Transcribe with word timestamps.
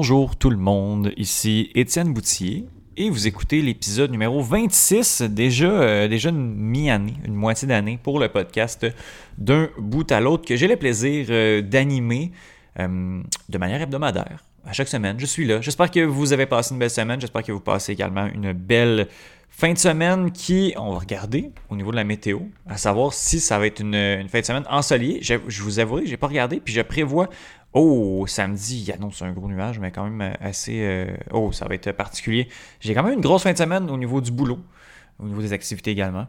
Bonjour 0.00 0.36
tout 0.36 0.50
le 0.50 0.56
monde, 0.56 1.12
ici 1.16 1.72
Étienne 1.74 2.14
Boutier 2.14 2.66
et 2.96 3.10
vous 3.10 3.26
écoutez 3.26 3.60
l'épisode 3.60 4.12
numéro 4.12 4.40
26, 4.40 5.22
déjà, 5.22 5.66
euh, 5.66 6.06
déjà 6.06 6.28
une 6.28 6.54
mi-année, 6.54 7.16
une 7.24 7.34
moitié 7.34 7.66
d'année 7.66 7.98
pour 8.00 8.20
le 8.20 8.28
podcast 8.28 8.86
d'un 9.38 9.68
bout 9.76 10.12
à 10.12 10.20
l'autre 10.20 10.46
que 10.46 10.54
j'ai 10.54 10.68
le 10.68 10.76
plaisir 10.76 11.26
euh, 11.30 11.62
d'animer 11.62 12.30
euh, 12.78 13.20
de 13.48 13.58
manière 13.58 13.82
hebdomadaire. 13.82 14.44
À 14.64 14.72
chaque 14.72 14.86
semaine, 14.86 15.18
je 15.18 15.26
suis 15.26 15.44
là. 15.44 15.60
J'espère 15.60 15.90
que 15.90 16.04
vous 16.04 16.32
avez 16.32 16.46
passé 16.46 16.74
une 16.74 16.78
belle 16.78 16.90
semaine. 16.90 17.20
J'espère 17.20 17.42
que 17.42 17.50
vous 17.50 17.58
passez 17.58 17.90
également 17.90 18.26
une 18.26 18.52
belle 18.52 19.08
fin 19.50 19.72
de 19.72 19.78
semaine 19.78 20.30
qui, 20.30 20.74
on 20.76 20.92
va 20.92 21.00
regarder 21.00 21.50
au 21.70 21.74
niveau 21.74 21.90
de 21.90 21.96
la 21.96 22.04
météo, 22.04 22.38
à 22.68 22.76
savoir 22.76 23.12
si 23.12 23.40
ça 23.40 23.58
va 23.58 23.66
être 23.66 23.80
une, 23.80 24.28
fin 24.28 24.40
de 24.40 24.44
semaine 24.44 24.64
ensoleillée. 24.70 25.18
Je, 25.22 25.34
je 25.48 25.62
vous 25.64 25.80
avouerai 25.80 26.04
n'ai 26.04 26.16
pas 26.16 26.28
regardé, 26.28 26.60
puis 26.60 26.72
je 26.72 26.82
prévois 26.82 27.28
Oh, 27.74 28.24
samedi, 28.26 28.84
il 28.86 28.92
annonce 28.92 29.20
un 29.20 29.32
gros 29.32 29.46
nuage, 29.46 29.78
mais 29.78 29.90
quand 29.90 30.08
même 30.08 30.34
assez. 30.40 30.80
Euh, 30.80 31.16
oh, 31.32 31.52
ça 31.52 31.66
va 31.66 31.74
être 31.74 31.92
particulier. 31.92 32.48
J'ai 32.80 32.94
quand 32.94 33.02
même 33.02 33.14
une 33.14 33.20
grosse 33.20 33.42
fin 33.42 33.52
de 33.52 33.58
semaine 33.58 33.90
au 33.90 33.98
niveau 33.98 34.20
du 34.20 34.30
boulot, 34.30 34.58
au 35.18 35.26
niveau 35.26 35.42
des 35.42 35.52
activités 35.52 35.90
également. 35.90 36.26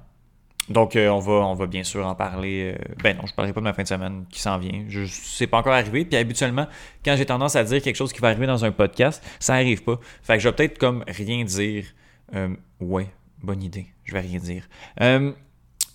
Donc, 0.67 0.95
euh, 0.95 1.07
on, 1.07 1.53
va, 1.55 1.65
bien 1.65 1.83
sûr 1.83 2.05
en 2.05 2.13
parler. 2.13 2.75
Euh, 2.75 2.93
ben 3.01 3.15
non, 3.15 3.23
je 3.25 3.31
ne 3.31 3.35
parlerai 3.35 3.53
pas 3.53 3.61
de 3.61 3.63
ma 3.63 3.73
fin 3.73 3.83
de 3.83 3.87
semaine 3.87 4.25
qui 4.29 4.41
s'en 4.41 4.57
vient. 4.57 4.83
Je 4.89 5.05
sais 5.05 5.47
pas 5.47 5.59
encore 5.59 5.73
arrivé. 5.73 6.03
Puis 6.03 6.17
habituellement, 6.17 6.67
quand 7.03 7.15
j'ai 7.15 7.25
tendance 7.25 7.55
à 7.55 7.63
dire 7.63 7.81
quelque 7.81 7.95
chose 7.95 8.11
qui 8.11 8.19
va 8.19 8.27
arriver 8.27 8.45
dans 8.45 8.65
un 8.65 8.71
podcast, 8.71 9.23
ça 9.39 9.53
n'arrive 9.53 9.81
pas. 9.83 9.99
Fait 10.21 10.33
que 10.33 10.39
je 10.39 10.49
vais 10.49 10.55
peut-être 10.55 10.77
comme 10.77 11.03
rien 11.07 11.43
dire. 11.45 11.85
ouais, 12.81 13.07
bonne 13.41 13.63
idée. 13.63 13.87
Je 14.03 14.13
vais 14.13 14.19
rien 14.19 14.39
dire. 14.39 14.67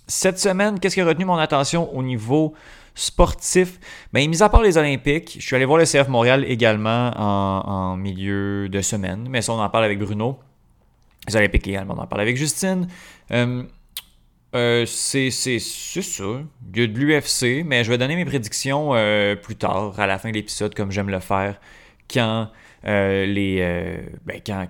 cette 0.08 0.38
semaine, 0.38 0.80
qu'est-ce 0.80 0.94
qui 0.94 1.02
a 1.02 1.06
retenu 1.06 1.26
mon 1.26 1.36
attention 1.36 1.94
au 1.94 2.02
niveau 2.02 2.54
sportif, 2.94 3.80
ben, 4.12 4.28
mis 4.28 4.42
à 4.42 4.48
part 4.48 4.62
les 4.62 4.78
Olympiques, 4.78 5.36
je 5.38 5.44
suis 5.44 5.56
allé 5.56 5.64
voir 5.64 5.78
le 5.78 5.84
CF 5.84 6.08
Montréal 6.08 6.44
également 6.46 7.10
en, 7.16 7.96
milieu 7.96 8.68
de 8.68 8.80
semaine, 8.80 9.26
mais 9.28 9.42
ça, 9.42 9.52
on 9.52 9.60
en 9.60 9.68
parle 9.68 9.84
avec 9.84 9.98
Bruno. 9.98 10.38
Les 11.28 11.36
Olympiques 11.36 11.66
également, 11.66 11.94
on 11.96 12.02
en 12.02 12.06
parle 12.06 12.22
avec 12.22 12.36
Justine. 12.36 12.86
Euh, 13.32 13.64
euh, 14.54 14.86
c'est 14.86 15.30
ça. 15.30 15.50
Il 15.50 16.80
y 16.80 16.82
a 16.82 16.86
de 16.86 16.98
l'UFC, 16.98 17.64
mais 17.64 17.82
je 17.82 17.90
vais 17.90 17.98
donner 17.98 18.14
mes 18.14 18.24
prédictions 18.24 18.90
euh, 18.94 19.34
plus 19.34 19.56
tard, 19.56 19.98
à 19.98 20.06
la 20.06 20.18
fin 20.18 20.30
de 20.30 20.34
l'épisode, 20.34 20.74
comme 20.74 20.92
j'aime 20.92 21.10
le 21.10 21.20
faire, 21.20 21.60
quand 22.12 22.48
les 22.84 24.00
ben, 24.24 24.40
quand, 24.44 24.66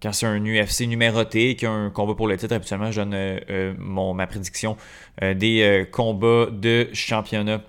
quand, 0.00 0.12
c'est 0.12 0.26
un 0.26 0.40
UFC 0.44 0.82
numéroté, 0.82 1.56
qu'il 1.56 1.68
combat 1.92 2.14
pour 2.14 2.28
le 2.28 2.36
titre, 2.36 2.54
habituellement, 2.54 2.90
je 2.90 3.00
donne 3.02 3.76
mon, 3.78 4.14
ma 4.14 4.26
prédiction 4.26 4.76
des 5.20 5.86
combats 5.90 6.46
de 6.50 6.88
championnat 6.92 7.62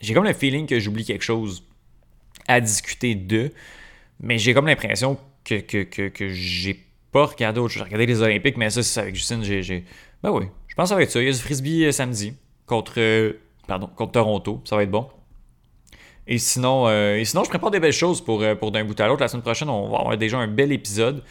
j'ai 0.00 0.14
comme 0.14 0.24
le 0.24 0.32
feeling 0.32 0.66
que 0.66 0.78
j'oublie 0.78 1.04
quelque 1.04 1.24
chose 1.24 1.64
à 2.46 2.60
discuter 2.60 3.14
de, 3.14 3.52
mais 4.20 4.38
j'ai 4.38 4.54
comme 4.54 4.66
l'impression 4.66 5.18
que, 5.44 5.60
que, 5.60 5.82
que, 5.82 6.08
que 6.08 6.28
j'ai 6.28 6.84
pas 7.12 7.26
regardé 7.26 7.60
autre 7.60 7.72
chose. 7.72 7.80
J'ai 7.80 7.84
regardé 7.84 8.06
les 8.06 8.22
Olympiques, 8.22 8.56
mais 8.56 8.70
ça, 8.70 8.82
c'est 8.82 9.00
avec 9.00 9.14
Justine. 9.14 9.42
J'ai, 9.42 9.84
Ben 10.22 10.30
oui, 10.30 10.46
je 10.68 10.74
pense 10.74 10.84
que 10.84 10.88
ça 10.90 10.94
va 10.94 11.02
être 11.02 11.10
ça. 11.10 11.20
Il 11.20 11.26
y 11.26 11.28
a 11.28 11.32
du 11.32 11.38
frisbee 11.38 11.84
euh, 11.84 11.92
samedi 11.92 12.34
contre, 12.66 12.94
euh, 12.98 13.34
pardon, 13.66 13.88
contre 13.88 14.12
Toronto. 14.12 14.62
Ça 14.64 14.76
va 14.76 14.82
être 14.82 14.90
bon. 14.90 15.08
Et 16.30 16.38
sinon, 16.38 16.86
euh, 16.86 17.16
et 17.16 17.24
sinon, 17.24 17.42
je 17.42 17.48
prépare 17.48 17.70
des 17.70 17.80
belles 17.80 17.92
choses 17.92 18.20
pour, 18.20 18.44
pour 18.60 18.70
d'un 18.70 18.84
bout 18.84 18.98
à 19.00 19.08
l'autre. 19.08 19.22
La 19.22 19.28
semaine 19.28 19.42
prochaine, 19.42 19.70
on 19.70 19.88
va 19.88 19.98
avoir 19.98 20.16
déjà 20.16 20.38
un 20.38 20.46
bel 20.46 20.72
épisode. 20.72 21.22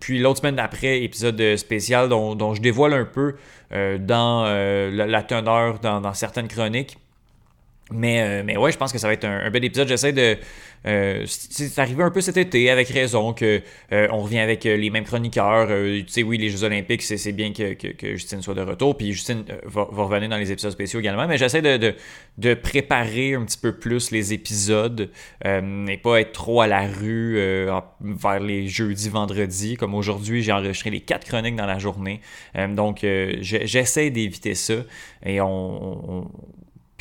puis 0.00 0.18
l'autre 0.20 0.38
semaine 0.40 0.56
d'après, 0.56 1.02
épisode 1.02 1.56
spécial 1.56 2.08
dont, 2.08 2.34
dont, 2.34 2.54
je 2.54 2.62
dévoile 2.62 2.94
un 2.94 3.04
peu 3.04 3.34
dans 3.70 4.44
la, 4.44 5.22
teneur 5.22 5.80
dans 5.80 6.14
certaines 6.14 6.48
chroniques. 6.48 6.96
Mais, 7.92 8.20
euh, 8.20 8.42
mais 8.44 8.56
ouais, 8.56 8.72
je 8.72 8.78
pense 8.78 8.92
que 8.92 8.98
ça 8.98 9.06
va 9.06 9.12
être 9.12 9.24
un, 9.24 9.50
bel 9.50 9.64
épisode. 9.64 9.88
J'essaie 9.88 10.12
de. 10.12 10.36
Euh, 10.84 11.24
c'est 11.26 11.78
arrivé 11.78 12.02
un 12.02 12.10
peu 12.10 12.20
cet 12.20 12.36
été, 12.36 12.68
avec 12.68 12.88
raison, 12.88 13.32
que 13.32 13.62
euh, 13.92 14.08
on 14.10 14.18
revient 14.18 14.40
avec 14.40 14.64
les 14.64 14.90
mêmes 14.90 15.04
chroniqueurs. 15.04 15.68
tu 15.68 16.04
sais, 16.08 16.22
oui, 16.22 16.38
les 16.38 16.48
Jeux 16.48 16.64
Olympiques, 16.64 17.02
c'est 17.02 17.32
bien 17.32 17.52
que, 17.52 17.74
que, 17.74 18.12
Justine 18.14 18.42
soit 18.42 18.54
de 18.54 18.62
retour. 18.62 18.96
Puis 18.96 19.12
Justine 19.12 19.44
va, 19.64 19.84
revenir 19.84 20.28
dans 20.28 20.38
les 20.38 20.50
épisodes 20.50 20.72
spéciaux 20.72 21.00
également. 21.00 21.28
Mais 21.28 21.38
j'essaie 21.38 21.62
de, 21.62 21.76
de, 21.76 21.94
de, 22.38 22.54
préparer 22.54 23.34
un 23.34 23.44
petit 23.44 23.58
peu 23.58 23.72
plus 23.72 24.10
les 24.10 24.32
épisodes 24.32 25.10
et 25.44 25.96
pas 26.02 26.20
être 26.20 26.32
trop 26.32 26.60
à 26.62 26.66
la 26.66 26.86
rue 26.86 27.36
vers 28.00 28.40
les 28.40 28.66
jeudis, 28.66 29.08
vendredis. 29.08 29.76
Comme 29.76 29.94
aujourd'hui, 29.94 30.42
j'ai 30.42 30.52
enregistré 30.52 30.90
les 30.90 31.00
quatre 31.00 31.26
chroniques 31.26 31.56
dans 31.56 31.66
la 31.66 31.78
journée. 31.78 32.20
donc, 32.70 33.06
j'essaie 33.40 34.10
d'éviter 34.10 34.54
ça. 34.54 34.74
Et 35.24 35.40
on 35.40 36.28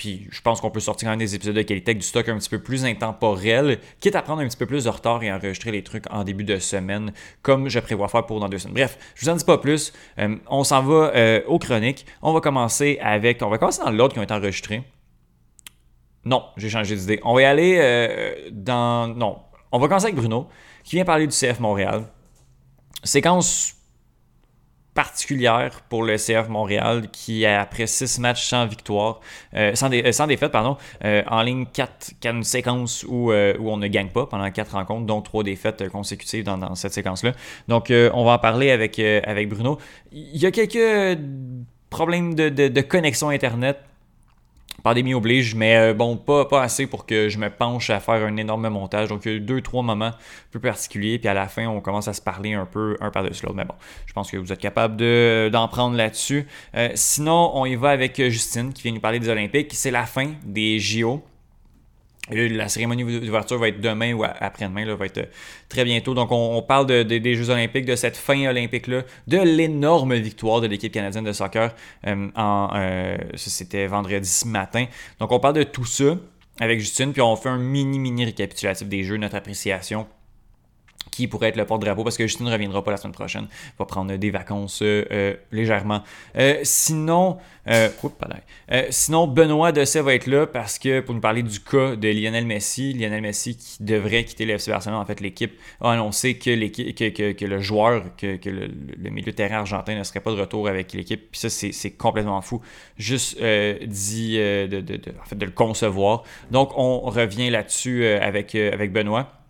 puis 0.01 0.27
je 0.31 0.41
pense 0.41 0.61
qu'on 0.61 0.71
peut 0.71 0.79
sortir 0.79 1.05
quand 1.05 1.11
même 1.11 1.19
des 1.19 1.35
épisodes 1.35 1.53
de 1.53 1.61
qualité 1.61 1.93
du 1.93 2.01
stock 2.01 2.27
un 2.27 2.35
petit 2.39 2.49
peu 2.49 2.57
plus 2.57 2.85
intemporel, 2.85 3.77
quitte 3.99 4.15
à 4.15 4.23
prendre 4.23 4.41
un 4.41 4.47
petit 4.47 4.57
peu 4.57 4.65
plus 4.65 4.85
de 4.85 4.89
retard 4.89 5.21
et 5.21 5.31
enregistrer 5.31 5.69
les 5.69 5.83
trucs 5.83 6.11
en 6.11 6.23
début 6.23 6.43
de 6.43 6.57
semaine, 6.57 7.13
comme 7.43 7.69
je 7.69 7.79
prévois 7.79 8.07
faire 8.07 8.25
pour 8.25 8.39
dans 8.39 8.49
deux 8.49 8.57
semaines. 8.57 8.73
Bref, 8.73 8.97
je 9.13 9.23
vous 9.23 9.29
en 9.31 9.35
dis 9.35 9.45
pas 9.45 9.59
plus. 9.59 9.93
Euh, 10.17 10.37
on 10.47 10.63
s'en 10.63 10.81
va 10.81 11.11
euh, 11.13 11.41
aux 11.45 11.59
chroniques. 11.59 12.07
On 12.23 12.33
va 12.33 12.41
commencer 12.41 12.97
avec. 12.99 13.43
On 13.43 13.49
va 13.49 13.59
commencer 13.59 13.83
dans 13.83 13.91
l'ordre 13.91 14.13
qui 14.13 14.19
ont 14.19 14.23
été 14.23 14.33
enregistrés. 14.33 14.81
Non, 16.25 16.45
j'ai 16.57 16.69
changé 16.69 16.95
d'idée. 16.95 17.19
On 17.23 17.35
va 17.35 17.43
y 17.43 17.45
aller 17.45 17.77
euh, 17.79 18.49
dans. 18.51 19.07
Non. 19.07 19.37
On 19.71 19.77
va 19.77 19.87
commencer 19.87 20.05
avec 20.05 20.15
Bruno, 20.15 20.47
qui 20.83 20.95
vient 20.95 21.05
parler 21.05 21.27
du 21.27 21.35
CF 21.35 21.59
Montréal. 21.59 22.05
Séquence 23.03 23.75
particulière 24.93 25.81
pour 25.87 26.03
le 26.03 26.17
CF 26.17 26.49
Montréal 26.49 27.07
qui, 27.11 27.45
après 27.45 27.87
six 27.87 28.19
matchs 28.19 28.45
sans 28.45 28.65
victoire, 28.65 29.21
euh, 29.55 29.73
sans, 29.75 29.91
euh, 29.91 30.11
sans, 30.11 30.27
défaite, 30.27 30.51
pardon, 30.51 30.77
euh, 31.05 31.23
en 31.27 31.41
ligne 31.43 31.65
4, 31.65 32.13
une 32.25 32.43
séquence 32.43 33.05
où, 33.07 33.31
où 33.31 33.69
on 33.69 33.77
ne 33.77 33.87
gagne 33.87 34.09
pas 34.09 34.25
pendant 34.25 34.49
quatre 34.51 34.73
rencontres, 34.73 35.05
dont 35.05 35.21
trois 35.21 35.43
défaites 35.43 35.87
consécutives 35.89 36.43
dans, 36.43 36.75
cette 36.75 36.93
séquence-là. 36.93 37.31
Donc, 37.67 37.87
on 37.89 38.25
va 38.25 38.33
en 38.33 38.39
parler 38.39 38.71
avec, 38.71 38.99
avec 38.99 39.49
Bruno. 39.49 39.77
Il 40.11 40.37
y 40.37 40.45
a 40.45 40.51
quelques 40.51 41.19
problèmes 41.89 42.35
de, 42.35 42.49
de 42.49 42.81
connexion 42.81 43.29
Internet 43.29 43.77
Pandémie 44.83 45.13
oblige, 45.13 45.53
mais 45.53 45.77
euh, 45.77 45.93
bon, 45.93 46.17
pas, 46.17 46.45
pas 46.45 46.63
assez 46.63 46.87
pour 46.87 47.05
que 47.05 47.29
je 47.29 47.37
me 47.37 47.49
penche 47.49 47.89
à 47.89 47.99
faire 47.99 48.25
un 48.25 48.35
énorme 48.37 48.67
montage. 48.69 49.09
Donc, 49.09 49.25
il 49.25 49.31
y 49.31 49.33
a 49.35 49.37
eu 49.37 49.39
deux, 49.39 49.61
trois 49.61 49.83
moments 49.83 50.11
plus 50.49 50.59
particuliers, 50.59 51.19
puis 51.19 51.27
à 51.27 51.33
la 51.33 51.47
fin, 51.47 51.67
on 51.67 51.81
commence 51.81 52.07
à 52.07 52.13
se 52.13 52.21
parler 52.21 52.53
un 52.53 52.65
peu 52.65 52.97
un 52.99 53.11
par-dessus 53.11 53.45
l'autre. 53.45 53.57
Mais 53.57 53.65
bon, 53.65 53.75
je 54.05 54.13
pense 54.13 54.31
que 54.31 54.37
vous 54.37 54.51
êtes 54.51 54.59
capable 54.59 54.97
d'en 55.51 55.67
prendre 55.67 55.95
là-dessus. 55.95 56.47
Euh, 56.75 56.89
sinon, 56.95 57.51
on 57.53 57.65
y 57.65 57.75
va 57.75 57.89
avec 57.89 58.21
Justine 58.29 58.73
qui 58.73 58.83
vient 58.83 58.93
nous 58.93 58.99
parler 58.99 59.19
des 59.19 59.29
Olympiques. 59.29 59.71
C'est 59.73 59.91
la 59.91 60.05
fin 60.05 60.31
des 60.43 60.79
JO. 60.79 61.23
La 62.31 62.69
cérémonie 62.69 63.03
d'ouverture 63.03 63.57
va 63.57 63.67
être 63.67 63.81
demain 63.81 64.13
ou 64.13 64.23
après-demain, 64.23 64.95
va 64.95 65.05
être 65.05 65.17
euh, 65.17 65.25
très 65.67 65.83
bientôt. 65.83 66.13
Donc, 66.13 66.31
on, 66.31 66.61
parle 66.61 66.87
des 67.03 67.35
Jeux 67.35 67.49
Olympiques, 67.49 67.85
de 67.85 67.95
cette 67.95 68.15
fin 68.15 68.47
olympique-là, 68.47 69.01
de 69.27 69.37
l'énorme 69.37 70.15
victoire 70.15 70.61
de 70.61 70.67
l'équipe 70.67 70.93
canadienne 70.93 71.25
de 71.25 71.33
soccer. 71.33 71.73
Euh, 72.07 72.29
en, 72.35 72.69
euh, 72.73 73.17
c'était 73.35 73.87
vendredi 73.87 74.43
matin. 74.45 74.85
Donc, 75.19 75.31
on 75.31 75.39
parle 75.39 75.55
de 75.55 75.63
tout 75.63 75.85
ça 75.85 76.17
avec 76.59 76.79
Justine, 76.79 77.11
puis 77.11 77.21
on 77.21 77.35
fait 77.35 77.49
un 77.49 77.57
mini-mini 77.57 78.25
récapitulatif 78.25 78.87
des 78.87 79.03
Jeux, 79.03 79.17
notre 79.17 79.35
appréciation 79.35 80.07
qui 81.09 81.27
pourrait 81.27 81.49
être 81.49 81.57
le 81.57 81.65
porte-drapeau 81.65 82.03
parce 82.03 82.17
que 82.17 82.25
Justine 82.25 82.45
ne 82.45 82.51
reviendra 82.51 82.83
pas 82.83 82.91
la 82.91 82.97
semaine 82.97 83.13
prochaine. 83.13 83.47
Il 83.51 83.77
va 83.79 83.85
prendre 83.85 84.15
des 84.15 84.31
vacances 84.31 84.81
euh, 84.81 85.05
euh, 85.11 85.35
légèrement. 85.51 86.03
Euh, 86.37 86.59
sinon, 86.63 87.37
sinon, 88.89 89.27
Benoît 89.27 89.71
Dessay 89.71 90.01
va 90.01 90.13
être 90.13 90.27
là 90.27 90.47
parce 90.47 90.79
que 90.79 90.99
pour 90.99 91.13
nous 91.13 91.21
parler 91.21 91.43
du 91.43 91.59
cas 91.59 91.95
de 91.95 92.07
Lionel 92.07 92.45
Messi, 92.45 92.93
Lionel 92.93 93.21
Messi 93.21 93.57
qui 93.57 93.83
devrait 93.83 94.23
quitter 94.23 94.45
le 94.45 94.53
FC 94.53 94.71
Barcelone, 94.71 94.99
en 94.99 95.05
fait, 95.05 95.19
l'équipe 95.19 95.53
a 95.81 95.91
annoncé 95.91 96.37
que, 96.37 96.49
que, 96.91 97.31
que, 97.31 97.45
le 97.45 97.59
joueur, 97.59 98.03
que, 98.17 98.37
le, 98.45 99.09
milieu 99.09 99.31
de 99.31 99.35
terrain 99.35 99.59
argentin 99.59 99.95
ne 99.95 100.03
serait 100.03 100.21
pas 100.21 100.31
de 100.31 100.39
retour 100.39 100.67
avec 100.67 100.93
l'équipe. 100.93 101.31
Puis 101.31 101.39
ça, 101.39 101.49
c'est 101.49 101.91
complètement 101.91 102.41
fou. 102.41 102.61
Juste 102.97 103.37
dit 103.41 104.37
de, 104.37 104.81
de, 104.81 104.99
en 105.21 105.25
fait, 105.25 105.35
de 105.35 105.45
le 105.45 105.51
concevoir. 105.51 106.23
Donc, 106.51 106.71
on 106.77 107.01
revient 107.01 107.49
là-dessus 107.49 108.05
avec, 108.05 108.55
avec 108.55 108.91
Benoît. 108.91 109.40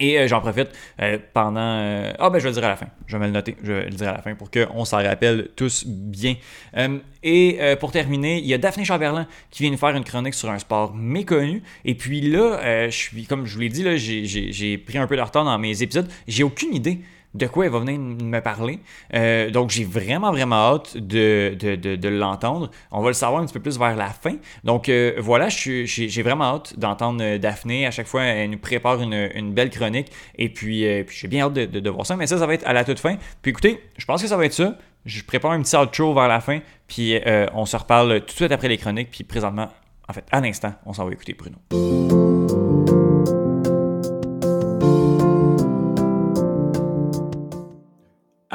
Et 0.00 0.18
euh, 0.18 0.26
j'en 0.26 0.40
profite 0.40 0.68
euh, 1.00 1.18
pendant. 1.32 1.60
Euh, 1.60 2.12
ah, 2.18 2.30
ben 2.30 2.38
je 2.38 2.44
vais 2.44 2.50
le 2.50 2.54
dire 2.54 2.64
à 2.64 2.68
la 2.68 2.76
fin. 2.76 2.86
Je 3.06 3.16
vais 3.16 3.20
me 3.20 3.26
le 3.26 3.32
noter. 3.32 3.56
Je 3.62 3.72
vais 3.72 3.84
le 3.84 3.90
dire 3.90 4.08
à 4.08 4.12
la 4.12 4.22
fin 4.22 4.34
pour 4.34 4.50
qu'on 4.50 4.84
s'en 4.84 5.02
rappelle 5.02 5.48
tous 5.56 5.84
bien. 5.86 6.34
et 7.22 7.76
pour 7.80 7.92
terminer, 7.92 8.38
il 8.38 8.46
y 8.46 8.54
a 8.54 8.58
Daphné 8.58 8.84
Chamberlain 8.84 9.26
qui 9.50 9.62
vient 9.62 9.72
nous 9.72 9.78
faire 9.78 9.96
une 9.96 10.04
chronique 10.04 10.34
sur 10.34 10.50
un 10.50 10.58
sport 10.58 10.94
méconnu. 10.94 11.62
Et 11.84 11.94
puis 11.94 12.20
là, 12.20 12.88
je 12.88 12.96
suis, 12.96 13.26
comme 13.26 13.46
je 13.46 13.54
vous 13.54 13.60
l'ai 13.60 13.68
dit, 13.68 13.84
j'ai 13.98 14.78
pris 14.78 14.98
un 14.98 15.06
peu 15.06 15.16
de 15.16 15.22
retard 15.22 15.44
dans 15.44 15.58
mes 15.58 15.82
épisodes. 15.82 16.08
J'ai 16.26 16.42
aucune 16.42 16.74
idée 16.74 17.00
de 17.34 17.46
quoi 17.46 17.66
elle 17.66 17.72
va 17.72 17.80
venir 17.80 17.98
me 17.98 18.40
parler. 18.40 18.78
Euh, 19.12 19.50
donc, 19.50 19.70
j'ai 19.70 19.84
vraiment, 19.84 20.30
vraiment 20.30 20.74
hâte 20.74 20.96
de, 20.96 21.54
de, 21.58 22.08
l'entendre. 22.08 22.70
On 22.90 23.02
va 23.02 23.08
le 23.08 23.14
savoir 23.14 23.42
un 23.42 23.46
petit 23.46 23.54
peu 23.54 23.60
plus 23.60 23.78
vers 23.78 23.96
la 23.96 24.08
fin. 24.08 24.36
Donc, 24.62 24.88
euh, 24.88 25.14
voilà, 25.18 25.48
j'ai 25.48 26.22
vraiment 26.22 26.44
hâte 26.44 26.78
d'entendre 26.78 27.22
euh, 27.22 27.38
Daphné. 27.38 27.86
À 27.86 27.90
chaque 27.90 28.06
fois, 28.06 28.22
elle 28.22 28.50
nous 28.50 28.58
prépare 28.58 29.00
une, 29.02 29.52
belle 29.52 29.70
chronique. 29.70 30.10
Et 30.36 30.48
puis, 30.48 30.86
puis 31.04 31.16
j'ai 31.16 31.28
bien 31.28 31.46
hâte 31.46 31.54
de, 31.54 31.90
voir 31.90 32.06
ça. 32.06 32.16
Mais 32.16 32.26
ça, 32.26 32.38
ça 32.38 32.46
va 32.46 32.54
être 32.54 32.66
à 32.66 32.72
la 32.72 32.84
toute 32.84 32.98
fin. 32.98 33.16
Puis 33.42 33.50
écoutez, 33.50 33.80
je 33.96 34.04
pense 34.04 34.22
que 34.22 34.28
ça 34.28 34.36
va 34.36 34.46
être 34.46 34.54
ça. 34.54 34.76
Je 35.04 35.22
prépare 35.22 35.50
un 35.50 35.62
petit 35.62 35.76
outro 35.76 36.14
vers 36.14 36.28
la 36.28 36.40
fin. 36.40 36.60
Puis, 36.86 37.18
on 37.52 37.66
se 37.66 37.76
reparle 37.76 38.20
tout 38.20 38.26
de 38.26 38.32
suite 38.32 38.52
après 38.52 38.68
les 38.68 38.78
chroniques. 38.78 39.10
Puis, 39.10 39.24
présentement, 39.24 39.68
en 40.08 40.12
fait, 40.12 40.24
à 40.30 40.40
l'instant, 40.40 40.72
on 40.86 40.92
s'en 40.92 41.04
va 41.04 41.12
écouter 41.12 41.34
Bruno. 41.34 42.23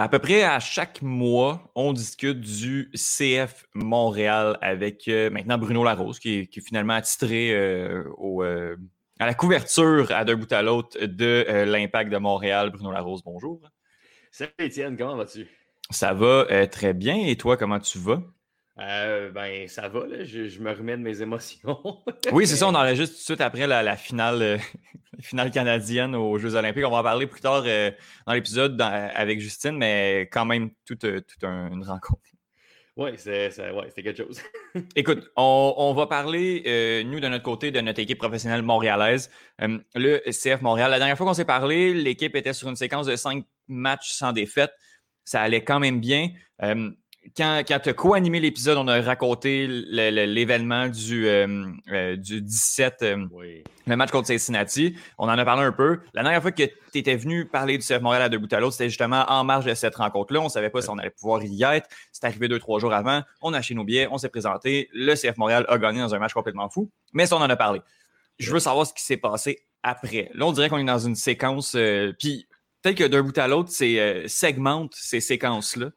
À 0.01 0.07
peu 0.07 0.19
près 0.19 0.43
à 0.43 0.61
chaque 0.61 1.01
mois, 1.01 1.69
on 1.75 1.91
discute 1.91 2.39
du 2.39 2.89
CF 2.93 3.65
Montréal 3.73 4.57
avec 4.61 5.09
euh, 5.09 5.29
maintenant 5.29 5.57
Bruno 5.57 5.83
Larose, 5.83 6.19
qui 6.19 6.35
est, 6.35 6.61
finalement 6.61 6.93
attitré 6.93 7.53
euh, 7.53 8.05
euh, 8.17 8.77
à 9.19 9.25
la 9.25 9.33
couverture 9.33 10.09
à 10.13 10.23
d'un 10.23 10.37
bout 10.37 10.49
à 10.53 10.61
l'autre 10.61 10.97
de 11.05 11.65
l'Impact 11.65 12.13
de 12.13 12.17
Montréal. 12.17 12.69
Bruno 12.69 12.93
Larose, 12.93 13.23
bonjour. 13.25 13.59
Salut 14.31 14.53
Étienne, 14.59 14.95
comment 14.95 15.17
vas-tu? 15.17 15.49
Ça 15.89 16.13
va 16.13 16.45
très 16.67 16.93
bien. 16.93 17.17
Et 17.27 17.35
toi, 17.35 17.57
comment 17.57 17.81
tu 17.81 17.97
vas? 17.97 18.21
Euh, 18.79 19.29
ben, 19.31 19.67
ça 19.67 19.87
va, 19.89 20.05
là. 20.07 20.23
Je, 20.23 20.59
me 20.59 20.71
remets 20.71 20.97
de 20.97 21.01
mes 21.01 21.21
émotions. 21.21 21.79
oui, 22.31 22.47
c'est 22.47 22.55
ça. 22.55 22.67
On 22.67 22.75
enregistre 22.75 23.15
tout 23.15 23.21
de 23.21 23.25
suite 23.25 23.41
après 23.41 23.67
la, 23.67 23.95
finale, 23.97 24.41
euh, 24.41 24.57
finale 25.19 25.51
canadienne 25.51 26.15
aux 26.15 26.37
Jeux 26.37 26.55
Olympiques. 26.55 26.85
On 26.85 26.91
va 26.91 26.99
en 26.99 27.03
parler 27.03 27.27
plus 27.27 27.41
tard 27.41 27.63
euh, 27.65 27.91
dans 28.25 28.33
l'épisode 28.33 28.79
avec 28.81 29.41
Justine, 29.41 29.77
mais 29.77 30.29
quand 30.31 30.45
même, 30.45 30.69
toute, 30.85 31.03
une 31.03 31.83
rencontre. 31.83 32.21
Oui, 32.95 33.11
c'est 33.17 33.51
quelque 33.95 34.17
chose. 34.17 34.41
Écoute, 34.95 35.29
on, 35.37 35.93
va 35.95 36.05
parler, 36.07 37.03
nous, 37.05 37.21
de 37.21 37.27
notre 37.29 37.43
côté, 37.43 37.71
de 37.71 37.79
notre 37.79 37.99
équipe 37.99 38.17
professionnelle 38.17 38.61
montréalaise. 38.61 39.29
le 39.59 40.19
CF 40.31 40.61
Montréal. 40.61 40.91
La 40.91 40.97
dernière 40.99 41.17
fois 41.17 41.25
qu'on 41.25 41.33
s'est 41.33 41.45
parlé, 41.45 41.93
l'équipe 41.93 42.35
était 42.35 42.51
sur 42.51 42.67
une 42.67 42.75
séquence 42.75 43.07
de 43.07 43.15
cinq 43.15 43.45
matchs 43.69 44.11
sans 44.11 44.33
défaite. 44.33 44.71
Ça 45.23 45.41
allait 45.41 45.63
quand 45.63 45.79
même 45.79 46.01
bien 46.01 46.31
quand, 47.35 47.63
quand 47.67 47.79
tu 47.79 47.89
as 47.89 47.93
co-animé 47.93 48.39
l'épisode, 48.39 48.77
on 48.77 48.87
a 48.87 49.01
raconté 49.01 49.67
l'événement 49.67 50.87
du, 50.87 51.27
euh, 51.27 51.65
euh, 51.91 52.15
du 52.15 52.41
17, 52.41 52.97
euh, 53.01 53.25
le 53.87 53.95
match 53.95 54.11
contre 54.11 54.27
Cincinnati. 54.27 54.95
On 55.17 55.25
en 55.25 55.37
a 55.37 55.45
parlé 55.45 55.63
un 55.63 55.71
peu. 55.71 55.99
La 56.13 56.23
dernière 56.23 56.41
fois 56.41 56.51
que 56.51 56.63
tu 56.63 56.97
étais 56.97 57.15
venu 57.15 57.45
parler 57.45 57.77
du 57.77 57.85
CF 57.85 58.01
Montréal 58.01 58.23
à 58.23 58.29
deux 58.29 58.37
bouts 58.37 58.47
à 58.51 58.59
l'autre, 58.59 58.73
c'était 58.73 58.89
justement 58.89 59.25
en 59.27 59.43
marge 59.43 59.65
de 59.65 59.73
cette 59.73 59.95
rencontre-là. 59.95 60.41
On 60.41 60.45
ne 60.45 60.49
savait 60.49 60.69
pas 60.69 60.81
si 60.81 60.89
on 60.89 60.97
allait 60.97 61.09
pouvoir 61.09 61.43
y 61.43 61.63
être. 61.63 61.87
C'est 62.11 62.25
arrivé 62.25 62.47
deux, 62.47 62.59
trois 62.59 62.79
jours 62.79 62.93
avant. 62.93 63.21
On 63.41 63.53
a 63.53 63.57
acheté 63.57 63.75
nos 63.75 63.83
billets, 63.83 64.07
on 64.11 64.17
s'est 64.17 64.29
présenté. 64.29 64.89
Le 64.93 65.15
CF 65.15 65.37
Montréal 65.37 65.65
a 65.69 65.77
gagné 65.77 65.99
dans 65.99 66.13
un 66.15 66.19
match 66.19 66.33
complètement 66.33 66.69
fou. 66.69 66.89
Mais 67.13 67.25
ça, 67.25 67.35
on 67.35 67.41
en 67.41 67.49
a 67.49 67.55
parlé. 67.55 67.81
Je 68.37 68.51
veux 68.51 68.59
savoir 68.59 68.85
ce 68.85 68.93
qui 68.93 69.03
s'est 69.03 69.17
passé 69.17 69.65
après. 69.83 70.31
Là, 70.33 70.45
on 70.45 70.51
dirait 70.51 70.69
qu'on 70.69 70.77
est 70.77 70.83
dans 70.83 70.99
une 70.99 71.15
séquence. 71.15 71.75
Puis 72.19 72.47
peut-être 72.81 72.97
que 72.97 73.03
d'un 73.05 73.21
bout 73.21 73.37
à 73.37 73.47
l'autre, 73.47 73.69
c'est 73.71 74.27
segmente 74.27 74.93
ces 74.95 75.19
séquences-là. 75.19 75.91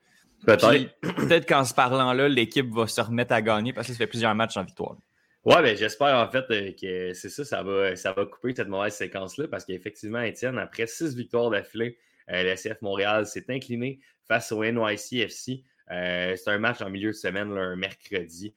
Peut-être. 0.44 1.00
Peut-être 1.00 1.46
qu'en 1.48 1.64
se 1.64 1.74
parlant 1.74 2.12
là, 2.12 2.28
l'équipe 2.28 2.68
va 2.72 2.86
se 2.86 3.00
remettre 3.00 3.32
à 3.32 3.42
gagner 3.42 3.72
parce 3.72 3.86
que 3.86 3.92
ça 3.92 3.98
fait 3.98 4.06
plusieurs 4.06 4.34
matchs 4.34 4.56
en 4.56 4.64
victoire. 4.64 4.96
Ouais, 5.44 5.60
ben 5.60 5.76
j'espère 5.76 6.16
en 6.16 6.30
fait 6.30 6.44
euh, 6.52 6.70
que 6.80 7.14
c'est 7.14 7.28
ça, 7.28 7.44
ça 7.44 7.64
va, 7.64 7.96
ça 7.96 8.12
va 8.12 8.26
couper 8.26 8.54
cette 8.54 8.68
mauvaise 8.68 8.94
séquence-là 8.94 9.48
parce 9.48 9.64
qu'effectivement, 9.64 10.20
Étienne, 10.20 10.56
après 10.56 10.86
six 10.86 11.16
victoires 11.16 11.50
d'affilée, 11.50 11.98
euh, 12.30 12.44
le 12.44 12.54
CF 12.54 12.80
Montréal 12.80 13.26
s'est 13.26 13.46
incliné 13.48 13.98
face 14.28 14.52
au 14.52 14.62
NYCFC. 14.64 15.64
Euh, 15.90 16.36
c'est 16.36 16.50
un 16.50 16.58
match 16.58 16.80
en 16.80 16.90
milieu 16.90 17.08
de 17.08 17.16
semaine, 17.16 17.50
un 17.58 17.74
mercredi. 17.74 18.54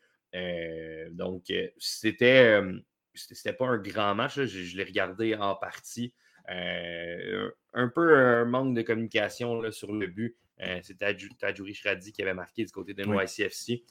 donc, 1.12 1.52
c'était, 1.80 2.62
c'était 3.16 3.54
pas 3.54 3.66
un 3.66 3.78
grand 3.78 4.14
match. 4.14 4.36
je, 4.36 4.46
je 4.46 4.78
l'ai 4.78 4.84
regardé 4.84 5.34
en 5.34 5.56
partie. 5.56 6.14
un 6.48 7.88
peu 7.96 8.16
un 8.16 8.46
manque 8.46 8.76
de 8.76 8.84
communication 8.84 9.60
là, 9.60 9.72
sur 9.72 9.92
le 9.92 10.06
but. 10.06 10.38
Euh, 10.62 10.80
C'était 10.84 11.16
Tajouri 11.40 11.74
Shradi 11.74 12.12
qui 12.12 12.22
avait 12.22 12.34
marqué 12.34 12.64
du 12.64 12.72
côté 12.72 12.94
de 12.94 13.04
NYCFC. 13.04 13.84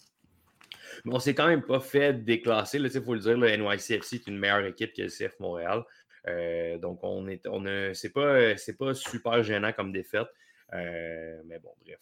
Mais 1.05 1.15
on 1.15 1.19
s'est 1.19 1.35
quand 1.35 1.47
même 1.47 1.63
pas 1.63 1.81
fait 1.81 2.13
déclasser. 2.25 2.79
Il 2.79 3.03
faut 3.03 3.15
le 3.15 3.21
dire, 3.21 3.37
le 3.37 3.57
NYCFC 3.57 4.15
est 4.15 4.27
une 4.27 4.39
meilleure 4.39 4.65
équipe 4.65 4.93
que 4.93 5.03
le 5.03 5.09
CF 5.09 5.39
Montréal. 5.41 5.83
Euh, 6.27 6.79
donc, 6.79 7.01
on 7.03 7.29
est, 7.29 7.47
on 7.47 7.65
c'est 7.95 8.13
pas, 8.13 8.55
pas 8.79 8.95
super 8.95 9.43
gênant 9.43 9.73
comme 9.73 9.93
défaite. 9.93 10.29
Euh, 10.73 11.43
mais 11.47 11.59
bon, 11.59 11.71
bref. 11.85 11.99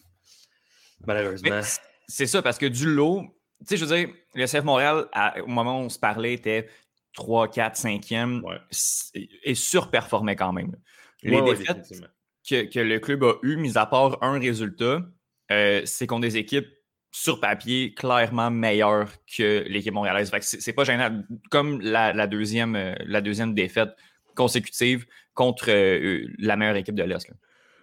Malheureusement. 1.05 1.61
C'est 2.07 2.27
ça, 2.27 2.41
parce 2.41 2.57
que 2.57 2.65
du 2.65 2.93
lot, 2.93 3.23
tu 3.59 3.65
sais, 3.67 3.77
je 3.77 3.85
veux 3.85 3.95
dire, 3.95 4.13
le 4.35 4.45
CF 4.45 4.63
Montréal, 4.63 5.07
au 5.41 5.47
moment 5.47 5.79
où 5.79 5.83
on 5.83 5.89
se 5.89 5.99
parlait, 5.99 6.33
était 6.33 6.67
3, 7.13 7.49
4, 7.49 7.75
5e 7.75 8.59
et 9.43 9.55
surperformait 9.55 10.35
quand 10.35 10.53
même. 10.53 10.75
Les 11.21 11.41
défaites, 11.41 11.91
que, 12.47 12.79
le 12.79 12.99
club 12.99 13.23
a 13.23 13.33
eu, 13.43 13.55
mis 13.55 13.77
à 13.77 13.85
part 13.85 14.21
un 14.21 14.39
résultat, 14.39 15.01
euh, 15.51 15.81
c'est 15.85 16.07
qu'on 16.07 16.19
des 16.19 16.37
équipes 16.37 16.67
sur 17.11 17.39
papier 17.39 17.93
clairement 17.93 18.49
meilleures 18.49 19.09
que 19.37 19.63
l'équipe 19.67 19.93
montréalaise. 19.93 20.31
c'est 20.41 20.73
pas 20.73 20.83
gênant. 20.83 21.23
Comme 21.51 21.79
la, 21.81 22.27
deuxième, 22.27 22.75
euh, 22.75 22.95
la 23.05 23.21
deuxième 23.21 23.53
défaite 23.53 23.89
consécutive 24.35 25.05
contre 25.33 25.69
euh, 25.69 26.25
la 26.39 26.55
meilleure 26.55 26.75
équipe 26.75 26.95
de 26.95 27.03
l'Est. 27.03 27.31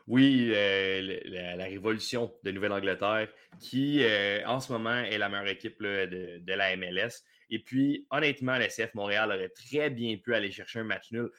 Oui, 0.09 0.49
la, 0.49 1.65
révolution 1.65 2.33
de 2.43 2.51
Nouvelle-Angleterre, 2.51 3.29
qui 3.61 4.03
en 4.45 4.59
ce 4.59 4.73
moment 4.73 5.05
est 5.05 5.19
la 5.19 5.29
meilleure 5.29 5.47
équipe 5.47 5.81
de, 5.81 6.43
la 6.53 6.77
MLS. 6.77 7.23
Et 7.49 7.61
puis, 7.61 8.07
honnêtement, 8.11 8.57
la 8.57 8.67
CF 8.67 8.93
Montréal 8.95 9.31
aurait 9.31 9.51
très 9.51 9.89
bien 9.89 10.17
pu 10.17 10.35
aller 10.35 10.51
chercher 10.51 10.81
un 10.81 10.85
match 10.85 11.13
nul, 11.13 11.31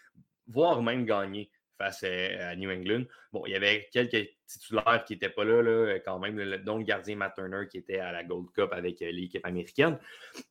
voire 0.47 0.81
même 0.81 1.05
gagner 1.05 1.49
face 1.81 2.03
à, 2.03 2.55
New 2.55 2.69
England. 2.69 3.03
Bon, 3.33 3.43
il 3.47 3.51
y 3.51 3.55
avait 3.55 3.89
quelques 3.91 4.29
titulaires 4.45 5.03
qui 5.05 5.13
n'étaient 5.13 5.29
pas 5.29 5.43
là, 5.43 5.97
quand 6.05 6.19
même, 6.19 6.35
dont 6.63 6.77
le 6.77 6.83
gardien 6.83 7.15
Matt 7.15 7.33
Turner 7.35 7.67
qui 7.69 7.77
était 7.77 7.99
à 7.99 8.11
la 8.11 8.23
Gold 8.23 8.51
Cup 8.51 8.69
avec 8.71 9.01
euh, 9.01 9.11
l'équipe 9.11 9.45
américaine. 9.45 9.97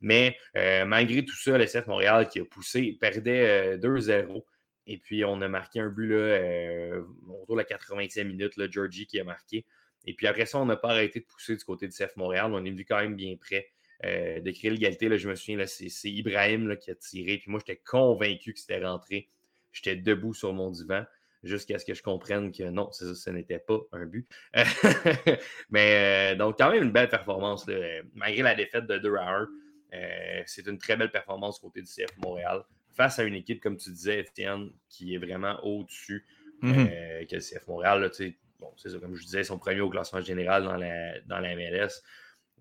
Mais 0.00 0.37
euh, 0.56 0.85
malgré 0.85 1.25
tout 1.25 1.37
ça, 1.37 1.56
le 1.56 1.67
CF 1.67 1.87
Montréal 1.87 2.29
qui 2.29 2.41
a 2.41 2.44
poussé, 2.44 2.97
perdait 3.00 3.79
2-0. 3.79 4.11
Euh, 4.11 4.41
Et 4.87 4.99
puis, 4.99 5.25
on 5.25 5.41
a 5.41 5.49
marqué 5.49 5.81
un 5.81 5.88
but 5.88 6.09
là, 6.09 7.00
autour 7.29 7.56
de 7.56 7.61
la 7.61 7.65
80e 7.65 8.25
minute, 8.25 8.56
là, 8.56 8.67
Georgie 8.69 9.06
qui 9.06 9.21
a 9.21 9.25
marqué. 9.25 9.65
Et 10.06 10.15
puis 10.15 10.26
après 10.26 10.47
ça, 10.47 10.59
on 10.59 10.65
n'a 10.65 10.76
pas 10.76 10.91
arrêté 10.91 11.21
de 11.21 11.26
pousser 11.26 11.55
du 11.55 11.62
côté 11.62 11.87
du 11.87 11.94
CF 11.94 12.17
Montréal. 12.17 12.50
On 12.53 12.65
est 12.65 12.71
venu 12.71 12.85
quand 12.87 12.99
même 12.99 13.15
bien 13.15 13.37
près 13.38 13.71
de 14.03 14.50
créer 14.50 14.71
l'égalité. 14.71 15.19
Je 15.19 15.29
me 15.29 15.35
souviens, 15.35 15.65
c'est 15.67 16.11
Ibrahim 16.11 16.75
qui 16.78 16.90
a 16.90 16.95
tiré. 16.95 17.37
Puis 17.37 17.50
moi, 17.50 17.61
j'étais 17.61 17.81
convaincu 17.85 18.55
que 18.55 18.59
c'était 18.59 18.83
rentré. 18.83 19.28
J'étais 19.73 19.97
debout 19.97 20.35
sur 20.35 20.52
mon 20.52 20.71
divan 20.71 21.05
jusqu'à 21.42 21.78
ce 21.78 21.85
que 21.85 21.94
je 21.94 22.02
comprenne 22.02 22.52
que 22.52 22.64
non, 22.64 22.90
ce 22.92 23.30
n'était 23.30 23.59
pas 23.59 23.78
un 23.92 24.06
but. 24.06 24.28
Mais 25.70 26.32
euh, 26.35 26.37
donc, 26.37 26.59
quand 26.59 26.70
même 26.70 26.85
une 26.85 26.92
belle 26.92 27.09
performance, 27.09 27.66
malgré 28.14 28.42
la 28.42 28.54
défaite 28.54 28.87
de 28.87 28.99
2 28.99 29.16
à 29.16 29.30
1. 29.30 29.49
Euh, 29.92 30.42
c'est 30.47 30.66
une 30.68 30.78
très 30.78 30.97
belle 30.97 31.11
performance 31.11 31.59
côté 31.59 31.82
du 31.82 31.88
CF 31.88 32.16
Montréal 32.18 32.62
face 32.94 33.18
à 33.18 33.25
une 33.25 33.35
équipe, 33.35 33.61
comme 33.61 33.76
tu 33.76 33.90
disais, 33.90 34.20
Étienne, 34.20 34.70
qui 34.88 35.14
est 35.14 35.18
vraiment 35.18 35.59
au-dessus 35.64 36.25
mm-hmm. 36.62 36.90
euh, 36.92 37.26
que 37.26 37.35
le 37.35 37.40
CF 37.40 37.66
Montréal. 37.66 38.11
bon, 38.61 38.73
c'est 38.76 38.90
ça, 38.90 38.99
comme 38.99 39.16
je 39.16 39.25
disais, 39.25 39.40
ils 39.40 39.44
sont 39.44 39.59
premiers 39.59 39.80
au 39.80 39.90
classement 39.90 40.20
général 40.20 40.64
dans 40.64 40.76
la, 40.76 41.20
dans 41.23 41.40
la 41.40 41.56
MLS. 41.56 42.02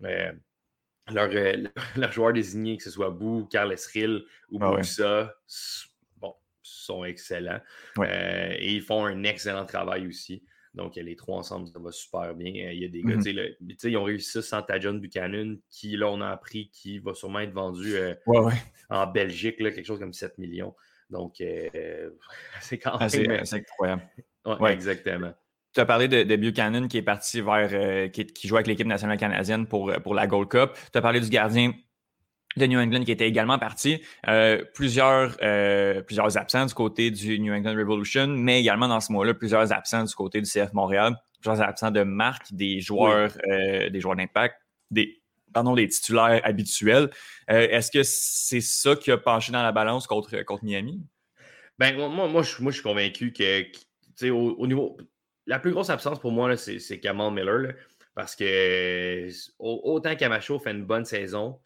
leur, 0.01 1.29
leur, 1.97 2.11
joueur 2.11 2.33
désigné, 2.33 2.77
que 2.77 2.83
ce 2.83 2.89
soit 2.89 3.11
Bou, 3.11 3.47
Carles 3.51 3.75
Rill 3.93 4.23
ou 4.49 4.57
ah 4.61 4.75
Boussa, 4.75 5.35
sont 6.69 7.03
excellents. 7.03 7.59
Euh, 7.99 8.53
et 8.57 8.73
ils 8.73 8.81
font 8.81 9.05
un 9.05 9.23
excellent 9.23 9.65
travail 9.65 10.07
aussi. 10.07 10.43
Donc, 10.73 10.95
les 10.95 11.15
trois 11.15 11.37
ensemble, 11.37 11.67
ça 11.67 11.79
va 11.79 11.91
super 11.91 12.35
bien. 12.35 12.67
Euh, 12.67 12.73
il 12.73 12.81
y 12.81 12.85
a 12.85 12.87
des 12.87 13.01
gars, 13.01 13.15
mhm. 13.15 13.53
ils 13.83 13.97
ont 13.97 14.03
réussi 14.03 14.31
ça 14.31 14.41
sans 14.41 14.61
Tajon 14.61 14.95
Buchanan, 14.95 15.57
qui, 15.69 15.97
là, 15.97 16.07
on 16.09 16.21
a 16.21 16.29
appris, 16.29 16.69
qui 16.71 16.99
va 16.99 17.13
sûrement 17.13 17.39
être 17.39 17.53
vendu 17.53 17.95
euh, 17.95 18.13
en 18.89 19.07
Belgique, 19.07 19.57
quelque 19.57 19.83
chose 19.83 19.99
comme 19.99 20.13
7 20.13 20.37
millions. 20.37 20.75
Donc, 21.09 21.37
c'est 22.61 22.77
quand 22.77 22.99
même. 22.99 23.09
c'est 23.09 23.55
incroyable. 23.55 24.03
Ouais, 24.45 24.73
Exactement. 24.73 25.33
Tu 25.71 25.81
as 25.81 25.85
parlé 25.85 26.07
de, 26.07 26.35
Buchanan 26.35 26.87
qui 26.87 26.97
est 26.97 27.03
parti 27.03 27.41
vers. 27.41 28.11
qui, 28.11 28.25
qui, 28.25 28.47
joue 28.47 28.55
avec 28.55 28.67
l'équipe 28.67 28.87
nationale 28.87 29.17
canadienne 29.17 29.67
pour, 29.67 29.91
pour 30.01 30.15
la 30.15 30.25
Gold 30.25 30.49
Cup. 30.49 30.71
Tu 30.91 30.97
as 30.97 31.01
parlé 31.01 31.19
du 31.19 31.29
gardien 31.29 31.73
de 32.57 32.65
New 32.65 32.79
England 32.79 33.03
qui 33.03 33.11
était 33.11 33.27
également 33.27 33.59
parti. 33.59 34.01
Euh, 34.27 34.63
plusieurs, 34.73 35.37
euh, 35.41 36.01
plusieurs 36.01 36.37
absents 36.37 36.65
du 36.65 36.73
côté 36.73 37.11
du 37.11 37.39
New 37.39 37.53
England 37.53 37.75
Revolution, 37.75 38.27
mais 38.27 38.59
également 38.59 38.87
dans 38.87 38.99
ce 38.99 39.11
mois-là, 39.11 39.33
plusieurs 39.33 39.71
absents 39.71 40.03
du 40.03 40.13
côté 40.13 40.41
du 40.41 40.49
CF 40.49 40.73
Montréal, 40.73 41.15
plusieurs 41.41 41.61
absents 41.61 41.91
de 41.91 42.03
marque, 42.03 42.51
des 42.53 42.81
joueurs, 42.81 43.37
euh, 43.47 43.89
des 43.89 43.99
joueurs 44.01 44.15
d'impact, 44.15 44.55
des, 44.89 45.21
pardon, 45.53 45.75
des 45.75 45.87
titulaires 45.87 46.41
habituels. 46.43 47.09
Est-ce 47.47 47.91
que 47.91 48.01
c'est 48.03 48.61
ça 48.61 48.95
qui 48.95 49.11
a 49.11 49.17
penché 49.17 49.51
dans 49.51 49.63
la 49.63 49.71
balance 49.71 50.07
contre, 50.07 50.41
contre 50.43 50.63
Miami? 50.63 51.01
Ben, 51.77 51.95
moi, 51.95 52.27
moi, 52.27 52.43
je, 52.43 52.61
moi, 52.61 52.71
je 52.71 52.77
suis 52.77 52.83
convaincu 52.83 53.31
que, 53.31 54.29
au, 54.29 54.55
au, 54.57 54.67
niveau. 54.67 54.97
La 55.47 55.59
plus 55.59 55.71
grosse 55.71 55.89
absence 55.89 56.19
pour 56.19 56.31
moi, 56.31 56.55
c'est 56.57 56.99
Kamal 56.99 57.33
Miller. 57.33 57.73
parce 58.13 58.35
que 58.35 59.29
autant 59.57 60.15
Camacho 60.15 60.59
fait 60.59 60.71
une 60.71 60.83
bonne 60.83 61.05
saison, 61.05 61.59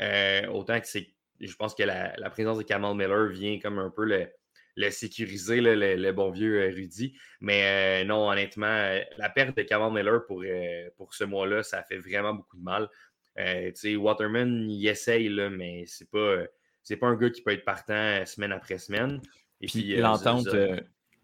euh, 0.00 0.46
autant 0.48 0.80
que 0.80 0.86
c'est. 0.86 1.08
Je 1.40 1.54
pense 1.54 1.74
que 1.74 1.82
la, 1.82 2.30
présence 2.30 2.58
de 2.58 2.62
Kamal 2.62 2.94
Miller 2.94 3.28
vient 3.28 3.58
comme 3.58 3.78
un 3.78 3.90
peu 3.90 4.04
le, 4.04 4.90
sécuriser, 4.90 5.60
le, 5.60 6.12
bon 6.12 6.30
vieux 6.30 6.60
euh, 6.60 6.74
Rudy. 6.74 7.16
Mais 7.40 8.02
euh, 8.02 8.04
non, 8.04 8.28
honnêtement, 8.28 8.98
la 9.16 9.30
perte 9.30 9.56
de 9.56 9.62
Kamal 9.62 9.92
Miller 9.92 10.26
pour, 10.26 10.44
pour 10.96 11.14
ce 11.14 11.24
mois-là, 11.24 11.62
ça 11.62 11.82
fait 11.82 11.98
vraiment 11.98 12.34
beaucoup 12.34 12.58
de 12.58 12.62
mal. 12.62 12.88
Waterman, 13.96 14.68
il 14.70 14.86
essaye, 14.86 15.30
là, 15.30 15.48
mais 15.48 15.84
c'est 15.86 16.10
pas, 16.10 16.42
c'est 16.82 16.96
pas 16.96 17.06
un 17.06 17.16
gars 17.16 17.30
qui 17.30 17.40
peut 17.40 17.52
être 17.52 17.64
partant 17.64 18.26
semaine 18.26 18.52
après 18.52 18.76
semaine. 18.76 19.22
Et 19.62 19.66
puis, 19.66 19.96
l'entente. 19.96 20.46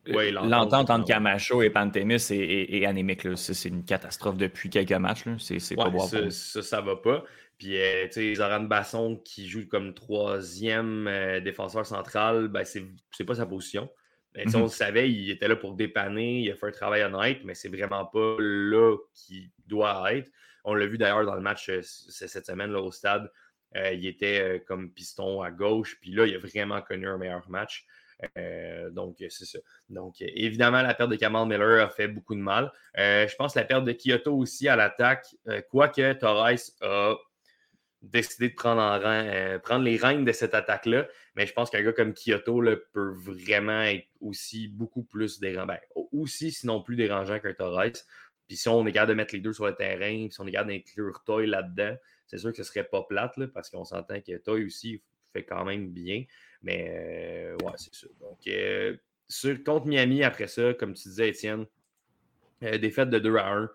l'entente 0.07 0.89
entre 0.89 1.07
Camacho 1.07 1.61
et 1.61 1.69
Pantémis 1.69 2.27
est, 2.31 2.87
anémique. 2.87 3.29
C'est 3.37 3.69
une 3.69 3.85
catastrophe 3.85 4.39
depuis 4.39 4.71
quelques 4.71 4.93
matchs. 4.93 5.25
C'est 5.39 5.77
pas 5.77 5.91
bon. 5.91 6.07
Ça, 6.07 6.31
ça, 6.31 6.63
ça, 6.63 6.81
va 6.81 6.97
pas. 6.97 7.23
Puis, 7.59 7.81
euh, 7.81 8.07
tu 8.07 8.13
sais, 8.13 8.35
Zoran 8.35 8.61
Basson 8.61 9.17
qui 9.25 9.49
joue 9.49 9.67
comme 9.67 9.95
troisième 9.95 11.09
euh, 11.09 11.41
défenseur 11.41 11.87
central, 11.87 12.49
ben, 12.49 12.65
c'est 12.65 13.25
pas 13.25 13.35
sa 13.35 13.47
position. 13.47 13.89
Ben, 14.35 14.47
on 14.55 14.59
mhm. 14.59 14.65
le 14.65 14.69
savait, 14.69 15.11
il 15.11 15.31
était 15.31 15.49
là 15.49 15.57
pour 15.57 15.75
dépanner, 15.75 16.41
il 16.41 16.51
a 16.51 16.57
fait 16.57 16.67
un 16.67 16.73
travail 16.73 17.03
honnête, 17.03 17.41
mais 17.45 17.55
c'est 17.55 17.71
vraiment 17.71 18.05
pas 18.05 18.37
là 18.39 18.97
qu'il 19.15 19.51
doit 19.67 20.15
être. 20.15 20.31
On 20.65 20.75
l'a 20.75 20.87
vu 20.87 20.99
d'ailleurs 20.99 21.25
dans 21.25 21.35
le 21.35 21.41
match 21.41 21.71
euh, 21.71 21.81
cette 21.83 22.45
semaine 22.45 22.73
là, 22.73 22.81
au 22.81 22.91
stade. 22.91 23.31
il 23.75 24.07
était 24.07 24.63
comme 24.67 24.93
piston 24.93 25.41
à 25.41 25.51
gauche, 25.51 25.99
puis 26.01 26.11
là, 26.13 26.27
il 26.27 26.35
a 26.35 26.39
vraiment 26.39 26.83
connu 26.83 27.09
un 27.09 27.17
meilleur 27.17 27.49
match. 27.49 27.87
donc, 28.91 29.17
c'est 29.19 29.45
ça. 29.47 29.59
Donc, 29.89 30.17
évidemment, 30.21 30.83
la 30.83 30.93
perte 30.93 31.11
de 31.11 31.17
Kamal 31.17 31.47
Miller 31.47 31.85
a 31.85 31.89
fait 31.89 32.09
beaucoup 32.09 32.35
de 32.35 32.41
mal. 32.41 32.71
je 32.97 33.35
pense 33.37 33.55
que 33.55 33.61
la 33.61 33.65
perte 33.65 33.85
de 33.85 33.93
Kyoto 33.93 34.35
aussi 34.37 34.69
à 34.69 34.77
l'attaque, 34.77 35.27
quoique 35.71 36.13
Torres 36.15 36.59
a 36.81 37.17
décider 38.11 38.49
de 38.49 38.55
euh, 38.65 39.59
prendre 39.59 39.85
les 39.85 39.97
règnes 39.97 40.25
de 40.25 40.33
cette 40.33 40.55
attaque-là. 40.55 41.09
Mais 41.35 41.47
je 41.47 41.53
pense 41.53 41.71
qu'un 41.71 41.83
gars 41.83 41.93
comme 41.93 42.15
Kyoto 42.15 42.63
peut 42.93 43.15
vraiment 43.15 43.83
être 43.83 44.07
aussi 44.21 44.69
beaucoup 44.69 45.03
plus 45.03 45.41
dérangeant. 45.41 45.67
Ben, 45.67 45.79
aussi, 46.13 46.51
sinon 46.51 46.83
plus 46.83 46.97
dérangeant 46.97 47.39
qu'un 47.39 47.55
Torres. 47.55 47.93
Puis 48.47 48.57
si 48.57 48.69
on 48.69 48.87
est 48.87 48.93
capable 48.93 49.11
de 49.11 49.17
mettre 49.17 49.35
les 49.35 49.41
deux 49.41 49.53
sur 49.53 49.67
le 49.67 49.75
terrain, 49.75 50.29
si 50.31 50.41
on 50.41 50.47
est 50.47 50.53
capable 50.53 50.71
d'inclure 50.71 51.23
Toy 51.25 51.47
là-dedans, 51.47 51.97
c'est 52.27 52.39
sûr 52.39 52.51
que 52.51 52.57
ce 52.57 52.65
serait 52.65 52.85
pas 52.85 53.03
plate, 53.03 53.35
parce 53.53 53.71
qu'on 53.71 53.85
s'entend 53.85 54.21
que 54.21 54.37
Toy 54.39 54.65
aussi 54.65 55.03
fait 55.33 55.45
quand 55.45 55.65
même 55.65 55.91
bien. 55.91 56.25
Mais 56.63 56.91
euh, 56.91 57.57
ouais, 57.65 57.73
c'est 57.77 57.95
ça. 57.95 58.07
Donc, 58.21 58.39
euh, 58.47 58.97
sur, 59.29 59.63
contre 59.65 59.87
Miami, 59.87 60.23
après 60.23 60.47
ça, 60.47 60.75
comme 60.75 60.95
tu 60.95 61.09
disais, 61.09 61.31
Étienne, 61.31 61.67
défaite 62.61 63.11
de 63.11 63.19
2 63.19 63.37
à 63.37 63.53
1. 63.53 63.71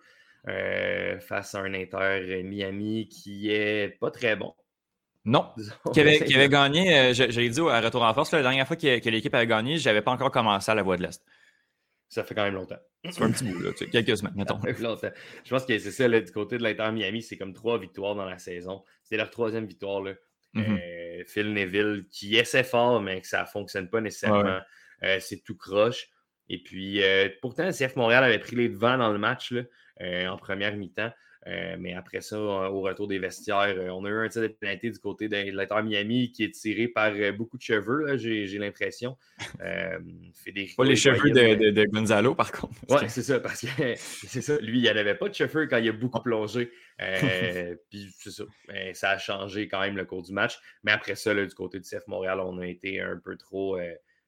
Euh, 0.48 1.19
face 1.19 1.53
à 1.53 1.60
un 1.60 1.74
Inter 1.75 2.41
Miami 2.43 3.07
qui 3.07 3.51
est 3.51 4.00
pas 4.00 4.10
très 4.10 4.36
bon. 4.36 4.55
Non, 5.24 5.51
qui 5.93 6.00
avait, 6.01 6.50
gagné, 6.50 6.98
euh, 6.98 7.13
j'ai 7.13 7.48
dit 7.48 7.60
à 7.60 7.79
Retour 7.79 8.01
en 8.01 8.12
Force, 8.13 8.31
la 8.31 8.41
dernière 8.41 8.65
fois 8.65 8.75
que, 8.75 9.10
l'équipe 9.10 9.36
avait 9.36 9.45
gagné, 9.45 9.77
je 9.77 9.88
n'avais 9.88 10.01
pas 10.01 10.10
encore 10.10 10.31
commencé 10.31 10.71
à 10.71 10.75
la 10.75 10.81
Voie 10.81 10.98
de 10.98 11.03
l'Est. 11.03 11.24
Ça 12.10 12.24
fait 12.24 12.33
quand 12.33 12.43
même 12.43 12.55
longtemps. 12.55 12.79
Ça 13.05 13.12
fait 13.12 13.24
un 13.24 13.31
petit 13.31 13.43
bout, 13.45 13.60
là, 13.60 13.71
quelques 13.91 14.17
semaines, 14.17 14.33
mettons. 14.36 14.60
Je 14.65 15.50
pense 15.50 15.65
que 15.65 15.77
c'est 15.77 15.91
ça, 15.91 16.10
du 16.10 16.31
côté 16.31 16.57
de 16.57 16.63
l'Inter 16.63 16.91
Miami, 16.91 17.21
c'est 17.21 17.38
comme 17.38 17.53
trois 17.53 17.77
victoires 17.77 18.15
dans 18.15 18.25
la 18.25 18.39
saison. 18.39 18.83
C'est 19.03 19.17
leur 19.17 19.29
troisième 19.29 19.65
victoire. 19.65 20.01
Là. 20.01 20.13
Mm-hmm. 20.55 21.19
Euh, 21.19 21.24
Phil 21.27 21.53
Neville, 21.53 22.05
qui 22.12 22.36
essaie 22.36 22.63
fort, 22.63 23.00
mais 23.00 23.21
que 23.21 23.27
ça 23.27 23.41
ne 23.41 23.48
fonctionne 23.48 23.89
pas 23.89 24.01
nécessairement. 24.01 24.60
c'est 25.19 25.43
tout 25.43 25.55
croche. 25.55 26.10
Et 26.50 26.62
puis, 26.62 27.00
pourtant, 27.41 27.65
le 27.65 27.71
CF 27.71 27.95
Montréal 27.95 28.24
avait 28.24 28.39
pris 28.39 28.55
les 28.55 28.69
devants 28.69 28.98
dans 28.98 29.12
le 29.12 29.19
match. 29.19 29.51
Là. 29.51 29.62
Euh, 30.00 30.27
en 30.27 30.38
première 30.38 30.75
mi-temps. 30.75 31.12
Euh, 31.48 31.75
mais 31.79 31.93
après 31.93 32.21
ça, 32.21 32.39
au 32.39 32.81
retour 32.81 33.07
des 33.07 33.17
vestiaires, 33.17 33.75
euh, 33.75 33.89
on 33.89 34.05
a 34.05 34.10
eu 34.10 34.25
un 34.25 34.29
tir 34.29 34.43
de 34.43 34.48
pénalité 34.48 34.91
du 34.91 35.00
côté 35.00 35.27
de 35.27 35.51
l'Inter 35.51 35.81
Miami 35.83 36.31
qui 36.31 36.43
est 36.43 36.51
tiré 36.51 36.88
par 36.88 37.12
beaucoup 37.36 37.57
de 37.57 37.63
cheveux, 37.63 38.15
j'ai 38.17 38.57
l'impression. 38.60 39.17
pas 39.60 40.83
les 40.83 40.95
cheveux 40.95 41.31
de, 41.31 41.86
Gonzalo, 41.86 42.36
par 42.36 42.51
contre. 42.51 42.75
Oui, 42.89 43.00
c'est 43.07 43.24
ça, 43.24 43.39
parce 43.39 43.62
que 43.62 43.67
c'est 43.95 44.41
ça. 44.41 44.57
Lui, 44.60 44.79
il 44.79 44.88
avait 44.88 45.15
pas 45.15 45.29
de 45.29 45.33
cheveux 45.33 45.65
quand 45.67 45.77
il 45.77 45.89
a 45.89 45.93
beaucoup 45.93 46.21
plongé. 46.21 46.71
puis 47.89 48.07
c'est 48.19 48.31
ça. 48.31 48.43
ça 48.93 49.10
a 49.12 49.17
changé 49.17 49.67
quand 49.67 49.81
même 49.81 49.98
le 49.98 50.05
cours 50.05 50.21
du 50.21 50.33
match. 50.33 50.60
Mais 50.83 50.91
après 50.91 51.15
ça, 51.15 51.33
du 51.33 51.53
côté 51.55 51.79
du 51.79 51.89
CF 51.89 52.07
Montréal, 52.07 52.39
on 52.39 52.60
a 52.60 52.67
été 52.67 53.01
un 53.01 53.19
peu 53.24 53.36
trop 53.36 53.79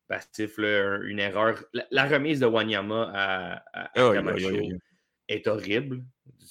passif. 0.08 0.58
une 0.58 1.20
erreur. 1.20 1.64
La, 1.92 2.06
remise 2.08 2.40
de 2.40 2.48
Wanyama 2.48 3.12
à, 3.14 3.64
à, 3.74 3.92
oh, 3.98 4.14
est 5.28 5.48
horrible. 5.48 6.04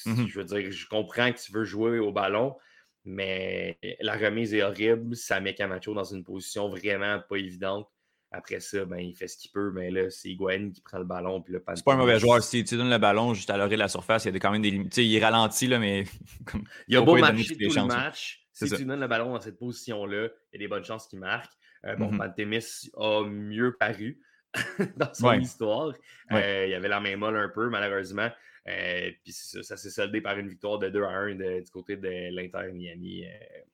Mmh 0.07 0.27
je 0.27 0.39
veux 0.39 0.45
dire, 0.45 0.73
je 0.73 0.87
comprends 0.89 1.33
que 1.33 1.39
tu 1.39 1.53
veux 1.53 1.65
jouer 1.65 1.99
au 1.99 2.13
ballon, 2.13 2.57
mais 3.05 3.79
la 4.01 4.17
remise 4.17 4.55
est 4.55 4.63
horrible. 4.63 5.17
Ça 5.17 5.41
met 5.41 5.55
Camacho 5.55 5.95
dans 5.95 6.05
une 6.05 6.25
position 6.25 6.69
vraiment 6.69 7.21
pas 7.29 7.37
évidente. 7.37 7.89
Après 8.35 8.61
ça, 8.61 8.87
ben, 8.87 8.97
il 8.97 9.15
fait 9.15 9.29
ce 9.29 9.37
qu'il 9.37 9.51
peut, 9.51 9.73
mais 9.75 9.91
là, 9.91 10.09
c'est 10.09 10.31
Higuain 10.31 10.71
qui 10.71 10.81
prend 10.81 10.99
le 10.99 11.05
ballon. 11.05 11.43
Puis 11.43 11.55
c'est 11.75 11.85
pas 11.85 11.93
un 11.93 11.99
mauvais 11.99 12.19
joueur. 12.19 12.43
Si 12.43 12.65
tu 12.65 12.79
donnes 12.79 12.89
le 12.89 12.99
ballon 12.99 13.35
juste 13.35 13.51
à 13.51 13.59
l'orée 13.59 13.77
de 13.77 13.81
la 13.81 13.89
surface, 13.89 14.25
il 14.25 14.33
y 14.33 14.37
a 14.37 14.41
quand 14.41 14.51
même 14.51 14.63
des 14.63 14.71
limites. 14.71 14.97
Il 14.97 15.15
est 15.15 15.23
ralenti, 15.23 15.67
là, 15.67 15.79
mais. 15.79 16.05
il 16.89 16.97
a 16.97 17.03
beau 17.03 17.19
marcher 17.19 17.57
tout 17.57 17.75
le 17.75 17.85
match. 17.87 18.47
Si 18.53 18.71
tu 18.71 18.85
donnes 18.85 19.01
le 19.01 19.07
ballon 19.07 19.33
dans 19.35 19.41
cette 19.41 19.59
position-là, 19.59 20.29
il 20.53 20.55
y 20.55 20.57
a 20.57 20.59
des 20.59 20.69
bonnes 20.69 20.85
chances 20.85 21.07
qu'il 21.07 21.19
marque. 21.19 21.53
Euh, 21.85 21.97
bon, 21.97 22.13
mmh 22.13 22.21
a 22.21 23.25
mieux 23.25 23.77
paru 23.77 24.21
dans 24.97 25.13
son 25.13 25.33
histoire. 25.35 25.93
Euh, 26.31 26.67
il 26.69 26.75
avait 26.75 26.89
la 26.89 27.01
main 27.01 27.17
molle 27.17 27.37
un 27.37 27.49
peu, 27.49 27.69
malheureusement. 27.69 28.31
Euh, 28.69 29.11
puis 29.25 29.33
ça, 29.33 29.77
s'est 29.77 29.91
soldé 29.91 30.21
par 30.21 30.39
une 30.39 30.49
victoire 30.49 30.79
de 30.79 30.89
2 30.89 31.03
à 31.03 31.09
1 31.09 31.35
du 31.35 31.71
côté 31.73 31.97
de 31.97 32.09
l'Inter 32.35 32.73
Miami. 32.73 33.25
Euh, 33.25 33.29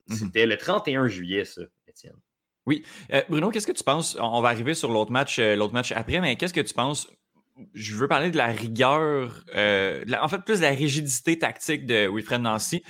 mhm. 0.08 0.16
C'était 0.16 0.46
le 0.46 0.56
31 0.56 1.08
juillet, 1.08 1.44
ça, 1.44 1.62
Étienne. 1.86 2.16
Oui. 2.66 2.84
Euh, 3.12 3.22
Bruno, 3.28 3.50
qu'est-ce 3.50 3.66
que 3.66 3.72
tu 3.72 3.84
penses? 3.84 4.16
On 4.20 4.40
va 4.40 4.48
arriver 4.48 4.74
sur 4.74 4.90
l'autre 4.90 5.10
match, 5.10 5.38
l'autre 5.38 5.72
match 5.72 5.92
après, 5.92 6.20
mais 6.20 6.36
qu'est-ce 6.36 6.54
que 6.54 6.60
tu 6.60 6.74
penses? 6.74 7.08
Je 7.74 7.94
veux 7.96 8.08
parler 8.08 8.30
de 8.30 8.36
la 8.36 8.48
rigueur, 8.48 9.44
en 9.54 10.28
fait, 10.28 10.38
plus 10.44 10.58
de 10.58 10.64
la 10.64 10.70
rigidité 10.70 11.38
tactique 11.38 11.86
de 11.86 12.08
Wilfred 12.08 12.40
Nancy, 12.40 12.82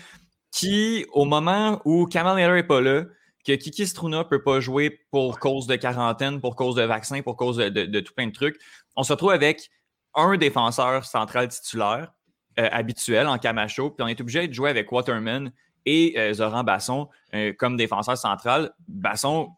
qui, 0.51 1.07
au 1.13 1.25
moment 1.25 1.81
où 1.85 2.07
Kamal 2.07 2.37
Miller 2.37 2.55
n'est 2.55 2.63
pas 2.65 2.81
là, 2.81 3.05
que 3.47 3.53
Kiki 3.53 3.87
Struna 3.87 4.19
ne 4.19 4.23
peut 4.25 4.43
pas 4.43 4.61
jouer 4.61 4.91
pour 5.11 5.39
cause 5.39 5.67
de 5.67 5.77
quarantaine, 5.77 6.41
pour 6.41 6.55
cause 6.57 6.75
de 6.75 6.83
vaccin, 6.83 7.23
pour 7.23 7.37
cause 7.37 7.57
de, 7.57 7.69
de 7.69 8.01
tout 8.01 8.13
plein 8.15 8.27
de 8.27 8.33
trucs, 8.33 8.59
on 8.97 9.05
se 9.05 9.13
retrouve 9.13 9.31
avec 9.31 9.71
un 10.15 10.37
défenseur 10.37 11.05
central 11.05 11.49
titulaire 11.49 12.13
euh, 12.59 12.69
habituel 12.73 13.29
en 13.29 13.39
Camacho, 13.39 13.91
puis 13.91 14.03
on 14.03 14.09
est 14.09 14.21
obligé 14.21 14.49
de 14.49 14.53
jouer 14.53 14.71
avec 14.71 14.91
Waterman 14.91 15.53
et 15.87 16.19
euh, 16.19 16.33
Zoran 16.33 16.65
Basson 16.65 17.09
euh, 17.33 17.53
comme 17.57 17.77
défenseur 17.77 18.19
central. 18.19 18.73
Basson 18.89 19.51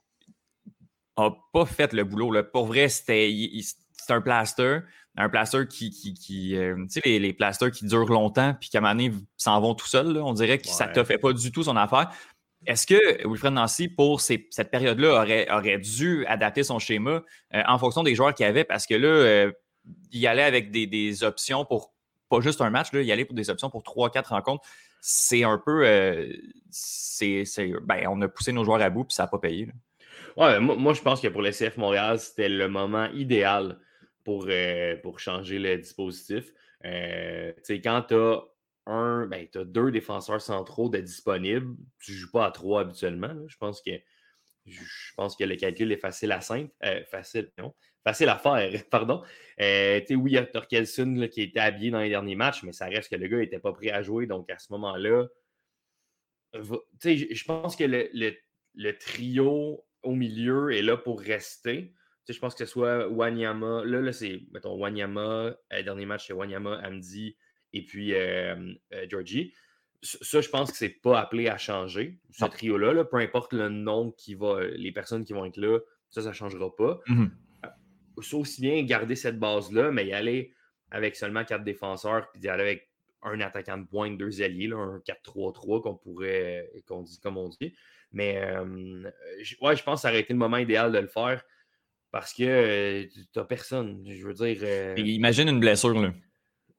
n'a 1.16 1.30
pas 1.54 1.64
fait 1.64 1.95
le 1.95 2.04
boulot. 2.04 2.42
Pour 2.52 2.66
vrai, 2.66 2.90
c'était 2.90 3.33
un 4.11 4.21
plaster. 4.21 4.80
Un 5.16 5.30
plaster 5.30 5.66
qui. 5.66 5.90
qui, 5.90 6.12
tu 6.12 6.87
sais, 6.88 7.00
les, 7.07 7.19
les 7.19 7.33
plasters 7.33 7.71
qui 7.71 7.87
durent 7.87 8.12
longtemps, 8.12 8.54
puis 8.61 8.69
qu'à 8.69 8.78
un 8.78 8.80
moment 8.83 8.95
donné, 8.95 9.12
s'en 9.38 9.59
vont 9.62 9.75
tout 9.75 9.87
seuls. 9.87 10.19
On 10.19 10.35
dirait 10.35 10.59
que 10.59 10.69
ça 10.69 10.87
ne 10.87 10.92
te 10.92 11.02
fait 11.02 11.19
pas 11.19 11.33
du 11.33 11.50
tout 11.52 11.62
son 11.62 11.76
affaire. 11.76 12.11
Est-ce 12.66 12.87
que 12.87 13.26
Wilfred 13.26 13.54
Nancy, 13.54 13.88
pour 13.88 14.21
cette 14.21 14.71
période-là, 14.71 15.23
aurait, 15.23 15.50
aurait 15.50 15.78
dû 15.78 16.26
adapter 16.26 16.64
son 16.64 16.78
schéma 16.78 17.23
en 17.52 17.78
fonction 17.78 18.02
des 18.02 18.14
joueurs 18.14 18.35
qu'il 18.35 18.45
avait? 18.45 18.64
Parce 18.64 18.87
que 18.87 18.95
là, 18.95 19.50
y 20.12 20.26
aller 20.26 20.42
avec 20.42 20.70
des, 20.70 21.25
options 21.25 21.64
pour 21.64 21.94
pas 22.28 22.40
juste 22.40 22.60
un 22.60 22.70
match, 22.70 22.92
là, 22.92 23.02
y 23.02 23.10
aller 23.10 23.25
pour 23.25 23.34
des 23.34 23.50
options 23.50 23.70
pour 23.70 23.82
3-4 23.82 24.28
rencontres, 24.28 24.64
c'est 25.00 25.42
un 25.42 25.58
peu. 25.58 25.87
Euh, 25.87 26.32
c'est, 26.70 27.44
ben, 27.82 28.06
on 28.08 28.20
a 28.22 28.28
poussé 28.28 28.52
nos 28.52 28.64
joueurs 28.64 28.80
à 28.82 28.90
bout 28.90 29.04
puis 29.04 29.14
ça 29.14 29.25
n'a 29.25 29.28
pas 29.28 29.38
payé. 29.38 29.68
Ouais, 30.37 30.60
moi, 30.60 30.94
je 30.94 31.02
pense 31.02 31.20
que 31.20 31.28
pour 31.28 31.42
le 31.42 31.50
CF 31.50 31.76
Montréal, 31.76 32.18
c'était 32.20 32.49
le 32.49 32.68
moment 32.68 33.06
idéal 33.06 33.78
pour, 34.25 34.46
euh, 34.49 34.96
pour 35.02 35.18
changer 35.18 35.58
le 35.58 35.76
dispositif. 35.76 36.52
Euh, 36.84 37.52
quand 37.68 38.02
tu 38.08 38.14
as 38.14 38.40
un, 38.87 39.26
ben, 39.26 39.46
deux 39.54 39.90
défenseurs 39.90 40.40
centraux 40.40 40.88
disponibles, 40.88 41.75
tu 41.99 42.12
ne 42.12 42.16
joues 42.16 42.30
pas 42.30 42.46
à 42.46 42.50
trois 42.50 42.82
habituellement. 42.82 43.34
Je 43.46 43.56
pense 43.56 43.82
que 43.82 43.90
je 44.66 45.14
pense 45.16 45.36
que 45.36 45.44
le 45.44 45.56
calcul 45.56 45.90
est 45.92 45.96
facile 45.96 46.32
à 46.32 46.40
simple. 46.40 46.72
facile, 47.10 47.50
non 47.58 47.74
facile 48.04 48.28
à 48.28 48.38
faire, 48.38 48.70
pardon. 48.90 49.22
Euh, 49.60 50.00
oui, 50.10 50.32
il 50.32 50.34
y 50.34 50.38
a 50.38 50.46
Torkelson 50.46 51.28
qui 51.30 51.42
était 51.42 51.60
habillé 51.60 51.90
dans 51.90 52.00
les 52.00 52.08
derniers 52.08 52.36
matchs, 52.36 52.62
mais 52.62 52.72
ça 52.72 52.86
reste 52.86 53.10
que 53.10 53.16
le 53.16 53.28
gars 53.28 53.38
n'était 53.38 53.58
pas 53.58 53.72
prêt 53.72 53.90
à 53.90 54.02
jouer. 54.02 54.26
Donc, 54.26 54.50
à 54.50 54.58
ce 54.58 54.72
moment-là, 54.72 55.26
je 56.54 57.44
pense 57.44 57.76
que 57.76 57.84
le, 57.84 58.98
trio 58.98 59.84
au 60.02 60.14
milieu 60.14 60.72
est 60.72 60.82
là 60.82 60.96
pour 60.96 61.20
rester. 61.20 61.92
je 62.28 62.38
pense 62.38 62.54
que 62.54 62.64
ce 62.64 62.70
soit 62.70 63.08
Wanyama. 63.08 63.84
Là, 63.84 64.00
là 64.00 64.12
c'est, 64.12 64.40
mettons, 64.52 64.76
Wanyama. 64.76 65.56
Euh, 65.72 65.82
dernier 65.82 66.06
match, 66.06 66.26
c'est 66.26 66.32
Wanyama, 66.32 66.80
Amdi 66.82 67.36
et 67.72 67.84
puis 67.84 68.14
euh, 68.14 68.74
Georgie. 69.08 69.54
Ça, 70.02 70.40
je 70.40 70.49
pense 70.49 70.71
que 70.71 70.78
c'est 70.78 70.88
pas 70.88 71.21
appelé 71.21 71.49
à 71.49 71.59
changer, 71.59 72.19
ce 72.30 72.47
trio-là. 72.47 73.04
peu 73.04 73.19
importe 73.19 73.52
le 73.52 73.69
nom 73.69 74.12
qui 74.12 74.35
va, 74.35 74.64
les 74.64 74.92
personnes 74.92 75.25
qui 75.25 75.35
vont 75.35 75.45
être 75.45 75.59
là, 75.59 75.78
ça, 76.09 76.23
ça 76.23 76.30
ne 76.30 76.35
changera 76.35 76.75
pas. 76.75 77.00
Mmh 77.07 77.26
faut 78.23 78.38
aussi 78.38 78.61
bien 78.61 78.83
garder 78.83 79.16
cette 79.16 79.38
base-là, 79.38 79.90
mais 79.90 80.07
y 80.07 80.12
aller 80.12 80.52
avec 80.90 81.16
seulement 81.16 81.45
quatre 81.45 81.64
défenseurs, 81.64 82.30
puis 82.33 82.42
y 82.42 82.49
aller 82.49 82.62
avec 82.62 82.90
un 83.23 83.40
attaquant 83.40 83.78
de 83.78 83.87
pointe, 83.87 84.16
deux 84.19 84.42
alliés, 84.42 84.71
un 84.73 84.99
4-3-3 84.99 85.83
qu'on 85.83 85.95
pourrait, 85.95 86.71
qu'on 86.87 87.02
dit 87.02 87.19
comme 87.21 87.37
on 87.37 87.49
dit. 87.49 87.75
Mais 88.12 88.40
euh, 88.42 89.11
ouais, 89.61 89.76
je 89.76 89.83
pense 89.83 90.00
que 90.00 90.02
ça 90.02 90.09
aurait 90.09 90.21
été 90.21 90.33
le 90.33 90.38
moment 90.38 90.57
idéal 90.57 90.90
de 90.90 90.99
le 90.99 91.07
faire 91.07 91.42
parce 92.11 92.35
que 92.35 92.42
euh, 92.42 93.07
tu 93.12 93.21
n'as 93.37 93.45
personne. 93.45 94.04
Je 94.09 94.26
veux 94.26 94.35
dire. 94.35 94.59
Euh, 94.62 94.95
imagine 94.97 95.49
une 95.49 95.61
blessure, 95.61 96.00
là. 96.00 96.12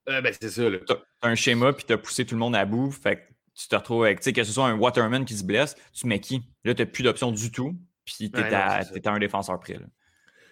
Ben, 0.08 0.34
c'est 0.40 0.50
ça, 0.50 0.64
Tu 0.70 0.94
as, 0.94 1.28
un 1.28 1.36
schéma, 1.36 1.74
puis 1.74 1.86
tu 1.86 1.94
as 1.94 1.98
poussé 1.98 2.26
tout 2.26 2.36
le 2.36 2.40
monde 2.40 2.56
à 2.56 2.66
bout. 2.66 2.92
Fait 2.92 3.18
que 3.18 3.22
tu 3.56 3.68
te 3.68 3.76
retrouves 3.76 4.06
avec, 4.06 4.20
tu 4.20 4.26
sais, 4.26 4.34
que 4.34 4.44
ce 4.44 4.52
soit 4.52 4.68
un 4.68 4.78
Waterman 4.78 5.26
qui 5.26 5.36
se 5.36 5.44
blesse, 5.44 5.76
tu 5.94 6.08
mets 6.08 6.20
qui? 6.20 6.44
Là, 6.64 6.74
tu 6.74 6.82
n'as 6.82 6.86
plus 6.86 7.04
d'option 7.04 7.32
du 7.32 7.52
tout, 7.52 7.76
puis 8.06 8.32
tu 8.32 8.40
es, 8.40 8.54
à 8.54 8.82
un 9.06 9.20
défenseur 9.20 9.60
près. 9.60 9.80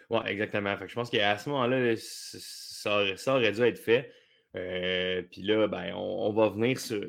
Oui, 0.10 0.20
exactement. 0.26 0.76
je 0.86 0.94
pense 0.94 1.10
qu'à 1.10 1.38
ce 1.38 1.50
moment-là, 1.50 1.94
ça, 1.98 3.36
aurait 3.36 3.52
dû 3.52 3.62
être 3.62 3.80
fait. 3.80 4.12
Euh, 4.56 5.22
puis 5.32 5.44
là, 5.44 5.68
ben, 5.68 5.94
on, 5.94 6.34
va 6.34 6.50
venir 6.50 6.80
sur, 6.80 7.00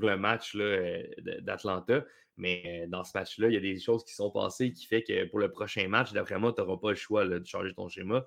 le 0.00 0.16
match 0.16 0.56
d'Atlanta. 1.40 2.04
Mais 2.38 2.86
dans 2.88 3.04
ce 3.04 3.16
match-là, 3.16 3.48
il 3.48 3.54
y 3.54 3.56
a 3.56 3.60
des 3.60 3.78
choses 3.78 4.04
qui 4.04 4.14
sont 4.14 4.30
passées 4.30 4.72
qui 4.72 4.86
fait 4.86 5.02
que 5.02 5.26
pour 5.26 5.38
le 5.38 5.50
prochain 5.50 5.86
match, 5.86 6.12
d'après 6.12 6.38
moi, 6.38 6.52
tu 6.52 6.62
n'auras 6.62 6.78
pas 6.78 6.90
le 6.90 6.96
choix 6.96 7.26
de 7.26 7.40
changer 7.44 7.72
ton 7.74 7.88
schéma 7.88 8.24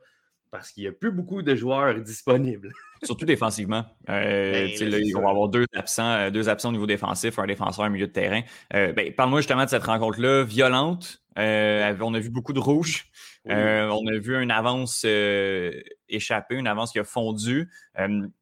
parce 0.55 0.71
qu'il 0.71 0.83
n'y 0.83 0.89
a 0.89 0.93
plus 0.93 1.11
beaucoup 1.11 1.41
de 1.41 1.53
joueurs 1.53 1.99
disponibles. 1.99 2.71
Surtout 3.03 3.25
défensivement. 3.25 3.85
Euh, 4.09 4.67
ben, 4.79 5.03
ils 5.03 5.11
vont 5.11 5.27
avoir 5.27 5.49
deux 5.49 5.65
absents, 5.75 6.11
euh, 6.11 6.29
deux 6.29 6.47
absents 6.47 6.69
au 6.69 6.71
niveau 6.71 6.87
défensif, 6.87 7.37
un 7.39 7.45
défenseur 7.45 7.85
au 7.85 7.89
milieu 7.89 8.07
de 8.07 8.11
terrain. 8.11 8.41
Euh, 8.73 8.93
ben, 8.93 9.13
Parle-moi 9.13 9.41
justement 9.41 9.65
de 9.65 9.69
cette 9.69 9.83
rencontre-là, 9.83 10.43
violente. 10.43 11.21
on 11.35 11.41
a 12.13 12.19
vu 12.19 12.29
beaucoup 12.29 12.53
de 12.53 12.59
rouge. 12.59 13.07
on 13.45 14.07
a 14.07 14.17
vu 14.17 14.41
une 14.41 14.51
avance 14.51 15.05
échappée, 16.07 16.55
une 16.55 16.67
avance 16.67 16.93
qui 16.93 16.99
a 16.99 17.03
fondu 17.03 17.69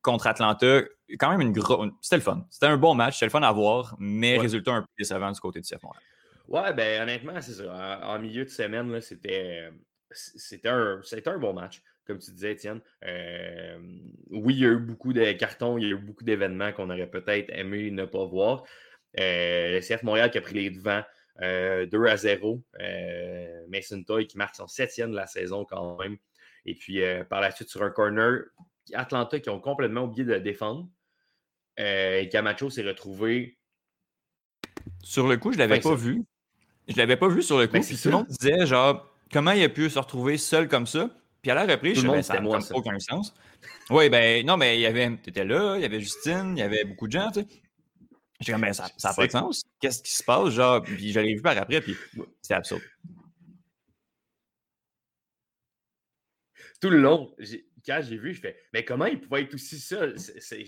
contre 0.01 0.27
Atlanta. 0.27 0.81
Quand 1.19 1.31
même 1.31 1.41
une 1.41 1.51
grosse. 1.51 1.89
C'était 2.01 2.17
le 2.17 2.21
fun. 2.21 2.45
C'était 2.49 2.67
un 2.67 2.77
bon 2.77 2.95
match, 2.95 3.15
c'était 3.15 3.25
le 3.25 3.31
fun 3.31 3.41
à 3.41 3.51
voir, 3.51 3.95
mais 3.99 4.37
résultat 4.37 4.71
un 4.71 4.81
peu 4.81 4.87
décevant 4.97 5.31
du 5.31 5.39
côté 5.39 5.61
du 5.61 5.67
CF 5.67 5.81
Montréal. 5.83 6.03
Ouais, 6.47 6.73
ben 6.73 7.01
honnêtement, 7.01 7.39
c'est 7.41 7.53
ça. 7.53 7.99
En, 8.03 8.19
milieu 8.19 8.45
de 8.45 8.49
semaine, 8.49 9.01
c'était 9.01 9.69
c'était 10.15 10.69
un, 10.69 11.01
un 11.25 11.37
bon 11.37 11.53
match 11.53 11.81
comme 12.05 12.19
tu 12.19 12.31
disais, 12.31 12.53
Étienne. 12.53 12.81
Euh, 13.05 13.77
oui, 14.29 14.55
il 14.55 14.59
y 14.59 14.65
a 14.65 14.69
eu 14.69 14.79
beaucoup 14.79 15.13
de 15.13 15.31
cartons, 15.33 15.77
il 15.77 15.83
y 15.83 15.87
a 15.87 15.89
eu 15.91 15.97
beaucoup 15.97 16.23
d'événements 16.23 16.71
qu'on 16.73 16.89
aurait 16.89 17.09
peut-être 17.09 17.49
aimé 17.49 17.91
ne 17.91 18.05
pas 18.05 18.25
voir. 18.25 18.63
Euh, 19.19 19.71
le 19.73 19.79
CF 19.79 20.03
Montréal 20.03 20.31
qui 20.31 20.37
a 20.37 20.41
pris 20.41 20.55
les 20.55 20.69
devants 20.69 21.03
2 21.39 21.43
euh, 21.45 22.05
à 22.05 22.17
0. 22.17 22.63
Mason 23.69 24.03
Toy 24.03 24.27
qui 24.27 24.37
marque 24.37 24.55
son 24.55 24.67
septième 24.67 25.11
de 25.11 25.15
la 25.15 25.27
saison 25.27 25.65
quand 25.65 25.97
même. 25.99 26.17
Et 26.65 26.75
puis 26.75 27.01
par 27.29 27.41
la 27.41 27.51
suite, 27.51 27.69
sur 27.69 27.83
un 27.83 27.89
corner, 27.89 28.41
Atlanta 28.93 29.39
qui 29.39 29.49
ont 29.49 29.59
complètement 29.59 30.03
oublié 30.03 30.25
de 30.25 30.37
défendre. 30.37 30.87
et 31.77 32.29
Camacho 32.31 32.69
s'est 32.69 32.83
retrouvé. 32.83 33.57
Sur 35.03 35.27
le 35.27 35.37
coup, 35.37 35.51
je 35.51 35.57
ne 35.57 35.63
l'avais 35.63 35.79
pas 35.79 35.95
vu. 35.95 36.23
Je 36.87 36.93
ne 36.93 36.97
l'avais 36.97 37.17
pas 37.17 37.27
vu 37.27 37.41
sur 37.41 37.59
le 37.59 37.67
coup. 37.67 37.73
Ben, 37.73 37.83
puis 37.83 37.97
tout 37.97 38.09
le 38.09 38.15
monde 38.15 38.27
disait 38.27 38.65
genre 38.65 39.09
comment 39.31 39.51
il 39.51 39.63
a 39.63 39.69
pu 39.69 39.89
se 39.89 39.99
retrouver 39.99 40.37
seul 40.37 40.67
comme 40.67 40.87
ça? 40.87 41.09
Puis 41.43 41.51
à 41.51 41.55
la 41.55 41.65
reprise, 41.65 41.99
je 41.99 42.07
me 42.07 42.21
ça 42.21 42.39
n'a 42.39 42.59
aucun 42.73 42.97
sens. 42.99 43.33
Oui, 43.89 44.09
ben 44.09 44.45
non, 44.45 44.55
mais 44.55 44.77
il 44.77 44.81
y 44.81 44.85
avait, 44.85 45.09
tu 45.21 45.29
étais 45.29 45.43
là, 45.43 45.75
il 45.75 45.81
y 45.81 45.85
avait 45.85 45.99
Justine, 45.99 46.53
il 46.55 46.59
y 46.59 46.63
avait 46.63 46.85
beaucoup 46.85 47.05
de 47.05 47.11
gens, 47.11 47.29
tu 47.31 47.41
sais. 47.41 47.47
J'ai 48.39 48.53
comme, 48.53 48.61
ben, 48.61 48.73
ça 48.73 48.89
n'a 49.03 49.13
pas 49.13 49.27
de 49.27 49.31
sens. 49.31 49.63
Qu'est-ce 49.79 50.01
qui 50.01 50.13
se 50.13 50.23
passe? 50.23 50.53
Genre, 50.53 50.81
puis 50.81 51.11
je 51.11 51.19
l'ai 51.19 51.35
vu 51.35 51.41
par 51.41 51.57
après, 51.57 51.81
puis 51.81 51.95
c'est 52.41 52.53
absurde. 52.53 52.81
Tout 56.79 56.89
le 56.89 56.99
long, 56.99 57.35
quand 57.85 57.99
j'ai 58.01 58.17
vu, 58.17 58.33
je 58.33 58.39
fais, 58.39 58.57
mais 58.71 58.85
comment 58.85 59.05
il 59.05 59.19
pouvait 59.19 59.41
être 59.41 59.53
aussi 59.53 59.79
seul? 59.79 60.17
C'est, 60.17 60.65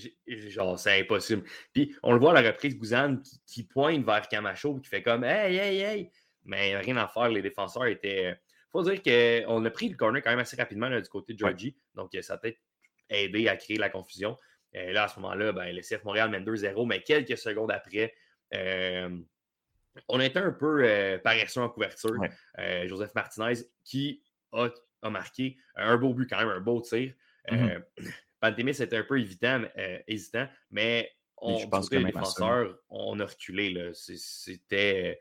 genre, 0.49 0.77
c'est 0.77 0.99
impossible. 0.99 1.43
Puis 1.73 1.95
on 2.03 2.11
le 2.11 2.19
voit 2.19 2.37
à 2.37 2.41
la 2.41 2.51
reprise, 2.51 2.77
Gouzane 2.77 3.23
qui, 3.45 3.63
pointe 3.63 4.05
vers 4.05 4.27
Camacho, 4.27 4.77
qui 4.79 4.89
fait 4.89 5.01
comme, 5.01 5.23
hey, 5.23 5.55
hey, 5.55 5.79
hey. 5.79 6.11
Mais 6.43 6.77
rien 6.77 6.97
à 6.97 7.07
faire, 7.07 7.29
les 7.29 7.41
défenseurs 7.41 7.85
étaient 7.85 8.37
faut 8.75 8.89
dire 8.89 9.01
qu'on 9.45 9.63
a 9.63 9.69
pris 9.69 9.89
le 9.89 9.95
corner 9.95 10.21
quand 10.21 10.31
même 10.31 10.39
assez 10.39 10.57
rapidement 10.57 10.89
du 10.89 11.09
côté 11.09 11.33
de 11.33 11.39
Georgie. 11.39 11.75
Donc, 11.93 12.15
ça 12.21 12.33
a 12.33 12.37
peut-être 12.37 12.59
aidé 13.09 13.47
à 13.47 13.55
créer 13.55 13.77
la 13.77 13.89
confusion. 13.89 14.37
Et 14.73 14.91
là, 14.91 15.03
à 15.03 15.07
ce 15.07 15.19
moment-là, 15.19 15.53
ben, 15.53 15.73
le 15.73 15.81
CF 15.81 16.03
Montréal 16.03 16.29
mène 16.29 16.43
2-0, 16.43 16.85
mais 16.85 17.01
quelques 17.01 17.37
secondes 17.37 17.71
après, 17.71 18.13
euh, 18.53 19.09
on 20.09 20.19
a 20.19 20.25
été 20.25 20.39
un 20.39 20.51
peu 20.51 20.83
euh, 20.83 21.17
paresseux 21.17 21.61
en 21.61 21.69
couverture. 21.69 22.19
Euh, 22.59 22.87
Joseph 22.87 23.15
Martinez 23.15 23.61
qui 23.85 24.21
a, 24.51 24.69
marqué 25.09 25.57
un 25.75 25.97
beau 25.97 26.13
but 26.13 26.27
quand 26.29 26.39
même, 26.39 26.49
un 26.49 26.59
beau 26.59 26.81
tir. 26.81 27.13
Mm 27.51 28.59
était 28.67 28.97
un 28.97 29.03
peu 29.03 29.19
évident, 29.19 29.63
hésitant, 30.07 30.47
mais 30.69 31.11
on, 31.37 31.57
je 31.57 31.67
pense 31.67 31.89
que 31.89 31.95
les 31.95 32.03
défenseurs, 32.03 32.77
on 32.89 33.19
a 33.19 33.25
reculé. 33.25 33.91
C'était 33.95 35.19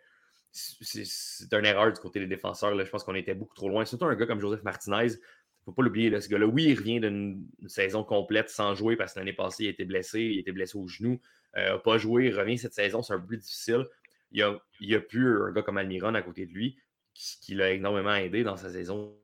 c'est 0.54 1.52
une 1.52 1.66
erreur 1.66 1.92
du 1.92 2.00
côté 2.00 2.20
des 2.20 2.28
défenseurs. 2.28 2.74
Là. 2.74 2.84
Je 2.84 2.90
pense 2.90 3.02
qu'on 3.02 3.14
était 3.16 3.34
beaucoup 3.34 3.56
trop 3.56 3.68
loin. 3.68 3.84
Surtout 3.84 4.04
un 4.04 4.14
gars 4.14 4.26
comme 4.26 4.40
Joseph 4.40 4.62
Martinez. 4.62 5.06
Il 5.06 5.10
ne 5.10 5.64
faut 5.64 5.72
pas 5.72 5.82
l'oublier. 5.82 6.20
Ce 6.20 6.28
gars-là, 6.28 6.46
oui, 6.46 6.64
il 6.64 6.78
revient 6.78 7.00
d'une 7.00 7.44
saison 7.66 8.04
complète 8.04 8.50
sans 8.50 8.74
jouer 8.74 8.96
parce 8.96 9.14
que 9.14 9.18
l'année 9.18 9.32
passée, 9.32 9.64
il 9.64 9.68
était 9.68 9.84
blessé. 9.84 10.20
Il 10.20 10.38
était 10.38 10.52
blessé 10.52 10.78
au 10.78 10.86
genou. 10.86 11.20
Euh, 11.56 11.70
n'a 11.70 11.78
pas 11.78 11.98
joué. 11.98 12.26
Il 12.26 12.38
revient 12.38 12.56
cette 12.56 12.74
saison. 12.74 13.02
C'est 13.02 13.14
un 13.14 13.18
peu 13.18 13.26
plus 13.26 13.38
difficile. 13.38 13.86
Il 14.30 14.42
a, 14.42 14.56
il 14.80 14.94
a 14.94 15.00
plus 15.00 15.42
un 15.42 15.50
gars 15.50 15.62
comme 15.62 15.76
Almiron 15.76 16.14
à 16.14 16.22
côté 16.22 16.46
de 16.46 16.52
lui 16.52 16.78
qui, 17.14 17.54
l'a 17.54 17.70
énormément 17.70 18.14
aidé 18.14 18.42
dans 18.42 18.56
sa 18.56 18.70
saison 18.70 19.16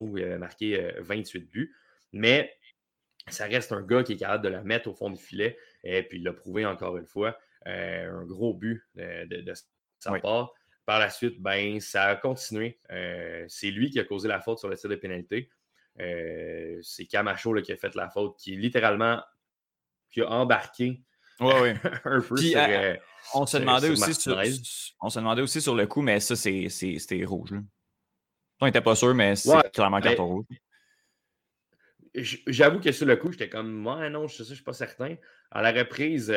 où 0.00 0.18
il 0.18 0.24
a 0.24 0.38
marqué 0.38 0.92
28 1.00 1.38
euh, 1.38 1.46
buts. 1.50 1.74
Mais 2.12 2.54
ça 3.28 3.46
reste 3.46 3.72
un 3.72 3.82
gars 3.82 4.02
qui 4.02 4.12
est 4.12 4.16
capable 4.16 4.44
de 4.44 4.48
la 4.50 4.62
mettre 4.62 4.88
au 4.88 4.94
fond 4.94 5.10
du 5.10 5.20
filet. 5.20 5.58
Et 5.84 6.02
puis, 6.02 6.18
il 6.18 6.24
l'a 6.24 6.32
prouvé 6.32 6.64
encore 6.64 6.96
une 6.96 7.06
fois. 7.06 7.38
Euh, 7.66 8.10
un 8.10 8.24
gros 8.24 8.54
but 8.54 8.82
de, 8.94 9.40
de, 9.40 9.52
part. 10.12 10.52
Par 10.86 11.00
la 11.00 11.10
suite, 11.10 11.42
ben, 11.42 11.80
ça 11.80 12.04
a 12.04 12.16
continué. 12.16 12.78
Euh, 12.92 13.44
c'est 13.48 13.72
lui 13.72 13.90
qui 13.90 13.98
a 13.98 14.04
causé 14.04 14.28
la 14.28 14.40
faute 14.40 14.60
sur 14.60 14.68
le 14.68 14.76
tir 14.76 14.88
de 14.88 14.94
pénalité. 14.94 15.50
Euh, 16.00 16.78
c'est 16.80 17.06
Camacho 17.06 17.52
qui 17.60 17.72
a 17.72 17.76
fait 17.76 17.94
la 17.96 18.08
faute, 18.08 18.36
qui 18.38 18.56
littéralement 18.56 19.20
qui 20.10 20.20
a 20.20 20.30
embarqué 20.30 21.02
un 21.40 22.20
peu 22.20 22.36
sur, 22.36 22.58
euh, 22.58 22.94
on, 23.34 23.44
se 23.44 23.58
demandait 23.58 23.90
aussi 23.90 24.14
sur, 24.14 24.40
on 25.00 25.10
se 25.10 25.18
demandait 25.18 25.42
aussi 25.42 25.60
sur 25.60 25.74
le 25.74 25.86
coup, 25.86 26.02
mais 26.02 26.20
ça, 26.20 26.36
c'était 26.36 27.24
rouge. 27.24 27.52
On 28.60 28.66
n'était 28.66 28.80
pas 28.80 28.94
sûr, 28.94 29.12
mais 29.12 29.34
c'est 29.34 29.70
clairement 29.72 30.00
carton 30.00 30.26
rouge. 30.26 30.46
J'avoue 32.14 32.80
que 32.80 32.92
sur 32.92 33.06
le 33.06 33.16
coup, 33.16 33.32
j'étais 33.32 33.50
comme, 33.50 33.70
moi, 33.70 34.08
non, 34.08 34.28
je 34.28 34.42
ne 34.42 34.46
suis 34.46 34.62
pas 34.62 34.72
certain. 34.72 35.16
À 35.50 35.60
la 35.60 35.72
reprise, 35.72 36.32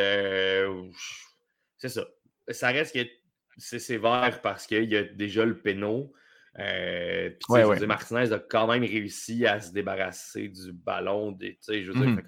c'est 1.78 1.90
ça. 1.90 2.06
Ça 2.50 2.70
reste 2.70 2.94
que 2.96 3.19
c'est 3.60 3.80
sévère 3.80 4.40
parce 4.42 4.66
qu'il 4.66 4.90
y 4.90 4.98
a 4.98 5.04
déjà 5.04 5.46
le 5.46 5.58
péno. 5.58 6.14
Euh, 6.58 7.30
puis, 7.30 7.86
Martinez 7.86 8.34
a 8.34 8.40
quand 8.40 8.68
même 8.68 8.84
réussi 8.84 9.46
à 9.46 9.62
se 9.62 9.72
débarrasser 9.72 10.50
du 10.50 10.74
ballon. 10.74 11.32
Des, 11.32 11.58
je 11.68 11.92
veux 11.92 12.00
dire, 12.00 12.10
mmh 12.10 12.22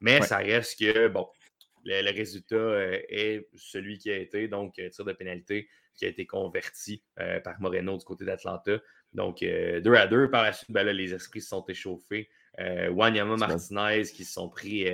Mais 0.00 0.20
ça 0.22 0.38
reste 0.38 0.78
que, 0.78 1.08
bon, 1.08 1.26
le, 1.84 2.10
résultat 2.12 2.56
euh, 2.56 2.98
est 3.08 3.48
celui 3.54 3.98
qui 3.98 4.10
a 4.10 4.16
été, 4.16 4.48
donc 4.48 4.78
euh, 4.78 4.88
tir 4.90 5.04
de 5.04 5.12
pénalité 5.12 5.68
qui 5.94 6.04
a 6.04 6.08
été 6.08 6.26
converti 6.26 7.02
par 7.42 7.58
Moreno 7.58 7.96
du 7.96 8.04
côté 8.04 8.26
d'Atlanta. 8.26 8.78
Donc, 9.14 9.38
2 9.40 9.94
à 9.94 10.06
2. 10.06 10.28
Par 10.28 10.42
la 10.42 10.52
suite, 10.52 10.70
ben 10.70 10.86
les 10.86 11.14
esprits 11.14 11.40
se 11.40 11.48
sont 11.48 11.64
échauffés. 11.66 12.28
Wanyama 12.58 13.36
Martinez 13.36 14.02
qui 14.02 14.26
se 14.26 14.34
sont 14.34 14.50
pris. 14.50 14.84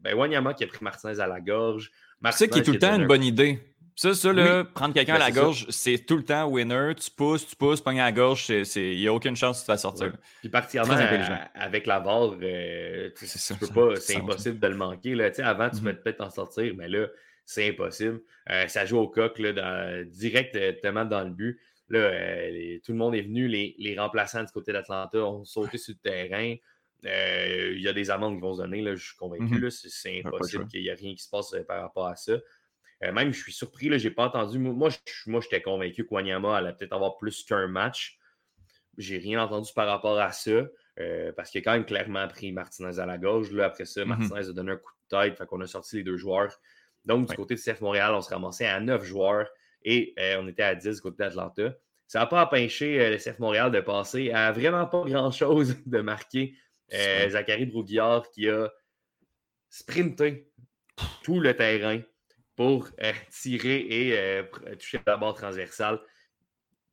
ben, 0.00 0.14
Wanyama 0.14 0.54
qui 0.54 0.64
a 0.64 0.66
pris 0.66 0.82
Martinez 0.82 1.20
à 1.20 1.26
la 1.26 1.38
gorge. 1.38 1.90
C'est 2.24 2.32
ça 2.32 2.48
qui 2.48 2.60
est 2.60 2.62
tout 2.62 2.72
le 2.72 2.78
temps 2.78 2.98
une 2.98 3.06
bonne 3.06 3.24
idée. 3.24 3.58
Ça, 3.94 4.14
ça, 4.14 4.32
là, 4.32 4.64
prendre 4.64 4.94
quelqu'un 4.94 5.14
à 5.14 5.18
ben, 5.18 5.24
la 5.24 5.30
gorge, 5.30 5.66
c'est 5.68 5.98
tout 5.98 6.16
le 6.16 6.24
temps 6.24 6.46
winner. 6.46 6.92
Tu 6.94 7.10
pousses, 7.10 7.46
tu 7.46 7.56
pousses, 7.56 7.80
pognes 7.80 8.00
à 8.00 8.04
la 8.04 8.12
gorge, 8.12 8.48
il 8.48 8.96
n'y 8.98 9.06
a 9.06 9.12
aucune 9.12 9.36
chance 9.36 9.60
que 9.60 9.66
tu 9.66 9.70
vas 9.70 9.78
sortir. 9.78 10.12
Puis 10.40 10.48
particulièrement 10.48 10.94
avec 11.54 11.86
la 11.86 12.00
barre, 12.00 12.36
euh, 12.42 13.10
c'est 13.16 14.16
impossible 14.16 14.58
de 14.58 14.66
le 14.66 14.76
manquer. 14.76 15.14
Là. 15.14 15.30
Avant, 15.44 15.68
tu 15.70 15.82
mm 15.82 15.92
peut-être 15.94 16.20
en 16.22 16.30
sortir, 16.30 16.74
mais 16.76 16.88
là, 16.88 17.06
c'est 17.44 17.68
impossible. 17.68 18.20
Euh, 18.50 18.66
ça 18.66 18.86
joue 18.86 18.98
au 18.98 19.08
coq 19.08 19.38
là, 19.38 19.52
dans, 19.52 20.08
directement 20.08 21.04
dans 21.04 21.22
le 21.22 21.30
but. 21.30 21.60
Là, 21.88 21.98
euh, 21.98 22.78
tout 22.84 22.92
le 22.92 22.98
monde 22.98 23.14
est 23.14 23.22
venu, 23.22 23.46
les, 23.46 23.74
les 23.78 23.98
remplaçants 23.98 24.42
du 24.42 24.52
côté 24.52 24.72
d'Atlanta 24.72 25.18
ont 25.18 25.44
sauté 25.44 25.76
sur 25.76 25.94
le 25.94 26.10
terrain. 26.10 26.54
Il 27.04 27.80
y 27.80 27.88
a 27.88 27.92
des 27.92 28.10
amendes 28.10 28.36
qui 28.36 28.40
vont 28.40 28.54
se 28.54 28.62
donner, 28.62 28.80
là, 28.80 28.94
je 28.94 29.04
suis 29.04 29.16
convaincu. 29.16 29.66
Mm 29.66 29.70
C'est 29.70 30.22
impossible 30.24 30.66
qu'il 30.66 30.80
n'y 30.80 30.88
ait 30.88 30.94
rien 30.94 31.14
qui 31.14 31.22
se 31.22 31.28
passe 31.28 31.54
par 31.68 31.82
rapport 31.82 32.06
à 32.06 32.16
ça. 32.16 32.34
Euh, 33.04 33.12
même, 33.12 33.32
je 33.32 33.40
suis 33.40 33.52
surpris, 33.52 33.98
je 33.98 34.08
n'ai 34.08 34.14
pas 34.14 34.26
entendu. 34.26 34.58
Moi, 34.58 34.90
moi 35.26 35.40
j'étais 35.40 35.62
convaincu 35.62 36.06
que 36.06 36.14
Wanyama 36.14 36.56
allait 36.56 36.72
peut-être 36.72 36.92
avoir 36.92 37.16
plus 37.16 37.44
qu'un 37.44 37.66
match. 37.66 38.18
J'ai 38.98 39.18
rien 39.18 39.42
entendu 39.42 39.70
par 39.74 39.88
rapport 39.88 40.18
à 40.18 40.32
ça. 40.32 40.66
Euh, 41.00 41.32
parce 41.32 41.50
qu'il 41.50 41.60
a 41.60 41.64
quand 41.64 41.72
même 41.72 41.86
clairement 41.86 42.28
pris 42.28 42.52
Martinez 42.52 42.98
à 42.98 43.06
la 43.06 43.18
gauche. 43.18 43.50
Là, 43.50 43.66
après 43.66 43.86
ça, 43.86 44.02
mm-hmm. 44.02 44.06
Martinez 44.06 44.48
a 44.48 44.52
donné 44.52 44.72
un 44.72 44.76
coup 44.76 44.92
de 45.10 45.16
tête. 45.16 45.38
Fait 45.38 45.46
qu'on 45.46 45.60
a 45.60 45.66
sorti 45.66 45.96
les 45.96 46.02
deux 46.02 46.16
joueurs. 46.16 46.54
Donc, 47.04 47.28
du 47.28 47.34
côté 47.34 47.54
de 47.54 47.60
CF 47.60 47.80
Montréal, 47.80 48.14
on 48.14 48.20
s'est 48.20 48.34
ramassé 48.34 48.66
à 48.66 48.78
neuf 48.78 49.02
joueurs 49.02 49.48
et 49.84 50.14
euh, 50.18 50.40
on 50.40 50.46
était 50.46 50.62
à 50.62 50.74
10 50.74 50.96
du 50.96 51.00
côté 51.00 51.16
d'Atlanta. 51.18 51.74
Ça 52.06 52.20
n'a 52.20 52.26
pas 52.26 52.44
empêché 52.44 53.10
le 53.10 53.16
CF 53.16 53.38
Montréal 53.38 53.72
de 53.72 53.80
passer 53.80 54.30
à 54.30 54.52
vraiment 54.52 54.86
pas 54.86 55.02
grand-chose 55.04 55.76
de 55.86 56.00
marquer 56.00 56.54
Zachary 56.92 57.64
Brouguillard 57.64 58.28
qui 58.30 58.50
a 58.50 58.70
sprinté 59.70 60.52
tout 61.22 61.40
le 61.40 61.56
terrain 61.56 62.02
pour 62.62 62.88
euh, 63.02 63.12
tirer 63.28 63.80
et 63.88 64.16
euh, 64.16 64.44
toucher 64.78 65.00
la 65.04 65.16
barre 65.16 65.34
transversale. 65.34 65.98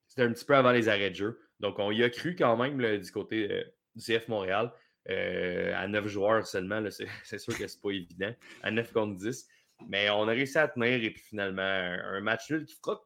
C'était 0.08 0.24
un 0.24 0.34
petit 0.34 0.44
peu 0.44 0.56
avant 0.56 0.72
les 0.72 0.90
arrêts 0.90 1.12
de 1.12 1.16
jeu. 1.16 1.40
Donc, 1.60 1.78
on 1.78 1.92
y 1.92 2.04
a 2.04 2.10
cru 2.10 2.36
quand 2.36 2.58
même 2.58 2.98
du 2.98 3.12
côté 3.12 3.52
euh, 3.52 3.64
du 3.96 4.04
CF 4.04 4.28
Montréal. 4.30 4.72
à 5.08 5.88
9 5.88 6.08
joueurs 6.08 6.48
seulement, 6.48 6.84
c'est 7.24 7.38
sûr 7.38 7.56
que 7.56 7.68
c'est 7.68 7.82
pas 7.82 7.92
évident. 7.92 8.34
À 8.64 8.72
9 8.72 8.92
contre 8.92 9.16
10. 9.18 9.48
Mais 9.88 10.10
on 10.10 10.24
a 10.28 10.32
réussi 10.32 10.58
à 10.58 10.68
tenir 10.68 11.04
et 11.04 11.12
puis 11.12 11.22
finalement, 11.22 11.62
un, 11.62 12.20
match 12.22 12.50
nul 12.50 12.66
qui 12.66 12.76
fera. 12.84 13.00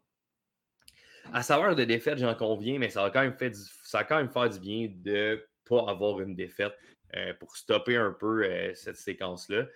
à 1.34 1.44
savoir 1.44 1.76
de 1.76 1.84
défaite, 1.84 2.18
j'en 2.18 2.34
conviens, 2.34 2.80
mais 2.80 2.90
ça 2.90 3.02
va 3.02 3.10
quand 3.10 3.24
même, 3.24 3.38
fait 3.38 3.54
ça 3.84 4.06
quand 4.06 4.16
même 4.16 4.50
du 4.50 4.60
bien 4.62 4.88
de 4.90 5.12
ne 5.12 5.46
pas 5.66 5.92
avoir 5.92 6.22
une 6.22 6.34
défaite 6.34 6.74
euh, 7.16 7.34
pour 7.40 7.56
stopper 7.58 7.96
un 7.96 8.12
peu 8.12 8.44
euh, 8.44 8.74
cette 8.74 8.96
séquence-là. 8.96 9.68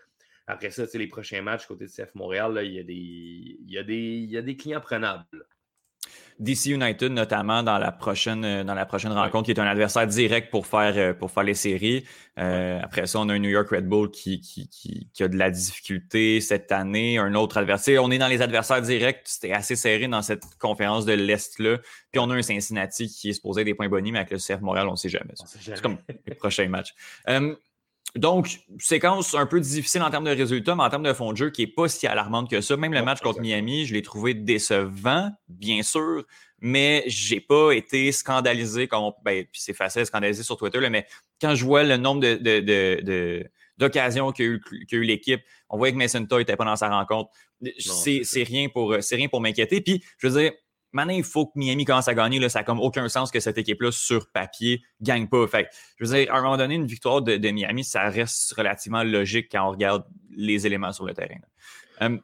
Après 0.48 0.72
ça, 0.72 0.86
les 0.94 1.08
prochains 1.08 1.42
matchs 1.42 1.66
côté 1.66 1.86
de 1.86 1.90
CF 1.90 2.16
Montréal, 2.16 2.62
il, 2.64 2.74
y 2.74 2.80
a 2.80 2.84
des, 2.84 2.94
il, 2.94 3.70
y 3.70 3.78
a 3.78 3.84
des, 3.84 3.96
il 3.96 4.32
y 4.32 4.38
a 4.38 4.42
des 4.42 4.56
clients 4.56 4.82
prenables. 4.82 5.46
DC 6.40 6.68
United, 6.68 7.12
notamment 7.12 7.64
dans 7.64 7.80
la 7.80 7.92
prochaine, 7.92 8.46
euh, 8.46 8.64
dans 8.64 8.76
la 8.76 8.86
prochaine 8.86 9.12
rencontre, 9.12 9.46
qui 9.46 9.52
est 9.52 9.60
un 9.60 9.66
adversaire 9.66 10.06
direct 10.06 10.52
pour 10.52 10.68
faire, 10.68 10.94
euh, 10.96 11.14
pour 11.14 11.32
faire 11.32 11.44
les 11.44 11.56
séries. 11.56 12.06
Euh, 12.38 12.80
après 12.82 13.08
ça, 13.08 13.20
on 13.20 13.30
a 13.30 13.34
un 13.34 13.40
New 13.40 13.50
York 13.50 13.70
Red 13.70 13.88
Bull 13.88 14.12
qui, 14.12 14.40
qui, 14.40 14.70
qui, 14.70 15.24
a 15.24 15.28
de 15.28 15.36
la 15.36 15.50
difficulté 15.50 16.40
cette 16.40 16.72
année. 16.72 17.18
Un 17.18 17.34
autre 17.34 17.58
adversaire. 17.58 18.04
On 18.04 18.12
est 18.12 18.20
dans 18.20 18.28
les 18.28 18.42
adversaires 18.42 18.82
directs. 18.82 19.22
C'était 19.26 19.52
assez 19.52 19.76
serré 19.76 20.08
dans 20.08 20.22
cette 20.22 20.44
conférence 20.60 21.06
de 21.06 21.14
l'Est-là. 21.14 21.80
Puis 22.12 22.20
on 22.20 22.30
a 22.30 22.36
un 22.36 22.42
Cincinnati 22.44 23.08
qui 23.08 23.30
est 23.30 23.34
supposé 23.34 23.64
des 23.64 23.74
points 23.74 23.90
bonus, 23.90 24.12
mais 24.12 24.20
avec 24.20 24.32
le 24.32 24.38
CF 24.38 24.62
Montréal, 24.62 24.88
on 24.88 24.92
ne 24.92 24.98
sait 24.98 25.10
jamais. 25.10 25.34
C'est 25.36 25.82
comme 25.82 25.98
les 26.28 26.36
prochains 26.36 26.70
matchs. 26.70 26.94
Donc, 28.18 28.62
séquence 28.80 29.36
un 29.36 29.46
peu 29.46 29.60
difficile 29.60 30.02
en 30.02 30.10
termes 30.10 30.26
de 30.26 30.32
résultats, 30.32 30.76
mais 30.76 30.84
en 30.84 30.90
termes 30.90 31.04
de 31.04 31.14
fond 31.14 31.32
de 31.32 31.38
jeu 31.38 31.50
qui 31.52 31.62
n'est 31.62 31.72
pas 31.72 31.88
si 31.88 32.08
alarmante 32.08 32.50
que 32.50 32.62
ça. 32.62 32.76
Même 32.76 32.94
le 32.94 33.04
match 33.04 33.22
contre 33.22 33.42
Miami, 33.42 33.86
je 33.86 33.94
l'ai 33.94 34.02
trouvé 34.02 34.34
décevant, 34.34 35.32
bien 35.48 35.84
sûr, 35.84 36.24
mais 36.60 37.04
j'ai 37.06 37.40
pas 37.40 37.72
été 37.74 38.12
scandalisé 38.12 38.88
comme 38.88 39.12
ben, 39.24 39.46
puis 39.46 39.62
c'est 39.62 39.74
facile 39.76 40.02
de 40.02 40.08
scandaliser 40.08 40.44
sur 40.44 40.58
Twitter, 40.58 40.80
mais 40.90 41.06
quand 41.40 41.54
je 41.54 41.64
vois 41.64 41.84
le 41.84 41.98
nombre 41.98 42.22
de, 42.22 43.48
d'occasions 43.78 44.32
qu'a 44.32 44.44
eu, 44.44 44.62
eu 44.92 45.04
l'équipe, 45.04 45.42
on 45.70 45.78
voyait 45.78 45.94
que 45.94 45.98
Mason 45.98 46.26
Toy 46.26 46.40
n'était 46.40 46.56
pas 46.56 46.66
dans 46.66 46.76
sa 46.76 46.90
rencontre. 46.90 47.30
C'est, 47.78 48.44
rien 48.44 48.70
pour, 48.70 48.96
c'est 49.02 49.16
rien 49.16 49.28
pour 49.28 49.42
m'inquiéter. 49.42 49.82
Puis, 49.82 50.04
je 50.18 50.28
veux 50.28 50.42
dire, 50.42 50.52
maintenant, 50.92 51.14
il 51.14 51.24
faut 51.24 51.48
que 51.48 51.54
Miami 51.56 51.86
commence 51.86 52.08
à 52.08 52.14
gagner. 52.14 52.40
Là, 52.40 52.50
ça 52.50 52.60
n'a 52.60 52.64
comme 52.64 52.80
aucun 52.80 53.08
sens 53.10 53.32
que 53.32 53.40
cette 53.40 53.58
équipe-là, 53.58 53.92
sur 53.92 54.30
papier, 54.32 54.82
ne 55.00 55.06
gagne 55.06 55.28
pas. 55.28 55.48
Fait 55.48 55.70
je 55.98 56.06
veux 56.06 56.18
dire, 56.18 56.34
à 56.34 56.38
un 56.38 56.42
moment 56.42 56.58
donné, 56.58 56.76
une 56.76 56.88
victoire 56.88 57.22
de, 57.22 57.38
Miami, 57.52 57.84
ça 57.84 58.10
reste 58.10 58.54
relativement 58.54 59.04
logique 59.04 59.50
quand 59.52 59.68
on 59.68 59.72
regarde 59.72 60.06
les 60.36 60.66
éléments 60.66 60.94
sur 60.94 61.06
le 61.06 61.14
terrain. 61.14 61.40
Euh, 62.02 62.18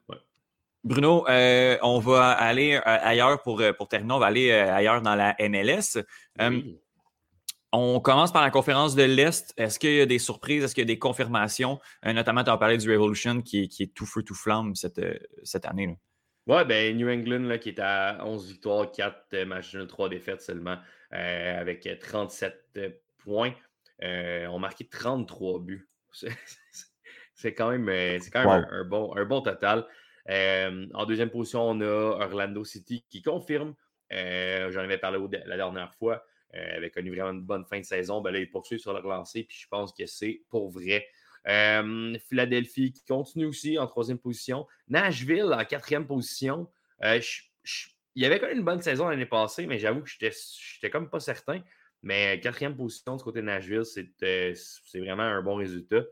Bruno, 0.84 1.26
euh, 1.30 1.78
on 1.82 2.00
va 2.00 2.32
aller 2.32 2.76
euh, 2.76 2.82
ailleurs 2.86 3.42
pour, 3.42 3.62
pour 3.78 3.88
terminer. 3.88 4.14
On 4.14 4.20
va 4.20 4.28
aller 4.28 4.52
ailleurs 4.52 5.02
dans 5.02 5.16
la 5.16 5.36
MLS. 5.40 6.04
On 7.76 8.00
commence 8.00 8.32
par 8.32 8.44
la 8.44 8.52
conférence 8.52 8.94
de 8.94 9.02
l'Est. 9.02 9.52
Est-ce 9.58 9.80
qu'il 9.80 9.96
y 9.96 10.02
a 10.02 10.06
des 10.06 10.20
surprises? 10.20 10.64
Est-ce 10.64 10.76
qu'il 10.76 10.84
y 10.84 10.86
a 10.86 10.94
des 10.94 11.00
confirmations? 11.00 11.80
notamment, 12.06 12.44
tu 12.44 12.52
as 12.52 12.58
parlé 12.58 12.78
du 12.78 12.92
Revolution 12.92 13.42
qui, 13.42 13.68
qui, 13.68 13.84
est 13.84 13.94
tout 13.96 14.06
feu, 14.06 14.22
tout 14.22 14.36
flamme 14.36 14.76
cette, 14.76 15.02
cette 15.44 15.66
année. 15.66 15.88
Là. 15.88 15.94
Ouais, 16.46 16.66
ben 16.66 16.98
New 16.98 17.10
England 17.10 17.48
là, 17.48 17.58
qui 17.58 17.70
est 17.70 17.80
à 17.80 18.18
11 18.26 18.50
victoires, 18.50 18.92
4 18.92 19.28
euh, 19.34 19.46
matchs 19.46 19.78
3 19.88 20.10
défaites 20.10 20.42
seulement, 20.42 20.78
euh, 21.14 21.60
avec 21.60 21.88
37 22.00 22.62
euh, 22.78 22.90
points. 23.20 23.54
Euh, 24.02 24.48
ont 24.48 24.60
marqué 24.60 24.86
33 24.86 25.60
buts. 25.60 25.90
C'est 27.34 27.54
quand 27.54 27.72
même, 27.72 27.86
quand 28.32 28.52
même 28.52 28.68
un, 28.70 28.84
bon, 28.84 29.16
un 29.16 29.26
bon 29.26 29.42
total. 29.42 29.86
en 30.28 31.06
deuxième 31.06 31.30
position, 31.30 31.64
on 31.70 31.80
a 31.80 31.86
Orlando 32.26 32.64
City 32.66 33.06
qui 33.10 33.22
confirme. 33.22 33.74
J'en 34.12 34.80
avais 34.82 34.98
parlé 34.98 35.20
la 35.46 35.56
dernière 35.56 35.94
fois. 35.96 36.26
avec 36.54 36.98
une 36.98 37.10
vraiment 37.10 37.32
une 37.32 37.42
bonne 37.42 37.66
fin 37.66 37.80
de 37.80 37.86
saison. 37.86 38.22
Ben 38.22 38.32
là, 38.32 38.40
ils 38.40 38.50
poursuivent 38.50 38.80
sur 38.80 38.94
leur 38.94 39.08
lancée. 39.08 39.44
Puis 39.44 39.58
je 39.62 39.68
pense 39.68 39.94
que 39.94 40.06
c'est 40.06 40.44
pour 40.50 40.70
vrai. 40.70 41.08
Euh, 41.48 42.18
Philadelphie 42.30 42.94
qui 42.94 43.04
continue 43.06 43.46
aussi 43.46 43.78
en 43.78 43.88
troisième 43.88 44.18
position. 44.18 44.66
Nashville 44.88 45.54
en 45.54 45.66
quatrième 45.66 46.08
position. 46.08 46.70
Euh, 47.04 47.20
il 48.16 48.24
y 48.24 48.26
avait 48.26 48.40
quand 48.40 48.48
même 48.48 48.60
une 48.60 48.66
bonne 48.66 48.82
saison 48.82 49.10
l'année 49.10 49.26
passée, 49.26 49.66
mais 49.66 49.80
j'avoue 49.80 50.02
que 50.02 50.10
je 50.10 50.26
n'étais 50.26 50.90
comme 50.90 51.10
pas 51.10 51.20
certain. 51.20 51.62
Mais 52.02 52.40
quatrième 52.40 52.76
position 52.76 53.16
du 53.16 53.24
côté 53.24 53.42
de 53.42 53.46
Nashville, 53.46 53.84
c'est 53.86 55.00
vraiment 55.00 55.24
un 55.24 55.42
bon 55.42 55.56
résultat. 55.56 56.04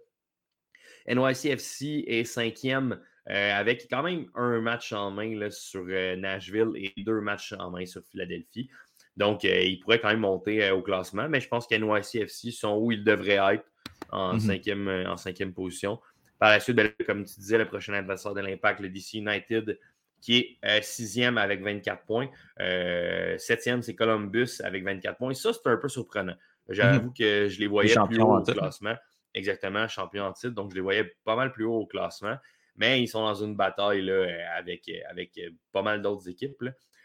NYCFC 1.07 2.05
est 2.07 2.23
cinquième 2.23 2.99
euh, 3.29 3.53
avec 3.53 3.87
quand 3.89 4.03
même 4.03 4.25
un 4.35 4.61
match 4.61 4.93
en 4.93 5.11
main 5.11 5.49
sur 5.49 5.83
Nashville 5.83 6.71
et 6.75 6.93
deux 6.97 7.21
matchs 7.21 7.53
en 7.53 7.71
main 7.71 7.85
sur 7.85 8.03
Philadelphie. 8.05 8.69
Donc, 9.17 9.43
il 9.43 9.79
pourrait 9.79 9.99
quand 9.99 10.09
même 10.09 10.21
monter 10.21 10.71
au 10.71 10.81
classement, 10.81 11.27
mais 11.27 11.41
je 11.41 11.47
pense 11.47 11.67
qu'NYCFC 11.67 12.51
sont 12.51 12.77
où 12.77 12.91
ils 12.91 13.03
devraient 13.03 13.55
être 13.55 13.65
en, 14.11 14.33
mhm. 14.33 14.39
cinquième, 14.39 14.87
euh, 14.87 15.09
en 15.09 15.17
cinquième 15.17 15.53
position. 15.53 15.99
Par 16.39 16.49
la 16.49 16.59
suite, 16.59 16.75
ben, 16.75 16.91
comme 17.05 17.23
tu 17.25 17.35
disais, 17.39 17.57
le 17.57 17.65
prochain 17.65 17.93
adversaire 17.93 18.33
de 18.33 18.41
l'Impact, 18.41 18.79
le 18.79 18.89
DC 18.89 19.15
United, 19.15 19.79
qui 20.21 20.37
est 20.37 20.57
euh, 20.65 20.79
sixième 20.81 21.37
avec 21.37 21.61
24 21.61 22.03
points. 22.05 22.29
Euh, 22.59 23.37
septième, 23.37 23.81
c'est 23.81 23.95
Columbus 23.95 24.61
avec 24.63 24.83
24 24.83 25.17
points. 25.17 25.33
Ça, 25.33 25.51
c'est 25.53 25.69
un 25.69 25.77
peu 25.77 25.89
surprenant. 25.89 26.35
J'avoue 26.69 27.07
mhm. 27.07 27.13
que 27.13 27.47
je 27.49 27.59
les 27.59 27.67
voyais 27.67 27.95
plus 28.07 28.21
haut 28.21 28.37
au 28.37 28.43
classement. 28.43 28.95
Exactement, 29.33 29.87
champion 29.87 30.25
en 30.25 30.33
titre. 30.33 30.53
Donc, 30.53 30.71
je 30.71 30.75
les 30.75 30.81
voyais 30.81 31.15
pas 31.23 31.35
mal 31.35 31.51
plus 31.51 31.65
haut 31.65 31.79
au 31.79 31.85
classement. 31.85 32.35
Mais 32.77 33.01
ils 33.01 33.07
sont 33.07 33.21
dans 33.21 33.35
une 33.35 33.55
bataille 33.55 34.01
là, 34.01 34.25
avec, 34.57 34.89
avec 35.09 35.39
pas 35.71 35.81
mal 35.81 36.01
d'autres 36.01 36.29
équipes. 36.29 36.63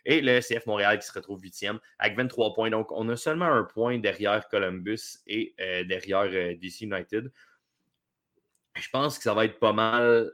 Et 0.08 0.20
le 0.20 0.38
CF 0.40 0.66
Montréal 0.66 1.00
qui 1.00 1.06
se 1.06 1.12
retrouve 1.12 1.42
huitième 1.42 1.80
avec 1.98 2.16
23 2.16 2.54
points. 2.54 2.70
Donc, 2.70 2.92
on 2.92 3.08
a 3.08 3.16
seulement 3.16 3.46
un 3.46 3.64
point 3.64 3.98
derrière 3.98 4.48
Columbus 4.48 5.18
et 5.26 5.52
euh, 5.60 5.82
derrière 5.82 6.30
euh, 6.32 6.54
DC 6.54 6.82
United. 6.82 7.32
Je 8.76 8.88
pense 8.90 9.18
que 9.18 9.24
ça 9.24 9.34
va 9.34 9.44
être 9.44 9.58
pas 9.58 9.72
mal 9.72 10.30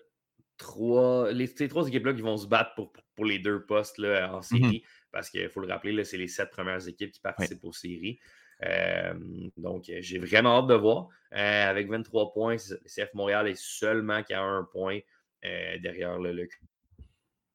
trois, 0.58 1.32
les, 1.32 1.46
ces 1.46 1.68
trois 1.68 1.88
équipes-là 1.88 2.12
qui 2.12 2.20
vont 2.20 2.37
se 2.37 2.46
battre 2.46 2.74
pour, 2.74 2.92
pour 3.14 3.24
les 3.24 3.38
deux 3.38 3.64
postes 3.64 3.96
là, 3.96 4.35
en 4.35 4.42
série. 4.42 4.85
Parce 5.11 5.30
qu'il 5.30 5.48
faut 5.48 5.61
le 5.61 5.68
rappeler, 5.68 6.04
c'est 6.04 6.18
les 6.18 6.28
sept 6.28 6.50
premières 6.50 6.87
équipes 6.87 7.11
qui 7.11 7.20
participent 7.20 7.64
aux 7.64 7.72
séries. 7.72 8.18
Euh, 8.64 9.14
donc, 9.56 9.90
j'ai 10.00 10.18
vraiment 10.18 10.58
hâte 10.58 10.66
de 10.66 10.74
voir. 10.74 11.08
avec 11.30 11.88
23 11.88 12.35
points, 12.35 12.56
le 12.68 12.88
CF 12.88 13.14
Montréal 13.14 13.48
est 13.48 13.58
seulement 13.58 14.22
qu'à 14.22 14.42
un 14.42 14.64
point 14.64 15.00
derrière 15.42 16.18
le, 16.18 16.32
le 16.32 16.46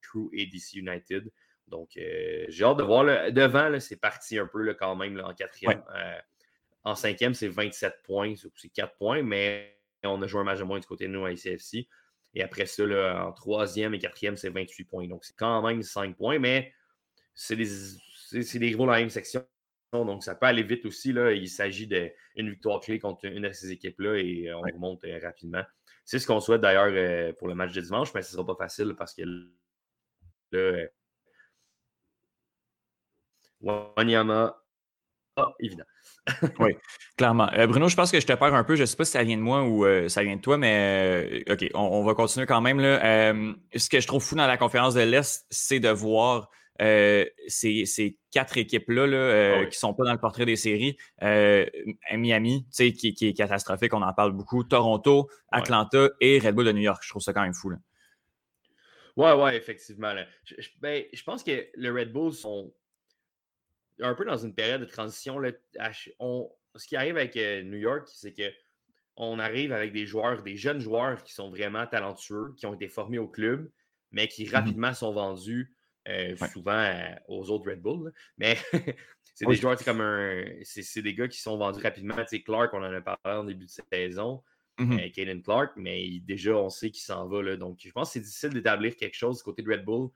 Crew 0.02 0.30
et 0.34 0.48
DC 0.48 0.74
United. 0.74 1.32
Donc, 1.68 1.98
euh, 1.98 2.46
j'ai 2.48 2.64
hâte 2.64 2.78
de 2.78 2.84
voir. 2.84 3.32
devant, 3.32 3.80
c'est 3.80 4.00
parti 4.00 4.40
un 4.40 4.48
peu 4.48 4.74
quand 4.74 4.96
même 4.96 5.20
en 5.24 5.34
quatrième. 5.34 5.84
Euh, 5.96 6.20
en 6.84 6.96
cinquième, 6.96 7.34
c'est 7.34 7.50
27 7.50 8.02
points. 8.04 8.34
C'est 8.56 8.70
4 8.70 8.96
points, 8.96 9.22
mais 9.22 9.78
on 10.04 10.22
a 10.22 10.28
joué 10.28 10.42
un 10.42 10.44
match 10.46 10.60
de 10.60 10.64
moins 10.64 10.80
du 10.80 10.88
côté 10.88 11.08
de 11.08 11.12
nous 11.12 11.26
à 11.26 11.32
ICFC. 11.32 11.88
Et 12.34 12.44
après 12.44 12.66
ça, 12.66 12.84
en 13.26 13.34
troisième 13.34 13.94
et 13.94 14.00
quatrième, 14.00 14.38
c'est 14.38 14.50
28 14.50 14.84
points. 14.86 15.08
Donc, 15.08 15.26
c'est 15.26 15.36
quand 15.36 15.62
même 15.62 15.82
5 15.84 16.16
points, 16.16 16.40
mais 16.40 16.74
c'est 17.34 17.56
des, 17.56 17.66
c'est, 17.66 18.60
des 18.60 18.72
gros 18.72 18.86
dans 18.86 18.94
la 18.94 19.00
même 19.00 19.10
section. 19.10 19.46
Donc, 19.92 20.24
ça 20.24 20.36
peut 20.36 20.46
aller 20.46 20.64
vite 20.64 20.86
aussi. 20.86 21.12
Là. 21.12 21.32
Il 21.32 21.50
s'agit 21.50 21.88
d'une 21.88 22.50
victoire 22.50 22.80
clé 22.80 23.00
contre 23.00 23.26
une 23.26 23.44
de 23.44 23.52
ces 23.52 23.72
équipes-là 23.72 24.16
et 24.18 24.54
on 24.54 24.62
remonte 24.62 25.04
euh, 25.04 25.20
rapidement. 25.22 25.64
C'est 26.06 26.20
ce 26.20 26.28
qu'on 26.28 26.40
souhaite 26.40 26.62
d'ailleurs 26.62 27.34
pour 27.36 27.50
le 27.50 27.56
match 27.56 27.74
de 27.74 27.82
dimanche, 27.82 28.14
mais 28.14 28.22
ce 28.22 28.30
ne 28.30 28.38
sera 28.38 28.46
pas 28.46 28.56
facile 28.64 28.96
parce 28.98 29.14
que 29.14 29.24
là, 30.52 30.88
Wanyama, 33.62 34.56
ah, 35.38 35.54
évident. 35.60 35.84
oui, 36.60 36.76
clairement. 37.16 37.48
Euh, 37.54 37.68
Bruno, 37.68 37.88
je 37.88 37.96
pense 37.96 38.12
que 38.12 38.20
je 38.20 38.26
te 38.26 38.34
perds 38.34 38.56
un 38.56 38.64
peu. 38.64 38.76
Je 38.76 38.82
ne 38.82 38.86
sais 38.88 38.98
pas 38.98 39.06
si 39.06 39.12
ça 39.12 39.24
vient 39.24 39.38
de 39.38 39.42
moi 39.42 39.64
ou 39.64 39.86
euh, 39.86 40.10
ça 40.10 40.24
vient 40.24 40.36
de 40.36 40.42
toi, 40.42 40.58
mais 40.58 41.44
euh, 41.48 41.54
OK, 41.54 41.70
on, 41.76 42.04
va 42.04 42.16
continuer 42.16 42.48
quand 42.48 42.60
même. 42.60 42.80
Là. 42.80 43.34
ce 43.76 43.90
que 43.90 44.00
je 44.00 44.08
trouve 44.08 44.24
fou 44.24 44.36
dans 44.36 44.48
la 44.48 44.58
conférence 44.58 44.96
de 44.96 45.02
l'Est, 45.02 45.46
c'est 45.52 45.80
de 45.80 45.90
voir 45.90 46.50
ces, 46.80 48.18
quatre 48.32 48.58
équipes-là 48.58 49.08
là, 49.08 49.60
ah 49.60 49.66
qui 49.66 49.78
ne 49.78 49.80
sont 49.80 49.94
pas 49.94 50.06
dans 50.06 50.12
le 50.12 50.20
portrait 50.20 50.46
des 50.46 50.56
séries. 50.56 50.98
Miami, 51.22 52.66
qui, 52.76 53.14
qui, 53.14 53.28
est 53.28 53.34
catastrophique, 53.34 53.94
on 53.94 54.02
en 54.02 54.14
parle 54.14 54.32
beaucoup. 54.32 54.64
Toronto, 54.64 55.30
Atlanta 55.52 56.10
et 56.20 56.40
Red 56.40 56.56
Bull 56.56 56.66
de 56.66 56.72
New 56.72 56.82
York. 56.82 57.02
Je 57.04 57.10
trouve 57.10 57.22
ça 57.22 57.32
quand 57.32 57.44
même 57.44 57.54
fou. 57.54 57.70
Là. 57.70 57.78
Ouais, 59.16 59.34
ouais, 59.34 59.56
effectivement. 59.56 60.14
Je, 60.46 60.68
ben, 60.80 61.04
je 61.14 61.24
pense 61.24 61.44
que 61.44 61.68
les 61.76 61.90
Red 61.90 62.12
Bulls 62.12 62.34
sont 62.34 62.72
un 64.02 64.14
peu 64.14 64.26
dans 64.26 64.38
une 64.38 64.54
période 64.54 64.82
de 64.82 64.86
transition. 64.86 65.40
Là, 65.40 65.52
ce 65.92 66.88
qui 66.88 66.96
arrive 66.96 67.18
avec 67.18 67.36
euh, 67.38 67.64
New 67.64 67.78
York, 67.78 68.08
c'est 68.12 68.34
que 68.34 68.52
on 69.16 69.40
arrive 69.40 69.72
avec 69.72 69.94
des 69.94 70.06
joueurs, 70.06 70.44
des 70.44 70.56
jeunes 70.56 70.80
joueurs 70.80 71.24
qui 71.24 71.34
sont 71.34 71.50
vraiment 71.50 71.88
talentueux, 71.88 72.54
qui 72.56 72.68
ont 72.68 72.76
été 72.76 72.88
formés 72.88 73.18
au 73.18 73.28
club, 73.28 73.70
mais 74.12 74.28
qui 74.28 74.46
mmh 74.46 74.52
rapidement 74.52 74.94
sont 74.94 75.12
vendus 75.12 75.76
euh, 76.08 76.36
souvent 76.54 76.78
euh, 76.78 77.16
aux 77.28 77.50
autres 77.50 77.72
Red 77.72 77.82
Bull. 77.82 78.14
Mais 78.38 78.58
c'est 79.34 79.46
des 79.48 79.56
joueurs 79.56 79.84
comme 79.84 80.02
un. 80.02 80.44
C'est 80.64 81.02
des 81.02 81.16
gars 81.16 81.28
qui 81.28 81.40
sont 81.40 81.58
vendus 81.58 81.82
rapidement. 81.82 82.16
Tu 82.30 82.44
Clark, 82.44 82.74
on 82.74 82.78
en 82.78 82.94
a 82.94 83.02
parlé 83.02 83.40
en 83.40 83.44
début 83.44 83.66
de 83.66 83.72
saison. 83.92 84.44
Mmh 84.80 85.42
Clark, 85.44 85.72
mais 85.76 86.20
déjà, 86.20 86.52
on 86.52 86.70
sait 86.70 86.92
qu'il 86.92 87.02
s'en 87.02 87.28
va. 87.28 87.42
Là. 87.42 87.58
Donc, 87.58 87.80
je 87.84 87.92
pense 87.92 88.10
que 88.10 88.14
c'est 88.14 88.20
difficile 88.20 88.52
d'établir 88.52 88.96
quelque 88.96 89.16
chose 89.16 89.38
du 89.38 89.44
côté 89.44 89.64
de 89.64 89.72
Red 89.72 89.84
Bull 89.84 90.10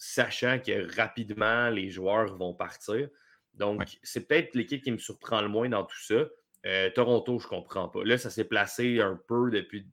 sachant 0.00 0.58
que 0.58 0.96
rapidement, 0.96 1.68
les 1.68 1.90
joueurs 1.90 2.34
vont 2.34 2.54
partir. 2.54 3.10
Donc, 3.52 3.98
c'est 4.02 4.26
peut-être 4.26 4.54
l'équipe 4.54 4.82
qui 4.82 4.90
me 4.90 4.98
surprend 4.98 5.42
le 5.42 5.48
moins 5.48 5.68
dans 5.68 5.84
tout 5.84 6.00
ça. 6.00 6.26
Euh, 6.64 6.90
Toronto, 6.90 7.38
je 7.38 7.44
ne 7.44 7.50
comprends 7.50 7.88
pas. 7.88 8.02
Là, 8.02 8.16
ça 8.16 8.30
s'est 8.30 8.46
placé 8.46 9.00
un 9.00 9.20
peu 9.28 9.50
depuis. 9.50 9.86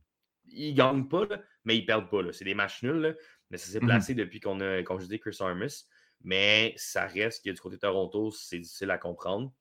Ils 0.46 0.72
ne 0.72 0.78
gagnent 0.78 1.08
pas, 1.10 1.28
mais 1.66 1.78
ils 1.78 1.82
ne 1.82 1.86
perdent 1.86 2.10
pas. 2.10 2.22
C'est 2.32 2.46
des 2.46 2.56
matchs 2.56 2.84
nuls, 2.84 3.18
mais 3.50 3.58
ça 3.58 3.70
s'est 3.70 3.82
mmh 3.82 3.86
placé 3.86 4.14
depuis 4.14 4.40
qu'on 4.40 4.62
a, 4.62 4.82
dis, 4.82 5.20
Chris 5.20 5.36
Armis. 5.42 5.86
mais 6.24 6.74
ça 6.78 7.06
reste 7.06 7.44
que 7.44 7.50
du 7.50 7.60
côté 7.60 7.76
de 7.76 7.82
Toronto, 7.82 8.32
c'est 8.32 8.60
difficile 8.60 8.92
à 8.92 8.98
comprendre. 8.98 9.54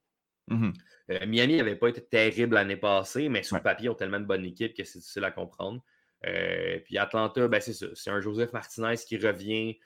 Mhm. 0.46 0.72
Euh, 1.10 1.26
Miami 1.26 1.56
n'avait 1.56 1.74
pas 1.74 1.88
été 1.88 2.04
terrible 2.04 2.54
l'année 2.54 2.76
passée, 2.76 3.28
mais 3.28 3.42
sur 3.42 3.56
le 3.56 3.62
papier, 3.64 3.86
ils 3.86 3.90
ont 3.90 3.96
tellement 3.96 4.20
de 4.20 4.26
bonnes 4.26 4.44
équipes 4.44 4.74
que 4.74 4.84
c'est 4.84 5.00
difficile 5.00 5.24
à 5.24 5.32
comprendre. 5.32 5.82
Euh, 6.24 6.78
puis 6.84 6.98
Atlanta, 6.98 7.48
ben 7.48 7.60
c'est 7.60 7.72
ça. 7.72 7.86
C'est 7.94 8.10
un 8.10 8.20
Joseph 8.20 8.52
Martinez 8.52 8.94
qui 8.96 9.18
revient. 9.18 9.76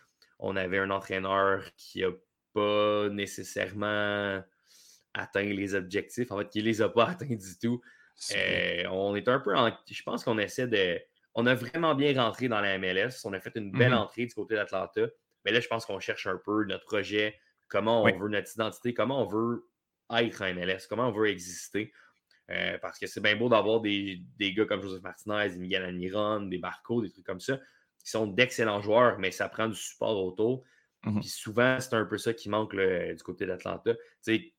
On 0.43 0.57
avait 0.57 0.79
un 0.79 0.91
entraîneur 0.91 1.63
qui 1.77 2.01
n'a 2.01 2.09
pas 2.55 3.09
nécessairement 3.11 4.43
atteint 5.15 5.43
les 5.43 5.75
objectifs. 5.75 6.31
En 6.33 6.39
fait, 6.39 6.49
qui 6.49 6.59
ne 6.61 6.65
les 6.65 6.83
a 6.83 6.89
pas 6.89 7.05
atteints 7.11 7.27
du 7.35 7.59
tout. 7.61 7.81
Euh, 8.37 8.85
on 8.91 9.15
est 9.17 9.29
un 9.29 9.41
peu 9.41 9.55
en. 9.57 9.71
Je 9.91 10.03
pense 10.03 10.25
qu'on 10.25 10.39
essaie 10.39 10.67
de. 10.67 10.99
On 11.35 11.47
a 11.47 11.55
vraiment 11.55 11.95
bien 11.95 12.21
rentré 12.21 12.49
dans 12.49 12.61
la 12.61 12.79
MLS. 12.79 13.25
On 13.25 13.33
a 13.33 13.41
fait 13.41 13.53
une 13.55 13.71
belle 13.71 13.93
Mhm. 13.93 13.99
entrée 13.99 14.27
du 14.27 14.35
côté 14.35 14.55
d'Atlanta. 14.57 15.03
Mais 15.45 15.53
là, 15.53 15.61
je 15.61 15.69
pense 15.69 15.87
qu'on 15.87 16.01
cherche 16.01 16.27
un 16.27 16.39
peu 16.45 16.65
notre 16.65 16.85
projet, 16.85 17.39
comment 17.69 18.03
on 18.03 18.07
Oui. 18.07 18.13
veut 18.19 18.29
notre 18.29 18.53
identité, 18.53 18.93
comment 18.93 19.23
on 19.23 19.27
veut 19.27 19.65
être 20.13 20.43
en 20.43 20.53
MLS, 20.55 20.87
comment 20.89 21.09
on 21.09 21.13
veut 21.13 21.29
exister? 21.29 21.93
Euh, 22.51 22.77
parce 22.83 22.99
que 22.99 23.07
c'est 23.07 23.21
bien 23.23 23.37
beau 23.37 23.49
d'avoir 23.49 23.81
des, 23.81 24.21
des 24.39 24.53
gars 24.53 24.67
comme 24.67 24.83
Joseph 24.83 25.03
Martinez, 25.03 25.51
des 25.51 25.57
Miguel 25.59 25.85
Almiron, 25.85 26.41
des 26.43 26.59
Barco, 26.59 27.01
des 27.01 27.11
trucs 27.11 27.25
comme 27.25 27.41
ça, 27.41 27.59
qui 28.05 28.11
sont 28.11 28.27
d'excellents 28.27 28.81
joueurs, 28.81 29.19
mais 29.19 29.31
ça 29.31 29.49
prend 29.49 29.69
du 29.69 29.77
support 29.77 30.25
autour. 30.25 30.65
Mhm. 31.05 31.21
Puis 31.21 31.29
souvent, 31.29 31.79
c'est 31.81 31.95
un 31.95 32.05
peu 32.05 32.19
ça 32.19 32.35
qui 32.35 32.49
manque 32.49 32.75
là, 32.75 33.15
du 33.15 33.23
côté 33.23 33.47
d'Atlanta. 33.47 33.95
Tu 33.95 34.01
sais, 34.21 34.55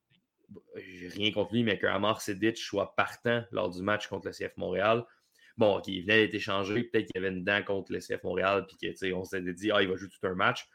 rien 0.76 1.32
contre 1.32 1.54
lui, 1.54 1.64
mais 1.64 1.78
que 1.78 1.88
Amar 1.88 2.22
Sedic 2.22 2.58
soit 2.58 2.96
partant 2.96 3.44
lors 3.52 3.70
du 3.70 3.82
match 3.82 4.08
contre 4.08 4.28
le 4.28 4.34
CF 4.34 4.56
Montréal. 4.58 5.06
Bon, 5.58 5.78
OK, 5.78 5.88
il 5.88 6.02
venait 6.02 6.26
d'être 6.26 6.36
échangé, 6.36 6.84
peut-être 6.84 7.08
qu'il 7.08 7.22
y 7.22 7.26
avait 7.26 7.36
une 7.36 7.44
dent 7.44 7.62
contre 7.64 7.92
le 7.92 8.00
CF 8.00 8.24
Montréal, 8.24 8.66
puis 8.68 8.78
que, 8.78 9.14
on 9.14 9.24
s'était 9.24 9.54
dit, 9.54 9.72
ah, 9.72 9.82
il 9.82 9.90
va 9.90 9.96
jouer 9.96 10.10
tout 10.10 10.26
un 10.28 10.34
match. 10.34 10.68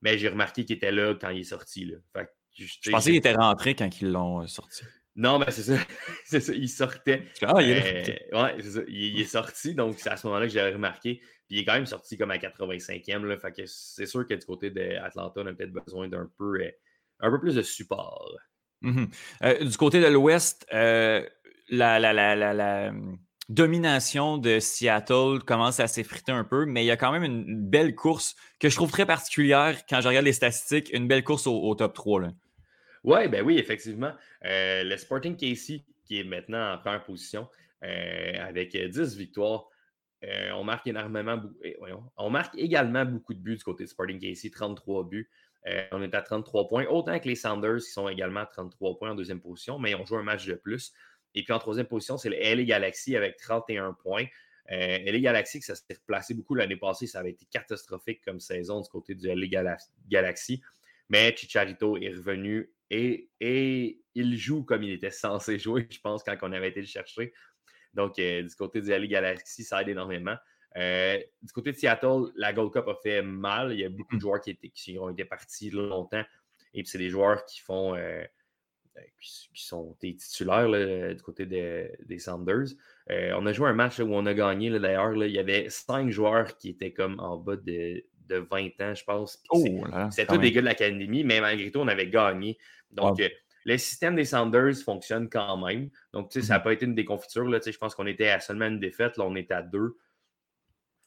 Mais 0.00 0.18
j'ai 0.18 0.28
remarqué 0.28 0.64
qu'il 0.64 0.76
était 0.76 0.92
là 0.92 1.14
quand 1.14 1.30
il 1.30 1.40
est 1.40 1.44
sorti. 1.44 1.84
Là. 1.84 1.98
Fait 2.12 2.26
que, 2.26 2.64
Je 2.64 2.90
pensais 2.90 3.10
qu'il 3.10 3.18
était 3.18 3.34
rentré 3.34 3.74
quand 3.74 4.00
ils 4.00 4.10
l'ont 4.10 4.42
euh, 4.42 4.46
sorti. 4.46 4.84
Non, 5.14 5.38
mais 5.38 5.50
c'est 5.50 5.62
ça. 5.62 5.76
c'est 6.24 6.40
ça. 6.40 6.52
Il 6.54 6.68
sortait. 6.68 7.28
Ah, 7.42 7.60
il 7.60 7.70
est. 7.70 8.32
Euh, 8.32 8.42
ouais, 8.42 8.62
ça. 8.62 8.80
Il, 8.88 9.16
il 9.16 9.20
est 9.20 9.24
sorti, 9.24 9.74
donc 9.74 9.98
c'est 9.98 10.10
à 10.10 10.16
ce 10.16 10.26
moment-là 10.26 10.46
que 10.46 10.52
j'avais 10.52 10.72
remarqué. 10.72 11.20
Puis 11.52 11.58
il 11.58 11.64
est 11.64 11.66
quand 11.66 11.74
même 11.74 11.84
sorti 11.84 12.16
comme 12.16 12.30
à 12.30 12.38
85e. 12.38 13.26
Là, 13.26 13.36
fait 13.36 13.52
que 13.52 13.66
c'est 13.66 14.06
sûr 14.06 14.26
que 14.26 14.32
du 14.32 14.46
côté 14.46 14.70
d'Atlanta, 14.70 15.42
on 15.42 15.46
a 15.46 15.52
peut-être 15.52 15.74
besoin 15.84 16.08
d'un 16.08 16.26
peu, 16.38 16.58
euh, 16.58 16.70
un 17.20 17.30
peu 17.30 17.38
plus 17.38 17.54
de 17.54 17.60
support. 17.60 18.38
Mhm. 18.80 19.10
Euh, 19.42 19.62
du 19.62 19.76
côté 19.76 20.00
de 20.00 20.06
l'Ouest, 20.06 20.66
euh, 20.72 21.22
la, 21.68 21.98
la, 21.98 22.14
la, 22.14 22.34
la, 22.34 22.54
la, 22.54 22.88
hum, 22.88 23.18
domination 23.50 24.38
de 24.38 24.60
Seattle 24.60 25.40
commence 25.46 25.78
à 25.78 25.88
s'effriter 25.88 26.32
un 26.32 26.44
peu, 26.44 26.64
mais 26.64 26.84
il 26.84 26.86
y 26.86 26.90
a 26.90 26.96
quand 26.96 27.12
même 27.12 27.22
une 27.22 27.68
belle 27.68 27.94
course 27.94 28.34
que 28.58 28.70
je 28.70 28.74
trouve 28.74 28.90
très 28.90 29.04
particulière 29.04 29.84
quand 29.86 30.00
je 30.00 30.08
regarde 30.08 30.24
les 30.24 30.32
statistiques, 30.32 30.90
une 30.94 31.06
belle 31.06 31.22
course 31.22 31.46
au, 31.46 31.60
au 31.60 31.74
top 31.74 31.92
3. 31.92 32.20
Là. 32.22 32.28
Ouais, 33.04 33.28
ben 33.28 33.44
oui, 33.44 33.58
effectivement. 33.58 34.12
Euh, 34.46 34.84
le 34.84 34.96
Sporting 34.96 35.36
KC, 35.36 35.84
qui 36.06 36.18
est 36.18 36.24
maintenant 36.24 36.72
en 36.72 36.78
première 36.78 37.04
position, 37.04 37.46
avec 37.82 38.74
10 38.74 39.18
victoires, 39.18 39.66
euh, 40.24 40.50
on 40.52 40.64
marque 40.64 40.86
énormément, 40.86 41.40
eh, 41.62 41.76
on 42.16 42.30
marque 42.30 42.56
également 42.56 43.04
beaucoup 43.04 43.34
de 43.34 43.40
buts 43.40 43.56
du 43.56 43.64
côté 43.64 43.84
de 43.84 43.88
Sporting 43.88 44.20
KC, 44.20 44.50
33 44.50 45.04
buts. 45.04 45.28
Euh, 45.66 45.84
on 45.92 46.02
est 46.02 46.14
à 46.14 46.22
33 46.22 46.68
points, 46.68 46.86
autant 46.86 47.18
que 47.18 47.28
les 47.28 47.34
Sounders 47.36 47.78
qui 47.78 47.90
sont 47.90 48.08
également 48.08 48.40
à 48.40 48.46
33 48.46 48.98
points 48.98 49.10
en 49.12 49.14
deuxième 49.14 49.40
position, 49.40 49.78
mais 49.78 49.94
on 49.94 50.04
joue 50.04 50.16
un 50.16 50.22
match 50.22 50.46
de 50.46 50.54
plus. 50.54 50.92
Et 51.34 51.44
puis 51.44 51.52
en 51.52 51.58
troisième 51.58 51.86
position, 51.86 52.18
c'est 52.18 52.28
le 52.30 52.36
LA 52.36 52.64
Galaxy 52.64 53.16
avec 53.16 53.36
31 53.36 53.94
points. 53.94 54.26
Euh, 54.70 54.98
LA 55.04 55.18
Galaxy, 55.20 55.60
que 55.60 55.66
ça 55.66 55.74
s'est 55.74 55.94
replacé 55.94 56.34
beaucoup 56.34 56.54
l'année 56.54 56.76
passée, 56.76 57.06
ça 57.06 57.20
avait 57.20 57.30
été 57.30 57.46
catastrophique 57.46 58.22
comme 58.24 58.38
saison 58.40 58.80
du 58.80 58.88
côté 58.88 59.14
du 59.14 59.28
LA 59.28 59.46
Gala- 59.46 59.76
Galaxy. 60.08 60.60
Mais 61.08 61.34
Chicharito 61.36 61.96
est 61.96 62.10
revenu 62.10 62.72
et 62.90 63.28
il 64.14 64.36
joue 64.36 64.64
comme 64.64 64.82
il 64.82 64.92
était 64.92 65.10
censé 65.10 65.58
jouer, 65.58 65.86
je 65.90 65.98
pense, 66.00 66.22
quand 66.22 66.36
on 66.42 66.52
avait 66.52 66.68
été 66.68 66.80
le 66.80 66.86
chercher. 66.86 67.32
Donc, 67.94 68.18
euh, 68.18 68.42
du 68.42 68.54
côté 68.54 68.80
du 68.80 68.90
LA 68.90 69.06
Galaxy, 69.06 69.64
ça 69.64 69.82
aide 69.82 69.88
énormément. 69.88 70.36
Euh, 70.76 71.18
du 71.42 71.52
côté 71.52 71.72
de 71.72 71.76
Seattle, 71.76 72.30
la 72.36 72.52
Gold 72.52 72.72
Cup 72.72 72.88
a 72.88 72.94
fait 73.02 73.20
mal. 73.22 73.72
Il 73.72 73.80
y 73.80 73.84
a 73.84 73.88
beaucoup 73.90 74.16
de 74.16 74.20
joueurs 74.20 74.40
qui, 74.40 74.50
étaient, 74.50 74.70
qui 74.70 74.98
ont 74.98 75.10
été 75.10 75.24
partis 75.24 75.70
longtemps. 75.70 76.24
Et 76.74 76.82
puis, 76.82 76.86
c'est 76.90 76.98
des 76.98 77.10
joueurs 77.10 77.44
qui 77.44 77.60
font. 77.60 77.94
euh, 77.94 78.24
qui, 79.20 79.48
qui 79.54 79.64
sont 79.64 79.96
des 80.02 80.14
titulaires 80.16 80.68
là, 80.68 81.14
du 81.14 81.22
côté 81.22 81.46
de- 81.46 81.90
des 82.04 82.18
Sounders. 82.18 82.66
Euh, 83.10 83.32
on 83.38 83.46
a 83.46 83.52
joué 83.54 83.68
un 83.68 83.72
match 83.72 83.98
là, 83.98 84.04
où 84.04 84.14
on 84.14 84.26
a 84.26 84.34
gagné 84.34 84.68
d'ailleurs. 84.78 85.14
Il 85.24 85.32
y 85.32 85.38
avait 85.38 85.70
cinq 85.70 86.10
joueurs 86.10 86.56
qui 86.58 86.68
étaient 86.70 86.92
comme 86.92 87.18
en 87.18 87.38
bas 87.38 87.56
de, 87.56 88.04
de 88.28 88.36
20 88.50 88.68
ans, 88.82 88.94
je 88.94 89.02
pense. 89.04 89.42
C'est- 89.62 89.70
Oh 90.24 90.26
quand 90.26 90.34
tous 90.34 90.40
des 90.42 90.52
gars 90.52 90.60
de 90.60 90.66
l'académie, 90.66 91.24
mais 91.24 91.40
malgré 91.40 91.70
tout, 91.70 91.78
on 91.80 91.88
avait 91.88 92.08
gagné. 92.08 92.58
Donc, 92.90 93.18
Wow. 93.18 93.26
Euh, 93.66 93.72
le 93.72 93.78
système 93.78 94.16
des 94.16 94.24
Sounders 94.24 94.76
fonctionne 94.84 95.28
quand 95.28 95.56
même. 95.64 95.90
Donc, 96.12 96.30
tu 96.30 96.40
sais, 96.40 96.46
ça 96.46 96.54
n'a 96.54 96.58
Mhm. 96.58 96.64
pas 96.64 96.72
été 96.72 96.86
une 96.86 96.94
déconfiture. 96.94 97.44
Là, 97.44 97.60
tu 97.60 97.64
sais, 97.66 97.72
je 97.72 97.78
pense 97.78 97.94
qu'on 97.94 98.06
était 98.06 98.28
à 98.28 98.40
seulement 98.40 98.66
une 98.66 98.80
défaite. 98.80 99.16
Là, 99.16 99.24
on 99.26 99.34
est 99.36 99.50
à 99.52 99.62
deux. 99.62 99.96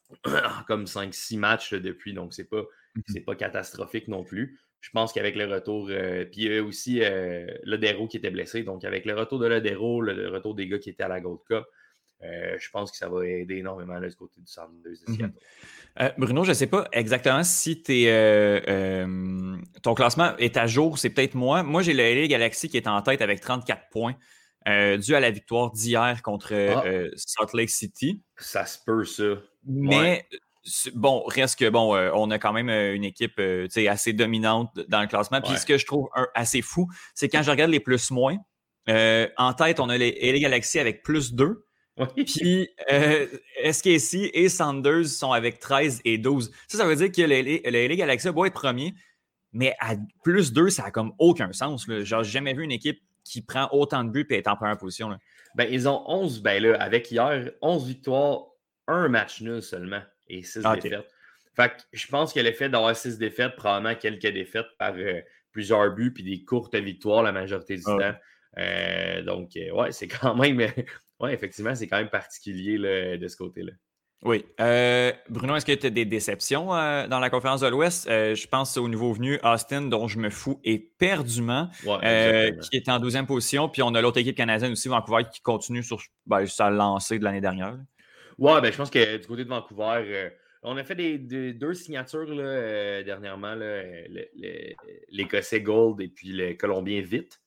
comme 0.67 0.85
5-6 0.87 1.37
matchs 1.37 1.71
là, 1.73 1.79
depuis. 1.79 2.13
Donc, 2.13 2.33
c'est 2.33 2.49
pas, 2.49 2.63
Mhm. 2.95 3.23
pas 3.25 3.35
catastrophique 3.35 4.07
non 4.07 4.23
plus. 4.23 4.59
Je 4.79 4.89
pense 4.91 5.11
qu'avec 5.13 5.35
le 5.35 5.45
retour, 5.45 5.87
euh, 5.89 6.25
puis 6.25 6.43
il 6.43 6.51
y 6.53 6.57
a 6.57 6.63
aussi 6.63 7.03
euh, 7.03 7.47
Lodero 7.63 8.07
qui 8.07 8.17
était 8.17 8.29
blessé. 8.29 8.63
Donc, 8.63 8.85
avec 8.85 9.05
le 9.05 9.15
retour 9.15 9.39
de 9.39 9.47
Lodero, 9.47 10.01
le, 10.01 10.13
le 10.13 10.29
retour 10.29 10.53
des 10.55 10.67
gars 10.67 10.77
qui 10.79 10.89
étaient 10.91 11.03
à 11.03 11.07
la 11.07 11.19
Gold 11.21 11.39
Cup, 11.47 11.65
euh, 12.25 12.55
je 12.59 12.69
pense 12.71 12.91
que 12.91 12.97
ça 12.97 13.07
va 13.09 13.25
aider 13.25 13.55
énormément 13.57 13.99
là, 13.99 14.07
du 14.09 14.15
côté 14.15 14.33
du 14.41 14.47
Sounders 14.47 14.81
de 14.83 14.89
Mhm. 15.11 15.15
Seattle. 15.17 15.33
Euh, 16.01 16.09
Bruno, 16.17 16.43
je 16.43 16.49
ne 16.49 16.53
sais 16.55 16.67
pas 16.67 16.87
exactement 16.91 17.43
si 17.43 17.81
t'es, 17.81 18.05
euh, 18.07 19.55
ton 19.81 19.93
classement 19.93 20.35
est 20.37 20.57
à 20.57 20.67
jour. 20.67 20.97
C'est 20.97 21.09
peut-être 21.09 21.35
moi. 21.35 21.63
Moi, 21.63 21.81
j'ai 21.81 21.93
le 21.93 22.03
LA 22.03 22.27
Galaxy 22.27 22.69
qui 22.69 22.77
est 22.77 22.87
en 22.87 23.01
tête 23.01 23.21
avec 23.21 23.39
34 23.41 23.89
points, 23.91 24.15
dû 24.65 25.15
à 25.15 25.19
la 25.19 25.31
victoire 25.31 25.71
d'hier 25.71 26.21
contre 26.21 26.53
Ah. 26.53 26.83
Salt 27.15 27.53
Lake 27.55 27.69
City. 27.69 28.21
Ça 28.37 28.65
se 28.65 28.77
peut, 28.85 29.05
ça. 29.05 29.23
Mais 29.65 30.25
bon, 30.95 31.23
reste 31.27 31.59
que 31.59 31.69
bon, 31.69 31.95
euh, 31.95 32.11
on 32.13 32.29
a 32.31 32.39
quand 32.39 32.51
même 32.53 32.69
euh, 32.69 32.93
une 32.95 33.03
équipe 33.05 33.39
euh, 33.39 33.67
assez 33.87 34.13
dominante 34.13 34.71
dans 34.89 35.01
le 35.01 35.07
classement. 35.07 35.39
Puis 35.41 35.51
Ouais. 35.51 35.57
ce 35.57 35.65
que 35.65 35.77
je 35.77 35.85
trouve 35.85 36.09
un- 36.15 36.27
assez 36.33 36.61
fou, 36.61 36.87
c'est 37.13 37.29
quand 37.29 37.41
je 37.43 37.51
regarde 37.51 37.71
les 37.71 37.79
plus-moins, 37.79 38.37
euh, 38.89 39.27
en 39.37 39.53
tête, 39.53 39.79
on 39.79 39.89
a 39.89 39.97
les 39.97 40.17
LA 40.21 40.39
Galaxy 40.39 40.79
avec 40.79 41.03
plus 41.03 41.33
2. 41.33 41.65
Oui. 41.97 42.25
Puis 42.25 42.69
euh, 42.91 43.25
SKC 43.71 44.29
et 44.33 44.49
Sanders 44.49 45.05
sont 45.07 45.31
avec 45.31 45.59
13 45.59 46.01
et 46.03 46.17
12. 46.17 46.51
Ça, 46.67 46.77
ça 46.79 46.85
veut 46.85 46.95
dire 46.95 47.11
que 47.11 47.21
le 47.21 47.87
LA, 47.87 47.95
Galaxy 47.95 48.27
va 48.29 48.47
être 48.47 48.53
premier, 48.53 48.93
mais 49.53 49.73
à 49.79 49.93
plus 50.23 50.51
2, 50.51 50.69
ça 50.69 50.83
n'a 50.83 50.91
comme 50.91 51.13
aucun 51.19 51.53
sens. 51.53 51.87
Là. 51.87 52.03
Genre, 52.03 52.23
j'ai 52.23 52.31
jamais 52.31 52.53
vu 52.53 52.63
une 52.63 52.71
équipe 52.73 52.99
qui 53.23 53.41
prend 53.41 53.69
autant 53.71 54.03
de 54.03 54.09
buts 54.09 54.27
et 54.29 54.35
est 54.35 54.47
en 54.47 54.55
première 54.57 54.77
position. 54.77 55.09
là. 55.09 55.17
Ben, 55.55 55.69
ils 55.71 55.87
ont 55.87 56.03
11, 56.07 56.41
ben 56.41 56.61
là, 56.61 56.75
avec 56.81 57.09
hier, 57.11 57.49
11 57.61 57.87
victoires, 57.87 58.41
un 58.87 59.07
match 59.07 59.41
nul 59.41 59.61
seulement 59.61 60.01
et 60.27 60.43
6 60.43 60.61
Ah, 60.65 60.75
défaites. 60.75 61.07
Fait 61.55 61.69
que 61.69 61.75
je 61.93 62.07
pense 62.07 62.33
que 62.33 62.41
le 62.41 62.51
fait 62.51 62.67
d'avoir 62.67 62.93
6 62.95 63.17
défaites, 63.17 63.55
probablement 63.55 63.95
quelques 63.95 64.27
défaites 64.27 64.65
par 64.77 64.93
euh, 64.97 65.21
plusieurs 65.53 65.91
buts 65.95 66.11
puis 66.13 66.23
des 66.23 66.43
courtes 66.43 66.75
victoires 66.75 67.23
la 67.23 67.31
majorité 67.31 67.77
du 67.77 67.83
Ah. 67.87 67.97
temps. 67.97 68.19
Euh, 68.57 69.21
donc, 69.23 69.51
euh, 69.55 69.71
ouais, 69.71 69.91
c'est 69.93 70.07
quand 70.09 70.35
même. 70.35 70.61
Ouais, 71.19 71.33
effectivement, 71.33 71.75
c'est 71.75 71.87
quand 71.87 71.97
même 71.97 72.09
particulier 72.09 72.77
là, 72.77 73.17
de 73.17 73.27
ce 73.27 73.35
côté-là. 73.37 73.71
Oui. 74.23 74.43
Euh, 74.59 75.11
Bruno, 75.29 75.55
est-ce 75.55 75.65
que 75.65 75.73
tu 75.73 75.85
as 75.85 75.89
des 75.91 76.05
déceptions 76.05 76.73
euh, 76.73 77.05
dans 77.07 77.19
la 77.19 77.29
conférence 77.29 77.61
de 77.61 77.67
l'Ouest? 77.67 78.07
Euh, 78.09 78.33
je 78.33 78.47
pense 78.47 78.75
au 78.77 78.87
nouveau 78.87 79.13
venu 79.13 79.37
Austin, 79.43 79.83
dont 79.83 80.07
je 80.07 80.17
me 80.17 80.29
fous 80.31 80.59
éperdument, 80.63 81.69
Ouais, 81.85 82.55
qui 82.71 82.77
est 82.77 82.89
en 82.89 82.99
12e 82.99 83.27
position. 83.27 83.69
Puis 83.69 83.83
on 83.83 83.93
a 83.93 84.01
l'autre 84.01 84.17
équipe 84.17 84.35
canadienne 84.35 84.71
aussi, 84.71 84.87
Vancouver, 84.87 85.25
qui 85.31 85.41
continue 85.41 85.83
sur 85.83 86.01
ben, 86.25 86.45
sa 86.47 86.71
lancée 86.71 87.19
de 87.19 87.23
l'année 87.23 87.41
dernière. 87.41 87.77
Ouais, 88.39 88.59
ben, 88.61 88.71
je 88.71 88.77
pense 88.77 88.89
que 88.89 89.17
du 89.17 89.27
côté 89.27 89.43
de 89.43 89.49
Vancouver, 89.49 90.29
on 90.63 90.75
a 90.77 90.83
fait 90.83 90.95
des, 90.95 91.19
des- 91.19 91.53
deux 91.53 91.75
signatures 91.75 92.33
là, 92.33 93.03
dernièrement, 93.03 93.53
l'Écossais 95.09 95.61
Gold 95.61 96.01
et 96.01 96.07
puis 96.07 96.29
le 96.29 96.53
Colombien 96.53 97.01
Vite. 97.01 97.39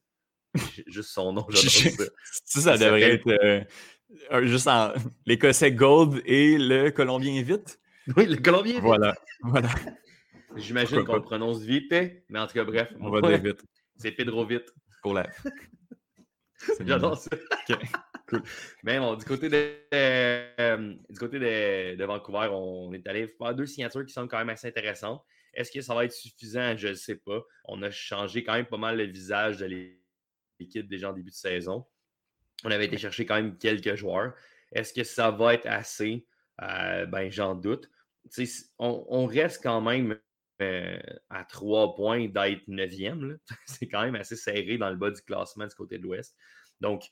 Juste 0.87 1.11
son 1.11 1.33
nom, 1.33 1.47
j'adore 1.49 1.71
ça. 1.71 2.05
Ça, 2.63 2.79
devrait 2.79 3.03
être 3.03 3.29
euh, 4.33 4.47
juste 4.47 4.67
en 4.67 4.93
l'Écossais 5.27 5.73
Gold 5.73 6.23
et 6.25 6.57
le 6.59 6.91
Colombien 6.91 7.43
Vite. 7.43 7.79
Oui, 8.17 8.27
le 8.27 8.37
Colombien 8.37 8.75
Vite. 8.75 8.83
Voilà. 8.83 9.15
voilà. 9.43 9.69
J'imagine 10.57 11.05
qu'on 11.05 11.17
le 11.17 11.23
prononce 11.23 11.61
vite, 11.61 11.95
mais 12.29 12.39
en 12.39 12.47
tout 12.47 12.55
cas, 12.55 12.65
bref. 12.65 12.93
On 13.01 13.11
va 13.11 13.21
dire 13.21 13.43
vite 13.43 13.63
C'est 13.97 14.13
Pedro 14.13 14.45
Vite. 14.47 14.73
pour 15.03 15.15
la. 15.15 15.29
J'adore 16.81 17.17
ça. 17.17 17.31
Ok, 17.69 17.79
cool. 18.29 18.43
Mais 18.83 18.99
bon, 18.99 19.15
du 19.15 19.25
côté 19.25 19.49
de, 19.49 19.75
euh, 19.95 20.95
du 21.09 21.19
côté 21.19 21.39
de, 21.39 21.97
de 21.97 22.05
Vancouver, 22.05 22.49
on 22.53 22.93
est 22.93 23.07
allé 23.07 23.29
faire 23.29 23.55
deux 23.55 23.67
signatures 23.67 24.05
qui 24.05 24.13
sont 24.13 24.27
quand 24.27 24.39
même 24.39 24.49
assez 24.49 24.69
intéressantes. 24.69 25.23
Est-ce 25.55 25.71
que 25.71 25.81
ça 25.81 25.95
va 25.95 26.05
être 26.05 26.13
suffisant? 26.13 26.77
Je 26.77 26.89
ne 26.89 26.95
sais 26.95 27.17
pas. 27.17 27.41
On 27.65 27.83
a 27.83 27.91
changé 27.91 28.43
quand 28.45 28.55
même 28.55 28.67
pas 28.67 28.77
mal 28.77 28.97
le 28.97 29.05
visage 29.05 29.59
de 29.59 29.67
l'équipe 30.61 30.89
déjà 30.89 31.11
en 31.11 31.13
début 31.13 31.31
de 31.31 31.35
saison. 31.35 31.87
On 32.65 32.71
avait 32.71 32.87
été 32.87 32.99
chercher 32.99 33.25
quand 33.27 33.37
même 33.37 33.57
quelques 33.57 33.95
joueurs. 33.95 34.35
Est-ce 34.73 34.93
que 34.93 35.05
ça 35.05 35.31
va 35.31 35.55
être 35.55 35.67
assez? 35.67 36.27
Euh, 36.63 37.07
ben, 37.07 37.31
j'en 37.31 37.55
doute. 37.55 37.89
On, 38.79 39.05
on 39.09 39.27
reste 39.27 39.63
quand 39.63 39.81
même 39.81 40.19
à 40.61 41.45
trois 41.49 41.95
points 41.95 42.27
d'être 42.27 42.67
neuvième. 42.67 43.39
C'est 43.67 43.89
quand 43.89 44.03
même 44.03 44.17
assez 44.17 44.37
serré 44.37 44.77
dans 44.77 44.91
le 44.91 44.97
bas 44.97 45.11
du 45.11 45.23
classement 45.23 45.67
du 45.67 45.75
côté 45.75 45.99
de 45.99 46.03
l'Ouest. 46.03 46.37
Donc, 46.81 47.05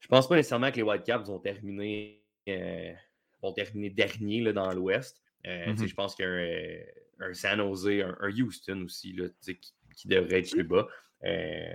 je 0.00 0.08
pense 0.08 0.28
pas 0.28 0.36
nécessairement 0.36 0.70
que 0.70 0.76
les 0.76 0.82
Whitecaps 0.82 1.26
vont 1.26 1.40
terminer, 1.40 2.24
vont 3.42 3.52
terminer 3.52 3.90
dernier 3.90 4.42
là, 4.42 4.52
dans 4.52 4.72
l'Ouest. 4.72 5.20
Mm-hmm. 5.44 5.86
Je 5.88 5.94
pense 5.94 6.14
qu'un 6.14 6.38
un 7.20 7.34
San 7.34 7.58
Jose, 7.58 7.88
un, 8.20 8.30
Houston 8.30 8.82
aussi, 8.84 9.12
là, 9.12 9.28
qui, 9.40 9.58
qui, 9.96 10.08
devrait 10.08 10.40
être 10.40 10.50
plus 10.50 10.64
bas. 10.64 10.86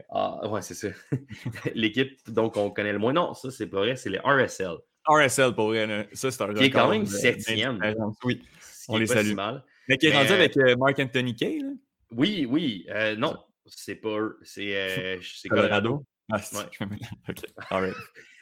Ah, 0.10 0.48
ouais, 0.50 0.62
c'est 0.62 0.74
ça. 0.74 0.88
L'équipe 1.76 2.18
donc 2.28 2.58
on 2.58 2.70
connaît 2.72 2.94
le 2.94 3.00
moins. 3.00 3.14
Non, 3.14 3.34
ça, 3.34 3.52
c'est 3.52 3.68
pas 3.68 3.80
vrai, 3.80 3.96
c'est 3.96 4.10
les 4.10 4.20
RSL. 4.20 4.78
RSL 5.08 5.54
pour 5.54 5.68
vrai. 5.68 6.08
Ça, 6.14 6.32
c'est 6.32 6.44
un 6.44 6.54
Qui 6.54 6.66
est 6.66 6.70
quand 6.70 6.90
même 6.90 7.06
septième. 7.06 7.80
Oui, 8.24 8.42
on 8.88 8.98
les 8.98 9.08
salue. 9.08 9.34
Mal. 9.34 9.64
Mais 9.88 9.98
qui 9.98 10.08
est 10.08 10.14
rendu 10.14 10.32
avec 10.32 10.56
euh, 10.58 10.76
Mark 10.78 11.00
Anthony 11.00 11.36
Kay. 11.36 11.60
Là. 11.60 11.70
Oui, 12.12 12.46
oui. 12.50 12.86
Euh, 12.90 13.16
non, 13.16 13.38
c'est 13.66 13.96
pas 13.96 14.18
eux. 14.18 14.40
C'est 14.44 14.76
euh, 14.76 15.20
Colorado. 15.50 16.06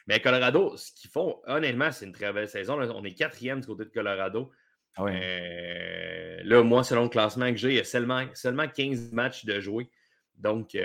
Mais 0.07 0.19
Colorado, 0.19 0.75
ce 0.75 0.91
qu'ils 0.91 1.09
font, 1.09 1.39
honnêtement, 1.47 1.91
c'est 1.91 2.05
une 2.05 2.11
très 2.11 2.33
belle 2.33 2.49
saison. 2.49 2.79
On 2.79 3.03
est 3.03 3.13
quatrième 3.13 3.61
du 3.61 3.67
côté 3.67 3.85
de 3.85 3.89
Colorado. 3.89 4.51
Ah 4.95 5.03
ouais. 5.03 6.41
là, 6.43 6.63
moi, 6.63 6.83
selon 6.83 7.03
le 7.03 7.09
classement 7.09 7.49
que 7.51 7.57
j'ai, 7.57 7.69
il 7.69 7.75
y 7.75 7.79
a 7.79 7.83
seulement, 7.83 8.25
seulement 8.33 8.67
15 8.67 9.11
matchs 9.11 9.45
de 9.45 9.59
jouer. 9.59 9.89
Donc, 10.39 10.77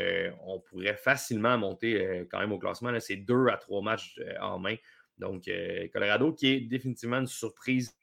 on 0.42 0.60
pourrait 0.60 0.96
facilement 0.96 1.56
monter 1.56 2.26
quand 2.30 2.40
même 2.40 2.52
au 2.52 2.58
classement. 2.58 2.92
C'est 3.00 3.16
deux 3.16 3.46
à 3.46 3.56
trois 3.56 3.82
matchs 3.82 4.20
en 4.40 4.58
main. 4.58 4.76
Donc, 5.18 5.48
euh, 5.48 5.88
Colorado 5.92 6.32
qui 6.32 6.48
est 6.48 6.60
définitivement 6.60 7.18
une 7.18 7.26
surprise 7.26 7.96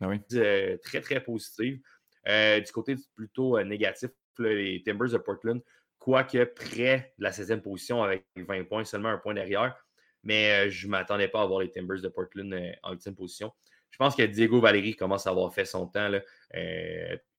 ah 0.00 0.10
euh, 0.34 0.76
très, 0.78 1.00
très 1.00 1.22
positive. 1.22 1.80
Euh, 2.28 2.60
du 2.60 2.72
côté 2.72 2.96
plutôt 3.14 3.62
négatif, 3.62 4.10
les 4.38 4.82
Timbers 4.84 5.10
de 5.10 5.18
Portland, 5.18 5.60
quoique 5.98 6.44
près 6.44 7.14
de 7.18 7.24
la 7.24 7.30
16e 7.30 7.60
position 7.60 8.02
avec 8.02 8.24
20 8.36 8.64
points, 8.64 8.84
seulement 8.84 9.10
un 9.10 9.18
point 9.18 9.34
derrière. 9.34 9.76
Mais 10.24 10.70
je 10.70 10.86
ne 10.86 10.92
m'attendais 10.92 11.28
pas 11.28 11.42
à 11.42 11.46
voir 11.46 11.60
les 11.60 11.70
Timbers 11.70 12.00
de 12.00 12.08
Portland 12.08 12.54
en 12.82 12.94
8e 12.94 13.14
position. 13.14 13.52
Je 13.90 13.98
pense 13.98 14.14
que 14.14 14.22
Diego 14.22 14.60
Valéry 14.60 14.94
commence 14.94 15.26
à 15.26 15.30
avoir 15.30 15.52
fait 15.52 15.64
son 15.64 15.86
temps. 15.86 16.10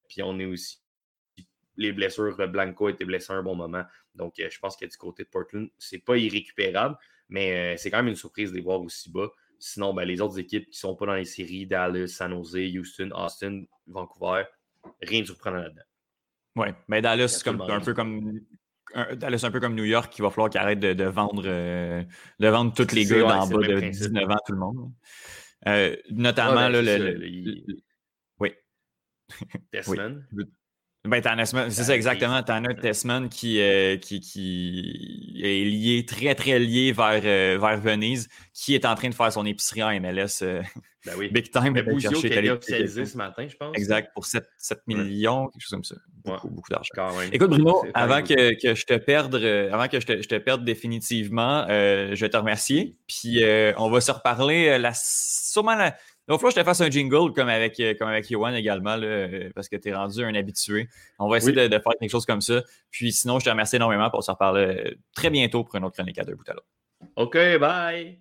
puis 0.07 0.21
on 0.21 0.39
est 0.39 0.45
aussi 0.45 0.82
les 1.77 1.91
blessures. 1.91 2.35
Blanco 2.47 2.87
a 2.87 2.91
été 2.91 3.05
blessé 3.05 3.33
à 3.33 3.35
un 3.37 3.43
bon 3.43 3.55
moment. 3.55 3.83
Donc, 4.15 4.33
je 4.37 4.59
pense 4.59 4.77
que 4.77 4.85
du 4.85 4.97
côté 4.97 5.23
de 5.23 5.29
Portland, 5.29 5.69
ce 5.77 5.95
n'est 5.95 6.01
pas 6.01 6.17
irrécupérable. 6.17 6.97
Mais 7.29 7.73
euh, 7.73 7.77
c'est 7.77 7.89
quand 7.89 7.97
même 7.97 8.09
une 8.09 8.15
surprise 8.15 8.51
de 8.51 8.57
les 8.57 8.61
voir 8.61 8.81
aussi 8.81 9.11
bas. 9.11 9.29
Sinon, 9.59 9.93
ben, 9.93 10.03
les 10.03 10.21
autres 10.21 10.39
équipes 10.39 10.65
qui 10.65 10.71
ne 10.71 10.75
sont 10.75 10.95
pas 10.95 11.05
dans 11.05 11.15
les 11.15 11.25
séries, 11.25 11.65
Dallas, 11.65 12.07
San 12.07 12.31
Jose, 12.31 12.57
Houston, 12.75 13.09
Austin, 13.15 13.63
Vancouver, 13.87 14.43
rien 15.01 15.21
de 15.21 15.25
surprenant 15.25 15.59
là-dedans. 15.59 15.81
Oui, 16.55 16.67
mais 16.87 17.01
Dallas, 17.01 17.29
c'est 17.29 17.47
un 17.47 17.79
peu 17.79 17.93
comme 17.93 18.41
Dallas 19.15 19.43
un 19.43 19.51
peu 19.51 19.59
comme 19.59 19.75
New 19.75 19.85
York, 19.85 20.13
il 20.17 20.21
va 20.21 20.29
falloir 20.29 20.49
qu'il 20.49 20.59
arrête 20.59 20.79
de, 20.79 21.03
vendre, 21.05 21.43
euh, 21.45 22.03
de 22.39 22.47
vendre 22.47 22.73
tous 22.73 22.93
les 22.93 23.05
gars 23.05 23.25
en 23.25 23.47
bas 23.47 23.57
de 23.57 23.79
19 23.79 24.29
ans, 24.29 24.37
tout 24.45 24.53
le 24.53 24.59
monde. 24.59 24.91
Euh, 25.67 25.95
notamment, 26.11 26.69
ben, 26.69 26.81
le, 26.83 27.63
Oui. 28.39 28.51
Desmond. 29.71 30.23
Ben, 31.05 31.21
c'est 31.45 31.83
ça 31.83 31.95
exactement. 31.95 32.41
T'en 32.43 32.63
as 32.63 32.69
un 32.69 32.75
Tessman 32.75 33.27
qui, 33.27 33.59
euh, 33.59 33.97
qui, 33.97 34.21
qui, 34.21 35.41
est 35.43 35.65
lié, 35.65 36.05
très, 36.05 36.33
très 36.33 36.57
lié 36.59 36.93
vers, 36.93 37.21
euh, 37.25 37.57
vers 37.59 37.77
Venise, 37.77 38.29
qui 38.53 38.73
est 38.73 38.85
en 38.85 38.95
train 38.95 39.09
de 39.09 39.13
faire 39.13 39.33
son 39.33 39.45
épicerie 39.45 39.83
en 39.83 39.91
MLS. 39.99 40.43
Euh, 40.43 40.61
ben 41.05 41.11
oui. 41.17 41.29
Big 41.29 41.51
time. 41.51 41.73
Bouzio 41.73 42.09
qui 42.21 42.33
a 42.33 42.53
officialisé 42.53 43.03
ce 43.03 43.17
matin, 43.17 43.45
je 43.49 43.57
pense. 43.57 43.75
Exact, 43.75 44.11
pour 44.13 44.25
7, 44.25 44.47
7 44.57 44.79
millions, 44.87 45.49
quelque 45.49 45.61
chose 45.61 45.71
comme 45.71 45.83
ça. 45.83 45.95
Beaucoup, 46.23 46.49
beaucoup 46.49 46.69
d'argent. 46.69 47.19
Écoute, 47.33 47.49
Bruno, 47.49 47.83
avant 47.93 48.23
que, 48.23 48.57
que, 48.61 48.73
je 48.73 48.85
te 48.85 48.93
perde, 48.93 49.35
avant 49.73 49.89
que 49.89 49.99
je 49.99 50.05
te, 50.05 50.21
je 50.21 50.27
te 50.29 50.35
perde 50.35 50.63
définitivement, 50.63 51.65
je 51.67 52.17
vais 52.17 52.29
te 52.29 52.37
remercier. 52.37 52.95
Puis 53.07 53.43
on 53.75 53.89
va 53.89 53.99
se 53.99 54.11
reparler 54.13 54.79
la, 54.79 54.93
sûrement 54.93 55.75
la 55.75 55.97
donc, 56.27 56.39
il 56.39 56.41
faut 56.41 56.47
que 56.47 56.53
je 56.53 56.59
te 56.59 56.63
fasse 56.63 56.79
un 56.79 56.89
jingle 56.89 57.33
comme 57.33 57.49
avec, 57.49 57.77
euh, 57.81 57.93
comme 57.99 58.07
avec 58.07 58.29
Yohan 58.29 58.53
également, 58.53 58.95
euh, 58.97 59.49
parce 59.53 59.67
que 59.67 59.75
tu 59.75 59.89
es 59.89 59.93
rendu 59.93 60.23
un 60.23 60.33
habitué. 60.35 60.87
On 61.19 61.27
va 61.27 61.37
essayer 61.37 61.67
de, 61.67 61.69
faire 61.69 61.91
quelque 61.99 62.09
chose 62.09 62.25
comme 62.25 62.39
ça. 62.39 62.61
Puis 62.91 63.11
sinon, 63.11 63.39
je 63.39 63.45
te 63.45 63.49
remercie 63.49 63.75
énormément 63.75 64.09
pour 64.09 64.23
se 64.23 64.31
reparler 64.31 64.61
euh, 64.61 64.95
très 65.13 65.29
bientôt 65.29 65.65
pour 65.65 65.75
une 65.75 65.83
autre 65.83 65.95
chronique 65.95 66.17
à 66.19 66.23
deux 66.23 66.35
bouts 66.35 66.43
à 66.47 66.53
l'autre. 66.53 66.67
OK, 67.17 67.37
bye! 67.59 68.19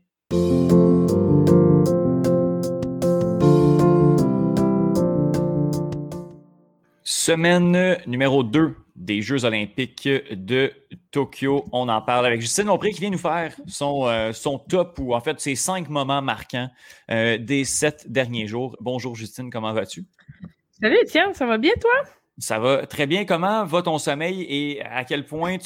Semaine 7.04 7.98
numéro 8.08 8.42
2 8.42 8.74
des 8.96 9.22
Jeux 9.22 9.44
olympiques 9.44 10.08
de 10.30 10.72
Tokyo. 11.10 11.64
On 11.72 11.88
en 11.88 12.02
parle 12.02 12.26
avec 12.26 12.40
Justine 12.40 12.66
Lompré 12.66 12.92
qui 12.92 13.00
vient 13.00 13.10
nous 13.10 13.18
faire 13.18 13.54
son, 13.66 14.06
euh, 14.06 14.32
son 14.32 14.58
top 14.58 14.98
ou 14.98 15.14
en 15.14 15.20
fait 15.20 15.40
ses 15.40 15.54
cinq 15.54 15.88
moments 15.88 16.22
marquants 16.22 16.68
euh, 17.10 17.38
des 17.38 17.64
sept 17.64 18.10
derniers 18.10 18.46
jours. 18.46 18.76
Bonjour 18.80 19.14
Justine, 19.14 19.50
comment 19.50 19.72
vas-tu? 19.72 20.04
Salut 20.80 20.98
Étienne, 21.02 21.32
ça 21.34 21.46
va 21.46 21.58
bien 21.58 21.72
toi? 21.80 21.92
Ça 22.38 22.58
va 22.58 22.86
très 22.86 23.06
bien. 23.06 23.24
Comment 23.24 23.64
va 23.64 23.82
ton 23.82 23.98
sommeil 23.98 24.42
et 24.48 24.82
à 24.82 25.04
quel 25.04 25.26
point 25.26 25.58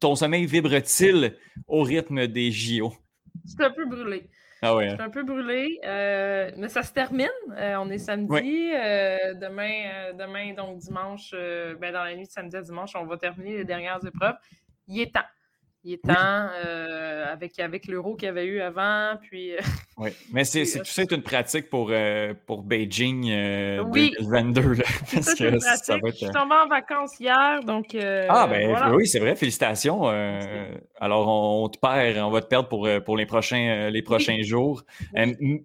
ton 0.00 0.14
sommeil 0.14 0.46
vibre-t-il 0.46 1.36
au 1.66 1.82
rythme 1.82 2.26
des 2.26 2.50
JO? 2.50 2.92
C'est 3.44 3.62
un 3.62 3.70
peu 3.70 3.86
brûlé. 3.86 4.28
Ah 4.64 4.76
ouais. 4.76 4.90
Je 4.90 4.94
suis 4.94 5.02
un 5.02 5.10
peu 5.10 5.24
brûlé, 5.24 5.80
euh, 5.84 6.52
mais 6.56 6.68
ça 6.68 6.84
se 6.84 6.92
termine. 6.92 7.28
Euh, 7.56 7.74
on 7.80 7.90
est 7.90 7.98
samedi. 7.98 8.70
Euh, 8.72 9.34
demain, 9.34 10.12
demain, 10.16 10.54
donc 10.54 10.78
dimanche, 10.78 11.32
ben, 11.32 11.92
dans 11.92 12.04
la 12.04 12.14
nuit 12.14 12.26
de 12.26 12.30
samedi 12.30 12.56
à 12.56 12.62
dimanche, 12.62 12.94
on 12.94 13.04
va 13.04 13.16
terminer 13.16 13.56
les 13.56 13.64
dernières 13.64 14.04
épreuves. 14.06 14.36
Il 14.86 15.00
est 15.00 15.12
temps. 15.12 15.20
Il 15.84 15.94
est 15.94 16.02
temps 16.02 16.48
avec, 17.30 17.58
avec 17.58 17.86
l'euro 17.86 18.14
qu'il 18.14 18.26
y 18.26 18.28
avait 18.28 18.46
eu 18.46 18.60
avant. 18.60 19.14
Puis, 19.20 19.52
oui, 19.96 20.10
mais 20.32 20.44
c'est, 20.44 20.64
tout 20.64 20.84
ça 20.84 21.02
est 21.02 21.10
une 21.10 21.22
pratique 21.22 21.68
pour, 21.68 21.92
pour 22.46 22.62
Beijing 22.62 23.22
2022. 23.22 24.76
parce 25.12 25.34
que 25.34 25.58
ça 25.58 25.98
va 25.98 26.08
être... 26.08 26.14
Je 26.14 26.24
suis 26.24 26.30
tombé 26.30 26.54
en 26.54 26.68
vacances 26.68 27.18
hier, 27.18 27.64
donc. 27.64 27.96
ah, 27.96 28.46
ben 28.46 28.94
oui, 28.94 29.06
c'est 29.06 29.18
vrai, 29.18 29.34
félicitations. 29.34 30.06
alors, 31.00 31.28
on, 31.28 31.68
te 31.68 31.78
perd, 31.78 32.18
on 32.18 32.30
va 32.30 32.42
te 32.42 32.46
perdre 32.46 32.68
pour, 32.68 32.88
pour 33.04 33.16
les 33.16 33.26
prochains, 33.26 33.90
les 33.90 34.02
prochains 34.02 34.42
jours. 34.42 34.84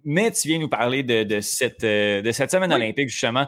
mais 0.04 0.30
tu 0.32 0.48
viens 0.48 0.58
nous 0.58 0.68
parler 0.68 1.02
de, 1.02 1.22
de 1.22 1.40
cette, 1.40 1.84
de 1.84 2.30
cette 2.32 2.50
semaine 2.50 2.72
olympique, 2.72 3.08
justement. 3.08 3.46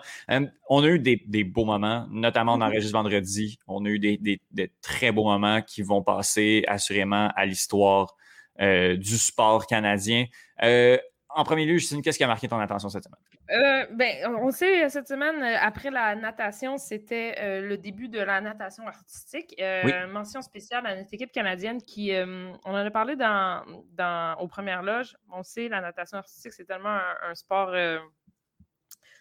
On 0.72 0.84
a 0.84 0.86
eu 0.86 1.00
des, 1.00 1.20
des, 1.26 1.42
beaux 1.42 1.64
moments, 1.64 2.06
notamment 2.10 2.54
on 2.54 2.58
mm-hmm. 2.58 2.62
enregistre 2.62 2.92
vendredi. 2.92 3.58
On 3.66 3.84
a 3.84 3.88
eu 3.88 3.98
des, 3.98 4.16
des, 4.16 4.40
des 4.52 4.72
très 4.80 5.10
beaux 5.10 5.24
moments 5.24 5.60
qui 5.62 5.82
vont 5.82 6.00
passer 6.00 6.62
assurément 6.68 7.28
à 7.34 7.44
l'histoire 7.44 8.14
euh, 8.60 8.96
du 8.96 9.18
sport 9.18 9.66
canadien. 9.66 10.26
Euh, 10.62 10.96
en 11.28 11.42
premier 11.42 11.64
lieu, 11.64 11.78
Justine, 11.78 12.02
qu'est-ce 12.02 12.18
qui 12.18 12.24
a 12.24 12.28
marqué 12.28 12.46
ton 12.46 12.58
attention 12.60 12.88
cette 12.88 13.02
semaine? 13.02 13.18
Euh, 13.50 13.86
ben, 13.96 14.32
on 14.38 14.52
sait, 14.52 14.88
cette 14.90 15.08
semaine, 15.08 15.42
après 15.42 15.90
la 15.90 16.14
natation, 16.14 16.78
c'était 16.78 17.60
le 17.60 17.76
début 17.76 18.08
de 18.08 18.20
la 18.20 18.40
natation 18.40 18.86
artistique. 18.86 19.60
Mention 20.08 20.40
spéciale 20.40 20.86
à 20.86 20.94
notre 20.94 21.12
équipe 21.12 21.32
canadienne 21.32 21.82
qui, 21.82 22.12
on 22.14 22.70
en 22.70 22.74
a 22.74 22.90
parlé 22.90 23.16
dans, 23.16 23.64
dans, 23.92 24.36
aux 24.40 24.46
premières 24.46 24.82
loges. 24.82 25.16
On 25.32 25.42
sait, 25.42 25.68
la 25.68 25.80
natation 25.80 26.18
artistique, 26.18 26.52
c'est 26.52 26.64
tellement 26.64 26.98
un, 27.28 27.34
sport 27.34 27.74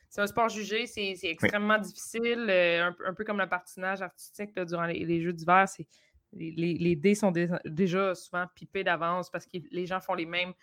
c'est 0.09 0.21
un 0.21 0.27
sport 0.27 0.49
jugé, 0.49 0.87
c'est 0.87 1.17
extrêmement 1.23 1.77
difficile, 1.77 2.49
un, 2.49 3.13
peu 3.13 3.23
comme 3.23 3.39
le 3.39 3.47
patinage 3.47 4.01
artistique 4.01 4.57
durant 4.59 4.85
les, 4.85 5.05
les 5.05 5.21
Jeux 5.21 5.33
d'hiver. 5.33 5.65
Les, 6.31 6.95
dés 6.95 7.15
sont 7.15 7.31
déjà 7.65 8.15
souvent 8.15 8.45
pipés 8.53 8.83
d'avance 8.83 9.29
parce 9.29 9.45
que 9.45 9.57
les 9.71 9.85
gens 9.85 9.99
font 9.99 10.13
les 10.13 10.25
mêmes 10.25 10.53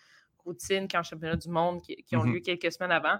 routines 0.47 0.87
qu'en 0.87 1.03
championnat 1.03 1.35
du 1.35 1.49
monde 1.49 1.81
qui, 1.81 2.15
ont 2.15 2.23
mmh 2.23 2.33
lieu 2.33 2.39
quelques 2.39 2.71
semaines 2.71 2.91
avant. 2.91 3.17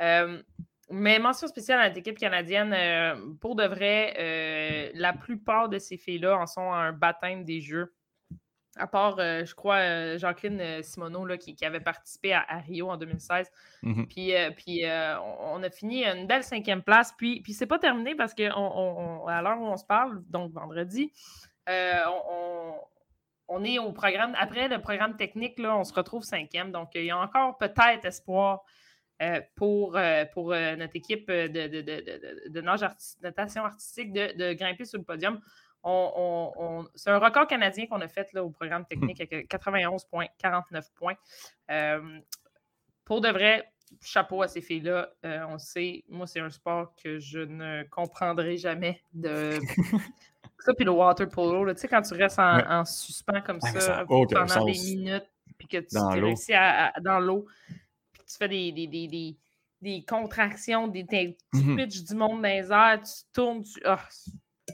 Euh, 0.00 0.42
mais 0.90 1.18
mention 1.18 1.48
spéciale 1.48 1.80
à 1.80 1.88
l'équipe 1.90 2.16
canadienne, 2.16 2.72
euh, 2.72 3.34
pour 3.40 3.56
de 3.56 3.64
vrai, 3.64 4.14
euh, 4.18 4.90
la 4.94 5.12
plupart 5.12 5.68
de 5.68 5.78
ces 5.78 5.96
filles-là 5.98 6.38
en 6.38 6.46
sont 6.46 6.72
à 6.72 6.78
un 6.78 6.92
baptême 6.92 7.44
des 7.44 7.60
Jeux. 7.60 7.92
À 8.78 8.86
part, 8.86 9.16
je 9.18 9.54
crois, 9.54 10.16
Jacqueline 10.16 10.82
Simoneau 10.82 11.24
là, 11.24 11.36
qui, 11.36 11.56
avait 11.64 11.80
participé 11.80 12.32
à, 12.32 12.44
Rio 12.66 12.90
en 12.90 12.96
2016. 12.96 13.50
Mmh 13.82 14.04
puis, 14.04 14.32
puis 14.56 14.84
on, 14.84 15.62
a 15.62 15.70
fini 15.70 16.04
une 16.04 16.26
belle 16.26 16.44
cinquième 16.44 16.82
place. 16.82 17.12
Puis, 17.16 17.40
puis 17.40 17.52
c'est 17.52 17.66
pas 17.66 17.78
terminé 17.78 18.14
parce 18.14 18.34
qu'à 18.34 18.48
l'heure 18.48 19.60
où 19.60 19.66
on 19.66 19.76
se 19.76 19.84
parle, 19.84 20.22
donc 20.28 20.52
vendredi, 20.52 21.12
euh, 21.68 22.04
on, 23.48 23.64
est 23.64 23.78
au 23.78 23.92
programme, 23.92 24.34
après 24.38 24.68
le 24.68 24.80
programme 24.80 25.16
technique, 25.16 25.58
là, 25.58 25.76
on 25.76 25.84
se 25.84 25.92
retrouve 25.92 26.22
cinquième. 26.22 26.70
Donc, 26.72 26.90
il 26.94 27.04
y 27.04 27.10
a 27.10 27.18
encore 27.18 27.58
peut-être 27.58 28.04
espoir 28.04 28.64
euh, 29.20 29.40
pour, 29.56 29.96
euh, 29.96 30.24
pour 30.32 30.50
notre 30.50 30.96
équipe 30.96 31.30
de, 31.30 31.66
de, 31.66 31.80
de, 31.82 32.48
de 32.48 32.60
natation 33.22 33.64
artistique 33.64 34.12
de, 34.12 34.52
grimper 34.54 34.84
sur 34.84 34.98
le 34.98 35.04
podium. 35.04 35.40
C'est 35.84 37.10
un 37.10 37.18
record 37.18 37.46
canadien 37.46 37.86
qu'on 37.86 38.00
a 38.00 38.08
fait 38.08 38.32
là, 38.32 38.44
au 38.44 38.50
programme 38.50 38.84
technique 38.84 39.20
avec 39.20 39.48
91 39.48 40.04
points, 40.04 40.26
49 40.38 40.86
points. 40.94 41.14
pour 43.04 43.20
de 43.20 43.28
vrai, 43.28 43.72
chapeau 44.00 44.42
à 44.42 44.48
ces 44.48 44.60
filles-là. 44.60 45.10
Euh, 45.24 45.44
on 45.48 45.58
sait, 45.58 46.04
moi, 46.08 46.26
c'est 46.26 46.40
un 46.40 46.50
sport 46.50 46.94
que 47.02 47.18
je 47.18 47.40
ne 47.40 47.84
comprendrai 47.90 48.56
jamais. 48.56 49.00
De... 49.12 49.58
ça, 50.58 50.74
puis 50.74 50.84
le 50.84 50.90
water 50.90 51.28
polo, 51.28 51.72
tu 51.72 51.80
sais, 51.80 51.88
quand 51.88 52.02
tu 52.02 52.14
restes 52.14 52.38
en, 52.38 52.84
suspens 52.84 53.40
comme 53.42 53.60
ça, 53.60 54.04
pendant 54.06 54.64
des 54.64 54.72
minutes, 54.72 55.30
puis 55.56 55.68
que 55.68 55.78
tu 55.78 55.98
réussis 55.98 56.54
à, 56.54 56.92
dans 57.00 57.20
l'eau, 57.20 57.46
puis 58.12 58.22
tu 58.26 58.36
fais 58.36 58.48
des, 58.48 58.72
des, 58.72 58.86
des, 58.86 59.36
des, 59.80 60.04
contractions, 60.04 60.88
des, 60.88 61.02
des 61.02 61.36
mm 61.52 61.86
du 61.86 62.14
monde 62.14 62.42
dans 62.42 62.48
les 62.48 62.72
airs, 62.72 63.00
tu 63.02 63.24
tournes, 63.32 63.62
tu... 63.62 63.80
Ah, 63.84 64.00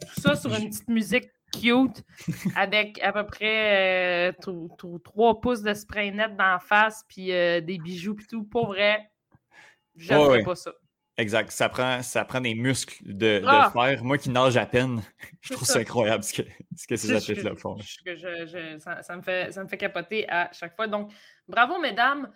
tout 0.00 0.20
ça 0.20 0.36
sur 0.36 0.54
une 0.54 0.68
petite 0.68 0.88
musique 0.88 1.30
cute 1.52 2.02
avec 2.56 3.00
à 3.02 3.12
peu 3.12 3.24
près 3.24 4.30
euh, 4.30 4.98
trois 5.04 5.40
pouces 5.40 5.62
de 5.62 5.74
spray 5.74 6.10
net 6.10 6.36
dans 6.36 6.52
la 6.52 6.58
face 6.58 7.04
puis 7.08 7.32
euh, 7.32 7.60
des 7.60 7.78
bijoux 7.78 8.16
et 8.20 8.26
tout. 8.26 8.44
Pour 8.44 8.68
vrai, 8.68 9.10
je 9.96 10.12
ne 10.12 10.44
pas 10.44 10.54
ça. 10.54 10.72
Exact. 11.16 11.50
Ça 11.52 11.68
prend, 11.68 12.02
ça 12.02 12.24
prend 12.24 12.40
des 12.40 12.54
muscles 12.54 12.96
de, 13.04 13.40
ah! 13.46 13.70
faire. 13.72 14.02
Moi 14.02 14.18
qui 14.18 14.30
nage 14.30 14.56
à 14.56 14.66
peine, 14.66 15.00
je 15.40 15.52
trouve 15.52 15.66
ça, 15.66 15.78
incroyable 15.78 16.24
ce 16.24 16.42
que, 16.42 16.48
ce 16.76 16.86
que 16.86 16.96
ces 16.96 17.12
athlètes-là 17.12 17.54
font. 17.54 17.76
ça, 17.80 19.16
me 19.16 19.22
fait, 19.22 19.52
ça 19.52 19.62
me 19.62 19.68
fait 19.68 19.76
capoter 19.76 20.28
à 20.28 20.50
chaque 20.52 20.74
fois. 20.74 20.88
Donc, 20.88 21.12
bravo, 21.46 21.78
mesdames. 21.78 22.32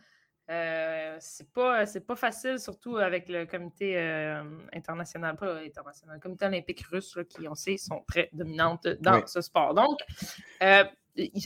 Euh, 0.51 1.17
c'est 1.21 1.53
pas, 1.53 1.85
pas 2.07 2.17
facile, 2.17 2.59
surtout 2.59 2.97
avec 2.97 3.29
le 3.29 3.45
comité 3.45 3.99
euh, 3.99 4.43
international, 4.73 5.37
pas 5.37 5.57
international, 5.57 6.17
le 6.17 6.21
comité 6.21 6.47
olympique 6.47 6.81
russe, 6.91 7.19
qui, 7.29 7.47
on 7.47 7.55
sait, 7.55 7.77
sont 7.77 8.03
très 8.09 8.31
dominantes 8.33 8.89
dans 9.01 9.27
ce 9.27 9.43
sport. 9.43 9.75
Donc, 9.75 9.99
euh, 10.63 10.85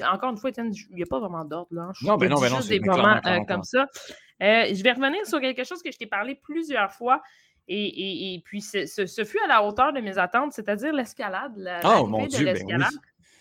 encore 0.08 0.30
une 0.30 0.36
fois, 0.36 0.50
il 0.56 0.94
n'y 0.94 1.02
a 1.02 1.06
pas 1.06 1.18
vraiment 1.18 1.44
d'ordre 1.44 1.74
là. 1.74 1.90
non, 2.02 2.16
ben 2.16 2.28
non, 2.28 2.40
ben 2.40 2.50
non, 2.50 2.60
des 2.60 2.78
moments 2.78 3.20
comme 3.48 3.64
ça. 3.64 3.86
je 4.40 4.82
vais 4.82 4.92
revenir 4.92 5.26
sur 5.26 5.40
quelque 5.40 5.64
chose 5.64 5.82
que 5.82 5.90
je 5.90 5.98
t'ai 5.98 6.06
parlé 6.06 6.36
plusieurs 6.36 6.92
fois. 6.92 7.20
Et, 7.66 8.40
puis, 8.44 8.60
ce, 8.60 9.24
fut 9.24 9.40
à 9.44 9.48
la 9.48 9.64
hauteur 9.64 9.92
de 9.92 10.00
mes 10.00 10.16
attentes, 10.16 10.52
c'est-à-dire 10.52 10.92
l'escalade. 10.92 11.54
La, 11.56 11.80
oh 11.84 12.06
mon 12.06 12.26
Dieu, 12.26 12.44
ben 12.44 12.56
oui. 12.64 12.74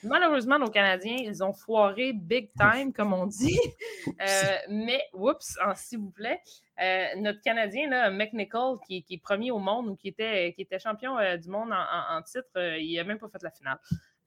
Malheureusement, 0.04 0.58
nos 0.58 0.70
Canadiens, 0.70 1.18
ils 1.20 1.44
ont 1.44 1.54
foiré 1.54 2.14
big 2.14 2.50
time, 2.58 2.92
comme 2.94 3.14
on 3.14 3.26
dit. 3.26 3.60
Euh, 4.08 4.58
mais, 4.70 5.04
oups, 5.14 5.58
s'il 5.76 6.00
vous 6.00 6.10
plaît, 6.10 6.42
euh, 6.82 7.06
notre 7.18 7.42
Canadien, 7.42 7.88
là, 7.88 8.10
McNichol, 8.10 8.80
qui, 8.86 9.04
qui, 9.04 9.16
est 9.16 9.22
premier 9.22 9.52
au 9.52 9.60
monde 9.60 9.90
ou 9.90 9.96
qui 9.96 10.08
était, 10.08 10.54
qui 10.54 10.64
était 10.64 10.80
champion 10.80 11.18
euh, 11.20 11.38
du 11.38 11.50
monde 11.50 11.72
en, 11.72 12.22
titre, 12.24 12.50
il 12.80 12.96
n'a 12.96 13.04
même 13.04 13.20
pas 13.20 13.30
fait 13.30 13.44
la 13.44 13.52
finale. 13.52 13.80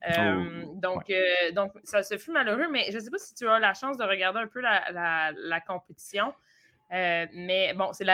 Oh, 0.07 0.75
donc, 0.75 1.11
donc, 1.53 1.73
ça 1.83 2.03
se 2.03 2.17
fut 2.17 2.31
malheureux, 2.31 2.67
mais 2.71 2.89
je 2.89 2.95
ne 2.95 2.99
sais 3.01 3.09
pas 3.09 3.17
si 3.17 3.33
tu 3.35 3.47
as 3.47 3.59
la 3.59 3.73
chance 3.73 3.97
de 3.97 4.03
regarder 4.03 4.39
un 4.39 4.47
peu 4.47 4.61
la, 4.61 5.33
la, 5.33 5.59
compétition. 5.61 6.33
mais 6.89 7.73
bon, 7.75 7.91
c'est 7.91 8.05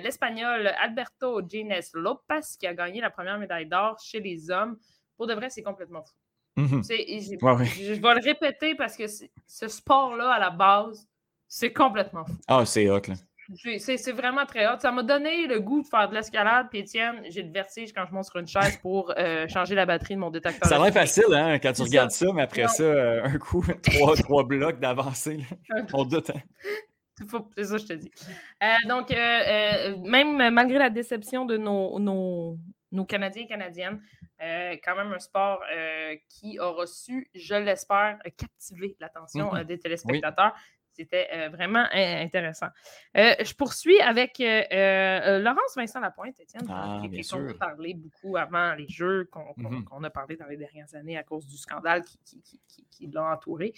l'Espagnol 0.00 0.68
Alberto 0.80 1.42
Gines 1.48 1.80
Lopez 1.94 2.40
qui 2.58 2.66
a 2.66 2.74
gagné 2.74 3.00
la 3.00 3.10
première 3.10 3.38
médaille 3.38 3.66
d'or 3.66 3.98
chez 3.98 4.20
les 4.20 4.50
hommes. 4.50 4.78
Pour 5.16 5.26
de 5.26 5.34
vrai, 5.34 5.50
c'est 5.50 5.62
complètement 5.62 6.02
fou. 6.02 6.14
Mhm. 6.56 6.82
Je 6.84 7.92
vais 7.94 8.14
le 8.14 8.24
répéter 8.24 8.74
parce 8.74 8.96
que 8.96 9.04
ce 9.06 9.68
sport-là, 9.68 10.32
à 10.32 10.38
la 10.38 10.50
base, 10.50 11.06
c'est 11.48 11.72
complètement 11.72 12.24
fou. 12.24 12.36
Ah, 12.46 12.64
c'est 12.64 12.88
hot, 12.88 13.00
là. 13.08 13.14
C'est 13.78 14.12
vraiment 14.12 14.46
très 14.46 14.66
hot. 14.66 14.78
Ça 14.78 14.92
m'a 14.92 15.02
donné 15.02 15.46
le 15.46 15.60
goût 15.60 15.82
de 15.82 15.86
faire 15.86 16.08
de 16.08 16.14
l'escalade. 16.14 16.68
Puis, 16.70 16.80
Étienne, 16.80 17.22
j'ai 17.28 17.42
le 17.42 17.50
vertige 17.50 17.92
quand 17.92 18.04
je 18.08 18.14
monte 18.14 18.26
sur 18.26 18.36
une 18.36 18.46
chaise 18.46 18.76
pour 18.76 19.12
euh, 19.18 19.48
changer 19.48 19.74
la 19.74 19.86
batterie 19.86 20.14
de 20.14 20.20
mon 20.20 20.30
détecteur. 20.30 20.68
Ça 20.68 20.76
a 20.76 20.84
l'air 20.84 20.92
facile, 20.92 21.32
hein, 21.32 21.58
quand 21.58 21.72
tu 21.72 21.82
regardes 21.82 22.12
ça, 22.12 22.26
mais 22.32 22.42
après 22.42 22.68
ça, 22.68 22.82
euh, 22.84 23.24
un 23.24 23.38
coup, 23.38 23.64
trois, 23.82 24.14
trois 24.16 24.44
blocs 24.44 24.78
d'avancée. 24.78 25.40
On 25.92 26.04
doute. 26.04 26.30
Hein. 26.30 26.40
C'est 27.56 27.64
ça, 27.64 27.76
je 27.76 27.84
te 27.84 27.92
dis. 27.94 28.10
Euh, 28.62 28.88
donc, 28.88 29.10
même 30.08 30.50
malgré 30.54 30.78
la 30.78 30.90
déception 30.90 31.44
de 31.44 31.56
nos, 31.56 31.98
nos, 31.98 32.56
nos 32.92 33.04
Canadiens 33.04 33.42
et 33.42 33.46
Canadiennes, 33.46 34.00
euh, 34.42 34.76
quand 34.82 34.96
même 34.96 35.12
un 35.12 35.18
sport 35.18 35.60
euh, 35.72 36.16
qui 36.28 36.58
a 36.58 36.68
reçu, 36.68 37.30
je 37.34 37.54
l'espère, 37.54 38.18
captiver 38.36 38.96
l'attention 38.98 39.52
mm-hmm. 39.52 39.60
euh, 39.60 39.64
des 39.64 39.78
téléspectateurs. 39.78 40.54
C'était 40.92 41.48
vraiment 41.48 41.86
intéressant. 41.94 42.66
je 43.14 43.54
poursuis 43.54 44.00
avec 44.00 44.38
Laurence 44.38 45.74
Vincent 45.74 46.00
Lapointe, 46.00 46.38
Étienne, 46.38 46.66
ah, 46.68 47.00
qui, 47.00 47.20
a 47.32 47.54
parlé 47.54 47.94
beaucoup 47.94 48.36
avant 48.36 48.74
les 48.74 48.88
Jeux, 48.88 49.30
mm-hmm. 49.32 49.84
qu'on 49.84 50.04
a 50.04 50.10
parlé 50.10 50.36
dans 50.36 50.46
les 50.46 50.58
dernières 50.58 50.92
années 50.94 51.16
à 51.16 51.22
cause 51.22 51.46
du 51.46 51.56
scandale 51.56 52.02
qui, 52.04 53.06
l'a 53.06 53.32
entouré. 53.32 53.72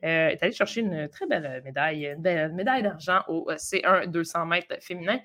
est 0.00 0.40
allé 0.40 0.52
chercher 0.52 0.82
une 0.82 1.08
très 1.08 1.26
belle 1.26 1.60
médaille, 1.64 2.06
une 2.06 2.54
médaille 2.54 2.82
d'argent 2.84 3.22
au 3.26 3.50
C1 3.50 4.06
200 4.06 4.46
mètres 4.46 4.76
féminin. 4.80 5.18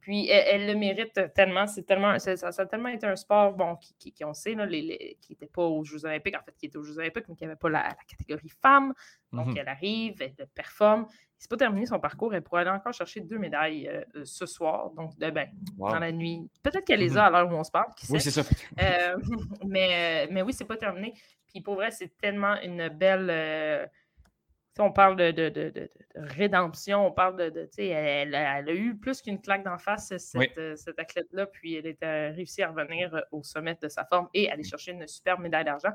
Puis 0.00 0.28
elle, 0.28 0.66
le 0.66 0.74
mérite 0.74 1.20
tellement, 1.34 1.66
c'est 1.66 1.82
tellement, 1.82 2.18
ça, 2.18 2.32
a 2.32 2.66
tellement 2.66 2.88
été 2.88 3.06
un 3.06 3.16
sport, 3.16 3.52
bon, 3.52 3.76
qui, 3.76 4.12
qui, 4.12 4.24
on 4.24 4.34
sait, 4.34 4.54
là, 4.54 4.66
les, 4.66 5.18
qui 5.20 5.32
n'était 5.32 5.46
pas 5.46 5.62
aux 5.62 5.84
Jeux 5.84 6.04
Olympiques, 6.04 6.36
en 6.36 6.42
fait, 6.42 6.54
qui 6.56 6.66
était 6.66 6.78
aux 6.78 6.82
Jeux 6.82 6.98
Olympiques, 6.98 7.24
mais 7.28 7.36
qui 7.36 7.44
n'avait 7.44 7.56
pas 7.56 7.68
la, 7.68 7.96
catégorie 8.08 8.50
femme. 8.62 8.94
Donc, 9.32 9.48
mhm. 9.48 9.58
elle 9.58 9.68
arrive, 9.68 10.20
elle 10.20 10.34
performe. 10.54 11.06
C'est 11.38 11.50
pas 11.50 11.56
terminé 11.56 11.86
son 11.86 11.98
parcours, 11.98 12.34
elle 12.34 12.42
pourrait 12.42 12.62
aller 12.62 12.70
encore 12.70 12.92
chercher 12.92 13.20
deux 13.20 13.38
médailles 13.38 13.88
euh, 13.88 14.04
euh, 14.16 14.24
ce 14.24 14.44
soir, 14.44 14.90
donc 14.90 15.16
ben, 15.18 15.48
dans 15.78 15.98
la 15.98 16.12
nuit. 16.12 16.50
Peut-être 16.62 16.84
qu'elle 16.84 17.00
les 17.00 17.16
a 17.16 17.26
à 17.26 17.30
l'heure 17.30 17.50
où 17.50 17.54
on 17.54 17.64
se 17.64 17.70
parle. 17.70 17.86
oui, 18.10 18.20
c'est 18.20 18.30
ça. 18.30 18.42
Euh, 18.82 19.16
mais, 19.66 20.28
mais 20.30 20.42
oui, 20.42 20.52
c'est 20.52 20.66
pas 20.66 20.76
terminé. 20.76 21.14
Puis 21.46 21.62
pour 21.62 21.76
vrai, 21.76 21.90
c'est 21.92 22.14
tellement 22.18 22.60
une 22.60 22.88
belle 22.88 23.88
on 24.78 24.92
parle 24.92 25.16
de, 25.16 25.90
rédemption, 26.14 27.06
on 27.06 27.12
parle 27.12 27.36
de. 27.36 27.68
elle, 27.78 28.34
elle, 28.34 28.68
a 28.68 28.72
eu 28.72 28.96
plus 28.96 29.20
qu'une 29.20 29.40
claque 29.40 29.64
d'en 29.64 29.78
face, 29.78 30.16
cette, 30.16 30.58
euh, 30.58 30.76
athlète-là, 30.96 31.46
puis 31.46 31.74
elle 31.74 31.96
a 32.02 32.30
réussi 32.30 32.62
à 32.62 32.70
revenir 32.70 33.14
euh, 33.14 33.20
au 33.32 33.42
sommet 33.42 33.76
de 33.80 33.88
sa 33.88 34.04
forme 34.04 34.28
et 34.34 34.50
aller 34.50 34.64
chercher 34.64 34.92
une 34.92 35.06
superbe 35.06 35.40
médaille 35.40 35.64
d'argent. 35.64 35.90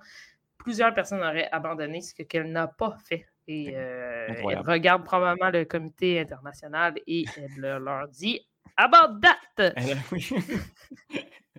Plusieurs 0.57 0.93
personnes 0.93 1.21
auraient 1.21 1.49
abandonné 1.51 2.01
ce 2.01 2.21
qu'elle 2.23 2.51
n'a 2.51 2.67
pas 2.67 2.97
fait. 3.05 3.25
Et 3.47 3.73
euh, 3.75 4.27
elle 4.49 4.59
regarde 4.59 5.03
probablement 5.03 5.51
le 5.51 5.65
comité 5.65 6.19
international 6.19 6.95
et 7.05 7.25
elle 7.37 7.77
leur 7.77 8.07
dit 8.07 8.41
About 8.75 9.19
that! 9.21 9.73
Elle 9.75 9.97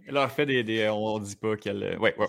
leur 0.08 0.30
fait 0.30 0.46
des. 0.46 0.62
des 0.62 0.88
on 0.88 1.18
ne 1.18 1.24
dit 1.24 1.36
pas 1.36 1.56
qu'elle. 1.56 1.96
Oui, 2.00 2.10
oui, 2.18 2.26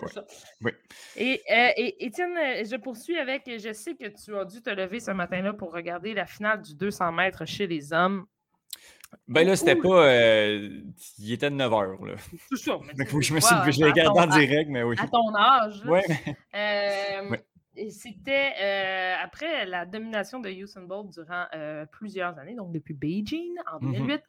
oui. 0.61 0.71
Et, 1.15 1.41
euh, 1.51 1.69
et, 1.77 2.05
Étienne, 2.05 2.35
je 2.35 2.75
poursuis 2.77 3.17
avec. 3.17 3.43
Je 3.45 3.73
sais 3.73 3.95
que 3.95 4.07
tu 4.07 4.35
as 4.35 4.45
dû 4.45 4.61
te 4.61 4.69
lever 4.69 4.99
ce 4.99 5.11
matin-là 5.11 5.53
pour 5.53 5.73
regarder 5.73 6.13
la 6.13 6.25
finale 6.25 6.61
du 6.61 6.75
200 6.75 7.11
mètres 7.11 7.45
chez 7.45 7.67
les 7.67 7.93
hommes. 7.93 8.25
Ben 9.27 9.47
là, 9.47 9.55
c'était 9.55 9.75
pas. 9.75 10.07
Euh, 10.07 10.81
il 11.19 11.31
était 11.31 11.49
9 11.49 11.71
h. 11.71 12.05
Là. 12.05 12.15
C'est 12.49 12.57
ça. 12.57 12.79
je 13.21 13.33
me 13.33 13.39
suis 13.39 13.55
je 13.71 13.79
l'ai 13.79 13.89
regardé 13.91 14.19
en 14.19 14.27
direct, 14.27 14.69
mais 14.69 14.83
oui. 14.83 14.95
À 14.99 15.07
ton 15.07 15.33
âge. 15.35 15.81
Oui. 15.85 15.99
Euh, 16.55 17.35
c'était 17.91 18.53
après 19.21 19.65
la 19.67 19.85
domination 19.85 20.39
de 20.39 20.49
Usain 20.49 20.81
Bolt 20.81 21.11
durant 21.11 21.45
plusieurs 21.91 22.37
années, 22.39 22.55
donc 22.55 22.71
depuis 22.71 22.95
Beijing 22.95 23.53
en 23.71 23.79
2008. 23.79 24.15
Mm-hmm. 24.15 24.21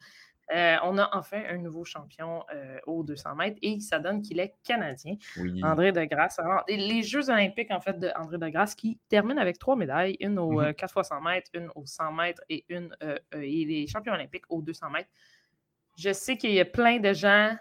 Euh, 0.54 0.76
on 0.82 0.96
a 0.96 1.10
enfin 1.12 1.42
un 1.50 1.58
nouveau 1.58 1.84
champion 1.84 2.42
euh, 2.54 2.78
aux 2.86 3.02
200 3.02 3.34
mètres 3.34 3.58
et 3.60 3.80
ça 3.80 3.98
donne 3.98 4.22
qu'il 4.22 4.40
est 4.40 4.54
canadien, 4.64 5.16
André 5.62 5.92
de 5.92 6.02
Grasse. 6.04 6.40
les 6.68 7.02
Jeux 7.02 7.28
olympiques, 7.28 7.70
en 7.70 7.80
fait, 7.80 7.98
d'André 7.98 8.38
de 8.38 8.48
Grasse 8.48 8.74
qui 8.74 8.98
termine 9.08 9.38
avec 9.38 9.58
trois 9.58 9.76
médailles, 9.76 10.16
une 10.20 10.38
aux 10.38 10.60
4 10.60 11.00
x 11.00 11.08
100 11.08 11.20
mètres, 11.20 11.50
une 11.52 11.70
aux 11.74 11.84
100 11.84 12.12
mètres 12.12 12.42
et 12.48 12.64
une 12.68 12.96
euh, 13.02 13.18
et 13.34 13.64
les 13.66 13.86
champions 13.86 14.14
olympiques 14.14 14.44
aux 14.48 14.62
200 14.62 14.90
mètres. 14.90 15.10
Je 15.98 16.12
sais 16.12 16.38
qu'il 16.38 16.52
y 16.52 16.60
a 16.60 16.64
plein 16.64 16.98
de 16.98 17.12
gens, 17.12 17.54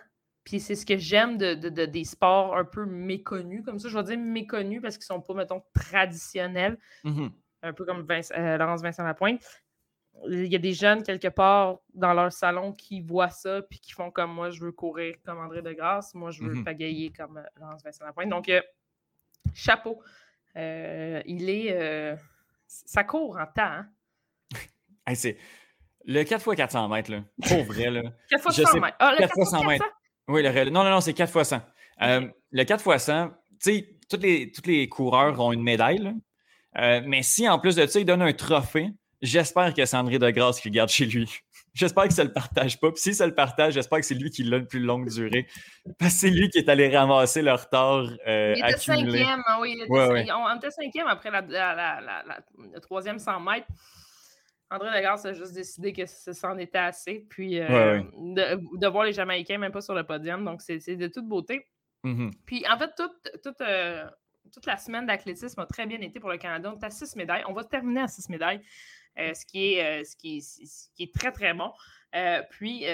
puis 0.46 0.62
c'est 0.62 0.76
ce 0.76 0.86
que 0.86 0.96
j'aime 0.96 1.38
de, 1.38 1.56
des 1.56 2.04
sports 2.06 2.56
un 2.56 2.64
peu 2.64 2.86
méconnus, 2.86 3.64
comme 3.66 3.80
ça, 3.80 3.90
je 3.90 3.98
vais 3.98 4.04
dire 4.04 4.18
méconnus 4.18 4.82
parce 4.82 4.98
qu'ils 4.98 5.14
ne 5.14 5.20
sont 5.20 5.22
pas, 5.22 5.34
mettons, 5.34 5.62
traditionnels. 5.74 6.78
Mm-hmm. 7.04 7.32
Un 7.64 7.74
peu 7.74 7.86
comme 7.86 8.08
Laurence 8.08 8.82
Vincent 8.82 9.04
Lapointe 9.04 9.42
il 10.26 10.48
y 10.48 10.56
a 10.56 10.60
des 10.60 10.74
jeunes 10.74 11.04
quelque 11.04 11.28
part 11.28 11.78
dans 11.94 12.14
leur 12.14 12.32
salon 12.32 12.74
qui 12.74 13.02
voient 13.02 13.30
ça 13.30 13.62
puis 13.62 13.80
qui 13.80 13.92
font 13.92 14.12
comme 14.12 14.34
moi, 14.34 14.50
je 14.50 14.62
veux 14.62 14.72
courir 14.72 15.16
comme 15.24 15.40
André 15.40 15.62
de 15.62 15.74
Grasse, 15.74 16.14
moi, 16.14 16.32
je 16.32 16.44
veux 16.44 16.56
mmh 16.56 16.64
pagayer 16.64 17.12
comme 17.12 17.38
euh, 17.38 17.44
Laurence 17.60 17.84
Vincent 17.84 18.06
Lapointe. 18.06 18.30
Donc, 18.30 18.50
euh, 18.50 18.62
chapeau. 19.54 20.02
Euh, 20.56 21.22
il 21.26 21.50
est. 21.50 22.18
ça 22.68 23.04
court 23.04 23.38
en 23.38 23.46
temps. 23.46 23.62
Hein? 23.64 23.90
c'est 25.14 25.38
le 26.06 26.24
4x400 26.24 26.90
mètres, 26.90 27.12
là. 27.12 27.24
Pour 27.48 27.64
vrai, 27.66 27.92
là. 27.92 28.02
4 28.30 28.60
x 28.60 28.72
100 28.72 28.80
mètres. 28.80 28.98
Ah, 29.00 29.16
4 29.18 29.34
x 29.38 29.50
100 29.50 29.64
mètres. 29.66 29.86
Oui, 30.30 30.42
le, 30.42 30.70
non, 30.70 30.84
non, 30.84 30.90
non, 30.90 31.02
c'est 31.02 31.14
4 31.14 31.38
x 31.38 31.50
100. 31.50 31.62
le 32.52 32.64
4 32.64 32.94
x 32.96 33.04
100, 33.04 33.30
tu 33.30 33.36
sais, 33.60 34.00
tous 34.10 34.18
les, 34.18 34.52
tous 34.52 34.66
les 34.66 34.90
coureurs 34.90 35.40
ont 35.40 35.52
une 35.52 35.64
médaille, 35.64 36.12
mais 36.76 37.22
si 37.24 37.48
en 37.48 37.60
plus 37.60 37.76
de 37.76 37.86
ça, 37.86 38.00
ils 38.00 38.06
donnent 38.06 38.22
un 38.22 38.34
trophée, 38.34 38.90
J'espère 39.22 39.74
que 39.74 39.86
c'est 39.86 39.98
André 39.98 40.20
de 40.20 40.30
Grasse 40.30 40.60
qui 40.60 40.70
le 40.70 40.74
garde 40.74 40.90
chez 40.90 41.06
lui. 41.06 41.30
J'espère 41.74 42.08
que 42.08 42.14
ça 42.14 42.24
ne 42.24 42.30
le 42.30 42.34
partage 42.34 42.80
pas. 42.80 42.92
Puis 42.92 43.02
si 43.02 43.14
ça 43.14 43.28
le 43.28 43.36
partage, 43.36 43.74
j'espère 43.74 44.00
que 44.00 44.06
c'est 44.06 44.16
lui 44.16 44.32
qui 44.32 44.44
l'a 44.44 44.58
le 44.58 44.66
plus 44.66 44.80
longue 44.80 45.10
durée. 45.10 45.48
Parce 46.00 46.14
que 46.14 46.20
c'est 46.22 46.30
lui 46.32 46.50
qui 46.50 46.58
est 46.58 46.70
allé 46.70 46.96
ramasser 46.96 47.44
le 47.44 47.52
retard. 47.52 48.08
Euh, 48.28 48.56
il 48.58 48.66
était 48.66 48.78
cinquième, 48.78 49.44
hein, 49.46 49.58
oui. 49.62 49.76
Il 49.78 49.84
était 49.84 50.32
On 50.32 50.56
était 50.56 50.72
cinquième 50.72 51.06
après 51.06 51.30
la, 51.30 51.42
la, 51.42 52.02
la, 52.02 52.80
troisième 52.80 53.20
100 53.20 53.40
mètres. 53.42 53.68
André 54.70 54.90
Legarce 54.90 55.26
a 55.26 55.34
juste 55.34 55.54
décidé 55.54 55.94
que 55.94 56.06
c'en 56.06 56.58
était 56.58 56.78
assez. 56.78 57.26
Puis 57.30 57.60
euh, 57.60 58.02
De, 58.16 58.88
voir 58.88 59.06
les 59.06 59.14
Jamaïcains 59.14 59.60
même 59.60 59.72
pas 59.72 59.82
sur 59.82 59.94
le 59.94 60.04
podium. 60.04 60.44
Donc, 60.44 60.62
c'est 60.62 60.96
de 60.96 61.08
toute 61.08 61.28
beauté. 61.28 61.68
Mm-hmm. 62.04 62.32
Puis, 62.46 62.66
en 62.70 62.78
fait, 62.78 62.92
toute, 62.96 63.62
euh, 63.62 64.06
toute, 64.52 64.66
la 64.66 64.78
semaine 64.78 65.06
d'athlétisme 65.06 65.60
a 65.60 65.66
très 65.66 65.86
bien 65.86 66.02
été 66.02 66.20
pour 66.20 66.30
le 66.30 66.38
Canada. 66.38 66.74
On 66.76 66.80
est 66.80 66.84
à 66.84 66.90
six 66.90 67.16
médailles. 67.16 67.44
On 67.48 67.54
va 67.54 67.64
terminer 67.64 68.02
à 68.02 68.08
six 68.08 68.30
médailles, 68.30 68.62
ce, 69.18 69.46
qui 69.46 69.74
est, 69.74 70.04
ce, 70.04 70.16
qui 70.16 70.42
ce, 70.42 70.90
qui 70.96 71.04
est, 71.04 71.14
très, 71.14 71.32
très 71.32 71.54
bon. 71.54 71.72
puis, 72.50 72.86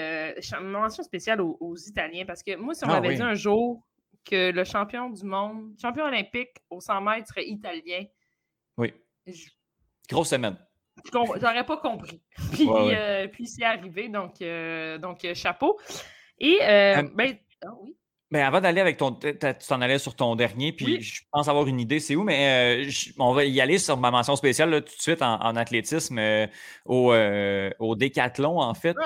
mention 0.60 1.02
spéciale 1.02 1.40
aux, 1.40 1.76
Italiens, 1.76 2.24
parce 2.26 2.42
que 2.42 2.56
moi, 2.56 2.74
si 2.74 2.84
on 2.84 2.88
ah 2.88 3.00
m'avait 3.00 3.16
dit 3.16 3.22
un 3.22 3.34
jour 3.34 3.86
que 4.24 4.50
le 4.50 4.64
champion 4.64 5.10
du 5.10 5.24
monde, 5.24 5.74
champion 5.80 6.04
olympique 6.04 6.56
au 6.70 6.80
100 6.80 7.00
mètres 7.02 7.28
serait 7.28 7.46
italien. 7.46 8.04
Oui. 8.76 8.92
Grosse 10.08 10.30
semaine. 10.30 10.56
J'aurais 11.12 11.66
pas 11.66 11.76
compris. 11.78 12.22
Puis, 12.52 12.68
euh, 12.70 13.26
puis 13.28 13.46
c'est 13.46 13.64
arrivé, 13.64 14.08
donc, 14.08 14.40
euh, 14.40 14.98
donc 14.98 15.24
euh, 15.24 15.34
chapeau. 15.34 15.78
Et, 16.38 16.58
ben, 16.60 17.36
ah 17.64 17.68
oui. 17.80 17.96
Ben 18.34 18.44
avant 18.44 18.60
d'aller 18.60 18.80
avec 18.80 18.96
ton. 18.96 19.12
Tu 19.12 19.32
t'en 19.38 19.80
allais 19.80 20.00
sur 20.00 20.16
ton 20.16 20.34
dernier, 20.34 20.72
puis 20.72 21.00
je 21.00 21.22
pense 21.30 21.46
avoir 21.46 21.68
une 21.68 21.78
idée, 21.78 22.00
c'est 22.00 22.16
où, 22.16 22.24
mais 22.24 22.84
on 23.16 23.32
va 23.32 23.44
y 23.44 23.60
aller 23.60 23.78
sur 23.78 23.96
ma 23.96 24.10
mention 24.10 24.34
spéciale 24.34 24.82
tout 24.82 24.96
de 24.96 25.00
suite 25.00 25.22
en, 25.22 25.54
athlétisme 25.54 26.20
au, 26.84 27.14
au, 27.78 27.94
décathlon, 27.94 28.58
en 28.60 28.74
fait. 28.74 28.96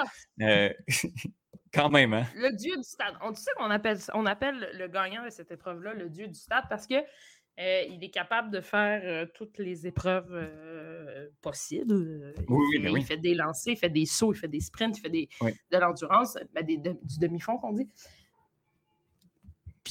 Ah! 0.41 0.71
quand 1.75 1.91
même, 1.91 2.15
hein? 2.15 2.25
Le 2.37 2.57
dieu 2.57 2.75
du 2.75 2.83
stade. 2.83 3.17
On, 3.23 3.35
tu 3.35 3.43
sais 3.43 3.51
qu'on 3.59 3.71
appelle, 3.71 3.99
on 4.15 4.25
appelle 4.25 4.71
le 4.73 4.89
gagnant 4.89 5.23
de 5.23 5.29
cette 5.29 5.51
épreuve-là 5.51 5.93
le 5.93 6.09
dieu 6.09 6.27
du 6.27 6.35
stade 6.35 6.65
parce 6.71 6.87
que 6.87 6.95
euh, 6.95 7.83
il 7.89 8.03
est 8.05 8.11
capable 8.11 8.51
de 8.51 8.61
faire 8.61 9.03
euh, 9.05 9.27
toutes 9.35 9.59
les 9.59 9.87
épreuves 9.87 10.31
euh, 10.33 11.29
possibles. 11.43 12.33
il, 12.49 13.05
fait, 13.05 13.17
des 13.17 13.35
lancers, 13.35 13.75
il 13.75 13.77
fait 13.77 13.89
des 13.89 14.07
sauts, 14.07 14.33
il 14.33 14.39
fait 14.39 14.49
des 14.49 14.61
sprints, 14.61 14.97
il 14.97 15.01
fait 15.01 15.11
des, 15.11 15.29
de 15.43 15.79
l'endurance, 15.79 16.39
ben, 16.55 16.65
du 16.65 17.19
demi-fond 17.19 17.59
qu'on 17.59 17.73
dit. 17.73 17.89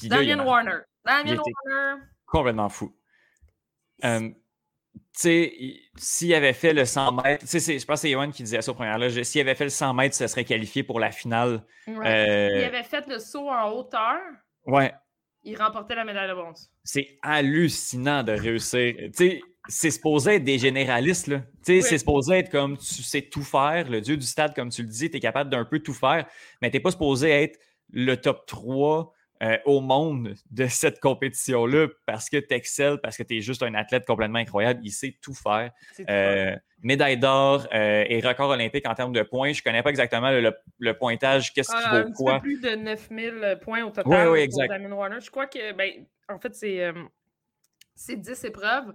Damien 0.03 0.43
Warner. 0.43 0.79
Damien 1.05 1.37
Warner. 1.37 2.03
Complètement 2.25 2.69
fou. 2.69 2.95
tu 4.01 4.35
sais, 5.13 5.53
s'il 5.95 6.33
avait 6.33 6.53
fait 6.53 6.73
le 6.73 6.85
100 6.85 7.11
mètres, 7.23 7.45
je 7.45 7.85
pense 7.85 7.85
que 7.85 7.95
c'est 7.95 8.09
Yohan 8.09 8.31
qui 8.31 8.43
disait 8.43 8.61
ça 8.61 8.71
au 8.71 8.75
premier 8.75 8.97
là, 8.97 9.23
s'il 9.23 9.41
avait 9.41 9.55
fait 9.55 9.63
le 9.63 9.69
100 9.69 9.93
mètres, 9.93 10.15
ça 10.15 10.27
serait 10.27 10.45
qualifié 10.45 10.83
pour 10.83 10.99
la 10.99 11.11
finale. 11.11 11.63
Il 11.87 11.95
avait 11.95 12.83
fait 12.83 13.07
le 13.07 13.19
saut 13.19 13.49
en 13.49 13.71
hauteur. 13.71 14.19
Ouais 14.65 14.93
il 15.47 15.55
remportait 15.57 15.95
la 15.95 16.03
médaille 16.03 16.27
de 16.27 16.33
bronze. 16.33 16.69
C'est 16.83 17.17
hallucinant 17.21 18.21
de 18.23 18.33
réussir. 18.33 18.95
Tu 19.15 19.41
c'est 19.69 19.91
supposé 19.91 20.35
être 20.35 20.45
des 20.45 20.59
généralistes. 20.59 21.27
Là. 21.27 21.41
C'est 21.61 21.81
supposé 21.81 22.35
être 22.35 22.49
comme 22.49 22.77
tu 22.77 23.03
sais 23.03 23.23
tout 23.23 23.43
faire, 23.43 23.89
le 23.89 23.99
dieu 23.99 24.15
du 24.15 24.25
stade, 24.25 24.55
comme 24.55 24.69
tu 24.69 24.81
le 24.81 24.87
dis, 24.87 25.09
tu 25.09 25.17
es 25.17 25.19
capable 25.19 25.49
d'un 25.49 25.65
peu 25.65 25.79
tout 25.79 25.93
faire, 25.93 26.25
mais 26.61 26.69
tu 26.69 26.77
n'es 26.77 26.81
pas 26.81 26.91
supposé 26.91 27.29
être 27.29 27.59
le 27.91 28.15
top 28.15 28.45
3 28.45 29.13
euh, 29.43 29.57
au 29.65 29.81
monde 29.81 30.33
de 30.49 30.65
cette 30.65 30.99
compétition-là 30.99 31.89
parce 32.07 32.27
que 32.27 32.38
tu 32.38 32.55
excelles, 32.55 32.97
parce 32.97 33.15
que 33.17 33.21
tu 33.21 33.38
es 33.38 33.41
juste 33.41 33.61
un 33.61 33.75
athlète 33.75 34.03
complètement 34.03 34.39
incroyable. 34.39 34.79
Il 34.83 34.89
sait 34.89 35.15
tout 35.21 35.35
faire. 35.35 35.71
Euh, 36.09 36.55
médaille 36.81 37.17
d'or 37.17 37.67
euh, 37.71 38.03
et 38.07 38.19
record 38.19 38.49
olympique 38.49 38.88
en 38.88 38.95
termes 38.95 39.13
de 39.13 39.21
points. 39.21 39.53
Je 39.53 39.59
ne 39.59 39.63
connais 39.63 39.83
pas 39.83 39.91
exactement 39.91 40.31
le, 40.31 40.93
pointage. 40.93 41.53
Qu'est-ce 41.53 41.69
qu'il 41.69 42.03
vaut 42.03 42.11
quoi? 42.13 42.33
Un 42.33 42.39
peu 42.39 42.43
plus 42.45 42.61
de 42.61 42.75
9000 42.77 43.59
points 43.61 43.83
au 43.83 43.91
total 43.91 44.29
oui, 44.29 44.47
pour 44.49 44.67
Damien 44.67 44.91
Warner. 44.91 45.21
Je 45.21 45.29
crois 45.29 45.45
que, 45.45 45.71
ben, 45.73 46.05
en 46.29 46.39
fait, 46.39 46.55
c'est, 46.55 48.17
10 48.17 48.43
épreuves. 48.43 48.91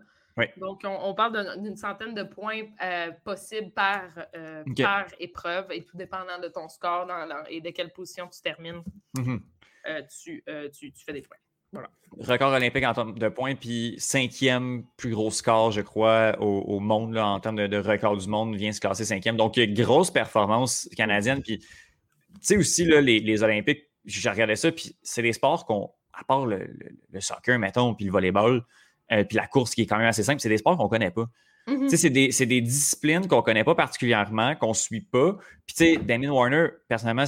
Donc, 0.56 0.82
on, 0.84 1.14
parle 1.14 1.60
d'une 1.62 1.76
centaine 1.76 2.14
de 2.14 2.24
points 2.24 2.62
possibles 3.24 3.70
par, 3.70 4.08
par 4.76 5.06
épreuve 5.20 5.70
et 5.70 5.84
tout 5.84 5.96
dépendant 5.96 6.40
de 6.42 6.48
ton 6.48 6.68
score 6.68 7.06
et 7.48 7.60
de 7.60 7.70
quelle 7.70 7.92
position 7.92 8.26
tu 8.26 8.40
termines. 8.40 8.82
Mm-hmm. 9.16 9.40
Euh, 9.86 10.02
euh, 10.48 10.68
tu, 10.70 10.92
fais 11.04 11.12
des 11.12 11.22
points. 11.22 11.36
Voilà. 11.72 11.90
Record 12.18 12.52
olympique 12.52 12.84
en 12.84 12.92
termes 12.92 13.18
de 13.18 13.28
points, 13.28 13.54
puis 13.54 13.94
cinquième 13.98 14.84
plus 14.96 15.10
gros 15.10 15.30
score, 15.30 15.70
je 15.70 15.80
crois, 15.80 16.36
au, 16.40 16.80
monde 16.80 17.14
là, 17.14 17.26
en 17.26 17.40
termes 17.40 17.66
de, 17.66 17.76
record 17.78 18.16
du 18.16 18.28
monde, 18.28 18.54
vient 18.56 18.72
se 18.72 18.80
classer 18.80 19.06
cinquième. 19.06 19.36
Donc, 19.36 19.58
grosse 19.58 20.10
performance 20.10 20.88
canadienne. 20.96 21.42
Puis, 21.42 21.58
tu 21.58 21.66
sais 22.42 22.56
aussi, 22.56 22.84
là, 22.84 23.00
les, 23.00 23.42
Olympiques, 23.42 23.84
j'ai 24.04 24.28
regardé 24.28 24.56
ça, 24.56 24.70
puis 24.70 24.96
c'est 25.02 25.22
des 25.22 25.32
sports 25.32 25.64
qu'on, 25.64 25.90
à 26.12 26.24
part 26.24 26.44
le, 26.44 26.68
soccer, 27.20 27.58
mettons, 27.58 27.94
puis 27.94 28.04
le 28.04 28.12
volleyball, 28.12 28.62
euh, 29.10 29.24
puis 29.24 29.36
la 29.36 29.46
course 29.46 29.74
qui 29.74 29.82
est 29.82 29.86
quand 29.86 29.98
même 29.98 30.08
assez 30.08 30.22
simple, 30.22 30.40
c'est 30.40 30.50
des 30.50 30.58
sports 30.58 30.76
qu'on 30.76 30.84
ne 30.84 30.90
connaît 30.90 31.10
pas. 31.10 31.26
Tu 31.66 31.88
sais, 31.88 31.96
C'est 31.96 32.46
des, 32.46 32.60
disciplines 32.60 33.28
qu'on 33.28 33.36
ne 33.36 33.42
connaît 33.42 33.64
pas 33.64 33.74
particulièrement, 33.74 34.56
qu'on 34.56 34.70
ne 34.70 34.74
suit 34.74 35.00
pas. 35.00 35.36
Puis, 35.66 35.76
tu 35.76 35.84
sais, 35.84 35.96
Damien 35.96 36.30
Warner, 36.30 36.68
personnellement, 36.88 37.24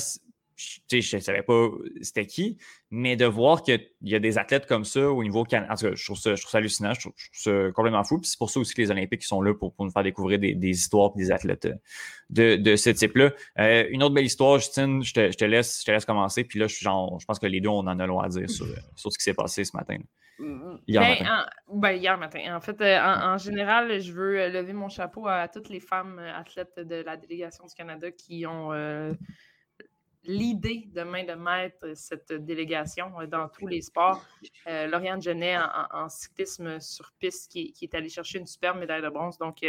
je 0.57 1.17
ne 1.17 1.21
savais 1.21 1.43
pas 1.43 1.69
c'était 2.01 2.27
qui, 2.27 2.59
mais 2.91 3.17
de 3.17 3.27
voir 3.27 3.63
qu'il 3.63 3.89
y 4.03 4.15
a 4.15 4.21
des 4.21 4.39
athlètes 4.39 4.67
comme 4.67 4.85
ça 4.85 5.11
au 5.11 5.23
niveau 5.23 5.45
canadien, 5.45 5.91
je 5.95 6.05
trouve 6.05 6.17
ça, 6.17 6.35
hallucinant, 6.53 6.95
je 6.95 7.01
trouve, 7.01 7.13
ça 7.33 7.51
complètement 7.75 8.05
fou. 8.05 8.21
c'est 8.23 8.39
pour 8.39 8.51
ça 8.51 8.61
aussi 8.61 8.73
que 8.73 8.83
les 8.83 8.91
Olympiques 8.91 9.25
sont 9.25 9.43
là 9.43 9.53
pour, 9.55 9.75
nous 9.81 9.91
faire 9.91 10.05
découvrir 10.05 10.39
des, 10.39 10.69
histoires 10.69 11.11
et 11.17 11.19
des 11.19 11.31
athlètes 11.33 11.67
euh, 11.67 12.57
de, 12.57 12.77
ce 12.77 12.91
type-là. 12.91 13.33
Euh, 13.59 13.87
une 13.91 14.03
autre 14.03 14.15
belle 14.15 14.27
histoire, 14.27 14.59
Justine, 14.59 15.03
je 15.03 15.13
te, 15.13 15.45
laisse, 15.45 15.81
je 15.81 15.87
te 15.87 15.91
laisse 15.91 16.05
commencer. 16.05 16.45
Puis 16.45 16.59
là, 16.59 16.67
je, 16.67 16.77
genre, 16.77 17.19
je 17.19 17.27
pense 17.27 17.39
que 17.39 17.47
les 17.47 17.61
deux, 17.61 17.69
on 17.69 17.79
en 17.79 17.99
a 17.99 18.07
long 18.07 18.21
à 18.21 18.29
dire 18.29 18.49
sur, 18.49 18.67
ce 18.67 19.09
qui 19.19 19.25
s'est 19.25 19.35
passé 19.35 19.65
ce 19.65 19.77
matin. 19.77 19.97
Hier 20.87 21.01
ben, 21.01 21.09
matin. 21.11 21.45
En, 21.67 21.77
ben, 21.79 21.93
hier 21.93 22.19
matin. 22.19 22.57
En 22.57 22.61
fait, 22.61 22.81
euh, 22.81 23.01
en, 23.01 23.39
général, 23.39 24.01
je 24.01 24.13
veux 24.13 24.49
lever 24.49 24.73
mon 24.73 24.89
chapeau 24.89 25.27
à 25.27 25.49
toutes 25.49 25.69
les 25.69 25.81
femmes 25.81 26.19
athlètes 26.19 26.79
de 26.79 26.97
la 26.97 27.17
délégation 27.17 27.65
du 27.65 27.75
Canada 27.75 28.11
qui 28.11 28.47
ont 28.47 28.73
l'idée 30.27 30.89
de 30.93 31.03
main 31.03 31.25
de 31.25 31.35
maître 31.35 31.93
cette 31.95 32.33
délégation 32.33 33.21
euh, 33.21 33.27
dans 33.27 33.49
tous 33.49 33.67
les 33.67 33.83
sports. 33.83 34.25
Euh, 34.67 34.87
Lauriane 34.87 35.23
Genet 35.23 35.57
en, 35.91 36.09
cyclisme 36.09 36.81
sur 36.81 37.13
piste 37.19 37.51
qui, 37.51 37.75
est 37.81 37.95
allée 37.95 38.09
chercher 38.09 38.39
une 38.39 38.47
superbe 38.47 38.79
médaille 38.79 39.03
de 39.03 39.09
bronze. 39.09 39.39
Donc, 39.39 39.65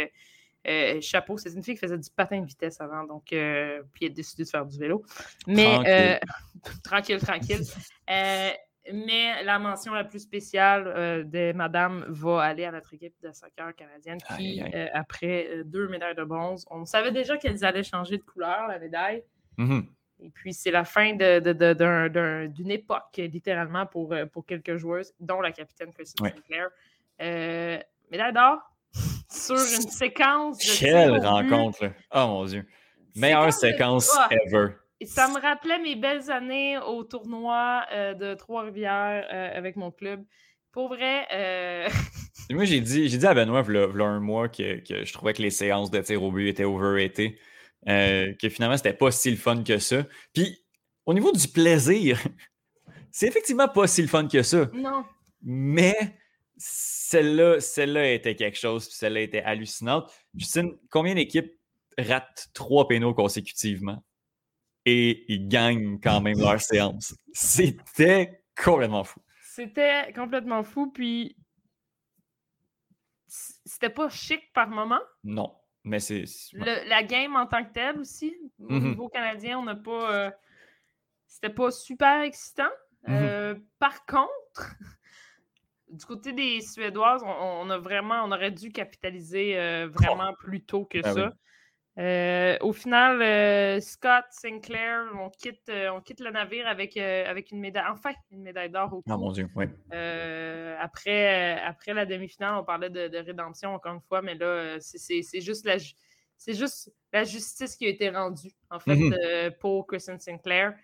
euh, 0.66 1.00
chapeau, 1.00 1.36
c'est 1.36 1.52
une 1.52 1.62
fille 1.62 1.74
qui 1.74 1.80
faisait 1.80 1.98
du 1.98 2.10
patin 2.10 2.40
de 2.40 2.46
vitesse 2.46 2.80
avant, 2.80 3.04
donc 3.04 3.26
puis 3.26 3.36
elle 3.38 4.10
a 4.10 4.14
décidé 4.14 4.44
de 4.44 4.48
faire 4.48 4.66
du 4.66 4.78
vélo. 4.78 5.04
Mais 5.46 6.20
tranquille, 6.82 7.18
tranquille. 7.18 7.62
mais 8.08 9.44
la 9.44 9.58
mention 9.60 9.94
la 9.94 10.04
plus 10.04 10.20
spéciale 10.20 11.28
de 11.30 11.52
Madame 11.52 12.04
va 12.08 12.42
aller 12.42 12.64
à 12.64 12.72
notre 12.72 12.92
équipe 12.94 13.14
de 13.22 13.30
soccer 13.30 13.76
canadienne 13.76 14.18
qui, 14.36 14.60
après 14.92 15.62
deux 15.64 15.86
médailles 15.86 16.16
de 16.16 16.24
bronze, 16.24 16.66
on 16.68 16.84
savait 16.84 17.12
déjà 17.12 17.36
qu'elles 17.36 17.64
allaient 17.64 17.84
changer 17.84 18.18
de 18.18 18.24
couleur, 18.24 18.66
la 18.66 18.80
médaille. 18.80 19.22
Mm-hmm. 19.58 19.86
Et 20.20 20.30
puis, 20.30 20.54
c'est 20.54 20.70
la 20.70 20.84
fin 20.84 21.12
d'une 21.14 22.70
époque, 22.70 23.16
littéralement, 23.16 23.86
pour, 23.86 24.12
euh, 24.12 24.26
pour 24.26 24.46
quelques 24.46 24.76
joueuses, 24.76 25.12
dont 25.20 25.40
la 25.40 25.52
capitaine 25.52 25.92
Christine 25.92 26.26
Sinclair. 26.26 26.68
Euh, 27.20 27.78
médaille 28.10 28.32
d'or 28.32 28.58
sur 29.30 29.56
une 29.56 29.90
séquence 29.90 30.58
de 30.58 30.78
Quelle 30.78 31.24
rencontre! 31.24 31.90
Oh 32.14 32.26
mon 32.26 32.44
Dieu! 32.44 32.66
Meilleure 33.14 33.52
séquence 33.52 34.14
ah! 34.18 34.28
ever! 34.30 34.74
ça 35.04 35.28
me 35.28 35.38
rappelait 35.40 35.78
mes 35.78 35.94
belles 35.94 36.30
années 36.30 36.78
au 36.78 37.04
tournoi 37.04 37.84
euh, 37.92 38.14
de 38.14 38.34
Trois-Rivières 38.34 39.26
avec 39.30 39.76
mon 39.76 39.90
club. 39.90 40.24
Pour 40.72 40.88
vrai. 40.88 41.26
Moi, 42.50 42.64
j'ai 42.64 42.80
dit, 42.80 43.08
dit 43.08 43.26
à 43.26 43.34
Benoît, 43.34 43.64
il 43.66 43.74
y 43.74 43.78
a 43.78 44.04
un 44.04 44.20
mois, 44.20 44.48
que, 44.48 44.80
que, 44.80 45.04
je 45.04 45.12
trouvais 45.12 45.32
que 45.32 45.42
les 45.42 45.50
séances 45.50 45.90
de 45.90 46.00
tir 46.00 46.22
au 46.22 46.30
but 46.30 46.48
étaient 46.48 46.64
overrated. 46.64 47.34
Euh, 47.88 48.34
que 48.34 48.48
finalement, 48.48 48.76
c'était 48.76 48.92
pas 48.92 49.10
si 49.10 49.30
le 49.30 49.36
fun 49.36 49.62
que 49.62 49.78
ça. 49.78 50.04
Puis, 50.32 50.64
au 51.04 51.14
niveau 51.14 51.30
du 51.32 51.46
plaisir, 51.46 52.20
c'est 53.12 53.28
effectivement 53.28 53.68
pas 53.68 53.86
si 53.86 54.02
le 54.02 54.08
fun 54.08 54.26
que 54.26 54.42
ça. 54.42 54.68
Non. 54.72 55.04
Mais 55.42 56.18
celle-là, 56.56 57.60
celle-là 57.60 58.12
était 58.12 58.34
quelque 58.34 58.58
chose, 58.58 58.86
puis 58.86 58.96
celle-là 58.96 59.20
était 59.20 59.42
hallucinante. 59.42 60.10
Justine, 60.34 60.76
combien 60.90 61.14
d'équipes 61.14 61.52
ratent 61.98 62.48
trois 62.54 62.88
pénaux 62.88 63.14
consécutivement 63.14 64.04
et 64.84 65.24
ils 65.32 65.48
gagnent 65.48 66.00
quand 66.00 66.20
même 66.20 66.38
leur 66.38 66.60
séance? 66.60 67.14
C'était 67.32 68.42
complètement 68.60 69.04
fou. 69.04 69.20
C'était 69.54 70.12
complètement 70.12 70.64
fou, 70.64 70.90
puis 70.90 71.36
c'était 73.28 73.90
pas 73.90 74.08
chic 74.08 74.52
par 74.52 74.68
moment? 74.68 75.00
Non. 75.24 75.54
Mais 75.86 76.00
c'est. 76.00 76.24
La 76.52 77.02
game 77.04 77.36
en 77.36 77.46
tant 77.46 77.64
que 77.64 77.72
telle 77.72 78.00
aussi, 78.00 78.36
au 78.58 78.66
mm-hmm. 78.68 78.82
niveau 78.82 79.08
canadien, 79.08 79.58
on 79.60 79.62
n'a 79.62 79.76
pas. 79.76 80.14
Euh, 80.14 80.30
c'était 81.28 81.48
pas 81.48 81.70
super 81.70 82.22
excitant. 82.22 82.64
Mm-hmm. 83.06 83.22
Euh, 83.22 83.54
par 83.78 84.04
contre, 84.04 84.74
du 85.88 86.04
côté 86.04 86.32
des 86.32 86.60
Suédoises, 86.60 87.22
on, 87.24 87.70
a 87.70 87.78
vraiment, 87.78 88.24
on 88.24 88.32
aurait 88.32 88.50
dû 88.50 88.72
capitaliser 88.72 89.56
euh, 89.56 89.88
vraiment 89.88 90.34
plus 90.34 90.60
tôt 90.60 90.84
que 90.84 91.00
ben 91.00 91.14
ça. 91.14 91.32
Euh, 91.98 92.58
au 92.60 92.74
final, 92.74 93.22
euh, 93.22 93.80
Scott 93.80 94.26
Sinclair, 94.30 95.06
on 95.18 95.30
quitte, 95.30 95.68
euh, 95.70 95.88
on 95.90 96.02
quitte 96.02 96.20
le 96.20 96.30
navire 96.30 96.66
avec, 96.66 96.96
avec 96.98 97.50
une 97.52 97.60
médaille, 97.60 97.86
enfin 97.88 98.10
une 98.30 98.42
médaille 98.42 98.68
d'or 98.68 98.92
au 98.92 99.02
Ah 99.08 99.16
mon 99.16 99.32
Dieu, 99.32 99.48
oui. 99.54 99.64
après, 100.78 101.58
après 101.60 101.94
la 101.94 102.04
demi-finale, 102.04 102.56
on 102.56 102.64
parlait 102.64 102.90
de, 102.90 103.16
rédemption 103.16 103.74
encore 103.74 103.94
une 103.94 104.02
fois, 104.02 104.20
mais 104.20 104.34
là, 104.34 104.76
c'est 104.80 105.40
juste 105.40 105.64
la. 105.64 105.76
c'est 106.36 106.54
juste 106.54 106.92
la 107.12 107.24
justice 107.24 107.76
qui 107.76 107.86
a 107.86 107.88
été 107.88 108.10
rendue, 108.10 108.52
en 108.70 108.78
fait, 108.78 108.94
mm-hmm. 108.94 109.58
pour 109.58 109.86
Kristen 109.86 110.20
Sinclair. 110.20 110.74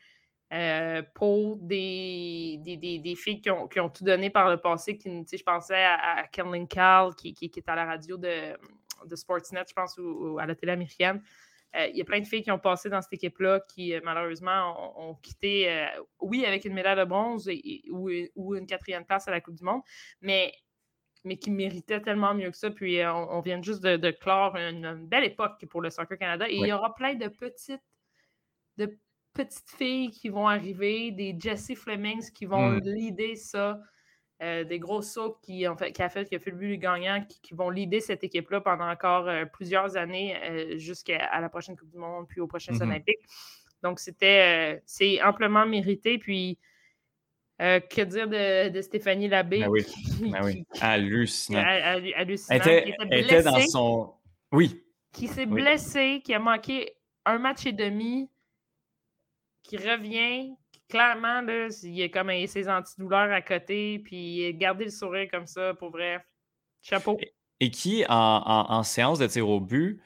pour 1.14 1.58
des, 1.58 2.58
des, 2.64 3.14
filles 3.16 3.42
qui 3.42 3.50
ont, 3.50 3.68
tout 3.68 4.04
donné 4.04 4.30
par 4.30 4.48
le 4.48 4.56
passé. 4.56 4.96
Qui, 4.96 5.26
je 5.30 5.42
pensais 5.42 5.84
à, 5.84 6.20
à 6.20 6.26
Kenlyn 6.28 6.64
Cal, 6.64 7.14
qui, 7.14 7.34
qui, 7.34 7.52
est 7.54 7.68
à 7.68 7.74
la 7.74 7.84
radio 7.84 8.16
de, 8.16 8.56
de 9.06 9.16
Sportsnet, 9.16 9.64
je 9.68 9.74
pense, 9.74 9.98
ou 9.98 10.38
à 10.38 10.46
la 10.46 10.54
télé 10.54 10.72
américaine. 10.72 11.22
Euh, 11.74 11.86
il 11.86 11.96
y 11.96 12.02
a 12.02 12.04
plein 12.04 12.20
de 12.20 12.26
filles 12.26 12.42
qui 12.42 12.50
ont 12.50 12.58
passé 12.58 12.90
dans 12.90 13.00
cette 13.00 13.14
équipe-là 13.14 13.60
qui, 13.68 13.94
euh, 13.94 14.00
malheureusement, 14.04 15.08
ont, 15.08 15.14
quitté, 15.14 15.70
euh, 15.70 15.86
oui, 16.20 16.44
avec 16.44 16.64
une 16.64 16.74
médaille 16.74 16.98
de 16.98 17.04
bronze 17.04 17.50
ou, 17.90 18.54
une 18.54 18.66
quatrième 18.66 19.04
place 19.04 19.26
à 19.26 19.30
la 19.30 19.40
Coupe 19.40 19.54
du 19.54 19.64
Monde, 19.64 19.80
mais, 20.20 20.52
mais 21.24 21.38
qui 21.38 21.50
méritaient 21.50 22.02
tellement 22.02 22.34
mieux 22.34 22.50
que 22.50 22.56
ça. 22.56 22.70
Puis 22.70 23.00
on, 23.06 23.40
vient 23.40 23.62
juste 23.62 23.82
de, 23.82 24.10
clore 24.10 24.56
une, 24.56 25.06
belle 25.06 25.24
époque 25.24 25.64
pour 25.70 25.80
le 25.80 25.88
Soccer 25.88 26.18
Canada. 26.18 26.48
Et 26.48 26.56
il 26.56 26.66
y 26.66 26.72
aura 26.72 26.94
plein 26.94 27.14
de 27.14 27.28
petites, 27.28 27.80
de 28.76 28.98
petites 29.32 29.70
filles 29.70 30.10
qui 30.10 30.28
vont 30.28 30.48
arriver, 30.48 31.10
des 31.10 31.34
Jessie 31.40 31.76
Flemings 31.76 32.30
qui 32.32 32.44
vont 32.44 32.72
leader 32.84 33.34
ça. 33.36 33.80
Euh, 34.42 34.64
des 34.64 34.80
gros 34.80 35.02
sauts 35.02 35.38
qui, 35.40 35.68
ont 35.68 35.76
fait, 35.76 35.92
qui 35.92 36.02
a 36.02 36.08
fait, 36.08 36.28
qui 36.28 36.34
a 36.34 36.38
fait 36.40 36.50
le 36.50 36.56
but 36.56 36.76
gagnant, 36.76 37.24
qui, 37.42 37.54
vont 37.54 37.70
leader 37.70 38.02
cette 38.02 38.24
équipe-là 38.24 38.60
pendant 38.60 38.90
encore 38.90 39.28
euh, 39.28 39.44
plusieurs 39.44 39.96
années 39.96 40.36
euh, 40.42 40.78
jusqu'à 40.78 41.40
la 41.40 41.48
prochaine 41.48 41.76
Coupe 41.76 41.90
du 41.90 41.98
Monde, 41.98 42.26
puis 42.26 42.40
aux 42.40 42.48
prochaines 42.48 42.74
mm-hmm. 42.74 42.90
Olympiques. 42.90 43.20
Donc, 43.84 44.00
c'était 44.00 44.82
c'est 44.84 45.22
amplement 45.22 45.64
mérité. 45.64 46.18
Puis, 46.18 46.58
que 47.58 48.02
dire 48.02 48.28
de, 48.72 48.80
Stéphanie 48.80 49.28
Labbé? 49.28 49.60
Ben 49.60 49.68
oui, 49.68 49.86
ben 50.20 50.40
oui. 50.42 50.66
hallucinant. 50.80 51.62
hallucinant. 51.64 52.60
Elle 52.64 53.24
était, 53.24 53.42
dans 53.42 53.60
son... 53.60 54.14
Oui. 54.50 54.82
Qui 55.12 55.28
s'est 55.28 55.46
blessée, 55.46 56.20
qui 56.24 56.34
a 56.34 56.40
manqué 56.40 56.96
un 57.24 57.38
match 57.38 57.66
et 57.66 57.72
demi, 57.72 58.28
qui 59.62 59.76
revient, 59.76 60.56
clairement, 60.88 61.40
là, 61.40 61.68
il 61.82 61.94
y 61.94 62.02
a 62.02 62.08
comme 62.08 62.30
ses 62.46 62.68
antidouleurs 62.68 63.32
à 63.32 63.40
côté, 63.40 64.00
puis 64.04 64.52
garder 64.54 64.84
le 64.84 64.90
sourire 64.90 65.28
comme 65.30 65.46
ça, 65.46 65.74
pour 65.74 65.90
vrai, 65.90 66.24
chapeau. 66.82 67.18
Et, 67.60 67.70
qui, 67.70 68.04
en, 68.08 68.82
séance 68.82 69.18
de 69.18 69.26
tir 69.26 69.48
au 69.48 69.60
but, 69.60 70.00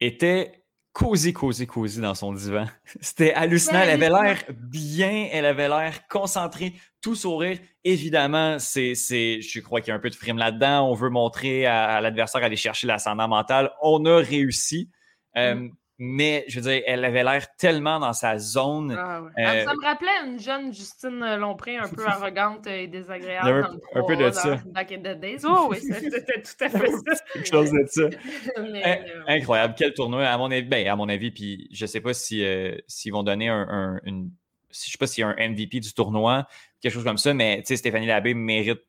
était 0.00 0.64
cosy, 0.92 1.32
cosy, 1.32 1.66
cosy 1.66 2.00
dans 2.00 2.14
son 2.14 2.32
divan. 2.32 2.66
C'était 3.00 3.32
hallucinant. 3.32 3.80
Elle 3.82 4.02
avait 4.02 4.08
l'air 4.08 4.42
bien, 4.50 5.28
elle 5.30 5.46
avait 5.46 5.68
l'air 5.68 6.06
concentrée, 6.08 6.74
tout 7.00 7.14
sourire. 7.14 7.58
Évidemment, 7.84 8.58
c'est, 8.58 8.94
je 8.94 9.60
crois 9.60 9.80
qu'il 9.80 9.90
y 9.90 9.92
a 9.92 9.94
un 9.94 10.00
peu 10.00 10.10
de 10.10 10.16
frime 10.16 10.36
là-dedans. 10.36 10.90
On 10.90 10.94
veut 10.94 11.10
montrer 11.10 11.66
à, 11.66 12.00
l'adversaire 12.00 12.42
aller 12.42 12.56
chercher 12.56 12.86
l'ascendant 12.86 13.28
mental. 13.28 13.70
On 13.82 14.04
a 14.04 14.16
réussi. 14.16 14.90
Mm. 15.36 15.68
Mais 16.02 16.46
je 16.48 16.58
veux 16.58 16.70
dire, 16.70 16.82
elle 16.86 17.04
avait 17.04 17.22
l'air 17.22 17.54
tellement 17.56 18.00
dans 18.00 18.14
sa 18.14 18.38
zone. 18.38 18.96
Ah, 18.98 19.20
euh, 19.38 19.64
ça 19.66 19.74
me 19.74 19.84
rappelait 19.84 20.08
une 20.26 20.40
jeune 20.40 20.72
Justine 20.72 21.36
Lompré 21.36 21.76
un 21.76 21.90
peu 21.90 22.02
arrogante 22.06 22.66
et 22.66 22.86
désagréable. 22.86 23.78
Un, 23.94 24.02
peu 24.04 24.16
de 24.16 24.30
ça. 24.30 24.58
Back 24.64 24.92
in 24.92 25.00
the 25.00 25.20
days. 25.20 25.44
Oh 25.44 25.66
oui, 25.70 25.76
c'était 25.78 26.40
tout 26.40 26.64
à 26.64 26.70
fait 26.70 26.90
ça. 26.90 27.24
Quelque 27.34 27.48
chose 27.50 27.70
de 27.70 27.84
ça. 27.86 28.02
Euh, 28.56 28.94
incroyable. 29.26 29.74
Quel 29.76 29.92
tournoi, 29.92 30.26
à 30.26 30.38
mon 30.38 30.50
avis. 30.50 30.62
Ben, 30.62 30.88
à 30.88 30.96
mon 30.96 31.08
avis, 31.08 31.30
puis 31.30 31.68
je 31.70 31.84
sais 31.84 32.00
pas 32.00 32.14
si, 32.14 32.42
euh, 32.44 32.76
s'ils 32.86 33.12
vont 33.12 33.22
donner 33.22 33.48
un, 33.48 34.00
une. 34.04 34.30
Je 34.70 34.90
sais 34.90 34.98
pas 34.98 35.06
s'il 35.06 35.20
y 35.20 35.24
a 35.24 35.28
un 35.28 35.48
MVP 35.50 35.80
du 35.80 35.92
tournoi, 35.92 36.46
quelque 36.80 36.94
chose 36.94 37.04
comme 37.04 37.18
ça, 37.18 37.34
mais 37.34 37.58
tu 37.58 37.66
sais, 37.66 37.76
Stéphanie 37.76 38.06
Labbé 38.06 38.32
mérite 38.32 38.80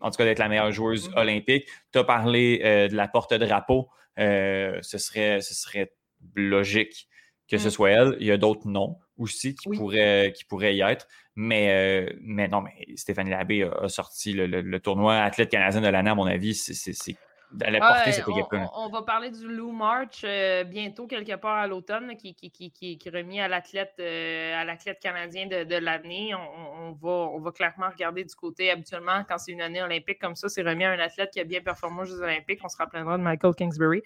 en 0.00 0.10
tout 0.10 0.16
cas 0.16 0.24
d'être 0.24 0.38
la 0.38 0.48
meilleure 0.48 0.72
joueuse 0.72 1.08
mm-hmm. 1.08 1.18
olympique. 1.18 1.68
Tu 1.92 1.98
as 1.98 2.04
parlé 2.04 2.58
de 2.90 2.94
la 2.94 3.08
porte-drapeau. 3.08 3.88
ce, 4.18 4.80
serait, 4.82 5.40
ce 5.40 5.54
serait 5.54 5.92
logique 6.34 7.08
que 7.48 7.58
ce 7.58 7.68
mmh. 7.68 7.70
soit 7.70 7.90
elle. 7.90 8.16
Il 8.20 8.26
y 8.26 8.32
a 8.32 8.36
d'autres 8.36 8.68
noms 8.68 8.98
aussi 9.16 9.54
qui, 9.54 9.68
pourraient, 9.70 10.32
qui 10.36 10.44
pourraient 10.44 10.76
y 10.76 10.82
être. 10.82 11.08
Mais, 11.34 11.70
euh, 11.70 12.12
mais 12.20 12.48
non, 12.48 12.60
mais 12.60 12.72
Stéphanie 12.96 13.30
Labbé 13.30 13.62
a, 13.62 13.88
sorti 13.88 14.32
le, 14.32 14.78
tournoi 14.80 15.16
athlète 15.16 15.50
canadien 15.50 15.80
de 15.80 15.88
l'année, 15.88 16.10
à 16.10 16.14
mon 16.14 16.26
avis. 16.26 16.54
C'est 16.54 17.16
d'aller 17.52 17.78
porter 17.78 18.12
cette 18.12 18.28
équipe 18.28 18.46
on, 18.52 18.68
on, 18.74 18.88
va 18.88 19.02
parler 19.02 19.30
du 19.30 19.48
Lou 19.48 19.72
March 19.72 20.22
euh, 20.24 20.64
bientôt, 20.64 21.06
quelque 21.06 21.34
part 21.36 21.56
à 21.56 21.66
l'automne, 21.66 22.16
qui, 22.16 22.34
qui, 22.34 22.50
qui, 22.50 22.70
qui, 22.70 22.98
est 23.04 23.10
remis 23.10 23.40
à 23.40 23.48
l'athlète 23.48 23.94
euh, 24.00 24.54
à 24.54 24.64
l'athlète 24.64 24.98
canadien 25.00 25.46
de, 25.46 25.64
de 25.64 25.76
l'année. 25.76 26.34
On, 26.34 26.92
va, 26.92 27.08
on 27.08 27.40
va 27.40 27.52
clairement 27.52 27.88
regarder 27.88 28.24
du 28.24 28.34
côté, 28.34 28.70
habituellement, 28.70 29.24
quand 29.28 29.38
c'est 29.38 29.52
une 29.52 29.62
année 29.62 29.82
olympique 29.82 30.20
comme 30.20 30.36
ça, 30.36 30.48
c'est 30.48 30.62
remis 30.62 30.84
à 30.84 30.90
un 30.90 30.98
athlète 30.98 31.30
qui 31.32 31.40
a 31.40 31.44
bien 31.44 31.60
performé 31.60 32.02
aux 32.02 32.04
Jeux 32.04 32.20
olympiques. 32.20 32.60
On 32.62 32.68
se 32.68 32.76
rappellera 32.76 33.16
de 33.16 33.22
Michael 33.22 33.54
Kingsbury. 33.54 34.02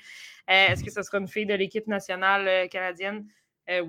Euh, 0.50 0.68
est-ce 0.68 0.84
que 0.84 0.90
ce 0.90 1.02
sera 1.02 1.18
une 1.18 1.28
fille 1.28 1.46
de 1.46 1.54
l'équipe 1.54 1.86
nationale 1.86 2.68
canadienne? 2.68 3.26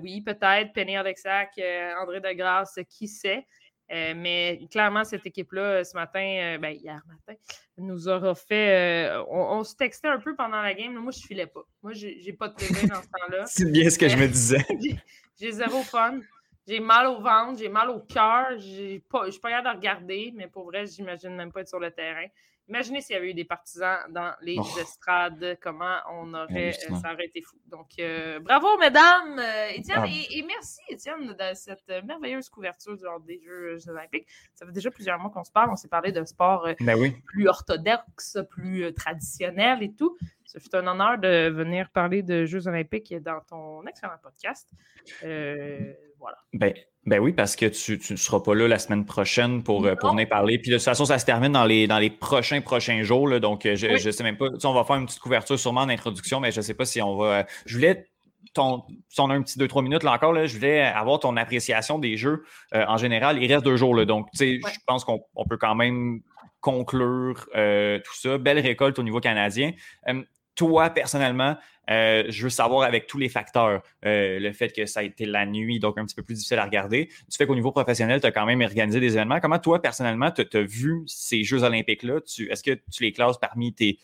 oui, 0.00 0.22
peut-être. 0.22 0.72
Penny 0.72 0.96
Alexac, 0.96 1.60
André 2.00 2.20
Degrasse, 2.20 2.78
qui 2.88 3.06
sait? 3.06 3.44
Euh, 3.92 4.14
mais 4.16 4.60
clairement, 4.70 5.04
cette 5.04 5.26
équipe-là, 5.26 5.62
euh, 5.62 5.84
ce 5.84 5.94
matin, 5.94 6.20
euh, 6.20 6.58
ben, 6.58 6.70
hier 6.70 7.02
matin, 7.06 7.38
nous 7.76 8.08
aura 8.08 8.34
fait. 8.34 9.12
on, 9.28 9.62
se 9.62 9.74
textait 9.76 10.08
un 10.08 10.18
peu 10.18 10.34
pendant 10.34 10.62
la 10.62 10.72
game. 10.74 10.94
Moi, 10.94 11.12
je 11.12 11.20
ne 11.20 11.26
filais 11.26 11.46
pas. 11.46 11.64
Moi, 11.82 11.92
j'ai 11.92 12.32
pas 12.32 12.48
de 12.48 12.54
TV 12.54 12.86
dans 12.86 13.02
ce 13.02 13.08
temps-là. 13.08 13.44
C'est 13.46 13.70
bien 13.70 13.90
ce 13.90 13.98
que 13.98 14.08
je 14.08 14.16
me 14.16 14.26
disais. 14.26 14.64
j'ai 15.40 15.52
zéro 15.52 15.82
fun. 15.82 16.20
J'ai 16.66 16.80
mal 16.80 17.06
au 17.08 17.20
ventre, 17.20 17.58
j'ai 17.58 17.68
mal 17.68 17.90
au 17.90 18.00
cœur. 18.00 18.58
Je 18.58 18.94
ne 18.94 19.30
suis 19.30 19.40
pas 19.40 19.50
capable 19.50 19.74
de 19.74 19.76
regarder, 19.76 20.32
mais 20.34 20.46
pour 20.46 20.64
vrai, 20.64 20.86
j'imagine 20.86 21.36
même 21.36 21.52
pas 21.52 21.60
être 21.60 21.68
sur 21.68 21.78
le 21.78 21.90
terrain. 21.90 22.26
Imaginez 22.68 23.02
s'il 23.02 23.14
y 23.14 23.18
avait 23.18 23.30
eu 23.30 23.34
des 23.34 23.44
partisans 23.44 23.98
dans 24.08 24.32
les 24.40 24.56
oh. 24.58 24.80
estrades, 24.80 25.58
comment 25.60 25.98
on 26.10 26.32
aurait, 26.32 26.70
euh, 26.90 26.94
ça 26.96 27.12
aurait 27.12 27.26
été 27.26 27.42
fou. 27.42 27.56
Donc, 27.66 27.90
euh, 27.98 28.40
bravo, 28.40 28.78
mesdames, 28.78 29.38
euh, 29.38 29.68
Étienne, 29.74 30.00
ah. 30.02 30.06
et, 30.08 30.42
merci, 30.42 30.80
Étienne, 30.88 31.26
de 31.26 31.54
cette 31.54 31.86
merveilleuse 32.04 32.48
couverture 32.48 32.96
du 33.20 33.26
des 33.26 33.42
Jeux 33.44 33.88
olympiques. 33.88 34.26
Ça 34.54 34.64
fait 34.64 34.72
déjà 34.72 34.90
plusieurs 34.90 35.18
mois 35.18 35.30
qu'on 35.30 35.44
se 35.44 35.52
parle. 35.52 35.70
On 35.70 35.76
s'est 35.76 35.88
parlé 35.88 36.10
de 36.10 36.24
sport 36.24 36.66
ben 36.80 37.12
plus 37.24 37.48
orthodoxe, 37.48 38.38
plus 38.48 38.94
traditionnel 38.94 39.82
et 39.82 39.92
tout. 39.92 40.16
Ce 40.44 40.58
fut 40.58 40.74
un 40.74 40.86
honneur 40.86 41.18
de 41.18 41.50
venir 41.50 41.90
parler 41.90 42.22
de 42.22 42.46
Jeux 42.46 42.66
olympiques 42.66 43.14
dans 43.22 43.40
ton 43.40 43.86
excellent 43.86 44.18
podcast. 44.22 44.70
Voilà. 46.24 46.38
Ben, 46.54 46.72
ben 47.06 47.20
oui, 47.20 47.32
parce 47.32 47.54
que 47.54 47.66
tu 47.66 48.00
ne 48.12 48.16
seras 48.16 48.40
pas 48.40 48.54
là 48.54 48.66
la 48.66 48.78
semaine 48.78 49.04
prochaine 49.04 49.62
pour, 49.62 49.84
euh, 49.84 49.94
pour 49.94 50.12
venir 50.12 50.26
parler. 50.26 50.58
Puis 50.58 50.70
de 50.70 50.76
toute 50.76 50.84
façon, 50.84 51.04
ça 51.04 51.18
se 51.18 51.26
termine 51.26 51.52
dans 51.52 51.66
les, 51.66 51.86
dans 51.86 51.98
les 51.98 52.08
prochains 52.08 52.62
prochains 52.62 53.02
jours. 53.02 53.28
Là, 53.28 53.40
donc, 53.40 53.66
euh, 53.66 53.76
je 53.76 53.86
ne 53.86 54.10
sais 54.10 54.22
même 54.22 54.38
pas. 54.38 54.46
on 54.64 54.72
va 54.72 54.84
faire 54.84 54.96
une 54.96 55.04
petite 55.04 55.20
couverture 55.20 55.58
sûrement 55.58 55.82
en 55.82 55.88
introduction, 55.90 56.40
mais 56.40 56.50
je 56.50 56.58
ne 56.58 56.62
sais 56.62 56.72
pas 56.72 56.86
si 56.86 57.02
on 57.02 57.16
va. 57.16 57.26
Euh, 57.26 57.42
je 57.66 57.76
voulais 57.76 58.06
ton, 58.54 58.84
si 59.08 59.20
on 59.20 59.28
a 59.28 59.34
un 59.34 59.42
petit 59.42 59.58
2-3 59.58 59.82
minutes 59.82 60.02
là 60.02 60.12
encore, 60.12 60.32
là, 60.32 60.46
je 60.46 60.54
voulais 60.54 60.80
avoir 60.80 61.18
ton 61.18 61.36
appréciation 61.36 61.98
des 61.98 62.16
jeux 62.16 62.44
en 62.72 62.96
général. 62.96 63.42
Il 63.42 63.52
reste 63.52 63.64
deux 63.64 63.76
jours. 63.76 63.94
Là, 63.94 64.04
donc, 64.04 64.30
tu 64.30 64.38
sais, 64.38 64.60
je 64.62 64.78
pense 64.86 65.04
qu'on 65.04 65.20
peut 65.48 65.56
quand 65.56 65.74
même 65.74 66.20
conclure 66.60 67.46
tout 67.52 68.14
ça. 68.14 68.38
Belle 68.38 68.60
récolte 68.60 68.98
au 68.98 69.02
niveau 69.02 69.18
canadien 69.18 69.72
toi, 70.54 70.90
personnellement, 70.90 71.56
euh, 71.90 72.24
je 72.28 72.44
veux 72.44 72.50
savoir 72.50 72.86
avec 72.86 73.06
tous 73.06 73.18
les 73.18 73.28
facteurs, 73.28 73.82
euh, 74.04 74.38
le 74.38 74.52
fait 74.52 74.70
que 74.70 74.86
ça 74.86 75.00
a 75.00 75.02
été 75.02 75.26
la 75.26 75.46
nuit, 75.46 75.78
donc 75.78 75.98
un 75.98 76.04
petit 76.04 76.14
peu 76.14 76.22
plus 76.22 76.34
difficile 76.34 76.58
à 76.58 76.64
regarder. 76.64 77.08
Tu 77.08 77.36
fais 77.36 77.46
qu'au 77.46 77.54
niveau 77.54 77.72
professionnel, 77.72 78.20
tu 78.20 78.26
as 78.26 78.32
quand 78.32 78.46
même 78.46 78.62
organisé 78.62 79.00
des 79.00 79.14
événements. 79.14 79.40
Comment 79.40 79.58
toi, 79.58 79.80
personnellement, 79.82 80.30
tu 80.30 80.42
as, 80.42 80.62
vu 80.62 81.02
ces 81.06 81.44
Jeux 81.44 81.62
olympiques-là? 81.62 82.20
Est-ce 82.50 82.62
que 82.62 82.78
tu 82.92 83.02
les 83.02 83.12
classes 83.12 83.38
parmi 83.38 83.74
tes, 83.74 83.98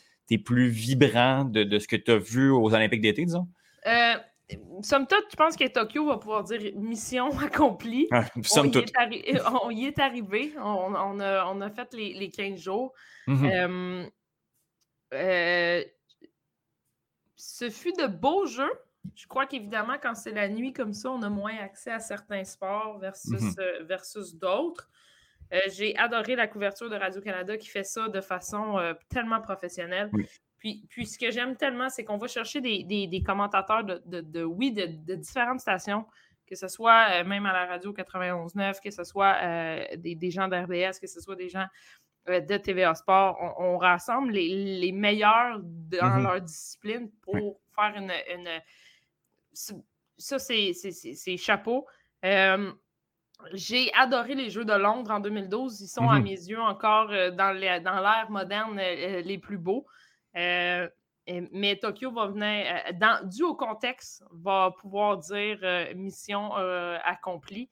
plus 0.44 0.68
vibrants 0.68 1.44
de, 1.44 1.78
ce 1.78 1.88
que 1.88 1.96
tu 1.96 2.10
as 2.12 2.18
vu 2.18 2.50
aux 2.50 2.72
Olympiques 2.72 3.00
d'été, 3.00 3.24
disons? 3.24 3.48
Euh, 3.86 4.14
somme 4.82 5.06
toute, 5.06 5.26
je 5.30 5.36
pense 5.36 5.56
que 5.56 5.66
Tokyo 5.66 6.06
va 6.06 6.18
pouvoir 6.18 6.44
dire 6.44 6.60
mission 6.76 7.30
accomplie. 7.40 8.06
Ah, 8.12 8.24
on, 8.36 8.64
y 8.64 8.84
on, 9.64 9.70
y 9.70 9.86
est 9.86 9.98
arrivé. 9.98 10.52
On, 10.62 11.18
a, 11.20 11.70
fait 11.70 11.92
les, 11.94 12.30
15 12.30 12.60
jours. 12.60 12.92
Mm-hmm. 13.26 14.10
Ce 17.41 17.70
fut 17.70 17.93
de 17.93 18.07
beaux 18.07 18.47
jeux. 18.47 18.72
Je 19.14 19.26
crois 19.26 19.47
qu'évidemment, 19.47 19.97
quand 20.01 20.14
c'est 20.14 20.32
la 20.32 20.49
nuit 20.49 20.72
comme 20.72 20.93
ça, 20.93 21.11
on 21.11 21.22
a 21.22 21.30
moins 21.30 21.57
accès 21.57 21.91
à 21.91 22.01
certains 22.01 22.45
sports 22.45 22.99
versus, 22.99 23.41
mhm. 23.41 23.55
euh, 23.59 23.82
versus 23.84 24.34
d'autres. 24.34 24.91
Euh, 25.53 25.59
j'ai 25.72 25.97
adoré 25.97 26.36
la 26.36 26.47
couverture 26.47 26.91
de 26.91 26.97
Radio-Canada 26.97 27.57
qui 27.57 27.68
fait 27.68 27.82
ça 27.82 28.09
de 28.09 28.20
façon 28.20 28.78
euh, 28.78 28.93
tellement 29.09 29.41
professionnelle. 29.41 30.11
Puis, 30.59 30.84
puis, 30.91 31.07
ce 31.07 31.18
que 31.18 31.30
j'aime 31.30 31.57
tellement, 31.57 31.88
c'est 31.88 32.05
qu'on 32.05 32.18
va 32.18 32.28
chercher 32.28 32.61
des, 32.61 33.22
commentateurs 33.24 33.82
de, 33.84 34.45
oui, 34.45 34.72
de, 34.72 35.14
différentes 35.14 35.61
stations, 35.61 36.05
que 36.47 36.55
ce 36.55 36.68
soit 36.68 37.24
même 37.24 37.47
à 37.47 37.55
la 37.55 37.64
radio 37.64 37.95
91.9, 37.95 38.80
que 38.82 38.91
ce 38.91 39.03
soit 39.03 39.38
des, 39.97 40.14
des, 40.14 40.30
gens 40.30 40.49
d'RDS, 40.49 41.01
que 41.01 41.07
ce 41.07 41.18
soit 41.20 41.36
des 41.36 41.49
gens 41.49 41.64
de 42.38 42.56
TVA 42.56 42.94
Sport, 42.94 43.36
on, 43.58 43.76
rassemble 43.78 44.32
les, 44.32 44.92
meilleurs 44.92 45.60
dans 45.62 46.16
mhm. 46.16 46.22
leur 46.22 46.40
discipline 46.40 47.10
pour 47.22 47.60
faire 47.74 47.94
une. 47.96 48.12
ça, 49.52 50.38
c'est 50.38 51.36
chapeau. 51.36 51.86
Euh, 52.24 52.72
j'ai 53.54 53.90
adoré 53.94 54.34
les 54.34 54.50
Jeux 54.50 54.66
de 54.66 54.74
Londres 54.74 55.10
en 55.10 55.20
2012. 55.20 55.80
Ils 55.80 55.88
sont, 55.88 56.08
à 56.08 56.18
mhm. 56.18 56.24
mes 56.24 56.30
yeux, 56.30 56.60
encore 56.60 57.10
euh, 57.10 57.30
dans 57.30 57.52
l'ère 57.52 58.30
moderne 58.30 58.76
les 58.78 59.38
plus 59.38 59.58
beaux. 59.58 59.86
mais 60.34 61.76
Tokyo 61.80 62.12
va 62.12 62.26
venir, 62.26 62.66
dans, 62.94 63.26
dû 63.28 63.42
au 63.42 63.54
contexte, 63.54 64.22
va 64.30 64.72
pouvoir 64.78 65.18
dire 65.18 65.58
mission 65.94 66.52
accomplie. 67.04 67.68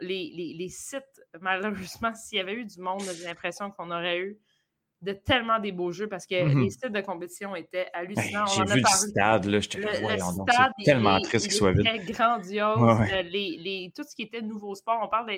Les, 0.00 0.54
les, 0.56 0.68
sites, 0.68 1.22
malheureusement, 1.40 2.14
s'il 2.14 2.38
y 2.38 2.40
avait 2.40 2.54
eu 2.54 2.64
du 2.64 2.80
monde, 2.80 3.02
j'ai 3.18 3.24
l'impression 3.24 3.70
qu'on 3.70 3.90
aurait 3.90 4.18
eu 4.18 4.38
de 5.02 5.12
tellement 5.12 5.58
des 5.58 5.72
beaux 5.72 5.92
jeux 5.92 6.08
parce 6.08 6.26
que 6.26 6.42
mmh 6.42 6.62
les 6.62 6.70
sites 6.70 6.92
de 6.92 7.00
compétition 7.02 7.54
étaient 7.54 7.86
hallucinants. 7.92 8.46
J'ai 8.46 8.64
vu 8.64 8.80
le 8.80 8.88
stade, 8.88 9.44
là, 9.44 9.60
je 9.60 9.68
te 9.68 9.76
le, 9.76 9.92
stade 9.92 10.72
tellement 10.84 11.20
triste 11.20 11.48
qu'il 11.48 11.54
soit 11.54 11.74
grandiose. 11.74 13.00
Les, 13.30 13.58
les, 13.58 13.92
tout 13.94 14.04
ce 14.04 14.16
qui 14.16 14.22
était 14.22 14.40
nouveau 14.40 14.74
sport, 14.74 14.98
on 15.02 15.08
parle 15.08 15.30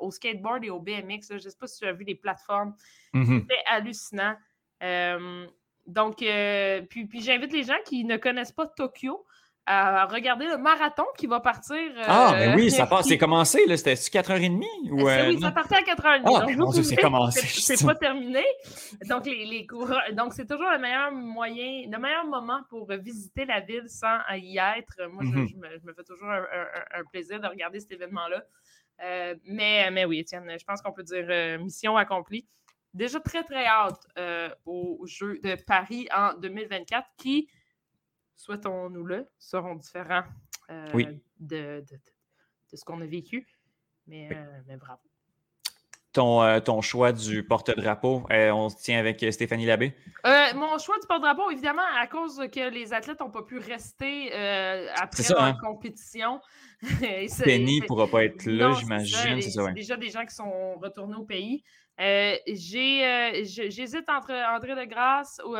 au 0.00 0.10
skateboard 0.10 0.64
et 0.64 0.70
au 0.70 0.80
BMX, 0.80 1.28
je 1.30 1.34
ne 1.34 1.38
sais 1.38 1.56
pas 1.58 1.68
si 1.68 1.78
tu 1.78 1.86
as 1.86 1.92
vu 1.92 2.04
les 2.04 2.16
plateformes, 2.16 2.74
mmh 3.14 3.40
c'était 3.40 3.62
hallucinant. 3.66 4.34
Euh, 4.82 5.46
donc, 5.86 6.20
euh, 6.22 6.82
puis, 6.82 7.06
puis 7.06 7.20
j'invite 7.20 7.52
les 7.52 7.62
gens 7.62 7.78
qui 7.86 8.04
ne 8.04 8.16
connaissent 8.16 8.52
pas 8.52 8.66
Tokyo 8.66 9.24
à 9.66 10.06
regarder 10.06 10.46
le 10.46 10.58
marathon 10.58 11.04
qui 11.18 11.26
va 11.26 11.40
partir. 11.40 11.76
ah, 12.06 12.34
mais 12.38 12.54
oui, 12.54 12.70
ça 12.70 12.86
passe. 12.86 13.08
C'est 13.08 13.18
commencé, 13.18 13.66
là. 13.66 13.76
C'était 13.76 13.94
4h30 13.94 14.64
ou. 14.90 15.08
Euh, 15.08 15.28
oui, 15.28 15.40
ça 15.40 15.50
partait 15.50 15.76
à 15.76 15.80
4h30. 15.80 16.22
Ah, 16.24 16.54
donc, 16.54 16.74
c'est 16.84 16.96
commencé. 16.96 17.40
C'est 17.46 17.84
pas 17.84 17.96
terminé. 17.96 18.44
Donc, 19.08 19.26
les, 19.26 19.44
les 19.44 19.66
Donc, 20.12 20.34
c'est 20.34 20.46
toujours 20.46 20.70
le 20.70 20.78
meilleur 20.78 21.10
moyen, 21.10 21.88
le 21.90 21.98
meilleur 21.98 22.26
moment 22.26 22.60
pour 22.70 22.86
visiter 22.92 23.44
la 23.44 23.60
ville 23.60 23.88
sans 23.88 24.18
y 24.34 24.58
être. 24.58 25.08
Moi, 25.10 25.24
je, 25.24 25.30
mm-hmm. 25.30 25.84
me, 25.84 25.92
fais 25.92 26.04
toujours 26.04 26.30
un, 26.30 27.04
plaisir 27.10 27.40
de 27.40 27.48
regarder 27.48 27.80
cet 27.80 27.90
événement-là. 27.90 28.42
Euh, 29.02 29.34
mais, 29.46 29.90
mais 29.90 30.04
oui, 30.04 30.20
Étienne, 30.20 30.48
je 30.58 30.64
pense 30.64 30.80
qu'on 30.80 30.92
peut 30.92 31.02
dire 31.02 31.26
euh, 31.28 31.58
mission 31.58 31.96
accomplie. 31.96 32.46
Déjà 32.94 33.18
très, 33.18 33.42
très 33.42 33.66
hâte 33.66 34.06
au 34.64 35.04
jeu 35.06 35.38
de 35.42 35.56
Paris 35.66 36.08
en 36.14 36.34
2024 36.34 37.06
qui 37.18 37.48
souhaitons-nous-le, 38.36 39.26
seront 39.38 39.74
différents 39.74 40.24
euh, 40.70 41.04
de, 41.40 41.84
ce 42.72 42.84
qu'on 42.84 43.00
a 43.00 43.06
vécu. 43.06 43.46
Mais, 44.06 44.28
euh, 44.32 44.76
bravo. 44.76 45.00
Ton, 46.12 46.42
euh, 46.42 46.60
ton, 46.60 46.80
choix 46.80 47.12
du 47.12 47.44
porte-drapeau, 47.44 48.24
on 48.30 48.68
se 48.70 48.82
tient 48.82 48.98
avec 48.98 49.24
Stéphanie 49.32 49.66
Labbé? 49.66 49.94
mon 50.54 50.78
choix 50.78 50.98
du 50.98 51.06
porte-drapeau, 51.06 51.50
évidemment, 51.50 51.82
à 51.98 52.06
cause 52.06 52.40
que 52.50 52.70
les 52.70 52.94
athlètes 52.94 53.20
n'ont 53.20 53.30
pas 53.30 53.42
pu 53.42 53.58
rester 53.58 54.32
après 54.94 55.24
la 55.28 55.44
hein? 55.44 55.56
compétition. 55.60 56.40
Penny 57.44 57.80
ne 57.80 57.86
pourra 57.86 58.06
pas 58.06 58.24
être 58.24 58.46
là, 58.46 58.72
j'imagine. 58.72 59.42
C'est 59.42 59.74
déjà 59.74 59.96
des 59.96 60.08
gens 60.08 60.24
qui 60.24 60.34
sont 60.34 60.76
retournés 60.76 61.16
au 61.16 61.24
pays. 61.24 61.62
J'hésite 61.98 64.08
entre 64.08 64.32
André 64.32 64.74
de 64.74 64.84
Grasse 64.84 65.40
ou, 65.44 65.56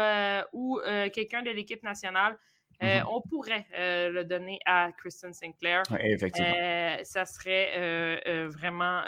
ou 0.53 0.81
quelqu'un 1.13 1.43
de 1.43 1.51
l'équipe 1.51 1.83
nationale. 1.83 2.39
Euh, 2.83 3.01
mm-hmm. 3.01 3.05
On 3.11 3.21
pourrait 3.23 3.67
euh, 3.79 4.11
le 4.11 4.25
donner 4.25 4.59
à 4.67 4.93
Kristen 4.93 5.33
Sinclair. 5.33 5.83
effectivement. 6.01 6.55
Euh, 6.57 6.97
ça 7.05 7.25
serait 7.25 8.49
vraiment 8.49 9.03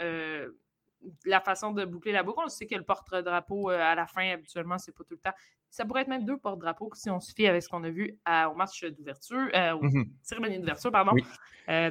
la 1.25 1.41
façon 1.41 1.73
de 1.73 1.85
boucler 1.85 2.12
la 2.12 2.23
boucle. 2.23 2.41
On 2.45 2.49
sait 2.49 2.66
que 2.66 2.75
le 2.75 2.83
porte-drapeau 2.83 3.69
à 3.69 3.95
la 3.95 4.07
fin, 4.07 4.31
habituellement, 4.31 4.79
c'est 4.79 4.93
pas 4.93 5.05
tout 5.05 5.14
le 5.14 5.21
temps. 5.21 5.37
Ça 5.71 5.85
pourrait 5.85 6.03
être 6.03 6.09
même 6.09 6.25
deux 6.25 6.39
porte-drapeaux 6.39 6.91
si 6.95 7.11
on 7.11 7.21
suffit 7.21 7.47
avec 7.47 7.62
ce 7.62 7.69
qu'on 7.69 7.85
a 7.85 7.91
vu 7.91 8.19
au 8.27 8.55
match 8.55 8.85
d'ouverture, 8.85 9.47
au 9.47 9.85
mm-hmm. 9.85 10.09
cérémonie 10.23 10.59
d'ouverture, 10.59 10.91
pardon. 10.91 11.12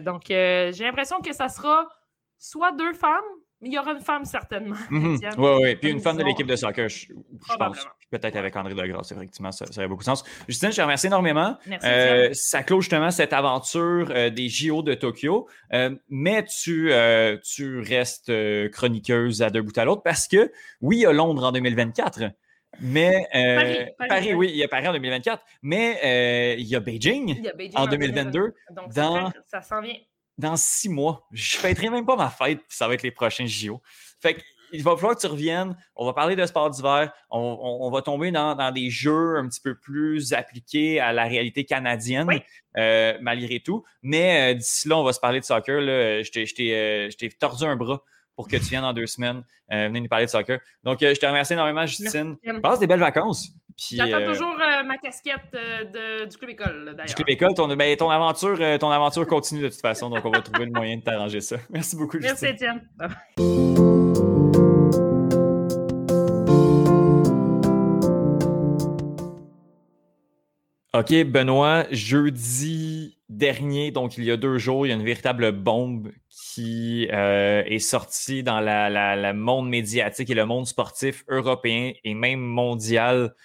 donc, 0.02 0.24
j'ai 0.28 0.84
l'impression 0.84 1.22
que 1.22 1.34
ça 1.34 1.48
sera 1.48 1.88
soit 2.38 2.72
deux 2.74 2.94
femmes 2.94 3.24
mais 3.62 3.70
il 3.70 3.74
y 3.74 3.80
aura 3.80 3.92
une 3.92 4.02
femme 4.02 4.24
certainement. 4.24 4.76
Oui, 4.92 5.18
oui. 5.38 5.50
Oui, 5.62 5.76
Puis 5.76 5.90
une 5.90 6.00
femme 6.00 6.18
de 6.18 6.24
l'équipe 6.24 6.46
de 6.46 6.56
soccer, 6.56 6.90
je, 6.90 7.08
pense. 7.58 7.88
Peut-être 8.10 8.36
avec 8.36 8.56
André 8.56 8.74
Degrasse, 8.74 9.12
effectivement, 9.12 9.52
ça, 9.52 9.66
ça, 9.66 9.82
aurait 9.82 9.88
beaucoup 9.88 10.04
de 10.04 10.06
sens. 10.06 10.24
Justine, 10.48 10.72
je 10.72 10.78
te 10.78 10.82
remercie 10.82 11.08
énormément. 11.08 11.58
Merci, 11.66 11.88
euh, 11.88 12.30
ça 12.34 12.64
clôt 12.64 12.82
justement 12.82 13.12
cette 13.12 13.34
aventure 13.34 14.12
euh, 14.12 14.30
des 14.30 14.48
JO 14.48 14.84
de 14.84 14.94
Tokyo. 14.94 15.50
Euh, 15.74 15.96
mais 16.08 16.46
tu, 16.46 16.92
tu 17.44 17.80
restes 17.80 18.32
chroniqueuse 18.72 19.42
à 19.42 19.50
deux 19.50 19.62
bouts 19.62 19.78
à 19.78 19.86
l'autre 19.86 20.04
parce 20.04 20.28
que, 20.28 20.52
oui, 20.82 20.98
il 20.98 21.02
y 21.02 21.06
a 21.06 21.12
Londres 21.12 21.44
en 21.44 21.52
2024. 21.52 22.32
Mais 22.80 23.28
Paris, 24.08 24.36
oui, 24.36 24.50
il 24.52 24.58
y 24.58 24.64
a 24.64 24.68
Paris 24.68 24.88
en 24.88 24.94
2024, 24.94 25.44
mais 25.64 26.56
il 26.60 26.68
y 26.68 26.76
a 26.76 26.80
Beijing, 26.80 27.36
il 27.38 27.44
y 27.44 27.50
a 27.50 27.54
Beijing 27.54 27.78
en, 27.78 27.88
2022. 27.88 28.54
Donc, 28.72 28.94
dans... 28.94 29.32
ça 29.48 29.62
s'en 29.62 29.82
vient 29.82 29.96
dans 30.38 30.56
six 30.56 30.90
mois. 30.90 31.28
Je 31.32 31.58
ne 31.58 31.62
fêterai 31.62 31.90
même 31.90 32.06
pas 32.06 32.16
ma 32.16 32.30
fête, 32.30 32.60
puis 32.60 32.78
ça 32.78 32.88
va 32.88 32.94
être 32.94 33.04
les 33.04 33.12
prochains 33.12 33.46
JO. 33.46 33.82
Fait 34.20 34.38
il 34.72 34.84
va 34.84 34.96
falloir 34.96 35.16
que 35.16 35.22
tu 35.22 35.28
reviennes. 35.28 35.76
On 35.96 36.06
va 36.06 36.14
parler 36.14 36.36
de 36.36 36.46
sport 36.46 36.70
d'hiver. 36.70 37.12
On, 37.30 37.90
va 37.92 38.02
tomber 38.02 38.32
dans, 38.32 38.72
des 38.72 38.90
jeux 38.90 39.38
un 39.38 39.48
petit 39.48 39.62
peu 39.62 39.76
plus 39.76 40.34
appliqués 40.34 41.00
à 41.00 41.14
la 41.14 41.24
réalité 41.24 41.64
canadienne, 41.64 42.28
euh, 42.78 43.18
malgré 43.22 43.60
tout. 43.60 43.84
Mais 44.02 44.52
euh, 44.52 44.58
d'ici 44.58 44.88
là, 44.88 44.98
on 44.98 45.04
va 45.04 45.14
se 45.14 45.20
parler 45.20 45.40
de 45.40 45.46
soccer. 45.46 45.82
Là. 45.82 46.22
Je 46.22 46.54
t'ai 46.54 46.76
euh, 46.76 47.30
tordu 47.40 47.64
un 47.66 47.76
bras 47.76 48.04
pour 48.36 48.48
que 48.48 48.58
tu 48.58 48.66
viennes 48.66 48.82
dans 48.82 48.94
deux 48.94 49.08
semaines 49.08 49.44
venir 49.70 50.02
nous 50.02 50.08
parler 50.08 50.26
de 50.26 50.32
soccer. 50.32 50.60
Donc, 50.84 51.00
je 51.02 51.14
te 51.20 51.26
remercie 51.26 51.54
énormément, 51.54 51.86
Justine. 51.86 52.38
Passe 52.62 52.80
des 52.80 52.88
belles 52.88 53.00
vacances. 53.00 53.52
J'attends 53.80 54.22
euh, 54.22 54.34
toujours 54.34 54.56
euh, 54.56 54.84
ma 54.84 54.98
casquette 54.98 55.54
euh, 55.54 56.26
du 56.26 56.36
club 56.38 56.50
école, 56.50 56.96
d'ailleurs. 56.98 57.06
Du 57.06 57.14
club 57.14 57.30
école, 57.30 57.54
ton, 57.54 57.68
ben, 57.76 57.96
ton, 57.96 58.10
aventure, 58.10 58.58
ton 58.80 58.90
aventure 58.90 59.28
continue 59.28 59.62
de 59.62 59.70
toute 59.70 59.82
façon, 59.82 60.10
donc 60.10 60.26
on 60.26 60.32
va 60.32 60.42
trouver 60.42 60.66
le 60.66 60.72
moyen 60.72 60.98
de 60.98 61.04
t'arranger 61.04 61.42
ça. 61.42 61.58
Merci 61.70 61.96
beaucoup, 61.96 62.18
Merci, 62.20 62.48
Étienne. 62.48 62.82
OK, 70.94 71.14
Benoît, 71.26 71.86
jeudi 71.92 73.20
dernier, 73.30 73.92
donc 73.92 74.18
il 74.18 74.24
y 74.24 74.32
a 74.32 74.38
deux 74.38 74.58
jours, 74.58 74.88
il 74.88 74.90
y 74.90 74.92
a 74.92 74.96
une 74.96 75.06
véritable 75.06 75.52
bombe 75.52 76.12
qui 76.32 77.04
est 77.04 77.80
sortie 77.80 78.42
dans 78.42 78.60
le 78.60 79.34
monde 79.34 79.70
médiatique 79.70 80.32
et 80.32 80.34
le 80.34 80.48
monde 80.48 80.66
sportif 80.66 81.24
européen 81.28 81.92
et 82.04 82.16
même 82.16 82.40
mondial 82.40 83.36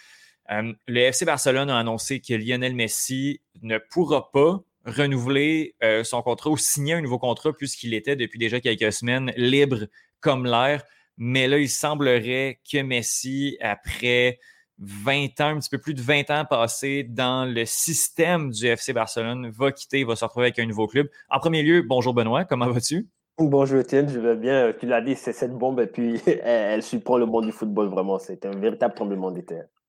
euh, 0.53 0.73
le 0.87 1.01
FC 1.01 1.25
Barcelone 1.25 1.71
a 1.71 1.79
annoncé 1.79 2.21
que 2.21 2.35
Lionel 2.35 2.75
Messi 2.75 3.41
ne 3.63 3.79
pourra 3.79 4.31
pas 4.31 4.61
renouveler 4.85 5.77
euh, 5.83 6.05
son 6.05 6.23
contrat 6.23 6.51
ou 6.51 6.57
signer 6.57 6.95
un 6.95 7.01
nouveau 7.01 7.19
contrat 7.19 7.53
puisqu'il 7.53 7.95
était 7.95 8.17
depuis 8.17 8.39
déjà 8.39 8.61
quelques 8.61 8.93
semaines 8.93 9.33
libre 9.37 9.87
comme 10.21 10.45
l'air. 10.45 10.83
Mais 11.17 11.47
là, 11.47 11.59
il 11.59 11.69
semblerait 11.69 12.61
que 12.71 12.83
Messi, 12.83 13.57
après 13.61 14.39
20 14.79 15.41
ans, 15.41 15.49
un 15.49 15.59
petit 15.59 15.71
peu 15.71 15.79
plus 15.79 15.95
de 15.95 16.01
20 16.01 16.31
ans 16.31 16.45
passés 16.45 17.05
dans 17.05 17.45
le 17.45 17.65
système 17.65 18.51
du 18.51 18.67
FC 18.67 18.93
Barcelone, 18.93 19.51
va 19.51 19.71
quitter, 19.71 20.05
va 20.05 20.17
se 20.17 20.25
retrouver 20.25 20.47
avec 20.47 20.59
un 20.59 20.67
nouveau 20.67 20.87
club. 20.87 21.09
En 21.31 21.39
premier 21.39 21.63
lieu, 21.63 21.83
bonjour 21.83 22.15
Benoît, 22.15 22.45
comment 22.45 22.69
vas-tu? 22.71 23.09
Bonjour 23.39 23.79
Étienne, 23.79 24.09
je 24.09 24.19
vais 24.19 24.37
bien. 24.37 24.73
Tu 24.79 24.87
l'as 24.87 25.01
dit, 25.01 25.15
c'est 25.15 25.33
cette 25.33 25.53
bombe 25.53 25.81
et 25.81 25.87
puis 25.87 26.21
elle, 26.27 26.81
elle 26.81 26.81
le 26.81 27.25
monde 27.25 27.47
du 27.47 27.53
football 27.53 27.89
vraiment. 27.89 28.19
C'est 28.19 28.45
un 28.45 28.57
véritable 28.57 28.95
tremblement 28.95 29.31
de. 29.31 29.43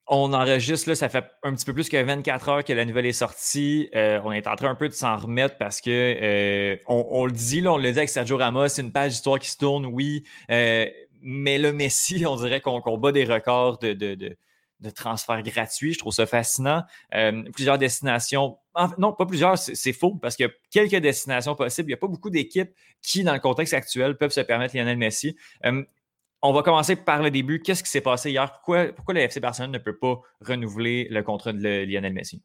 On 0.07 0.33
enregistre, 0.33 0.89
là, 0.89 0.95
ça 0.95 1.07
fait 1.07 1.23
un 1.43 1.53
petit 1.53 1.63
peu 1.63 1.73
plus 1.73 1.87
que 1.87 2.01
24 2.01 2.49
heures 2.49 2.63
que 2.65 2.73
la 2.73 2.83
nouvelle 2.83 3.05
est 3.05 3.13
sortie. 3.13 3.89
Euh, 3.95 4.19
on 4.25 4.33
est 4.33 4.47
en 4.47 4.55
train 4.57 4.69
un 4.69 4.75
peu 4.75 4.89
de 4.89 4.93
s'en 4.93 5.15
remettre 5.15 5.57
parce 5.57 5.79
que 5.79 5.89
euh, 5.89 6.75
on, 6.87 7.25
le 7.25 7.31
dit, 7.31 7.65
on 7.65 7.77
le 7.77 7.89
dit 7.89 7.97
avec 7.97 8.09
Sergio 8.09 8.35
Ramos, 8.35 8.67
c'est 8.67 8.81
une 8.81 8.91
page 8.91 9.11
d'histoire 9.11 9.39
qui 9.39 9.49
se 9.49 9.57
tourne, 9.57 9.85
oui. 9.85 10.25
Euh, 10.51 10.87
mais 11.21 11.57
le 11.57 11.71
Messi, 11.71 12.25
on 12.27 12.35
dirait 12.35 12.59
qu'on 12.59 12.97
bat 12.97 13.13
des 13.13 13.23
records 13.23 13.77
de, 13.79 13.93
de, 13.93 14.15
de, 14.15 14.35
de 14.81 14.89
transferts 14.89 15.41
gratuits. 15.41 15.93
Je 15.93 15.99
trouve 15.99 16.13
ça 16.13 16.25
fascinant. 16.25 16.83
plusieurs 17.53 17.77
destinations. 17.77 18.57
non, 18.97 19.13
pas 19.13 19.25
plusieurs, 19.25 19.57
c'est 19.57 19.93
faux 19.93 20.15
parce 20.15 20.35
qu'il 20.35 20.47
y 20.47 20.49
a 20.49 20.53
quelques 20.69 21.01
destinations 21.01 21.55
possibles. 21.55 21.87
Il 21.87 21.93
n'y 21.93 21.97
a 21.97 21.97
pas 21.97 22.07
beaucoup 22.07 22.29
d'équipes 22.29 22.71
qui, 23.01 23.23
dans 23.23 23.33
le 23.33 23.39
contexte 23.39 23.73
actuel, 23.73 24.17
peuvent 24.17 24.31
se 24.31 24.41
permettre 24.41 24.75
Lionel 24.75 24.97
Messi. 24.97 25.37
On 26.45 26.51
va 26.51 26.61
commencer 26.61 26.97
par 26.97 27.21
le 27.21 27.31
début. 27.31 27.61
Qu'est-ce 27.61 27.81
qui 27.83 27.89
s'est 27.89 28.01
passé 28.01 28.29
hier? 28.29 28.51
Pourquoi, 28.51 28.87
pourquoi 28.93 29.13
le 29.13 29.21
FC 29.21 29.39
Barcelone 29.39 29.71
ne 29.71 29.77
peut 29.77 29.95
pas 29.95 30.19
renouveler 30.41 31.07
le 31.09 31.23
contrat 31.23 31.53
de 31.53 31.85
Lionel 31.85 32.11
Messi? 32.11 32.43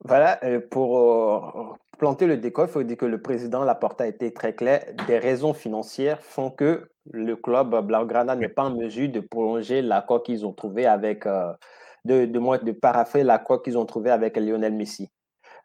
Voilà, 0.00 0.42
euh, 0.44 0.60
pour 0.70 0.98
euh, 0.98 1.74
planter 1.98 2.24
le 2.24 2.38
décor, 2.38 2.64
il 2.68 2.70
faut 2.70 2.82
dire 2.82 2.96
que 2.96 3.04
le 3.04 3.20
président 3.20 3.64
Laporta 3.64 4.04
a 4.04 4.06
été 4.06 4.32
très 4.32 4.54
clair. 4.54 4.86
Des 5.06 5.18
raisons 5.18 5.52
financières 5.52 6.22
font 6.22 6.50
que 6.50 6.88
le 7.10 7.36
club 7.36 7.86
Blaugrana 7.86 8.34
n'est 8.34 8.48
pas 8.48 8.64
en 8.64 8.74
mesure 8.74 9.10
de 9.10 9.20
prolonger 9.20 9.82
l'accord 9.82 10.22
qu'ils 10.22 10.46
ont 10.46 10.54
trouvé 10.54 10.86
avec, 10.86 11.26
euh, 11.26 11.52
de, 12.06 12.24
de, 12.24 12.64
de 12.64 12.72
paraphrer 12.72 13.24
l'accord 13.24 13.62
qu'ils 13.62 13.76
ont 13.76 13.84
trouvé 13.84 14.10
avec 14.10 14.38
Lionel 14.38 14.72
Messi. 14.72 15.10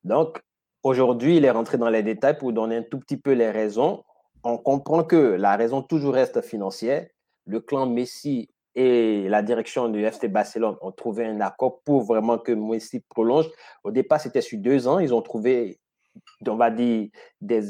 Donc, 0.04 0.42
aujourd'hui, 0.84 1.38
il 1.38 1.46
est 1.46 1.52
rentré 1.52 1.78
dans 1.78 1.90
les 1.90 2.04
détails 2.04 2.38
pour 2.38 2.52
donner 2.52 2.76
un 2.76 2.84
tout 2.84 3.00
petit 3.00 3.18
peu 3.18 3.32
les 3.32 3.52
raisons. 3.52 4.04
On 4.44 4.58
comprend 4.58 5.06
que 5.06 5.16
la 5.16 5.56
raison 5.56 5.82
toujours 5.82 6.14
reste 6.14 6.42
financière 6.42 7.08
le 7.48 7.60
clan 7.60 7.88
Messi 7.88 8.50
et 8.76 9.28
la 9.28 9.42
direction 9.42 9.90
du 9.90 10.04
FC 10.04 10.28
Barcelone 10.28 10.76
ont 10.82 10.92
trouvé 10.92 11.26
un 11.26 11.42
accord 11.42 11.82
pour 11.84 12.04
vraiment 12.04 12.38
que 12.38 12.52
Messi 12.52 13.00
prolonge. 13.00 13.48
Au 13.84 13.92
départ, 13.92 14.22
c'était 14.22 14.42
sur 14.42 14.60
deux 14.60 14.88
ans. 14.88 15.00
Ils 15.00 15.14
ont 15.14 15.22
trouvé, 15.24 15.80
on 16.46 16.56
va 16.56 16.70
dire, 16.70 17.10
des 17.42 17.64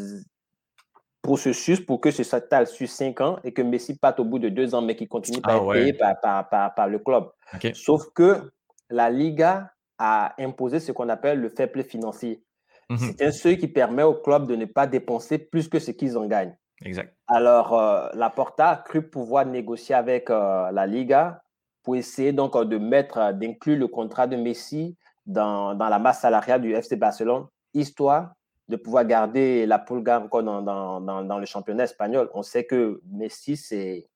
processus 1.21 1.79
pour 1.79 2.01
que 2.01 2.11
ce 2.11 2.23
s'attale 2.23 2.67
sur 2.67 2.89
cinq 2.89 3.21
ans 3.21 3.39
et 3.43 3.53
que 3.53 3.61
Messi 3.61 3.97
parte 3.97 4.19
au 4.19 4.25
bout 4.25 4.39
de 4.39 4.49
deux 4.49 4.75
ans, 4.75 4.81
mais 4.81 4.95
qu'il 4.95 5.07
continue 5.07 5.39
à 5.43 5.53
ah 5.53 5.55
être 5.57 5.73
payé 5.73 5.93
par, 5.93 6.73
par, 6.75 6.87
le 6.87 6.99
club. 6.99 7.29
Sauf 7.73 8.09
que 8.13 8.51
la 8.89 9.09
Liga 9.09 9.71
a 9.97 10.33
imposé 10.41 10.79
ce 10.79 10.91
qu'on 10.91 11.09
appelle 11.09 11.39
le 11.39 11.49
fair 11.49 11.71
play 11.71 11.83
financier. 11.83 12.43
Mhm. 12.89 12.97
C'est 12.97 13.25
un 13.25 13.31
seuil 13.31 13.57
qui 13.57 13.67
permet 13.67 14.03
aux 14.03 14.15
clubs 14.15 14.47
de 14.47 14.55
ne 14.55 14.65
pas 14.65 14.87
dépenser 14.87 15.37
plus 15.37 15.67
que 15.67 15.79
ce 15.79 15.91
qu'ils 15.91 16.17
en 16.17 16.27
gagnent. 16.27 16.55
Exact. 16.83 17.13
Alors, 17.27 17.73
euh, 17.79 18.09
Laporta 18.13 18.69
a 18.69 18.75
cru 18.77 19.01
pouvoir 19.01 19.45
négocier 19.45 19.95
avec 19.95 20.29
euh, 20.29 20.71
la 20.71 20.85
Liga 20.85 21.41
pour 21.83 21.95
essayer 21.95 22.31
donc 22.31 22.55
euh, 22.55 22.65
de 22.65 22.77
mettre, 22.77 23.17
euh, 23.17 23.31
d'inclure 23.33 23.77
le 23.77 23.87
contrat 23.87 24.27
de 24.27 24.35
Messi 24.35 24.95
dans, 25.25 25.73
dans 25.73 25.89
la 25.89 25.99
masse 25.99 26.21
salariale 26.21 26.61
du 26.61 26.73
FC 26.73 26.95
Barcelone, 26.95 27.47
histoire 27.73 28.33
de 28.67 28.75
pouvoir 28.75 29.05
garder 29.05 29.65
la 29.65 29.79
Pulga 29.79 30.19
encore 30.19 30.43
dans, 30.43 30.61
dans, 30.61 30.99
dans, 31.01 31.39
le 31.39 31.45
championnat 31.45 31.85
espagnol. 31.85 32.29
On 32.33 32.43
sait 32.43 32.65
que 32.65 33.01
Messi, 33.11 33.57
c'est. 33.57 34.07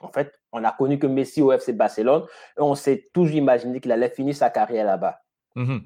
En 0.00 0.08
fait, 0.12 0.38
on 0.52 0.62
a 0.64 0.70
connu 0.72 0.98
que 0.98 1.06
Messi 1.06 1.42
au 1.42 1.52
FC 1.52 1.72
Barcelone 1.72 2.24
et 2.56 2.60
on 2.60 2.74
s'est 2.74 3.08
toujours 3.12 3.36
imaginé 3.36 3.80
qu'il 3.80 3.90
allait 3.90 4.10
finir 4.10 4.34
sa 4.34 4.50
carrière 4.50 4.84
là-bas. 4.86 5.20
Mhm. 5.56 5.82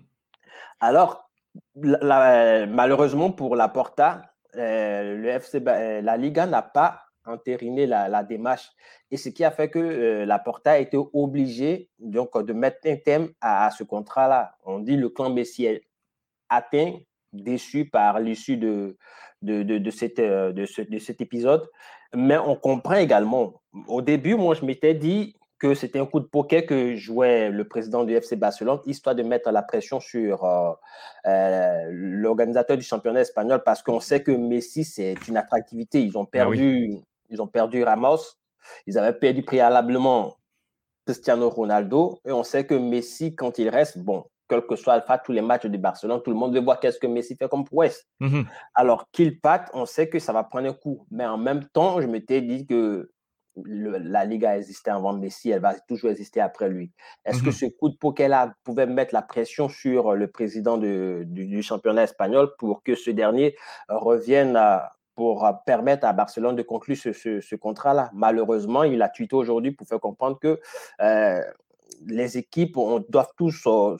Alors, 0.81 1.31
la- 1.77 1.99
la- 2.03 2.67
malheureusement 2.67 3.31
pour 3.31 3.57
la 3.57 3.69
Porta, 3.69 4.32
euh, 4.57 5.17
le 5.17 5.29
FC, 5.29 5.63
euh, 5.67 6.01
la 6.03 6.17
Liga 6.17 6.47
n'a 6.47 6.63
pas 6.63 7.03
entériné 7.25 7.87
la, 7.87 8.09
la 8.09 8.23
démarche. 8.25 8.71
Et 9.11 9.17
ce 9.17 9.29
qui 9.29 9.45
a 9.45 9.51
fait 9.51 9.71
que 9.71 9.79
euh, 9.79 10.25
la 10.27 10.39
Porta 10.39 10.73
a 10.73 10.79
été 10.79 10.97
obligée 11.13 11.89
donc, 11.99 12.37
de 12.37 12.53
mettre 12.53 12.79
un 12.87 12.97
thème 12.97 13.29
à, 13.41 13.71
ce 13.71 13.85
contrat-là. 13.85 14.57
On 14.65 14.81
dit 14.81 14.97
le 14.97 15.09
clan 15.09 15.31
Messi 15.31 15.65
est 15.67 15.83
atteint, 16.49 16.95
déçu 17.33 17.89
par 17.89 18.19
l'issue 18.19 18.57
de, 18.57 18.97
de, 19.41 19.63
de, 19.63 19.79
de 19.79 20.53
de, 20.53 20.67
ce- 20.67 20.83
de 20.83 20.99
cet 20.99 21.21
épisode. 21.21 21.69
Mais 22.15 22.37
on 22.39 22.57
comprend 22.57 22.97
également. 22.97 23.63
Au 23.87 24.03
début, 24.03 24.35
moi, 24.35 24.55
je 24.55 24.65
m'étais 24.65 24.95
dit 24.95 25.35
que 25.63 25.75
c'était 25.75 26.01
un 26.01 26.07
coup 26.07 26.19
de 26.19 26.25
poker 26.25 26.67
que 26.67 26.97
jouait 26.97 27.49
le 27.49 27.69
président 27.69 28.03
du 28.03 28.13
FC 28.15 28.35
Barcelone, 28.35 28.81
histoire 28.85 29.15
de 29.15 29.23
mettre 29.23 29.49
la 29.53 29.63
pression 29.63 30.01
sur 30.01 30.45
euh, 30.45 30.73
euh, 31.27 31.85
l'organisateur 31.93 32.77
du 32.77 32.83
championnat 32.83 33.21
espagnol, 33.21 33.63
parce 33.65 33.81
qu'on 33.81 34.01
sait 34.01 34.25
que 34.25 34.33
Messi, 34.33 34.83
c'est 34.85 35.15
une 35.29 35.37
attractivité. 35.37 36.03
Ils 36.03 36.19
ont 36.19 36.25
Ah 36.35 36.49
oui. 36.49 36.59
perdu, 36.59 36.95
ils 37.31 37.41
ont 37.41 37.47
perdu 37.47 37.85
Ramos, 37.85 38.19
ils 38.89 38.99
avaient 38.99 39.17
perdu 39.17 39.45
préalablement 39.45 40.35
Cristiano 41.07 41.49
Ronaldo, 41.49 42.19
et 42.27 42.33
on 42.33 42.43
sait 42.43 42.67
que 42.67 42.75
Messi, 42.75 43.37
quand 43.37 43.57
il 43.61 43.69
reste, 43.69 43.99
bon, 43.99 44.25
quel 44.49 44.67
que 44.67 44.75
soit 44.75 44.95
Alpha, 44.95 45.19
tous 45.19 45.31
les 45.31 45.43
matchs 45.43 45.67
de 45.67 45.79
Barcelone, 45.79 46.21
tout 46.25 46.31
le 46.33 46.37
monde 46.37 46.53
veut 46.55 46.61
voir 46.61 46.81
qu'est-ce 46.81 46.99
que 46.99 47.07
Messi 47.07 47.37
fait 47.37 47.49
comme 47.49 47.65
prouesse. 47.65 48.05
Mhm. 48.19 48.47
Alors 48.75 49.07
qu'il 49.13 49.41
parte, 49.41 49.71
on 49.75 49.87
sait 49.87 50.09
que 50.09 50.19
ça 50.19 50.33
va 50.33 50.43
prendre 50.43 50.69
un 50.69 50.73
coup. 50.75 51.07
Mais 51.13 51.25
en 51.25 51.39
même 51.39 51.65
temps, 51.69 52.01
je 52.01 52.09
m'étais 52.09 52.41
dit 52.43 52.67
que 52.67 53.11
le- 53.65 53.99
la 53.99 54.25
Liga 54.25 54.51
a 54.51 54.57
existé 54.57 54.91
avant 54.91 55.13
Messi, 55.13 55.51
elle 55.51 55.61
va 55.61 55.75
toujours 55.81 56.11
exister 56.11 56.41
après 56.41 56.69
lui. 56.69 56.93
Est-ce 57.25 57.41
que 57.43 57.49
Mhm. 57.49 57.53
ce 57.53 57.67
coup 57.67 57.89
de 57.91 57.97
poker-là 57.97 58.55
pouvait 58.65 58.87
mettre 58.87 59.13
la 59.15 59.23
pression 59.23 59.69
sur 59.69 60.15
le 60.15 60.27
président 60.29 60.79
de- 60.79 61.25
du, 61.27 61.47
du 61.47 61.63
championnat 61.63 62.05
espagnol 62.05 62.51
pour 62.59 62.83
que 62.83 62.95
ce 62.95 63.11
dernier 63.11 63.55
euh, 63.91 63.99
revienne 63.99 64.57
à- 64.57 64.91
pour 65.15 65.45
euh, 65.45 65.53
permettre 65.67 66.07
à 66.07 66.13
Barcelone 66.15 66.57
de 66.57 66.63
conclure 66.63 66.97
ce, 66.97 67.13
ce- 67.13 67.41
ce 67.43 67.55
contrat-là? 67.57 68.11
Malheureusement, 68.15 68.85
il 68.85 69.03
a 69.03 69.09
tweeté 69.11 69.37
aujourd'hui 69.37 69.73
pour 69.73 69.87
faire 69.87 70.01
comprendre 70.01 70.39
que 70.39 70.59
euh, 71.03 71.43
les 72.07 72.39
équipes 72.39 72.77
on, 72.79 73.05
doivent 73.09 73.33
tous 73.37 73.63
euh, 73.67 73.97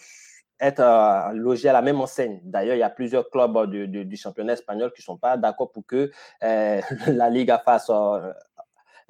être 0.61 0.81
euh, 0.81 1.33
logés 1.35 1.69
à 1.69 1.73
la 1.73 1.83
même 1.83 2.01
enseigne. 2.01 2.41
D'ailleurs, 2.45 2.77
il 2.77 2.79
y 2.79 2.83
a 2.85 2.91
plusieurs 2.91 3.29
clubs 3.31 3.57
euh, 3.57 3.67
de- 3.67 3.87
de- 3.87 4.05
du 4.05 4.17
championnat 4.17 4.53
espagnol 4.55 4.93
qui 4.95 5.01
ne 5.01 5.05
sont 5.05 5.19
pas 5.19 5.37
d'accord 5.37 5.73
pour 5.73 5.85
que 5.85 6.11
euh, 6.45 6.81
la 7.27 7.29
Liga 7.31 7.59
fasse 7.65 7.91
euh, 7.91 8.33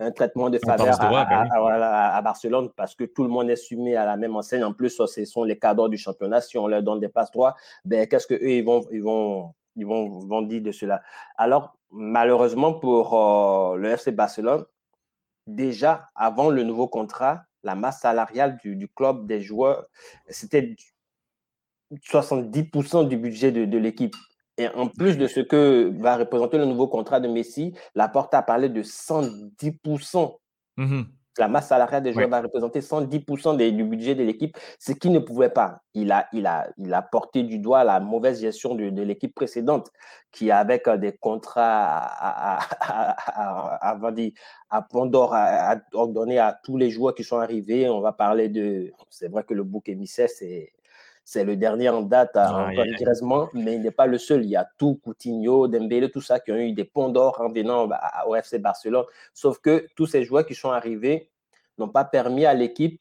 un 0.03 0.11
traitement 0.11 0.50
de 0.50 0.59
faveur 0.59 0.86
passe 0.86 0.98
droit, 0.98 1.20
à, 1.20 1.24
ben 1.24 1.48
à- 1.50 2.22
Barcelone 2.22 2.70
parce 2.76 2.94
que 2.94 3.05
tout 3.05 3.22
le 3.22 3.28
monde 3.28 3.50
est 3.50 3.57
soumis 3.57 3.94
à 3.94 4.05
la 4.05 4.16
même 4.16 4.36
enseigne. 4.36 4.64
En 4.64 4.72
plus, 4.72 4.90
ce 5.07 5.24
sont 5.24 5.44
les 5.44 5.59
cadres 5.59 5.88
du 5.88 5.96
championnat. 5.96 6.40
Si 6.40 6.59
on 6.59 6.66
leur 6.66 6.82
donne 6.82 7.00
des 7.00 7.09
passe 7.09 7.30
droits, 7.30 7.55
ben, 7.84 8.07
qu'est-ce 8.07 8.26
qu'eux, 8.26 8.40
ils 8.42 8.64
vont, 8.64 8.86
ils, 8.90 9.03
vont, 9.03 9.55
ils 9.76 9.86
vont, 9.86 10.18
vont 10.20 10.42
dire 10.42 10.62
de 10.62 10.72
cela? 10.72 11.03
Alors, 11.36 11.76
malheureusement 11.90 12.74
pour 12.74 13.14
euh, 13.14 13.76
le 13.76 13.90
FC 13.90 14.12
Barcelone, 14.12 14.64
déjà 15.46 16.09
avant 16.14 16.50
le 16.50 16.62
nouveau 16.62 16.88
contrat, 16.88 17.42
la 17.62 17.74
masse 17.74 18.00
salariale 18.00 18.59
du, 18.62 18.76
du 18.76 18.88
club 18.88 19.26
des 19.26 19.40
joueurs, 19.40 19.86
c'était 20.28 20.74
70% 21.92 23.09
du 23.09 23.16
budget 23.16 23.53
de, 23.53 23.64
de 23.64 23.78
l'équipe. 23.78 24.14
Et 24.59 24.68
en 24.68 24.86
plus 24.88 25.16
de 25.16 25.26
ce 25.26 25.40
que 25.40 25.92
va 26.00 26.16
représenter 26.16 26.59
le 26.59 26.66
nouveau 26.66 26.86
contrat 26.88 27.20
de 27.20 27.28
Messi, 27.28 27.74
Laporte 27.94 28.34
a 28.34 28.42
parlé 28.42 28.68
de 28.68 28.82
110%. 28.82 30.38
Mhm. 30.76 31.07
La 31.38 31.48
masse 31.48 31.68
salariale 31.68 32.03
des 32.03 32.12
joueurs 32.12 32.26
Ouais. 32.26 32.30
va 32.30 32.42
représenter 32.42 32.82
110% 32.82 33.55
des- 33.55 33.72
du 33.72 33.84
budget 33.84 34.14
de 34.14 34.22
l'équipe, 34.22 34.55
ce 34.78 34.92
qui 34.92 35.09
ne 35.09 35.18
pouvait 35.18 35.48
pas. 35.48 35.80
Il 35.94 36.12
a, 36.12 36.26
il, 36.34 36.44
a, 36.46 36.68
il 36.76 36.92
a 36.92 37.00
porté 37.00 37.42
du 37.42 37.59
doigt 37.59 37.84
la 37.84 38.00
mauvaise 38.00 38.42
gestion 38.42 38.74
de, 38.74 38.90
de 38.90 39.03
l'équipe 39.03 39.34
précédente, 39.34 39.88
qui 40.30 40.50
avec 40.50 40.86
euh, 40.88 40.98
des 40.98 41.12
contrats 41.16 41.88
à, 42.07 42.59
à, 42.61 43.98
à, 44.70 44.82
Pandore, 44.82 45.32
à 45.34 45.76
ordonner 45.94 46.38
à 46.38 46.53
tous 46.62 46.76
les 46.76 46.90
joueurs 46.90 47.14
qui 47.14 47.24
sont 47.24 47.38
arrivés. 47.38 47.88
On 47.88 48.00
va 48.03 48.12
parler 48.12 48.50
de. 48.50 48.92
C'est 49.09 49.28
vrai 49.28 49.42
que 49.44 49.55
le 49.55 49.64
bouc 49.64 49.88
émissaire, 49.88 50.28
c'est. 50.28 50.72
C'est 51.24 51.44
le 51.44 51.56
dernier 51.56 51.88
en 51.88 52.02
date, 52.02 52.36
à. 52.36 52.70
Griezmann, 52.94 53.46
mais 53.54 53.76
il 53.76 53.82
n'est 53.82 53.90
pas 53.92 54.06
le 54.06 54.18
seul. 54.18 54.44
Il 54.44 54.50
y 54.50 54.56
a 54.56 54.68
tout, 54.78 54.96
Coutinho, 55.02 55.68
Dembélé, 55.68 56.10
tout 56.10 56.20
ça 56.20 56.40
qui 56.40 56.50
ont 56.52 56.56
eu 56.56 56.72
des 56.72 56.84
ponts 56.84 57.10
d'or 57.10 57.40
en 57.40 57.48
venant 57.48 57.88
à- 57.92 58.26
au 58.26 58.34
FC 58.34 58.58
Barcelone. 58.58 59.04
Sauf 59.32 59.58
que 59.58 59.86
tous 59.94 60.06
ces 60.06 60.24
joueurs 60.24 60.44
qui 60.44 60.54
sont 60.54 60.70
arrivés 60.70 61.30
n'ont 61.78 61.88
pas 61.88 62.04
permis 62.04 62.44
à 62.44 62.54
l'équipe 62.54 63.00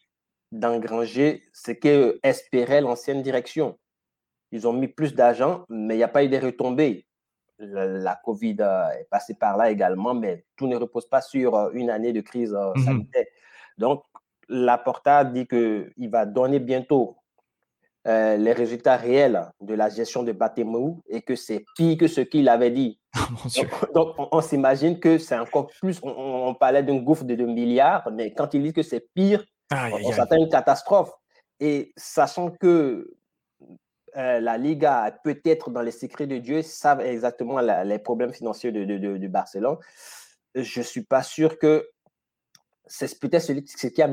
d'engranger 0.51 1.43
ce 1.53 1.71
que 1.71 2.19
espérait 2.23 2.81
l'ancienne 2.81 3.21
direction. 3.21 3.77
Ils 4.51 4.67
ont 4.67 4.73
mis 4.73 4.87
plus 4.87 5.15
d'argent, 5.15 5.65
mais 5.69 5.95
il 5.95 5.97
n'y 5.97 6.03
a 6.03 6.07
pas 6.09 6.23
eu 6.23 6.29
de 6.29 6.37
retombées. 6.37 7.05
La, 7.57 7.85
la 7.85 8.15
Covid 8.23 8.57
euh, 8.59 8.89
est 8.99 9.07
passée 9.09 9.35
par 9.35 9.55
là 9.57 9.69
également, 9.71 10.13
mais 10.13 10.45
tout 10.55 10.67
ne 10.67 10.75
repose 10.75 11.07
pas 11.07 11.21
sur 11.21 11.55
euh, 11.55 11.69
une 11.73 11.89
année 11.89 12.11
de 12.11 12.21
crise 12.21 12.53
euh, 12.53 12.71
Mhm. 12.75 12.83
sanitaire. 12.85 13.25
Donc, 13.77 14.03
Laporta 14.49 15.23
dit 15.23 15.47
qu'il 15.47 16.09
va 16.09 16.25
donner 16.25 16.59
bientôt 16.59 17.17
euh, 18.07 18.35
les 18.37 18.53
résultats 18.53 18.95
réels 18.97 19.51
de 19.61 19.73
la 19.75 19.89
gestion 19.89 20.23
de 20.23 20.31
Batemou 20.31 21.01
et 21.07 21.21
que 21.21 21.35
c'est 21.35 21.63
pire 21.75 21.97
que 21.97 22.07
ce 22.07 22.21
qu'il 22.21 22.49
avait 22.49 22.71
dit. 22.71 22.99
Dieu. 23.45 23.67
Donc, 23.93 23.93
donc, 23.93 24.15
on, 24.17 24.27
on 24.31 24.41
s'imagine 24.41 24.99
que 24.99 25.17
c'est 25.17 25.37
encore 25.37 25.67
plus. 25.79 25.99
On, 26.01 26.09
on- 26.09 26.47
on 26.47 26.53
parlait 26.55 26.81
d'un 26.83 26.97
gouffre 26.97 27.23
de 27.25 27.35
2 27.35 27.45
milliards, 27.45 28.09
mais 28.11 28.33
quand 28.33 28.53
il 28.53 28.63
dit 28.63 28.73
que 28.73 28.81
c'est 28.83 29.05
pire, 29.13 29.45
Aïe, 29.69 29.93
on, 30.03 30.11
s'attend 30.11 30.35
à 30.35 30.39
une 30.39 30.49
catastrophe. 30.49 31.11
Et 31.59 31.93
sachant 31.95 32.49
que 32.49 33.13
euh, 34.17 34.39
la 34.39 34.57
Liga, 34.57 35.15
peut-être 35.23 35.69
dans 35.69 35.81
les 35.81 35.91
secrets 35.91 36.27
de 36.27 36.37
Dieu, 36.37 36.61
savent 36.63 37.01
exactement 37.01 37.59
la- 37.61 37.83
les 37.83 37.99
problèmes 37.99 38.33
financiers 38.33 38.71
de, 38.71 38.83
de, 38.83 38.97
de- 38.97 39.17
de 39.17 39.27
Barcelone, 39.27 39.77
je 40.55 40.79
ne 40.79 40.83
suis 40.83 41.03
pas 41.03 41.23
sûr 41.23 41.57
que 41.59 41.87
c'est 42.91 43.19
peut-être 43.19 43.41
celui 43.41 43.63
ce 43.67 43.87
qui 43.87 44.01
a 44.01 44.07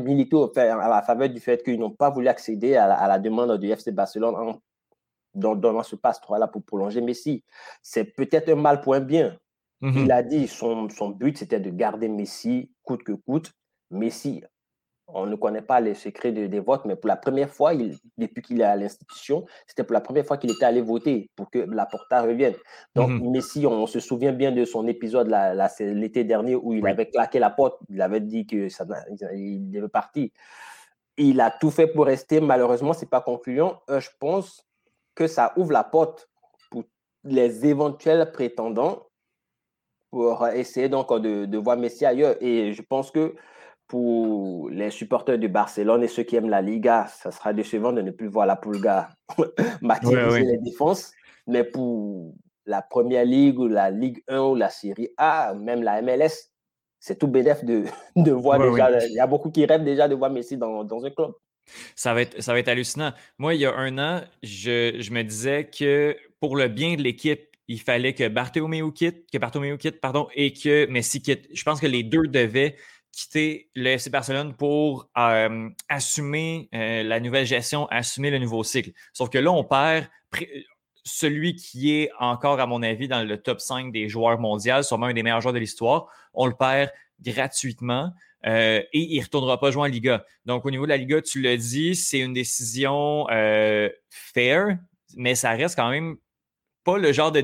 fait- 0.54 0.68
à 0.68 0.88
la 0.88 1.02
faveur 1.02 1.28
du 1.28 1.40
fait 1.40 1.62
qu'ils 1.64 1.78
n'ont 1.80 1.90
pas 1.90 2.10
voulu 2.10 2.28
accéder 2.28 2.76
à 2.76 2.86
la, 2.86 2.94
à 2.94 3.08
la 3.08 3.18
demande 3.18 3.58
du 3.58 3.68
FC 3.74 3.90
Barcelone 3.90 4.34
en 4.36 4.60
dans, 5.34 5.54
dans 5.54 5.82
ce 5.82 5.96
passe-3-là 5.96 6.48
pour 6.48 6.62
prolonger 6.62 7.00
Messi. 7.00 7.44
C'est 7.82 8.04
peut-être 8.04 8.48
un 8.48 8.56
mal 8.56 8.80
pour 8.80 8.94
un 8.94 9.00
bien. 9.00 9.36
Mhm. 9.80 10.04
Il 10.04 10.12
a 10.12 10.22
dit 10.22 10.48
son, 10.48 10.88
son 10.88 11.10
but, 11.10 11.38
c'était 11.38 11.60
de 11.60 11.70
garder 11.70 12.08
Messi 12.08 12.72
coûte 12.82 13.02
que 13.04 13.12
coûte. 13.12 13.52
Messi, 13.90 14.42
on 15.10 15.26
ne 15.26 15.36
connaît 15.36 15.62
pas 15.62 15.80
les 15.80 15.94
secrets 15.94 16.32
de- 16.32 16.46
des 16.46 16.60
votes, 16.60 16.84
mais 16.84 16.94
pour 16.94 17.08
la 17.08 17.16
première 17.16 17.48
fois, 17.50 17.72
il, 17.74 17.96
depuis 18.18 18.42
qu'il 18.42 18.60
est 18.60 18.64
à 18.64 18.76
l'institution, 18.76 19.46
c'était 19.66 19.82
pour 19.82 19.94
la 19.94 20.00
première 20.02 20.26
fois 20.26 20.36
qu'il 20.36 20.50
était 20.50 20.64
allé 20.66 20.82
voter 20.82 21.30
pour 21.34 21.50
que 21.50 21.58
Laporta 21.60 22.22
revienne. 22.22 22.54
Donc, 22.94 23.10
Mhm. 23.10 23.30
Messi, 23.30 23.66
on, 23.66 23.86
se 23.86 24.00
souvient 24.00 24.32
bien 24.32 24.52
de 24.52 24.64
son 24.66 24.86
épisode 24.86 25.34
c'est 25.74 25.94
l'été 25.94 26.24
dernier 26.24 26.54
où 26.54 26.74
il 26.74 26.82
Oui. 26.84 26.90
avait 26.90 27.06
claqué 27.06 27.38
la 27.38 27.50
porte. 27.50 27.78
Il 27.88 28.00
avait 28.02 28.20
dit 28.20 28.46
que 28.46 28.68
ça, 28.68 28.84
il 29.34 29.70
devait 29.70 29.88
partir. 29.88 30.28
Il 31.16 31.40
a 31.40 31.50
tout 31.50 31.70
fait 31.70 31.86
pour 31.86 32.04
rester. 32.04 32.40
Malheureusement, 32.40 32.92
ce 32.92 33.00
n'est 33.00 33.08
pas 33.08 33.20
concluant. 33.22 33.80
Euh, 33.90 34.00
je 34.00 34.10
pense 34.20 34.64
que 35.14 35.26
ça 35.26 35.52
ouvre 35.56 35.72
la 35.72 35.84
porte 35.84 36.28
pour 36.70 36.84
les 37.24 37.66
éventuels 37.66 38.30
prétendants 38.30 39.06
pour 40.10 40.46
essayer 40.48 40.88
donc 40.88 41.12
de, 41.20 41.44
de 41.46 41.58
voir 41.58 41.76
Messi 41.76 42.04
ailleurs. 42.06 42.36
Et 42.40 42.72
je 42.72 42.82
pense 42.82 43.10
que 43.10 43.34
pour 43.88 44.68
les 44.70 44.90
supporters 44.90 45.38
de 45.38 45.48
Barcelone 45.48 46.04
et 46.04 46.08
ceux 46.08 46.22
qui 46.22 46.36
aiment 46.36 46.50
la 46.50 46.60
Liga, 46.62 47.06
ça 47.08 47.30
sera 47.30 47.52
décevant 47.54 47.92
de 47.92 48.02
ne 48.02 48.10
plus 48.10 48.28
voir 48.28 48.46
la 48.46 48.56
Pulga 48.56 49.08
maximiser 49.82 50.22
Ouais, 50.22 50.30
ouais. 50.32 50.42
les 50.44 50.58
défenses. 50.58 51.12
Mais 51.46 51.64
pour 51.64 52.34
la 52.66 52.82
Première 52.82 53.24
Ligue 53.24 53.58
ou 53.58 53.66
la 53.66 53.90
Ligue 53.90 54.22
1 54.28 54.40
ou 54.40 54.54
la 54.54 54.68
Série 54.68 55.08
A, 55.16 55.54
même 55.54 55.82
la 55.82 56.02
MLS, 56.02 56.50
c'est 57.00 57.18
tout 57.18 57.28
bénéf 57.28 57.64
de, 57.64 57.84
de 58.16 58.30
voir 58.32 58.60
Ouais, 58.60 58.70
déjà. 58.70 59.06
Il 59.06 59.14
y 59.14 59.20
a 59.20 59.26
beaucoup 59.26 59.50
qui 59.50 59.64
rêvent 59.64 59.84
déjà 59.84 60.06
de 60.06 60.14
voir 60.14 60.30
Messi 60.30 60.58
dans, 60.58 60.84
dans 60.84 61.02
un 61.04 61.10
club. 61.10 61.32
Ça 61.96 62.12
va, 62.14 62.22
être, 62.22 62.42
ça 62.42 62.52
va 62.52 62.58
être 62.58 62.68
hallucinant. 62.68 63.12
Moi, 63.38 63.54
il 63.54 63.60
y 63.60 63.66
a 63.66 63.74
un 63.74 63.98
an, 63.98 64.20
je, 64.42 64.96
je 64.98 65.10
me 65.12 65.22
disais 65.22 65.64
que 65.68 66.16
pour 66.40 66.56
le 66.56 66.68
bien 66.68 66.94
de 66.96 67.02
l'équipe, 67.02 67.40
il 67.68 67.80
fallait 67.80 68.14
que 68.14 68.26
Bartomeu 68.28 68.90
quitte, 68.92 69.30
que 69.30 69.36
Bartomeu 69.38 69.76
quitte, 69.76 70.00
pardon, 70.00 70.28
et 70.34 70.52
que 70.54 70.86
Messi 70.86 71.20
quitte. 71.20 71.46
Je 71.52 71.62
pense 71.64 71.80
que 71.80 71.86
les 71.86 72.02
deux 72.02 72.26
devaient 72.26 72.76
quitter 73.12 73.70
le 73.74 73.90
FC 73.90 74.10
Barcelone 74.10 74.54
pour 74.54 75.08
euh, 75.16 75.68
assumer 75.88 76.68
euh, 76.74 77.02
la 77.02 77.20
nouvelle 77.20 77.46
gestion, 77.46 77.86
assumer 77.88 78.30
le 78.30 78.38
nouveau 78.38 78.62
cycle. 78.64 78.92
Sauf 79.12 79.30
que 79.30 79.38
là, 79.38 79.50
on 79.50 79.64
perd 79.64 80.08
celui 81.04 81.56
qui 81.56 81.94
est 81.94 82.10
encore, 82.18 82.60
à 82.60 82.66
mon 82.66 82.82
avis, 82.82 83.08
dans 83.08 83.26
le 83.26 83.40
top 83.40 83.60
5 83.60 83.92
des 83.92 84.08
joueurs 84.08 84.38
mondiaux, 84.38 84.82
sûrement 84.82 85.06
un 85.06 85.14
des 85.14 85.22
meilleurs 85.22 85.40
joueurs 85.40 85.54
de 85.54 85.58
l'histoire. 85.58 86.06
On 86.34 86.46
le 86.46 86.54
perd 86.54 86.90
gratuitement. 87.20 88.12
Euh, 88.46 88.80
et 88.92 89.00
il 89.00 89.18
ne 89.18 89.24
retournera 89.24 89.58
pas 89.58 89.70
jouer 89.72 89.82
en 89.82 89.86
Liga. 89.86 90.24
Donc, 90.44 90.64
au 90.64 90.70
niveau 90.70 90.84
de 90.84 90.90
la 90.90 90.96
Liga, 90.96 91.20
tu 91.20 91.42
l'as 91.42 91.56
dit, 91.56 91.96
c'est 91.96 92.20
une 92.20 92.34
décision 92.34 93.26
fair, 94.10 94.78
mais 95.16 95.34
ça 95.34 95.50
reste 95.52 95.74
quand 95.76 95.90
même 95.90 96.16
pas 96.84 96.98
le 96.98 97.12
genre 97.12 97.32
de 97.32 97.40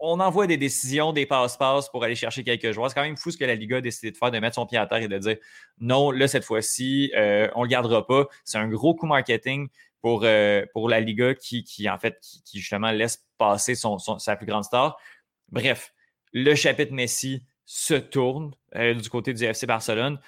on 0.00 0.20
envoie 0.20 0.46
des 0.46 0.56
décisions, 0.56 1.12
des 1.12 1.26
passe-passe 1.26 1.88
pour 1.88 2.04
aller 2.04 2.14
chercher 2.14 2.44
quelques 2.44 2.72
joueurs. 2.72 2.90
C'est 2.90 2.94
quand 2.94 3.02
même 3.02 3.16
fou 3.16 3.30
ce 3.30 3.36
que 3.36 3.44
la 3.44 3.54
Liga 3.54 3.78
a 3.78 3.80
décidé 3.80 4.10
de 4.10 4.16
faire, 4.16 4.30
de 4.30 4.38
mettre 4.38 4.56
son 4.56 4.66
pied 4.66 4.78
à 4.78 4.86
terre 4.86 4.98
et 4.98 5.08
de 5.08 5.18
dire 5.18 5.36
non, 5.78 6.10
là, 6.10 6.28
cette 6.28 6.44
fois-ci, 6.44 7.12
euh, 7.16 7.48
on 7.54 7.60
ne 7.60 7.64
le 7.64 7.70
gardera 7.70 8.06
pas. 8.06 8.26
C'est 8.44 8.58
un 8.58 8.68
gros 8.68 8.94
coup 8.94 9.06
marketing 9.06 9.68
pour, 10.02 10.22
euh, 10.24 10.64
la 10.88 11.00
Liga 11.00 11.34
qui, 11.34 11.64
en 11.88 11.98
fait, 11.98 12.18
qui, 12.44 12.60
justement 12.60 12.90
laisse 12.90 13.24
passer 13.38 13.74
sa 13.74 14.36
plus 14.36 14.46
grande 14.46 14.64
star. 14.64 14.96
Bref, 15.48 15.92
le 16.32 16.54
chapitre 16.54 16.92
Messi 16.92 17.42
se 17.64 17.94
tourne 17.94 18.52
euh, 18.76 18.94
du 18.94 19.08
côté 19.10 19.32
du 19.32 19.44
FC 19.44 19.66
Barcelone. 19.66 20.18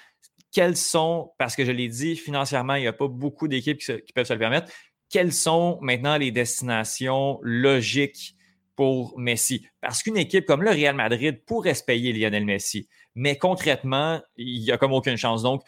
Quels 0.51 0.75
sont, 0.75 1.31
parce 1.37 1.55
que 1.55 1.63
je 1.63 1.71
l'ai 1.71 1.87
dit, 1.87 2.15
financièrement, 2.15 2.75
il 2.75 2.81
n'y 2.81 2.87
a 2.87 2.93
pas 2.93 3.07
beaucoup 3.07 3.47
d'équipes 3.47 3.77
qui, 3.77 4.13
peuvent 4.13 4.25
se 4.25 4.33
le 4.33 4.39
permettre. 4.39 4.71
Quelles 5.09 5.33
sont 5.33 5.77
maintenant 5.81 6.17
les 6.17 6.31
destinations 6.31 7.39
logiques 7.41 8.35
pour 8.79 9.19
Messi. 9.19 9.67
Parce 9.81 10.01
qu'une 10.01 10.15
équipe 10.15 10.45
comme 10.45 10.63
le 10.63 10.69
Real 10.69 10.95
Madrid 10.95 11.43
pourrait 11.45 11.73
se 11.73 11.83
payer 11.83 12.13
Lionel 12.13 12.45
Messi, 12.45 12.87
mais 13.13 13.37
concrètement, 13.37 14.21
il 14.37 14.61
n'y 14.61 14.71
a 14.71 14.77
comme 14.77 14.93
aucune 14.93 15.17
chance. 15.17 15.43
Donc, 15.43 15.63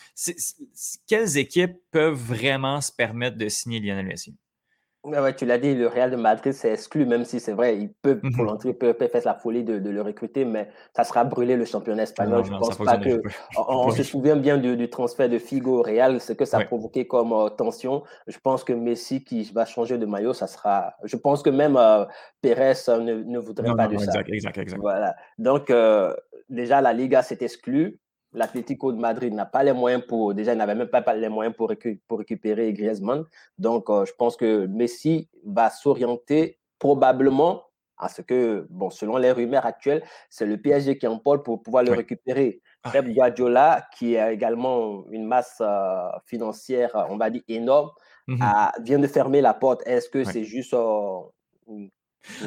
quelles 1.07 1.38
équipes 1.38 1.76
peuvent 1.91 2.14
vraiment 2.14 2.80
se 2.80 2.89
permettre 2.89 3.36
de 3.36 3.49
signer 3.49 3.82
Lionel 3.82 4.05
Messi? 4.05 4.34
Ouais, 5.04 5.34
tu 5.34 5.47
l'as 5.47 5.58
dit, 5.58 5.74
le 5.74 5.88
Real 5.88 6.12
de 6.12 6.16
Madrid 6.16 6.54
s'est 6.54 6.74
exclu, 6.74 7.08
même 7.08 7.26
si 7.26 7.39
c'est 7.39 7.54
vrai, 7.54 7.76
ils 7.76 7.91
peuvent, 7.91 8.20
pour 8.20 8.43
mhm. 8.43 8.45
l'entrée, 8.45 8.74
peuvent, 8.74 8.95
faire 8.95 9.22
la 9.26 9.34
folie 9.34 9.64
de, 9.64 9.74
le 9.74 10.02
recruter, 10.02 10.45
mais 10.45 10.70
ça 10.95 11.04
sera 11.04 11.24
brûler 11.24 11.56
le 11.56 11.66
championnat 11.66 12.04
espagnol. 12.04 12.45
je 12.45 12.52
pense 12.52 12.78
pas 12.78 12.97
que. 12.97 13.20
On, 13.58 13.89
se 13.89 14.04
souvient 14.04 14.36
bien 14.36 14.60
du, 14.60 14.89
transfert 14.91 15.28
de 15.28 15.39
Figo 15.39 15.80
au 15.80 15.82
Real, 15.82 16.22
ce 16.22 16.34
que 16.34 16.45
ça 16.45 16.60
a 16.60 16.66
provoqué 16.66 17.08
comme 17.08 17.34
euh, 17.34 17.49
tension. 17.49 18.04
Je 18.28 18.38
pense 18.38 18.64
que 18.64 18.74
Messi 18.74 19.24
qui 19.24 19.43
va 19.52 19.66
changer 19.66 19.97
de 19.97 20.06
maillot, 20.06 20.34
ça 20.34 20.45
sera. 20.45 20.93
Je 21.04 21.18
pense 21.18 21.41
que 21.41 21.49
même 21.49 21.78
euh, 21.78 22.06
Pérez 22.41 22.74
euh, 22.88 22.99
ne, 22.99 23.39
voudrait 23.39 23.76
pas 23.76 23.88
de 23.88 23.97
ça. 23.97 24.22
Exact, 24.28 24.58
exact, 24.60 24.80
Voilà. 24.80 25.16
Donc, 25.39 25.74
déjà, 26.49 26.80
la 26.80 26.93
Liga 26.93 27.24
s'est 27.24 27.39
exclue 27.41 27.97
l'Atlético 28.34 28.91
de 28.91 28.99
Madrid 28.99 29.34
n'a 29.34 29.45
pas 29.45 29.63
les 29.63 29.73
moyens 29.73 30.03
pour, 30.07 30.34
déjà, 30.34 30.53
il 30.53 30.57
n'avait 30.57 30.75
même 30.75 30.88
pas 30.88 31.01
les 31.13 31.29
moyens 31.29 31.55
pour, 31.55 31.71
pour 32.07 32.19
récupérer 32.19 32.73
Griezmann. 32.73 33.25
Donc, 33.57 33.89
euh, 33.89 34.05
je 34.05 34.13
pense 34.13 34.38
que 34.38 34.65
Messi 34.67 35.29
va 35.45 35.69
s'orienter 35.69 36.59
probablement 36.79 37.63
à 37.97 38.09
ce 38.09 38.21
que, 38.21 38.65
bon, 38.69 38.89
selon 38.89 39.17
les 39.17 39.32
rumeurs 39.32 39.65
actuelles, 39.65 40.03
c'est 40.29 40.45
le 40.45 40.57
PSG 40.57 40.97
qui 40.97 41.07
en 41.07 41.19
parle 41.19 41.43
pour 41.43 41.61
pouvoir 41.61 41.84
le 41.84 41.91
récupérer. 41.91 42.61
Ah. 42.84 42.89
Pep 42.89 43.07
Guardiola, 43.09 43.88
qui 43.95 44.17
a 44.17 44.32
également 44.32 45.05
une 45.11 45.25
masse 45.25 45.61
euh, 45.61 46.09
financière, 46.25 46.89
on 47.09 47.17
va 47.17 47.29
dire, 47.29 47.43
énorme, 47.47 47.91
mm-hmm. 48.27 48.84
vient 48.84 48.97
de 48.97 49.07
fermer 49.07 49.41
la 49.41 49.53
porte. 49.53 49.84
Est-ce 49.86 50.09
que 50.09 50.23
c'est 50.23 50.43
juste 50.43 50.73
euh, 50.73 51.19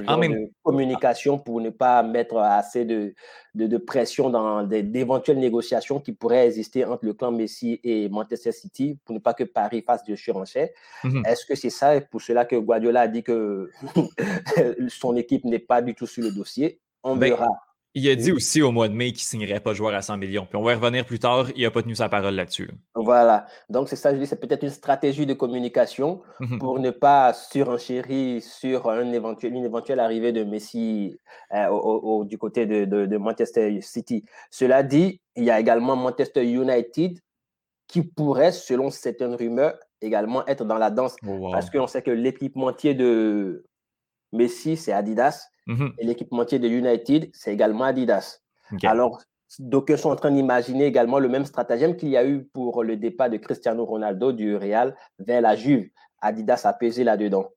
en 0.07 0.18
même... 0.18 0.49
communication 0.62 1.39
pour 1.39 1.61
ne 1.61 1.70
pas 1.70 2.03
mettre 2.03 2.37
assez 2.39 2.85
de, 2.85 3.14
de, 3.55 3.77
pression 3.77 4.31
dans 4.31 4.62
d'éventuelles 4.62 5.39
négociations 5.39 6.01
qui 6.01 6.12
pourraient 6.12 6.47
exister 6.47 6.85
entre 6.85 7.05
le 7.05 7.14
clan 7.14 7.33
Messi 7.33 7.81
et 7.83 8.09
Manchester 8.09 8.53
City 8.53 8.99
pour 9.05 9.14
ne 9.14 9.20
pas 9.20 9.35
que 9.35 9.45
Paris 9.45 9.83
fasse 9.83 10.05
de 10.05 10.14
surenchère. 10.16 10.68
Mmh 11.03 11.22
Est-ce 11.27 11.45
que 11.47 11.55
c'est 11.55 11.70
ça 11.70 12.01
pour 12.01 12.22
cela 12.22 12.45
que 12.45 12.57
Guardiola 12.57 13.03
a 13.03 13.09
dit 13.09 13.22
que 13.22 13.70
son 14.89 15.16
équipe 15.16 15.45
n'est 15.45 15.59
pas 15.59 15.83
du 15.83 15.95
tout 15.95 16.07
sur 16.07 16.22
le 16.22 16.31
dossier? 16.31 16.81
On 17.03 17.16
ben, 17.16 17.31
verra. 17.31 17.49
Il 17.97 18.09
a 18.09 18.16
dit 18.16 18.32
aussi 18.32 18.61
au 18.61 18.72
mois 18.72 18.88
de 18.88 18.92
mai 18.92 19.12
qu'il 19.12 19.22
ne 19.22 19.45
signerait 19.45 19.61
pas 19.61 19.70
de 19.70 19.76
joueur 19.76 19.95
à 19.95 20.03
100 20.03 20.16
millions. 20.16 20.47
Puis 20.47 20.57
on 20.57 20.64
va 20.64 20.72
y 20.72 20.74
revenir 20.74 21.07
plus 21.07 21.20
tard. 21.20 21.47
Il 21.55 21.62
n'a 21.62 21.70
pas 21.70 21.80
tenu 21.80 21.95
sa 21.95 22.09
parole 22.09 22.34
là-dessus. 22.34 22.68
Voilà. 22.97 23.47
Donc, 23.70 23.88
c'est 23.88 23.95
ça, 23.95 24.12
je 24.12 24.18
dis, 24.18 24.26
c'est 24.26 24.40
peut-être 24.40 24.64
une 24.64 24.70
stratégie 24.70 25.26
de 25.26 25.34
communication 25.34 26.20
mhm. 26.40 26.59
pour 26.59 26.80
ne 26.80 26.90
pas 26.90 27.32
surenchérir 27.32 28.42
sur 28.42 28.90
un 28.90 29.12
éventuel, 29.12 29.55
une 29.55 29.64
éventuelle 29.64 30.01
arrivée 30.01 30.32
de 30.32 30.42
Messi 30.42 31.20
euh, 31.53 31.68
au, 31.68 32.24
du 32.24 32.36
côté 32.36 32.66
de, 32.66 32.84
de, 32.84 33.16
Manchester 33.16 33.80
City. 33.80 34.24
Cela 34.51 34.82
dit, 34.82 35.20
il 35.36 35.45
y 35.45 35.51
a 35.51 35.61
également 35.61 35.95
Manchester 35.95 36.45
United 36.45 37.20
qui 37.86 38.03
pourrait, 38.03 38.51
selon 38.51 38.90
certaines 38.90 39.36
rumeurs, 39.36 39.78
également 40.01 40.45
être 40.47 40.64
dans 40.64 40.78
la 40.78 40.90
danse. 40.90 41.14
Oh, 41.24 41.51
Parce 41.53 41.70
qu'on 41.70 41.86
sait 41.86 42.03
que 42.03 42.11
l'équipementier 42.11 42.95
de 42.95 43.64
Messi, 44.32 44.76
c'est 44.76 44.92
Adidas. 44.92 45.49
Mhm. 45.67 45.93
Et 45.99 46.05
l'équipementier 46.05 46.59
de 46.59 46.69
United, 46.69 47.31
c'est 47.33 47.53
également 47.53 47.85
Adidas. 47.85 48.41
Alors, 48.85 49.23
d'aucuns 49.59 49.97
sont 49.97 50.11
en 50.11 50.17
train 50.17 50.31
d'imaginer 50.31 50.87
également 50.87 51.19
le 51.19 51.29
même 51.29 51.45
stratagème 51.45 51.97
qu'il 51.97 52.09
y 52.09 52.17
a 52.17 52.27
eu 52.27 52.45
pour 52.45 52.83
le 52.83 52.97
départ 52.97 53.31
de 53.31 53.37
Cristiano 53.37 53.85
Ronaldo 53.85 54.33
du 54.33 54.57
Real 54.57 54.97
vers 55.19 55.41
la 55.41 55.55
Juve. 55.55 55.89
Adidas 56.21 56.62
a 56.65 56.73
pesé 56.73 57.05
là-dedans. 57.05 57.49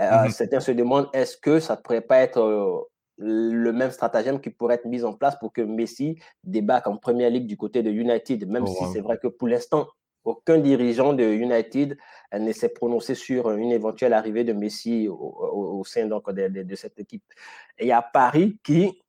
Euh, 0.00 0.24
mhm. 0.24 0.30
Certains 0.30 0.60
se 0.60 0.72
demandent 0.72 1.08
est-ce 1.12 1.36
que 1.36 1.60
ça 1.60 1.76
ne 1.76 1.80
pourrait 1.80 2.00
pas 2.00 2.18
être 2.18 2.40
euh, 2.40 2.80
le 3.18 3.72
même 3.72 3.90
stratagème 3.90 4.40
qui 4.40 4.50
pourrait 4.50 4.76
être 4.76 4.86
mis 4.86 5.04
en 5.04 5.12
place 5.12 5.36
pour 5.38 5.52
que 5.52 5.60
Messi 5.60 6.18
débarque 6.42 6.86
en 6.88 6.96
première 6.96 7.30
ligue 7.30 7.46
du 7.46 7.56
côté 7.56 7.82
de 7.82 7.90
United, 7.90 8.48
même 8.48 8.64
oh, 8.66 8.74
si 8.76 8.92
c'est 8.92 9.00
vrai 9.00 9.18
que 9.18 9.28
pour 9.28 9.46
l'instant, 9.46 9.86
aucun 10.24 10.58
dirigeant 10.58 11.12
de 11.12 11.24
United 11.24 11.96
ne 12.32 12.52
s'est 12.52 12.70
prononcé 12.70 13.14
sur 13.14 13.50
une 13.52 13.72
éventuelle 13.72 14.12
arrivée 14.12 14.44
de 14.44 14.52
Messi 14.52 15.08
au, 15.08 15.82
sein 15.84 16.06
donc, 16.06 16.30
de, 16.32 16.74
cette 16.74 16.98
équipe. 16.98 17.24
Et 17.78 17.84
il 17.84 17.88
y 17.88 17.92
a 17.92 18.02
Paris 18.02 18.58
qui, 18.62 19.00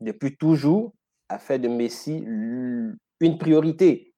depuis 0.00 0.36
toujours, 0.36 0.92
a 1.28 1.38
fait 1.38 1.58
de 1.58 1.68
Messi 1.68 2.18
une 2.18 3.38
priorité. 3.38 4.14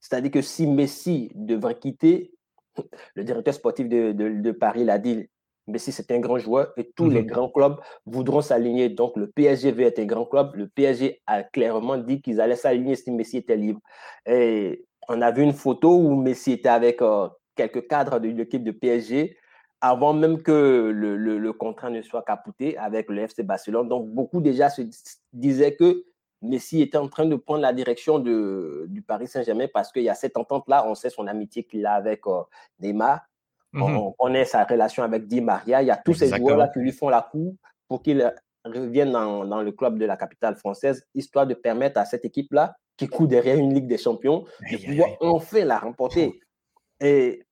C'est-à-dire 0.00 0.30
que 0.30 0.42
si 0.42 0.66
Messi 0.66 1.30
devrait 1.34 1.78
quitter, 1.78 2.32
le 3.14 3.24
directeur 3.24 3.54
sportif 3.54 3.88
de, 3.88 4.50
Paris 4.52 4.84
l'a 4.84 4.98
dit, 4.98 5.28
Messi 5.66 5.92
c'est 5.92 6.10
un 6.10 6.18
grand 6.18 6.38
joueur 6.38 6.72
et 6.76 6.90
tous 6.96 7.08
les 7.08 7.22
mhm. 7.22 7.28
grands 7.28 7.48
clubs 7.48 7.76
voudront 8.06 8.40
s'aligner. 8.40 8.88
Donc 8.88 9.16
le 9.16 9.28
PSG 9.28 9.70
veut 9.70 9.84
être 9.84 10.00
un 10.00 10.06
grand 10.06 10.24
club. 10.24 10.54
Le 10.54 10.66
PSG 10.68 11.20
a 11.26 11.44
clairement 11.44 11.96
dit 11.96 12.20
qu'ils 12.20 12.40
allaient 12.40 12.56
s'aligner 12.56 12.96
si 12.96 13.12
Messi 13.12 13.36
était 13.36 13.56
libre. 13.56 13.80
Et 14.26 14.84
on 15.08 15.20
a 15.22 15.30
vu 15.30 15.42
une 15.42 15.52
photo 15.52 15.96
où 15.96 16.14
Messi 16.14 16.52
était 16.52 16.68
avec 16.68 17.02
euh, 17.02 17.28
quelques 17.56 17.88
cadres 17.88 18.18
de 18.18 18.28
l'équipe 18.28 18.64
de 18.64 18.70
PSG 18.70 19.36
avant 19.80 20.12
même 20.12 20.42
que 20.42 20.90
le, 20.92 21.52
contrat 21.52 21.90
ne 21.90 22.02
soit 22.02 22.22
capoté 22.22 22.76
avec 22.76 23.08
le 23.08 23.22
FC 23.22 23.42
Barcelone. 23.42 23.88
Donc, 23.88 24.08
beaucoup 24.08 24.40
déjà 24.40 24.68
se 24.68 24.82
disaient 25.32 25.74
que 25.74 26.04
Messi 26.42 26.82
était 26.82 26.98
en 26.98 27.08
train 27.08 27.26
de 27.26 27.36
prendre 27.36 27.60
la 27.60 27.72
direction 27.72 28.18
de, 28.18 28.86
du 28.88 29.02
Paris 29.02 29.26
Saint-Germain 29.26 29.66
parce 29.72 29.90
qu'il 29.92 30.02
y 30.02 30.08
a 30.08 30.14
cette 30.14 30.36
entente-là. 30.36 30.86
On 30.86 30.94
sait 30.94 31.10
son 31.10 31.26
amitié 31.26 31.64
qu'il 31.64 31.84
a 31.86 31.94
avec 31.94 32.26
euh, 32.26 32.42
Neymar. 32.78 33.20
Mhm. 33.72 33.82
On, 33.82 34.12
connaît 34.12 34.44
sa 34.44 34.64
relation 34.64 35.02
avec 35.02 35.26
Di 35.26 35.40
Maria. 35.40 35.82
Il 35.82 35.86
y 35.86 35.90
a 35.90 35.96
tous 35.96 36.14
ces 36.14 36.28
joueurs-là 36.28 36.68
qui 36.68 36.80
lui 36.80 36.92
font 36.92 37.08
la 37.08 37.22
cour 37.22 37.54
pour 37.88 38.02
qu'il 38.02 38.32
revienne 38.64 39.12
dans, 39.12 39.44
dans, 39.44 39.62
le 39.62 39.72
club 39.72 39.98
de 39.98 40.04
la 40.04 40.16
capitale 40.16 40.56
française, 40.56 41.06
histoire 41.14 41.46
de 41.46 41.54
permettre 41.54 41.98
à 41.98 42.04
cette 42.04 42.24
équipe-là 42.24 42.74
qui 43.00 43.08
court 43.08 43.26
derrière 43.26 43.56
une 43.56 43.72
Ligue 43.72 43.86
des 43.86 43.96
Champions, 43.96 44.44
de 44.70 44.76
pouvoir 44.76 45.08
enfin 45.20 45.64
la 45.64 45.78
remporter. 45.78 46.38
Et 47.00 47.46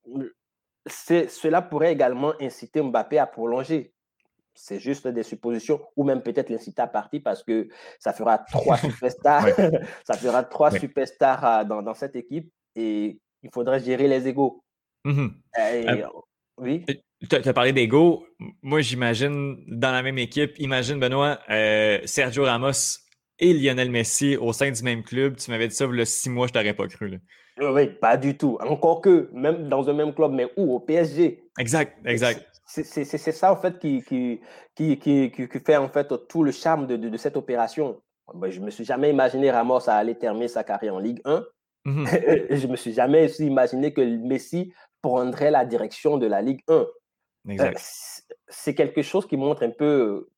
cela 0.87 1.63
pourrait 1.63 1.91
également 1.91 2.33
inciter 2.39 2.83
Mbappé 2.83 3.17
à 3.17 3.25
prolonger. 3.25 3.91
C'est 4.53 4.79
juste 4.79 5.07
des 5.07 5.23
suppositions, 5.23 5.81
ou 5.95 6.03
même 6.03 6.21
peut-être 6.21 6.51
l'inciter 6.51 6.83
à 6.83 6.87
partir 6.87 7.21
parce 7.23 7.43
que 7.43 7.67
ça 7.97 8.13
fera 8.13 8.37
trois 8.37 8.77
superstars. 8.89 9.47
ça 10.05 10.13
fera 10.13 10.43
trois 10.43 10.69
superstars 10.69 11.45
euh, 11.45 11.63
dans, 11.63 11.81
dans, 11.81 11.95
cette 11.95 12.15
équipe 12.15 12.51
et 12.75 13.19
il 13.41 13.49
faudrait 13.51 13.79
gérer 13.79 14.07
les 14.07 14.27
égaux. 14.27 14.63
Mmh 15.03 15.29
euh, 15.57 16.03
oui. 16.57 16.85
Tu 17.27 17.35
as 17.35 17.53
parlé 17.53 17.73
d'ego. 17.73 18.27
Moi, 18.61 18.81
j'imagine 18.81 19.63
dans 19.65 19.91
la 19.91 20.03
même 20.03 20.19
équipe, 20.19 20.59
imagine 20.59 20.99
Benoît, 20.99 21.39
euh, 21.49 22.01
Sergio 22.05 22.43
Ramos 22.43 22.99
et 23.39 23.53
Lionel 23.53 23.89
Messi 23.89 24.37
au 24.37 24.53
sein 24.53 24.71
du 24.71 24.83
même 24.83 25.03
club. 25.03 25.37
Tu 25.37 25.51
m'avais 25.51 25.67
dit 25.67 25.75
ça 25.75 25.85
a 25.85 26.05
six 26.05 26.29
mois, 26.29 26.47
je 26.47 26.53
t'aurais 26.53 26.73
pas 26.73 26.87
cru. 26.87 27.19
Oui, 27.59 27.87
pas 27.87 28.17
du 28.17 28.37
tout. 28.37 28.57
Encore 28.61 29.01
que, 29.01 29.29
même 29.33 29.67
dans 29.69 29.89
un 29.89 29.93
même 29.93 30.13
club, 30.13 30.31
mais 30.31 30.47
où? 30.55 30.73
Au 30.75 30.79
PSG. 30.79 31.43
Exact, 31.57 31.97
exact. 32.05 32.45
C'est 32.65 33.03
ça, 33.03 33.51
en 33.51 33.57
fait, 33.57 33.79
qui, 33.79 34.03
qui, 34.03 34.39
qui, 34.75 34.99
qui, 35.31 35.59
fait, 35.65 35.75
en 35.75 35.89
fait, 35.89 36.13
tout 36.27 36.43
le 36.43 36.51
charme 36.51 36.87
de, 36.87 36.95
de, 36.95 37.17
cette 37.17 37.35
opération. 37.35 38.01
Ben, 38.35 38.51
je 38.51 38.59
ne 38.59 38.65
me 38.65 38.69
suis 38.69 38.85
jamais 38.85 39.09
imaginé 39.09 39.49
Ramos 39.49 39.89
à 39.89 39.93
aller 39.93 40.15
terminer 40.15 40.47
sa 40.47 40.63
carrière 40.63 40.95
en 40.95 40.99
Ligue 40.99 41.21
1. 41.25 41.43
Mhm. 41.85 42.05
je 42.51 42.67
ne 42.67 42.71
me 42.71 42.75
suis 42.75 42.93
jamais 42.93 43.25
imaginé 43.39 43.91
que 43.91 44.01
Messi 44.01 44.71
prendrait 45.01 45.51
la 45.51 45.65
direction 45.65 46.17
de 46.17 46.27
la 46.27 46.41
Ligue 46.41 46.61
1. 46.67 46.85
Exact. 47.49 47.77
Euh, 47.77 48.35
c'est 48.47 48.75
quelque 48.75 49.01
chose 49.01 49.25
qui 49.25 49.37
montre 49.37 49.63
un 49.63 49.71
peu 49.71 50.29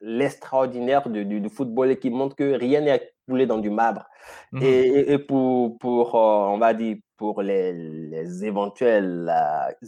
l'extraordinaire 0.00 1.08
du, 1.08 1.48
football 1.48 1.90
et 1.90 1.98
qui 1.98 2.10
montre 2.10 2.36
que 2.36 2.54
rien 2.54 2.80
n'est 2.80 3.12
coulé 3.28 3.46
dans 3.46 3.58
du 3.58 3.70
marbre. 3.70 4.06
Mmh 4.52 4.62
et, 4.62 5.18
pour, 5.18 5.78
pour 5.78 6.14
on 6.14 6.58
va 6.58 6.74
dire, 6.74 6.96
pour 7.16 7.42
les, 7.42 7.72
les 7.72 8.44
éventuelles 8.44 9.30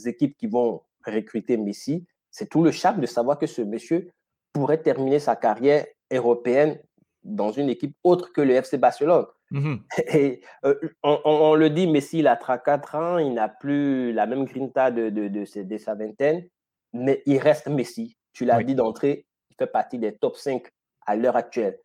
équipes 0.05 0.37
qui 0.37 0.47
vont 0.47 0.83
recruter 1.07 1.57
Messi, 1.57 2.07
c'est 2.31 2.49
tout 2.49 2.63
le 2.63 2.71
charme 2.71 3.01
de 3.01 3.07
savoir 3.07 3.39
que 3.39 3.47
ce 3.47 3.63
monsieur 3.63 4.11
pourrait 4.53 4.83
terminer 4.83 5.19
sa 5.19 5.37
carrière 5.37 5.87
européenne 6.11 6.79
dans 7.23 7.53
une 7.53 7.69
équipe 7.69 7.97
autre 8.03 8.33
que 8.33 8.41
le 8.41 8.55
FC 8.55 8.79
Barcelone. 8.79 9.27
Mmh 9.51 9.77
et 10.15 10.41
euh, 10.65 10.75
on, 11.03 11.55
le 11.55 11.71
dit, 11.71 11.87
Messi, 11.87 12.19
il 12.21 12.27
a 12.27 12.37
34 12.37 12.95
ans, 12.95 13.19
il 13.19 13.35
n'a 13.35 13.49
plus 13.49 14.13
la 14.13 14.27
même 14.27 14.45
grinta 14.45 14.91
de, 14.91 15.11
de, 15.11 15.29
de, 15.29 15.79
sa 15.79 15.95
vingtaine, 15.95 16.47
mais 16.93 17.23
il 17.27 17.39
reste 17.39 17.69
Messi. 17.69 18.17
Tu 18.33 18.47
l'as 18.47 18.63
dit 18.63 18.75
d'entrée, 18.75 19.27
il 19.53 19.55
fait 19.59 19.71
partie 19.71 19.99
des 19.99 20.17
top 20.17 20.37
5 20.37 20.63
à 21.07 21.17
l'heure 21.17 21.37
actuelle. 21.37 21.79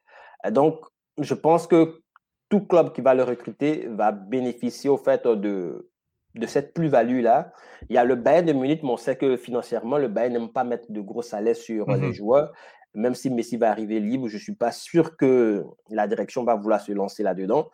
Donc, 0.52 0.86
je 1.18 1.34
pense 1.34 1.68
que 1.68 2.02
tout 2.50 2.62
club 2.62 2.94
qui 2.94 3.02
va 3.02 3.14
le 3.14 3.24
recruter 3.24 3.88
va 3.90 4.12
bénéficier 4.12 4.90
au 4.90 4.98
fait 4.98 5.28
de, 5.28 5.90
de 6.36 6.48
cette 6.48 6.74
plus-value-là. 6.74 7.52
Il 7.90 7.96
y 7.96 8.00
a 8.00 8.06
le 8.06 8.16
Bayern 8.16 8.46
de 8.46 8.54
Munich, 8.54 8.82
mais 8.84 8.90
on 8.90 8.98
sait 8.98 9.18
que 9.18 9.36
financièrement, 9.38 9.98
le 9.98 10.08
Bayern 10.08 10.34
n'aime 10.34 10.50
pas 10.50 10.64
mettre 10.64 10.92
de 10.92 11.02
gros 11.02 11.22
salaires 11.22 11.56
sur 11.56 11.90
les 11.90 12.10
mmh 12.10 12.14
joueurs. 12.14 12.54
Même 12.94 13.16
si 13.16 13.30
Messi 13.30 13.58
va 13.58 13.70
arriver 13.70 14.00
libre, 14.00 14.28
je 14.28 14.36
ne 14.36 14.42
suis 14.42 14.56
pas 14.56 14.72
sûr 14.72 15.18
que 15.18 15.66
la 15.90 16.08
direction 16.08 16.44
va 16.44 16.56
vouloir 16.56 16.82
se 16.82 16.92
lancer 16.92 17.22
là-dedans. 17.22 17.70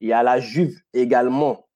Il 0.00 0.08
y 0.08 0.12
a 0.12 0.22
la 0.22 0.40
Juve 0.40 0.80
également 0.92 1.66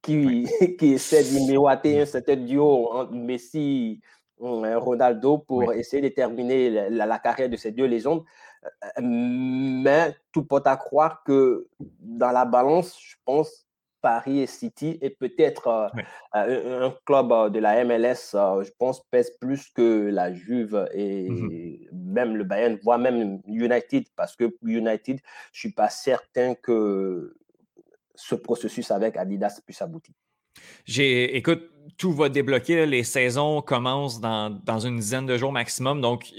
qui, 0.00 0.46
qui 0.78 0.92
essaie 0.92 1.24
d'imméoiter 1.24 2.00
un 2.00 2.06
certain 2.06 2.36
duo 2.36 2.92
entre 2.92 3.12
Messi 3.12 4.00
Ronaldo 4.38 5.38
pour 5.38 5.72
essayer 5.72 6.02
de 6.02 6.08
terminer 6.08 6.90
la, 6.90 7.18
carrière 7.18 7.48
de 7.48 7.56
ces 7.56 7.72
deux 7.72 7.86
légendes. 7.86 8.24
Euh, 8.64 9.00
mais 9.02 10.14
tout 10.32 10.44
porte 10.44 10.66
à 10.66 10.76
croire 10.76 11.22
que 11.24 11.68
dans 11.78 12.32
la 12.32 12.44
balance, 12.44 12.98
je 13.00 13.14
pense, 13.24 13.66
Paris 14.06 14.38
et 14.38 14.46
City 14.46 14.98
et 15.02 15.10
peut-être 15.10 15.66
euh, 15.66 15.88
euh, 16.36 16.86
un 16.86 16.94
club 17.04 17.32
euh, 17.32 17.48
de 17.48 17.58
la 17.58 17.84
MLS, 17.84 18.30
je 18.32 18.70
pense, 18.78 19.02
pèse 19.10 19.32
plus 19.40 19.68
que 19.70 20.08
la 20.10 20.32
Juve 20.32 20.88
et 20.94 21.28
mmh 21.28 21.88
même 21.92 22.36
le 22.36 22.44
Bayern, 22.44 22.78
voire 22.84 23.00
même 23.00 23.40
United, 23.46 24.04
parce 24.14 24.36
que 24.36 24.44
United, 24.62 25.18
je 25.52 25.58
suis 25.58 25.72
pas 25.72 25.88
certain 25.88 26.54
que 26.54 27.36
ce 28.14 28.36
processus 28.36 28.90
avec 28.92 29.16
Adidas 29.16 29.60
puisse 29.66 29.82
aboutir. 29.82 30.14
J'ai, 30.84 31.36
écoute, 31.36 31.68
tout 31.96 32.12
va 32.12 32.28
débloquer. 32.28 32.86
Les 32.86 33.04
saisons 33.04 33.62
commencent 33.62 34.20
dans, 34.20 34.50
dans, 34.50 34.78
une 34.78 34.96
dizaine 34.96 35.26
de 35.26 35.36
jours 35.36 35.52
maximum. 35.52 36.00
Donc, 36.00 36.32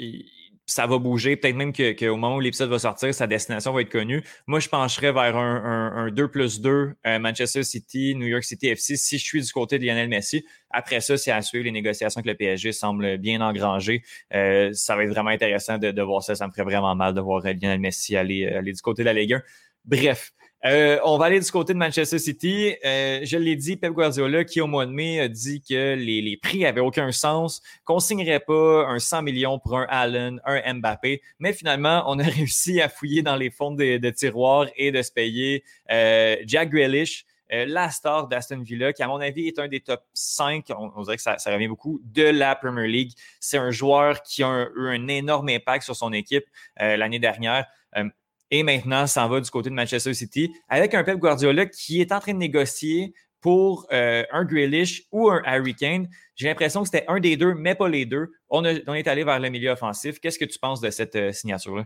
ça 0.67 0.85
va 0.85 0.97
bouger. 0.99 1.37
Peut-être 1.37 1.55
même 1.55 1.73
qu'au 1.73 2.17
moment 2.17 2.35
où 2.35 2.39
l'épisode 2.39 2.69
va 2.69 2.77
sortir, 2.77 3.13
sa 3.13 3.25
destination 3.25 3.71
va 3.71 3.81
être 3.81 3.89
connue. 3.89 4.21
Moi, 4.45 4.59
je 4.59 4.67
pencherais 4.67 5.13
vers 5.13 5.37
un, 5.37 6.11
2 6.11 6.27
plus 6.27 6.59
2 6.61 6.69
euh, 7.05 7.19
Manchester 7.19 7.63
City, 7.63 8.15
New 8.15 8.27
York 8.27 8.43
City 8.43 8.67
FC 8.67 8.97
si 8.97 9.17
je 9.17 9.23
suis 9.23 9.41
du 9.41 9.51
côté 9.51 9.79
de 9.79 9.85
Lionel 9.85 10.09
Messi. 10.09 10.45
Après 10.69 10.99
ça, 10.99 11.17
c'est 11.17 11.31
à 11.31 11.41
suivre. 11.41 11.63
Les 11.63 11.71
négociations 11.71 12.19
avec 12.19 12.27
le 12.27 12.35
PSG 12.35 12.73
semblent 12.73 13.17
bien 13.17 13.39
engrangées. 13.39 14.03
Euh, 14.33 14.69
ça 14.73 14.95
va 14.95 15.03
être 15.03 15.09
vraiment 15.09 15.29
intéressant 15.29 15.77
de, 15.77 16.01
voir 16.01 16.21
ça. 16.21 16.35
Ça 16.35 16.45
me 16.47 16.51
ferait 16.51 16.65
vraiment 16.65 16.93
mal 16.95 17.13
de 17.13 17.21
voir 17.21 17.41
Lionel 17.43 17.79
Messi 17.79 18.17
aller, 18.17 18.45
aller 18.47 18.73
du 18.73 18.81
côté 18.81 19.03
de 19.03 19.05
la 19.05 19.13
Ligue 19.13 19.35
1. 19.35 19.41
Bref, 19.85 20.33
euh, 20.67 20.99
on 21.05 21.17
va 21.17 21.25
aller 21.25 21.39
du 21.39 21.49
côté 21.49 21.73
de 21.73 21.77
Manchester 21.77 22.19
City. 22.19 22.75
Euh, 22.83 23.21
je 23.23 23.37
l'ai 23.37 23.55
dit, 23.55 23.77
Pep 23.77 23.93
Guardiola, 23.93 24.43
qui 24.43 24.59
au 24.59 24.67
mois 24.67 24.85
de 24.85 24.91
mai 24.91 25.21
a 25.21 25.27
dit 25.29 25.61
que 25.61 25.95
les, 25.95 26.37
prix 26.37 26.59
n'avaient 26.59 26.81
aucun 26.81 27.11
sens, 27.11 27.61
qu'on 27.85 27.95
ne 27.95 27.99
signerait 27.99 28.41
pas 28.41 28.85
un 28.87 28.99
100 28.99 29.21
millions 29.21 29.59
pour 29.59 29.77
un 29.77 29.85
Allen, 29.87 30.41
un 30.45 30.73
Mbappé. 30.73 31.21
Mais 31.39 31.53
finalement, 31.53 32.03
on 32.07 32.19
a 32.19 32.23
réussi 32.37 32.81
à 32.81 32.89
fouiller 32.89 33.21
dans 33.21 33.37
les 33.37 33.49
fonds 33.49 33.71
de, 33.71 34.09
tiroirs 34.09 34.67
et 34.75 34.91
de 34.91 35.01
se 35.01 35.11
payer 35.11 35.63
euh, 35.91 36.35
Jack 36.45 36.69
Grealish, 36.69 37.25
la 37.49 37.89
star 37.89 38.27
d'Aston 38.27 38.61
Villa, 38.61 38.91
qui 38.91 39.01
à 39.03 39.07
mon 39.07 39.21
avis 39.21 39.47
est 39.47 39.57
un 39.57 39.69
des 39.69 39.79
top 39.79 40.03
5, 40.13 40.65
on, 40.77 41.01
dirait 41.03 41.15
que 41.15 41.21
ça, 41.21 41.37
revient 41.45 41.69
beaucoup, 41.69 42.01
de 42.03 42.23
la 42.23 42.55
Premier 42.55 42.89
League. 42.89 43.13
C'est 43.39 43.57
un 43.57 43.71
joueur 43.71 44.21
qui 44.21 44.43
a 44.43 44.67
eu 44.75 44.89
un 44.89 45.07
énorme 45.07 45.47
impact 45.47 45.85
sur 45.85 45.95
son 45.95 46.11
équipe 46.11 46.43
l'année 46.77 47.19
dernière 47.19 47.65
et 48.51 48.63
maintenant 48.63 49.07
s'en 49.07 49.27
va 49.27 49.41
du 49.41 49.49
côté 49.49 49.69
de 49.69 49.75
Manchester 49.75 50.13
City 50.13 50.51
avec 50.69 50.93
un 50.93 51.03
Pep 51.03 51.17
Guardiola 51.17 51.65
qui 51.65 52.01
est 52.01 52.11
en 52.11 52.19
train 52.19 52.33
de 52.33 52.37
négocier 52.37 53.13
pour 53.41 53.87
euh, 53.91 54.23
un 54.31 54.45
Grealish 54.45 55.03
ou 55.11 55.29
un 55.29 55.41
Harry 55.45 55.75
Kane. 55.75 56.07
J'ai 56.35 56.47
l'impression 56.47 56.81
que 56.81 56.89
c'était 56.89 57.05
un 57.07 57.19
des 57.19 57.37
deux, 57.37 57.53
mais 57.53 57.75
pas 57.75 57.87
les 57.87 58.05
deux. 58.05 58.31
On, 58.49 58.63
est 58.63 59.07
allé 59.07 59.23
vers 59.23 59.39
le 59.39 59.49
milieu 59.49 59.71
offensif. 59.71 60.19
Qu'est-ce 60.19 60.39
que 60.39 60.45
tu 60.45 60.59
penses 60.59 60.81
de 60.81 60.89
cette 60.89 61.15
euh, 61.15 61.31
signature-là? 61.31 61.85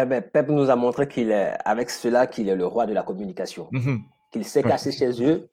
Eh 0.00 0.04
ben, 0.04 0.22
Pep 0.22 0.48
nous 0.48 0.70
a 0.70 0.76
montré 0.76 1.08
qu'il 1.08 1.30
est, 1.32 1.54
avec 1.64 1.90
cela, 1.90 2.26
qu'il 2.26 2.48
est 2.48 2.56
le 2.56 2.66
roi 2.66 2.86
de 2.86 2.92
la 2.92 3.02
communication. 3.02 3.68
Mm-hmm. 3.72 4.00
Qu'il 4.32 4.44
sait 4.44 4.62
casser 4.62 4.92
chez 4.92 5.22
eux 5.24 5.50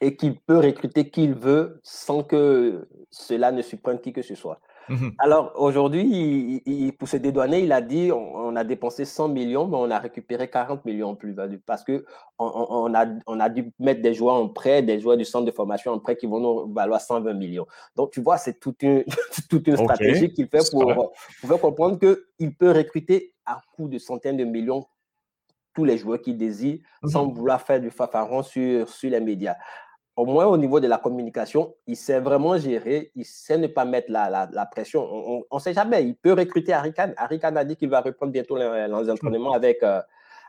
et 0.00 0.16
qu'il 0.16 0.38
peut 0.40 0.58
recruter 0.58 1.10
qui 1.10 1.24
il 1.24 1.34
veut 1.34 1.80
sans 1.82 2.24
que 2.24 2.88
cela 3.10 3.52
ne 3.52 3.62
surprenne 3.62 4.00
qui 4.00 4.12
que 4.12 4.22
ce 4.22 4.34
soit. 4.34 4.60
Mmh 4.88 5.10
Alors 5.18 5.52
aujourd'hui, 5.56 6.62
pour 6.98 7.08
se 7.08 7.16
dédouaner, 7.16 7.60
il 7.60 7.72
a 7.72 7.80
dit 7.80 8.10
on, 8.12 8.54
a 8.56 8.64
dépensé 8.64 9.04
100 9.04 9.28
millions, 9.28 9.66
mais 9.66 9.76
on 9.76 9.90
a 9.90 9.98
récupéré 9.98 10.48
40 10.48 10.84
millions 10.84 11.10
en 11.10 11.14
plus-value 11.14 11.58
parce 11.66 11.82
que 11.84 12.04
on, 12.38 12.94
a, 12.94 13.06
on 13.26 13.40
a 13.40 13.48
dû 13.48 13.72
mettre 13.78 14.02
des 14.02 14.14
joueurs 14.14 14.36
en 14.36 14.48
prêt, 14.48 14.82
des 14.82 15.00
joueurs 15.00 15.16
du 15.16 15.24
centre 15.24 15.46
de 15.46 15.50
formation 15.50 15.92
en 15.92 15.98
prêt 15.98 16.16
qui 16.16 16.26
vont 16.26 16.40
nous 16.40 16.72
valoir 16.72 17.00
120 17.00 17.32
millions. 17.34 17.66
Donc 17.96 18.12
tu 18.12 18.20
vois, 18.20 18.36
c'est 18.36 18.60
toute 18.60 18.82
une, 18.82 19.04
toute 19.50 19.66
une 19.66 19.76
stratégie 19.76 20.32
qu'il 20.32 20.48
fait 20.48 20.68
pour, 20.70 20.84
pour 21.40 21.48
faire 21.48 21.60
comprendre 21.60 21.98
qu'il 21.98 22.54
peut 22.54 22.70
recruter 22.70 23.34
à 23.46 23.60
coût 23.76 23.88
de 23.88 23.98
centaines 23.98 24.36
de 24.36 24.44
millions 24.44 24.86
tous 25.74 25.84
les 25.84 25.98
joueurs 25.98 26.20
qu'il 26.20 26.38
désire 26.38 26.78
mmh 27.02 27.08
sans 27.08 27.28
vouloir 27.28 27.60
faire 27.60 27.80
du 27.80 27.90
fafaron 27.90 28.42
sur, 28.42 28.88
sur 28.88 29.10
les 29.10 29.20
médias 29.20 29.56
au 30.16 30.26
moins 30.26 30.46
au 30.46 30.56
niveau 30.56 30.80
de 30.80 30.86
la 30.86 30.98
communication, 30.98 31.74
il 31.86 31.96
sait 31.96 32.20
vraiment 32.20 32.56
gérer, 32.56 33.10
il 33.16 33.24
sait 33.24 33.58
ne 33.58 33.66
pas 33.66 33.84
mettre 33.84 34.10
la, 34.10 34.48
la, 34.50 34.66
pression. 34.66 35.02
On 35.50 35.56
ne 35.56 35.60
sait 35.60 35.74
jamais, 35.74 36.04
il 36.04 36.14
peut 36.14 36.32
recruter 36.32 36.72
Harry 36.72 36.92
Kane. 36.92 37.14
Harry 37.16 37.40
Kane 37.40 37.56
a 37.56 37.64
dit 37.64 37.76
qu'il 37.76 37.88
va 37.88 38.00
reprendre 38.00 38.32
bientôt 38.32 38.56
les, 38.56 38.86
les 38.88 39.10
entraînements 39.10 39.54
avec, 39.54 39.82
euh, 39.82 40.00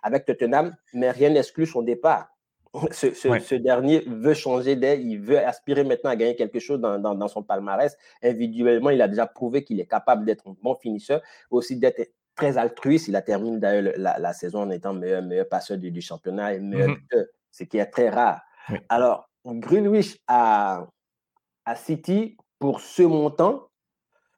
avec 0.03 0.25
Tottenham, 0.25 0.75
mais 0.93 1.09
rien 1.09 1.29
n'exclut 1.29 1.65
son 1.65 1.81
départ. 1.81 2.29
Ce, 2.91 3.13
ce, 3.13 3.55
dernier 3.55 4.03
veut 4.05 4.33
changer 4.33 4.75
d'air, 4.75 4.99
il 4.99 5.21
veut 5.21 5.39
aspirer 5.39 5.85
maintenant 5.85 6.09
à 6.09 6.17
gagner 6.17 6.35
quelque 6.35 6.59
chose 6.59 6.77
dans, 6.81 6.99
dans, 6.99 7.27
son 7.29 7.41
palmarès. 7.41 7.97
Individuellement, 8.21 8.89
il 8.89 9.01
a 9.01 9.07
déjà 9.07 9.25
prouvé 9.25 9.63
qu'il 9.63 9.79
est 9.79 9.85
capable 9.85 10.25
d'être 10.25 10.45
un 10.45 10.57
bon 10.61 10.75
finisseur, 10.75 11.21
aussi 11.49 11.77
d'être 11.77 12.11
très 12.35 12.57
altruiste. 12.57 13.07
Il 13.07 13.15
a 13.15 13.21
terminé 13.21 13.59
d'ailleurs 13.59 13.93
la, 13.95 14.19
la, 14.19 14.33
saison 14.33 14.63
en 14.63 14.69
étant 14.71 14.93
meilleur, 14.93 15.21
meilleur 15.21 15.47
passeur 15.47 15.77
du, 15.77 16.01
championnat 16.01 16.53
et 16.53 16.59
meilleur 16.59 16.89
mm-hmm. 16.89 17.25
ce 17.49 17.63
qui 17.63 17.77
est 17.77 17.85
très 17.85 18.09
rare. 18.09 18.41
Alors, 18.89 19.29
Greenwich 19.45 20.17
à, 20.27 20.87
à 21.65 21.75
City 21.75 22.37
pour 22.59 22.79
ce 22.79 23.03
montant, 23.03 23.69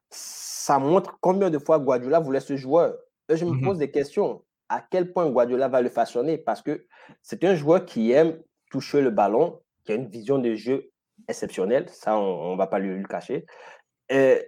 ça 0.10 0.80
montre 0.80 1.18
combien 1.22 1.50
de 1.50 1.60
fois 1.60 1.80
Guardiola 1.80 2.20
voulait 2.20 2.40
ce 2.40 2.56
joueur. 2.56 2.96
je 3.30 3.46
me 3.46 3.52
mmh 3.52 3.62
pose 3.62 3.78
des 3.78 3.92
questions. 3.92 4.44
À 4.70 4.82
quel 4.82 5.14
point 5.14 5.30
Guardiola 5.30 5.68
va 5.68 5.82
le 5.82 5.90
façonner? 5.90 6.38
Parce 6.38 6.62
que 6.62 6.86
c'est 7.22 7.44
un 7.44 7.56
joueur 7.56 7.86
qui 7.86 8.12
aime 8.12 8.42
toucher 8.70 9.02
le 9.02 9.12
ballon, 9.12 9.62
qui 9.86 9.94
a 9.94 9.96
une 9.96 10.08
vision 10.08 10.40
de 10.40 10.56
jeu 10.56 10.92
exceptionnelle. 11.28 11.88
Ça, 11.90 12.18
on 12.18 12.54
ne 12.54 12.58
va 12.58 12.68
pas 12.68 12.80
lui, 12.80 12.98
le 12.98 13.08
cacher. 13.08 13.46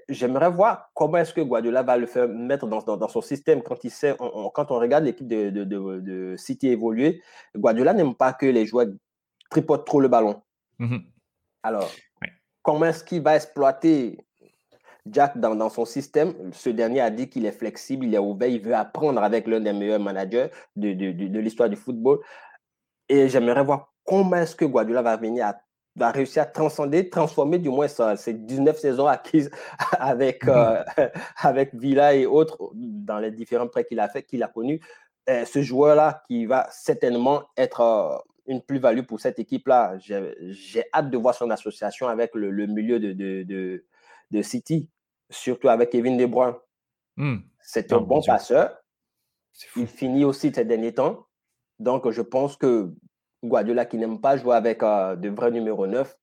J'aimerais 0.09 0.49
voir 0.49 0.89
comment 0.93 1.17
est-ce 1.17 1.33
que 1.33 1.41
Guardiola 1.41 1.83
va 1.83 1.97
le 1.97 2.05
faire 2.05 2.27
mettre 2.27 2.67
dans, 2.67 2.81
dans, 2.81 3.07
son 3.07 3.21
système 3.21 3.61
quand, 3.61 3.83
il 3.83 3.91
sait, 3.91 4.15
quand 4.17 4.71
on 4.71 4.79
regarde 4.79 5.05
l'équipe 5.05 5.27
de, 5.27 5.49
de, 5.49 5.63
de, 5.63 6.35
City 6.37 6.67
évoluer. 6.67 7.21
Guardiola 7.55 7.93
n'aime 7.93 8.15
pas 8.15 8.33
que 8.33 8.45
les 8.45 8.65
joueurs 8.65 8.87
tripotent 9.49 9.85
trop 9.85 9.99
le 9.99 10.07
ballon. 10.07 10.41
Mhm. 10.79 11.03
Alors, 11.63 11.91
comment 12.63 12.85
est-ce 12.85 13.03
qu'il 13.03 13.21
va 13.21 13.35
exploiter 13.35 14.17
Jack 15.05 15.37
dans, 15.37 15.69
son 15.69 15.85
système? 15.85 16.51
Ce 16.53 16.69
dernier 16.69 17.01
a 17.01 17.09
dit 17.09 17.29
qu'il 17.29 17.45
est 17.45 17.51
flexible, 17.51 18.05
il 18.05 18.15
est 18.15 18.19
ouvert, 18.19 18.49
il 18.49 18.61
veut 18.61 18.75
apprendre 18.75 19.21
avec 19.21 19.47
l'un 19.47 19.59
des 19.59 19.73
meilleurs 19.73 19.99
managers 19.99 20.47
de, 20.75 20.93
de, 20.93 21.39
l'histoire 21.39 21.69
du 21.69 21.75
football. 21.75 22.19
Et 23.07 23.27
j'aimerais 23.27 23.63
voir 23.63 23.93
comment 24.05 24.37
est-ce 24.37 24.55
que 24.55 24.65
Guardiola 24.65 25.01
va 25.01 25.17
venir 25.17 25.45
à 25.47 25.59
va 25.95 26.11
réussir 26.11 26.43
à 26.43 26.45
transcender, 26.45 27.09
transformer 27.09 27.59
du 27.59 27.69
moins 27.69 27.87
ces 27.87 28.33
19 28.33 28.77
saisons 28.77 29.07
acquises 29.07 29.51
avec, 29.99 30.45
mhm. 30.45 30.53
euh, 30.55 30.83
avec 31.37 31.75
Villa 31.75 32.15
et 32.15 32.25
autres 32.25 32.71
dans 32.73 33.19
les 33.19 33.31
différents 33.31 33.67
prêts 33.67 33.83
qu'il 33.83 33.99
a 33.99 34.07
fait, 34.07 34.23
qu'il 34.23 34.41
a 34.43 34.47
connus. 34.47 34.79
Euh, 35.29 35.45
ce 35.45 35.61
joueur-là 35.61 36.23
qui 36.27 36.45
va 36.45 36.67
certainement 36.71 37.43
être 37.55 37.81
euh, 37.81 38.17
une 38.49 38.61
plus-value 38.61 39.03
pour 39.03 39.19
cette 39.19 39.39
équipe-là. 39.39 39.97
J'ai 39.99 40.83
hâte 40.93 41.09
de 41.09 41.17
voir 41.17 41.35
son 41.35 41.49
association 41.51 42.07
avec 42.07 42.33
le, 42.33 42.51
milieu 42.67 42.99
de, 42.99 43.13
de, 43.13 43.85
de, 44.31 44.41
City, 44.41 44.89
surtout 45.29 45.69
avec 45.69 45.91
Kevin 45.91 46.17
De 46.17 46.25
Bruyne. 46.25 46.55
Hmm. 47.15 47.37
C'est 47.61 47.93
un 47.93 48.01
bon 48.01 48.21
passeur. 48.21 48.75
Il 49.75 49.87
finit 49.87 50.25
aussi 50.25 50.51
ces 50.53 50.65
derniers 50.65 50.93
temps. 50.93 51.27
Donc, 51.77 52.09
je 52.09 52.21
pense 52.21 52.57
que 52.57 52.91
Guardiola, 53.43 53.85
qui 53.85 53.97
n'aime 53.97 54.19
pas 54.19 54.35
jouer 54.37 54.55
avec 54.55 54.83
euh, 54.83 55.15
de 55.15 55.29
vrais 55.29 55.51
numéro 55.51 55.85
9, 55.85 56.17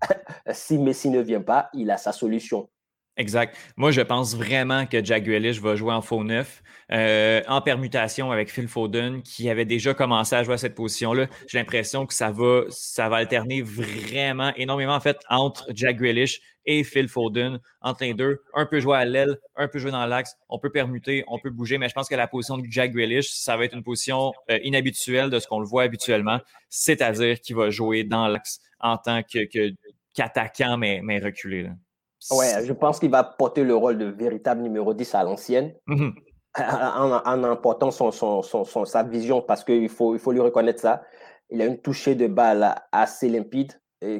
si 0.52 0.78
Messi 0.78 1.10
ne 1.10 1.20
vient 1.20 1.42
pas, 1.42 1.68
il 1.74 1.90
a 1.90 1.96
sa 1.98 2.12
solution. 2.12 2.70
Exact. 3.18 3.58
Moi, 3.76 3.90
je 3.90 4.00
pense 4.00 4.34
vraiment 4.34 4.86
que 4.86 5.04
Jack 5.04 5.24
Grealish 5.24 5.60
va 5.60 5.76
jouer 5.76 5.92
en 5.92 6.00
faux 6.00 6.24
neuf, 6.24 6.62
euh, 6.90 7.42
en 7.46 7.60
permutation 7.60 8.32
avec 8.32 8.50
Phil 8.50 8.68
Foden, 8.68 9.22
qui 9.22 9.50
avait 9.50 9.66
déjà 9.66 9.92
commencé 9.92 10.34
à 10.34 10.42
jouer 10.44 10.54
à 10.54 10.58
cette 10.58 10.74
position-là. 10.74 11.26
J'ai 11.46 11.58
l'impression 11.58 12.06
que 12.06 12.14
ça 12.14 12.30
va, 12.30 12.62
ça 12.70 13.10
va 13.10 13.16
alterner 13.16 13.60
vraiment 13.60 14.54
énormément, 14.56 14.98
entre 15.28 15.66
Jack 15.74 15.98
Grealish 15.98 16.40
et 16.64 16.84
Phil 16.84 17.06
Foden, 17.06 17.60
entre 17.82 18.04
les 18.04 18.14
deux. 18.14 18.42
Un 18.54 18.64
peut 18.64 18.80
jouer 18.80 18.96
à 18.96 19.04
l'aile, 19.04 19.36
un 19.56 19.68
peut 19.68 19.78
jouer 19.78 19.90
dans 19.90 20.06
l'axe, 20.06 20.34
on 20.48 20.58
peut 20.58 20.70
permuter, 20.70 21.22
on 21.28 21.38
peut 21.38 21.50
bouger, 21.50 21.76
mais 21.76 21.90
je 21.90 21.94
pense 21.94 22.08
que 22.08 22.14
la 22.14 22.28
position 22.28 22.56
de 22.56 22.64
Jack 22.70 22.92
Grealish, 22.92 23.30
ça 23.30 23.58
va 23.58 23.66
être 23.66 23.74
une 23.74 23.82
position 23.82 24.32
euh, 24.50 24.58
inhabituelle 24.62 25.28
de 25.28 25.38
ce 25.38 25.46
qu'on 25.46 25.60
le 25.60 25.66
voit 25.66 25.82
habituellement, 25.82 26.40
c'est-à-dire 26.70 27.40
qu'il 27.40 27.56
va 27.56 27.68
jouer 27.68 28.04
dans 28.04 28.28
l'axe 28.28 28.60
en 28.80 28.96
tant 28.96 29.22
qu'attaquant, 29.22 30.78
mais, 30.78 31.18
reculé. 31.18 31.68
Ouais, 32.30 32.64
je 32.64 32.72
pense 32.72 32.98
qu'il 33.00 33.10
va 33.10 33.24
porter 33.24 33.64
le 33.64 33.74
rôle 33.74 33.98
de 33.98 34.06
véritable 34.06 34.62
numéro 34.62 34.94
10 34.94 35.14
à 35.14 35.24
l'ancienne. 35.24 35.74
Mm-hmm. 35.88 36.12
En, 36.54 37.44
emportant 37.44 37.90
son, 37.90 38.42
sa 38.84 39.02
vision, 39.04 39.40
parce 39.40 39.64
qu'il 39.64 39.88
faut, 39.88 40.14
il 40.14 40.18
faut 40.18 40.32
lui 40.32 40.40
reconnaître 40.40 40.82
ça. 40.82 41.02
Il 41.48 41.62
a 41.62 41.64
une 41.64 41.80
touchée 41.80 42.14
de 42.14 42.26
balle 42.26 42.74
assez 42.92 43.30
limpide 43.30 43.72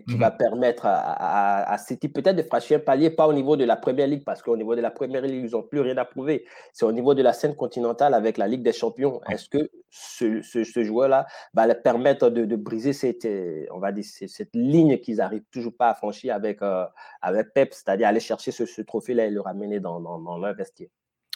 qui 0.06 0.16
va 0.16 0.30
mhm. 0.30 0.36
permettre 0.36 0.86
à, 0.86 1.72
à, 1.72 1.78
City 1.78 2.08
peut-être 2.08 2.36
de 2.36 2.42
franchir 2.42 2.78
un 2.78 2.80
palier, 2.80 3.10
pas 3.10 3.26
au 3.26 3.32
niveau 3.32 3.56
de 3.56 3.64
la 3.64 3.76
Première 3.76 4.06
Ligue, 4.06 4.24
parce 4.24 4.42
qu'au 4.42 4.56
niveau 4.56 4.76
de 4.76 4.80
la 4.80 4.90
Première 4.90 5.22
Ligue, 5.22 5.44
ils 5.46 5.50
n'ont 5.52 5.62
plus 5.62 5.80
rien 5.80 5.96
à 5.96 6.04
prouver. 6.04 6.44
C'est 6.72 6.84
au 6.84 6.92
niveau 6.92 7.14
de 7.14 7.22
la 7.22 7.32
scène 7.32 7.56
continentale 7.56 8.14
avec 8.14 8.38
la 8.38 8.46
Ligue 8.46 8.62
des 8.62 8.72
Champions. 8.72 9.20
Est-ce 9.28 9.48
que 9.48 9.70
ce, 9.90 10.40
ce, 10.42 10.84
joueur-là 10.84 11.26
va 11.54 11.66
leur 11.66 11.82
permettre 11.82 12.30
de, 12.30 12.44
de, 12.44 12.56
briser 12.56 12.92
cette, 12.92 13.24
euh, 13.24 13.66
on 13.72 13.78
va 13.78 13.92
dire, 13.92 14.04
cette 14.04 14.54
ligne 14.54 14.98
qu'ils 14.98 15.16
n'arrivent 15.16 15.44
toujours 15.50 15.76
pas 15.76 15.90
à 15.90 15.94
franchir 15.94 16.34
avec, 16.34 16.62
euh, 16.62 16.84
avec 17.20 17.52
Pep, 17.52 17.74
c'est-à-dire 17.74 18.08
aller 18.08 18.20
chercher 18.20 18.52
ce, 18.52 18.66
ce 18.66 18.82
trophée-là 18.82 19.26
et 19.26 19.30
le 19.30 19.40
ramener 19.40 19.80
dans, 19.80 20.00
dans, 20.00 20.18
dans 20.18 20.38
leur 20.38 20.54
vestiaire? 20.54 20.88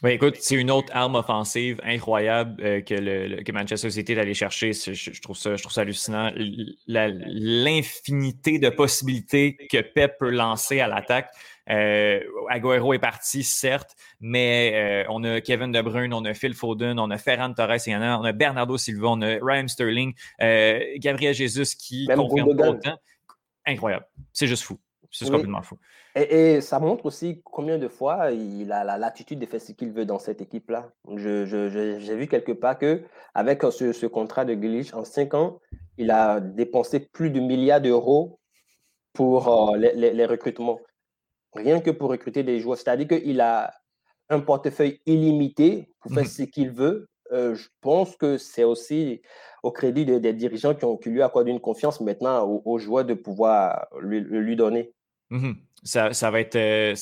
Oui, 0.02 0.10
écoute, 0.10 0.36
c'est 0.40 0.56
une 0.56 0.70
autre 0.70 0.93
arme 0.93 1.14
offensive 1.14 1.81
incroyable 1.82 2.62
euh, 2.62 2.82
que, 2.82 2.93
le, 2.93 3.43
que 3.43 3.51
Manchester 3.51 3.89
City 3.89 4.12
est 4.12 4.20
allé 4.20 4.35
chercher. 4.35 4.74
Je, 4.74 5.20
trouve 5.23 5.39
ça, 5.39 5.56
je 5.56 5.62
trouve 5.62 5.73
ça 5.73 5.81
hallucinant. 5.81 6.31
L'infinité 6.86 8.59
de 8.59 8.68
possibilités 8.68 9.56
que 9.70 9.81
Pep 9.81 10.18
peut 10.18 10.28
lancer 10.28 10.81
à 10.81 10.89
l'attaque. 10.89 11.31
Euh, 11.70 12.20
Aguero 12.51 12.93
est 12.93 12.98
parti, 12.98 13.43
certes, 13.43 13.97
mais 14.20 14.73
euh, 14.74 15.05
on 15.09 15.24
a 15.24 15.40
Kevin 15.40 15.73
De 15.73 15.81
Bruyne, 15.81 16.12
on 16.12 16.24
a 16.27 16.35
Phil 16.35 16.52
Foden, 16.52 16.98
on 16.98 17.10
a 17.10 17.16
Ferran 17.16 17.55
Torres, 17.55 17.86
il 17.86 17.93
y 17.93 17.97
en 17.97 18.02
a, 18.02 18.18
on 18.18 18.24
a 18.24 18.32
Bernardo 18.32 18.77
Silva, 18.77 19.09
on 19.09 19.23
a 19.23 19.39
Ryan 19.43 19.66
Sterling, 19.66 20.14
euh, 20.43 20.78
Gabriel 20.98 21.35
Jesus 21.35 21.74
qui 21.77 22.06
confirme 22.06 22.48
autant. 22.48 22.98
Incroyable. 23.64 24.06
C'est 24.32 24.47
juste 24.47 24.62
fou. 24.62 24.78
C'est 25.18 25.30
complètement 25.30 25.62
fou. 25.62 25.76
Et, 26.14 26.60
ça 26.60 26.78
montre 26.78 27.06
aussi 27.06 27.43
combien 27.44 27.78
de 27.78 27.88
fois 27.88 28.30
il 28.30 28.72
a 28.72 28.84
la 28.84 28.98
latitude 28.98 29.38
de 29.38 29.47
faire 29.47 29.60
ce 29.60 29.72
qu'il 29.72 29.93
veut 29.93 30.05
dans 30.05 30.18
cette 30.18 30.40
équipe-là. 30.40 30.90
J'ai 31.16 31.47
je, 31.47 32.12
vu 32.12 32.26
quelque 32.26 32.52
part 32.52 32.78
que 32.78 33.02
avec 33.34 33.62
ce, 33.70 33.93
ce 33.93 34.06
contrat 34.06 34.44
de 34.44 34.55
glitch 34.55 34.93
en 34.94 35.05
cinq 35.05 35.34
ans, 35.34 35.60
il 35.98 36.10
a 36.10 36.40
dépensé 36.40 37.01
plus 37.01 37.30
de 37.30 37.40
milliards 37.40 37.80
d'euros 37.80 38.38
pour 39.16 39.72
euh, 39.72 39.76
les, 39.76 40.26
recrutements. 40.26 40.80
Rien 41.55 41.80
que 41.80 41.90
pour 41.90 42.10
recruter 42.10 42.43
des 42.43 42.60
joueurs. 42.60 42.76
C'est-à-dire 42.76 43.09
qu'il 43.09 43.40
a 43.40 43.72
un 44.28 44.40
portefeuille 44.40 45.01
illimité 45.06 45.88
pour 46.01 46.12
faire 46.12 46.24
mmh 46.24 46.26
ce 46.26 46.43
qu'il 46.43 46.70
veut. 46.70 47.09
Euh, 47.32 47.55
je 47.55 47.68
pense 47.80 48.16
que 48.16 48.38
c'est 48.38 48.64
aussi 48.64 49.22
au 49.62 49.72
crédit 49.72 50.05
des, 50.05 50.32
dirigeants 50.32 50.74
qui, 50.74 50.84
ont, 50.84 50.97
qui 50.97 51.09
lui 51.09 51.22
accordent 51.22 51.48
une 51.48 51.60
confiance 51.60 52.01
maintenant 52.01 52.44
aux, 52.44 52.78
joueurs 52.78 53.05
de 53.05 53.14
pouvoir 53.14 53.86
lui, 54.01 54.20
lui 54.20 54.55
donner. 54.55 54.93
Mmh 55.31 55.53
ça, 55.82 56.31
va 56.31 56.40
être. 56.40 56.57
Euh, 56.57 56.94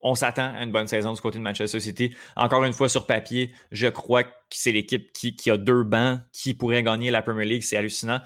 on 0.00 0.14
s'attend 0.14 0.54
à 0.54 0.62
une 0.62 0.72
bonne 0.72 0.88
saison 0.88 1.12
du 1.12 1.20
côté 1.20 1.38
de 1.38 1.44
Manchester 1.44 1.80
City. 1.80 2.14
Encore 2.36 2.64
une 2.64 2.72
fois, 2.72 2.88
sur 2.88 3.06
papier, 3.06 3.52
je 3.70 3.86
crois 3.86 4.24
que 4.24 4.30
c'est 4.50 4.72
l'équipe 4.72 5.12
qui, 5.12 5.36
qui, 5.36 5.50
a 5.50 5.56
deux 5.56 5.84
bancs 5.84 6.20
qui 6.32 6.54
pourrait 6.54 6.82
gagner 6.82 7.10
la 7.10 7.22
Premier 7.22 7.44
League. 7.44 7.62
C'est 7.62 7.76
hallucinant. 7.76 8.20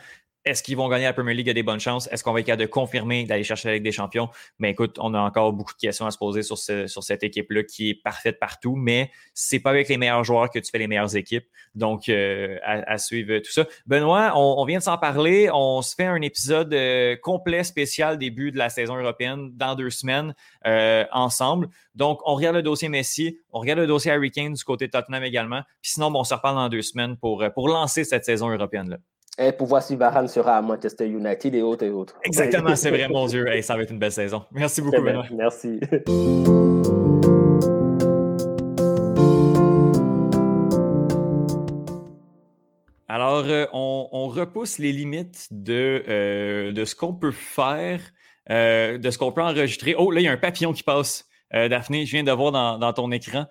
Est-ce 0.44 0.62
qu'ils 0.64 0.76
vont 0.76 0.88
gagner 0.88 1.04
la 1.04 1.12
Premier 1.12 1.34
League? 1.34 1.46
Il 1.46 1.50
y 1.50 1.52
a 1.52 1.54
des 1.54 1.62
bonnes 1.62 1.78
chances. 1.78 2.08
Est-ce 2.10 2.24
qu'on 2.24 2.32
va 2.32 2.40
être 2.40 2.46
capable 2.46 2.62
de 2.62 2.66
confirmer 2.66 3.24
d'aller 3.24 3.44
chercher 3.44 3.68
la 3.68 3.74
Ligue 3.74 3.84
des 3.84 3.92
Champions? 3.92 4.28
Mais 4.58 4.70
écoute, 4.70 4.96
on 4.98 5.14
a 5.14 5.20
encore 5.20 5.52
beaucoup 5.52 5.72
de 5.72 5.78
questions 5.78 6.04
à 6.04 6.10
se 6.10 6.18
poser 6.18 6.42
sur, 6.42 6.58
sur 6.58 7.02
cette 7.04 7.22
équipe-là 7.22 7.62
qui 7.62 7.90
est 7.90 7.94
parfaite 7.94 8.40
partout, 8.40 8.74
mais 8.74 9.12
c'est 9.34 9.60
pas 9.60 9.70
avec 9.70 9.88
les 9.88 9.98
meilleurs 9.98 10.24
joueurs 10.24 10.50
que 10.50 10.58
tu 10.58 10.68
fais 10.70 10.78
les 10.78 10.88
meilleures 10.88 11.14
équipes. 11.14 11.46
Donc, 11.76 12.08
euh, 12.08 12.58
à, 12.64 12.98
suivre 12.98 13.38
tout 13.38 13.52
ça. 13.52 13.66
Benoît, 13.86 14.32
on, 14.34 14.64
vient 14.64 14.78
de 14.78 14.82
s'en 14.82 14.98
parler. 14.98 15.48
On 15.52 15.80
se 15.80 15.94
fait 15.94 16.06
un 16.06 16.20
épisode 16.22 16.74
euh, 16.74 17.16
complet, 17.22 17.62
spécial, 17.62 18.18
début 18.18 18.50
de 18.50 18.58
la 18.58 18.68
saison 18.68 18.96
européenne, 18.96 19.50
dans 19.54 19.76
deux 19.76 19.90
semaines, 19.90 20.34
euh, 20.66 21.04
ensemble. 21.12 21.68
Donc, 21.94 22.20
on 22.26 22.34
regarde 22.34 22.56
le 22.56 22.62
dossier 22.62 22.88
Messi, 22.88 23.38
on 23.52 23.60
regarde 23.60 23.78
le 23.78 23.86
dossier 23.86 24.10
Harry 24.10 24.32
Kane 24.32 24.54
du 24.54 24.64
côté 24.64 24.86
de 24.86 24.90
Tottenham 24.90 25.22
également. 25.22 25.62
Puis 25.80 25.92
sinon, 25.92 26.10
on 26.12 26.24
se 26.24 26.34
reparle 26.34 26.56
dans 26.56 26.68
deux 26.68 26.82
semaines 26.82 27.16
pour, 27.16 27.44
pour 27.54 27.68
lancer 27.68 28.02
cette 28.02 28.24
saison 28.24 28.50
européenne-là. 28.50 28.98
Et 29.38 29.50
pour 29.50 29.66
voir 29.66 29.82
si 29.82 29.96
Varane 29.96 30.28
sera 30.28 30.58
à 30.58 30.62
Manchester 30.62 31.06
United 31.06 31.54
et 31.54 31.62
autres 31.62 31.84
et 31.84 31.90
autres. 31.90 32.18
Exactement, 32.22 32.76
c'est 32.76 32.90
vrai, 32.90 33.08
mon 33.10 33.26
Dieu. 33.26 33.46
ça 33.62 33.76
va 33.76 33.82
être 33.82 33.90
une 33.90 33.98
belle 33.98 34.12
saison. 34.12 34.42
Merci 34.52 34.82
beaucoup, 34.82 35.02
Benoît. 35.02 35.24
Merci. 35.32 35.80
Alors, 43.08 43.44
euh, 43.46 43.66
on, 43.72 44.28
repousse 44.28 44.78
les 44.78 44.92
limites 44.92 45.48
de, 45.50 46.02
euh, 46.08 46.72
de 46.72 46.84
ce 46.84 46.94
qu'on 46.94 47.14
peut 47.14 47.30
faire, 47.30 48.00
euh, 48.50 48.98
de 48.98 49.10
ce 49.10 49.16
qu'on 49.16 49.32
peut 49.32 49.42
enregistrer. 49.42 49.94
Oh, 49.96 50.10
là, 50.10 50.20
il 50.20 50.24
y 50.24 50.28
a 50.28 50.32
un 50.32 50.38
papillon 50.38 50.72
qui 50.72 50.82
passe. 50.82 51.26
Daphné, 51.52 52.06
je 52.06 52.12
viens 52.12 52.24
de 52.24 52.32
voir 52.32 52.50
dans, 52.50 52.78
dans 52.78 52.94
ton 52.94 53.12
écran. 53.12 53.44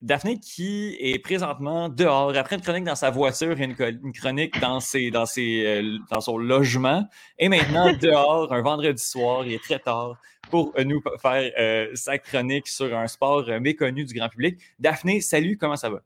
Daphné 0.00 0.38
qui 0.38 0.96
est 1.00 1.18
présentement 1.18 1.88
dehors, 1.88 2.36
après 2.36 2.54
une 2.54 2.62
chronique 2.62 2.84
dans 2.84 2.94
sa 2.94 3.10
voiture 3.10 3.60
et 3.60 3.64
une, 3.64 4.12
chronique 4.12 4.60
dans, 4.60 4.78
ses, 4.78 5.10
dans, 5.10 5.26
ses, 5.26 5.66
euh, 5.66 5.98
dans 6.12 6.20
son 6.20 6.38
logement, 6.38 7.04
et 7.36 7.48
maintenant 7.48 7.92
dehors 8.00 8.52
un 8.52 8.62
vendredi 8.62 9.02
soir, 9.02 9.44
il 9.44 9.54
est 9.54 9.62
très 9.62 9.80
tard, 9.80 10.16
pour 10.50 10.72
nous 10.84 11.02
faire 11.20 11.50
euh, 11.58 11.90
sa 11.94 12.16
chronique 12.18 12.68
sur 12.68 12.96
un 12.96 13.08
sport 13.08 13.48
euh, 13.48 13.58
méconnu 13.58 14.04
du 14.04 14.14
grand 14.14 14.28
public. 14.28 14.60
Daphné, 14.78 15.20
salut, 15.20 15.56
comment 15.56 15.76
ça 15.76 15.90
va? 15.90 16.00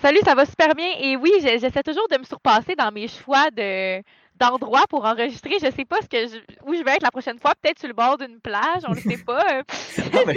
Salut, 0.00 0.20
ça 0.24 0.34
va 0.36 0.46
super 0.46 0.74
bien. 0.76 0.92
Et 1.00 1.16
oui, 1.16 1.32
j'essaie 1.40 1.82
toujours 1.82 2.06
de 2.10 2.18
me 2.18 2.24
surpasser 2.24 2.76
dans 2.76 2.92
mes 2.92 3.08
choix 3.08 3.50
de, 3.50 4.02
d'endroit 4.42 4.86
pour 4.88 5.04
enregistrer. 5.04 5.56
Je 5.62 5.70
sais 5.70 5.84
pas 5.84 5.98
ce 6.02 6.08
que 6.08 6.38
où 6.66 6.74
je 6.74 6.82
vais 6.82 6.92
être 6.92 7.02
la 7.02 7.10
prochaine 7.10 7.38
fois. 7.38 7.54
Peut-être 7.60 7.78
sur 7.78 7.88
le 7.88 7.94
bord 7.94 8.18
d'une 8.18 8.40
plage, 8.40 8.82
on 8.86 8.92
ne 8.92 9.00
sait 9.00 9.22
pas. 9.24 9.42
Euh. 9.98 10.34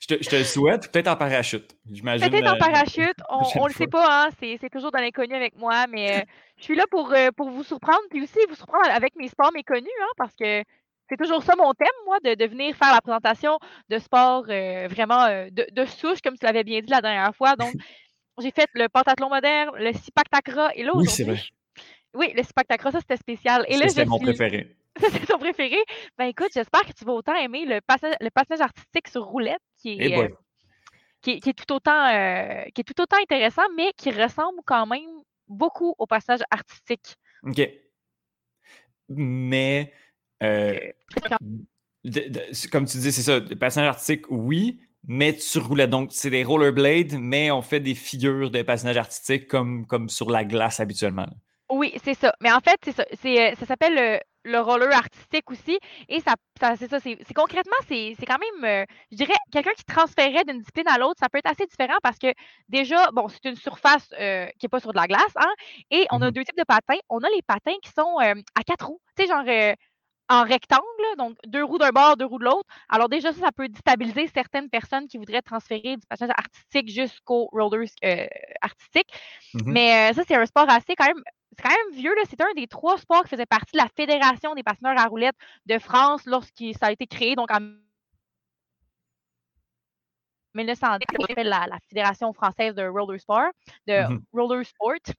je, 0.00 0.06
te, 0.06 0.22
je, 0.22 0.28
te, 0.28 0.36
le 0.36 0.44
souhaite. 0.44 0.90
Peut-être 0.90 1.08
en 1.08 1.16
parachute. 1.16 1.76
Peut-être 1.88 2.46
en 2.46 2.54
euh, 2.54 2.58
parachute. 2.58 3.16
On 3.28 3.64
ne 3.64 3.68
le 3.68 3.74
sait 3.74 3.86
pas. 3.86 4.26
Hein. 4.26 4.28
C'est 4.38 4.70
toujours 4.70 4.90
dans 4.90 4.98
l'inconnu 4.98 5.34
avec 5.34 5.56
moi. 5.56 5.86
Mais 5.88 6.18
euh, 6.18 6.20
je 6.58 6.64
suis 6.64 6.76
là 6.76 6.84
pour, 6.90 7.14
pour 7.36 7.50
vous 7.50 7.62
surprendre. 7.62 8.00
Puis 8.10 8.22
aussi 8.22 8.38
vous 8.48 8.54
surprendre 8.54 8.90
avec 8.90 9.14
mes 9.16 9.28
sports 9.28 9.52
méconnus. 9.52 9.88
Hein, 10.02 10.12
parce 10.16 10.34
que 10.34 10.62
c'est 11.08 11.16
toujours 11.16 11.42
ça 11.42 11.54
mon 11.56 11.72
thème, 11.74 11.88
moi, 12.06 12.18
de, 12.24 12.34
de 12.34 12.44
venir 12.46 12.74
faire 12.76 12.92
la 12.92 13.00
présentation 13.00 13.58
de 13.88 13.98
sport 13.98 14.44
vraiment 14.44 15.26
de, 15.50 15.66
de, 15.70 15.84
souche, 15.84 16.20
comme 16.22 16.36
tu 16.36 16.44
l'avais 16.44 16.64
bien 16.64 16.80
dit 16.80 16.90
la 16.90 17.00
dernière 17.00 17.34
fois. 17.34 17.56
Donc, 17.56 17.72
j'ai 18.40 18.50
fait 18.50 18.68
le 18.74 18.88
pentathlon 18.88 19.28
moderne, 19.28 19.70
le 19.78 19.92
Sipactacra 19.92 20.74
et 20.74 20.82
là, 20.82 20.92
oui, 20.94 21.06
c'est 21.06 21.24
vrai. 21.24 21.38
Oui, 22.14 22.32
le 22.34 22.42
Spectacra, 22.42 22.92
ça 22.92 23.00
c'était 23.00 23.16
spécial. 23.16 23.64
Et 23.68 23.76
c'était 23.88 24.04
mon 24.04 24.18
préféré. 24.18 24.76
c'est 25.00 25.26
ton 25.26 25.38
préféré? 25.38 25.76
Ben 26.16 26.26
écoute, 26.26 26.50
j'espère 26.54 26.82
que 26.82 26.92
tu 26.92 27.04
vas 27.04 27.12
autant 27.12 27.34
aimer 27.34 27.64
le 27.64 27.80
passage, 27.80 28.14
le 28.20 28.30
passage 28.30 28.60
artistique 28.60 29.08
sur 29.08 29.24
roulette 29.24 29.62
qui 29.78 30.00
est, 30.00 30.16
euh, 30.16 30.28
qui, 31.20 31.32
est, 31.32 31.52
tout 31.52 31.74
autant, 31.74 32.06
euh, 32.06 32.62
qui 32.74 32.82
est 32.82 32.84
tout 32.84 33.00
autant 33.00 33.16
intéressant, 33.20 33.64
mais 33.76 33.92
qui 33.96 34.10
ressemble 34.10 34.60
quand 34.64 34.86
même 34.86 35.10
beaucoup 35.48 35.94
au 35.98 36.06
passage 36.06 36.40
artistique. 36.50 37.16
OK. 37.42 37.68
Mais 39.08 39.92
euh, 40.42 40.78
comme 42.70 42.86
tu 42.86 42.98
dis, 42.98 43.12
c'est 43.12 43.22
ça, 43.22 43.40
le 43.40 43.56
passage 43.56 43.86
artistique, 43.86 44.26
oui, 44.30 44.80
mais 45.06 45.38
sur 45.38 45.66
roulette. 45.66 45.90
Donc, 45.90 46.10
c'est 46.12 46.30
des 46.30 46.44
rollerblades, 46.44 47.18
mais 47.18 47.50
on 47.50 47.62
fait 47.62 47.80
des 47.80 47.94
figures 47.94 48.50
de 48.50 48.62
personnages 48.62 48.96
artistiques 48.96 49.48
comme, 49.48 49.86
comme 49.86 50.08
sur 50.08 50.30
la 50.30 50.44
glace 50.44 50.80
habituellement. 50.80 51.28
Oui, 51.74 51.92
c'est 52.04 52.14
ça. 52.14 52.32
Mais 52.40 52.52
en 52.52 52.60
fait, 52.60 52.78
c'est 52.84 52.92
ça. 52.92 53.04
C'est, 53.20 53.52
euh, 53.52 53.54
ça 53.56 53.66
s'appelle 53.66 54.20
le, 54.44 54.60
roller 54.60 54.94
artistique 54.94 55.50
aussi. 55.50 55.76
Et 56.08 56.20
ça, 56.20 56.34
c'est 56.76 56.88
ça. 56.88 57.00
C'est, 57.00 57.18
concrètement, 57.34 57.76
c'est, 57.88 58.14
quand 58.28 58.38
même, 58.38 58.64
euh, 58.64 58.84
je 59.10 59.16
dirais, 59.16 59.34
quelqu'un 59.50 59.72
qui 59.76 59.84
transférait 59.84 60.44
d'une 60.44 60.58
discipline 60.60 60.86
à 60.86 60.98
l'autre, 60.98 61.18
ça 61.18 61.28
peut 61.28 61.38
être 61.38 61.50
assez 61.50 61.66
différent 61.66 61.98
parce 62.00 62.18
que 62.18 62.32
déjà, 62.68 63.10
bon, 63.12 63.26
c'est 63.28 63.44
une 63.44 63.56
surface 63.56 64.08
euh, 64.20 64.46
qui 64.60 64.66
n'est 64.66 64.68
pas 64.68 64.78
sur 64.78 64.92
de 64.92 64.98
la 64.98 65.08
glace, 65.08 65.34
hein, 65.34 65.52
et 65.90 66.06
on 66.12 66.22
a 66.22 66.28
mmh 66.28 66.30
deux 66.30 66.44
types 66.44 66.58
de 66.58 66.64
patins. 66.64 67.00
On 67.08 67.18
a 67.18 67.28
les 67.30 67.42
patins 67.42 67.74
qui 67.82 67.90
sont 67.90 68.18
à 68.18 68.62
quatre 68.64 68.86
roues, 68.86 69.00
tu 69.16 69.24
sais, 69.24 69.28
genre 69.28 69.44
en 70.30 70.42
rectangle, 70.42 70.82
donc 71.18 71.36
deux 71.46 71.64
roues 71.64 71.78
d'un 71.78 71.90
bord, 71.90 72.16
deux 72.16 72.24
roues 72.24 72.38
de 72.38 72.44
l'autre. 72.44 72.68
Alors 72.88 73.08
déjà, 73.08 73.32
ça, 73.32 73.40
ça 73.40 73.52
peut 73.52 73.68
déstabiliser 73.68 74.28
certaines 74.28 74.70
personnes 74.70 75.06
qui 75.08 75.18
voudraient 75.18 75.42
transférer 75.42 75.96
du 75.96 76.06
passage 76.08 76.30
artistique 76.30 76.88
jusqu'au 76.88 77.46
roller 77.52 77.88
artistique. 78.62 79.08
Mmh 79.54 79.60
Mais 79.66 80.12
ça, 80.14 80.22
c'est 80.26 80.36
un 80.36 80.46
sport 80.46 80.70
assez 80.70 80.94
quand 80.96 81.06
même 81.06 81.22
c'est 81.56 81.62
quand 81.62 81.70
même 81.70 81.96
vieux. 81.98 82.14
C'est 82.28 82.40
un 82.40 82.52
des 82.54 82.66
trois 82.66 82.98
sports 82.98 83.22
qui 83.24 83.30
faisait 83.30 83.46
partie 83.46 83.72
de 83.72 83.78
la 83.78 83.88
Fédération 83.88 84.54
des 84.54 84.62
patineurs 84.62 84.98
à 84.98 85.06
roulettes 85.06 85.36
de 85.66 85.78
France 85.78 86.26
lorsque 86.26 86.64
ça 86.78 86.86
a 86.86 86.92
été 86.92 87.06
créé, 87.06 87.34
donc 87.36 87.50
en 87.50 87.60
1910, 90.54 91.04
s'appelle 91.28 91.48
la, 91.48 91.66
la, 91.66 91.78
Fédération 91.88 92.32
française 92.32 92.74
de 92.74 92.86
roller 92.86 93.20
sport, 93.20 93.50
de 93.88 94.08
Mhm. 94.08 94.22
roller 94.32 94.64
sport. 94.64 95.14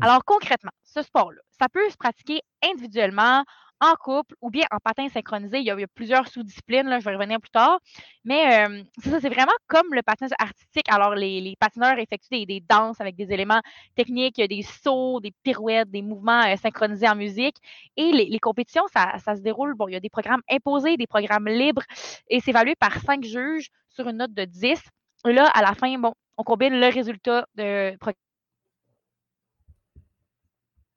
Alors 0.00 0.24
concrètement, 0.24 0.72
ce 0.82 1.02
sport-là, 1.02 1.40
ça 1.58 1.68
peut 1.68 1.88
se 1.90 1.96
pratiquer 1.96 2.40
individuellement, 2.64 3.44
en 3.80 3.94
couple 3.94 4.34
ou 4.40 4.50
bien 4.50 4.64
en 4.70 4.78
patin 4.78 5.08
synchronisé. 5.08 5.58
Il 5.58 5.64
y 5.64 5.70
a, 5.70 5.74
il 5.74 5.80
y 5.80 5.84
a 5.84 5.88
plusieurs 5.88 6.28
sous-disciplines, 6.28 6.86
là, 6.86 7.00
je 7.00 7.04
vais 7.04 7.12
y 7.12 7.14
revenir 7.14 7.40
plus 7.40 7.50
tard. 7.50 7.78
Mais 8.24 8.66
euh, 8.66 8.82
c'est 8.98 9.10
ça, 9.10 9.20
c'est 9.20 9.28
vraiment 9.28 9.52
comme 9.66 9.94
le 9.94 10.02
patinage 10.02 10.32
artistique. 10.38 10.86
Alors, 10.88 11.14
les, 11.14 11.56
patineurs 11.58 11.98
effectuent 11.98 12.44
des, 12.44 12.60
danses 12.60 13.00
avec 13.00 13.16
des 13.16 13.32
éléments 13.32 13.60
techniques, 13.96 14.36
des 14.36 14.62
sauts, 14.62 15.20
des 15.20 15.32
pirouettes, 15.42 15.90
des 15.90 16.02
mouvements 16.02 16.42
euh, 16.42 16.56
synchronisés 16.56 17.08
en 17.08 17.16
musique. 17.16 17.56
Et 17.96 18.12
les, 18.12 18.38
compétitions, 18.38 18.84
ça, 18.92 19.18
ça 19.18 19.36
se 19.36 19.40
déroule, 19.40 19.74
bon, 19.74 19.88
il 19.88 19.92
y 19.92 19.96
a 19.96 20.00
des 20.00 20.10
programmes 20.10 20.42
imposés, 20.50 20.96
des 20.96 21.06
programmes 21.06 21.48
libres, 21.48 21.82
et 22.28 22.40
c'est 22.40 22.50
évalué 22.50 22.74
par 22.74 22.98
cinq 23.00 23.24
juges 23.24 23.68
sur 23.88 24.08
une 24.08 24.18
note 24.18 24.32
de 24.34 24.44
10. 24.44 24.80
Et 25.26 25.32
là, 25.32 25.46
à 25.46 25.62
la 25.62 25.74
fin, 25.74 25.98
bon, 25.98 26.14
on 26.36 26.42
combine 26.42 26.80
le 26.80 26.86
résultat 26.86 27.46
de 27.54 27.96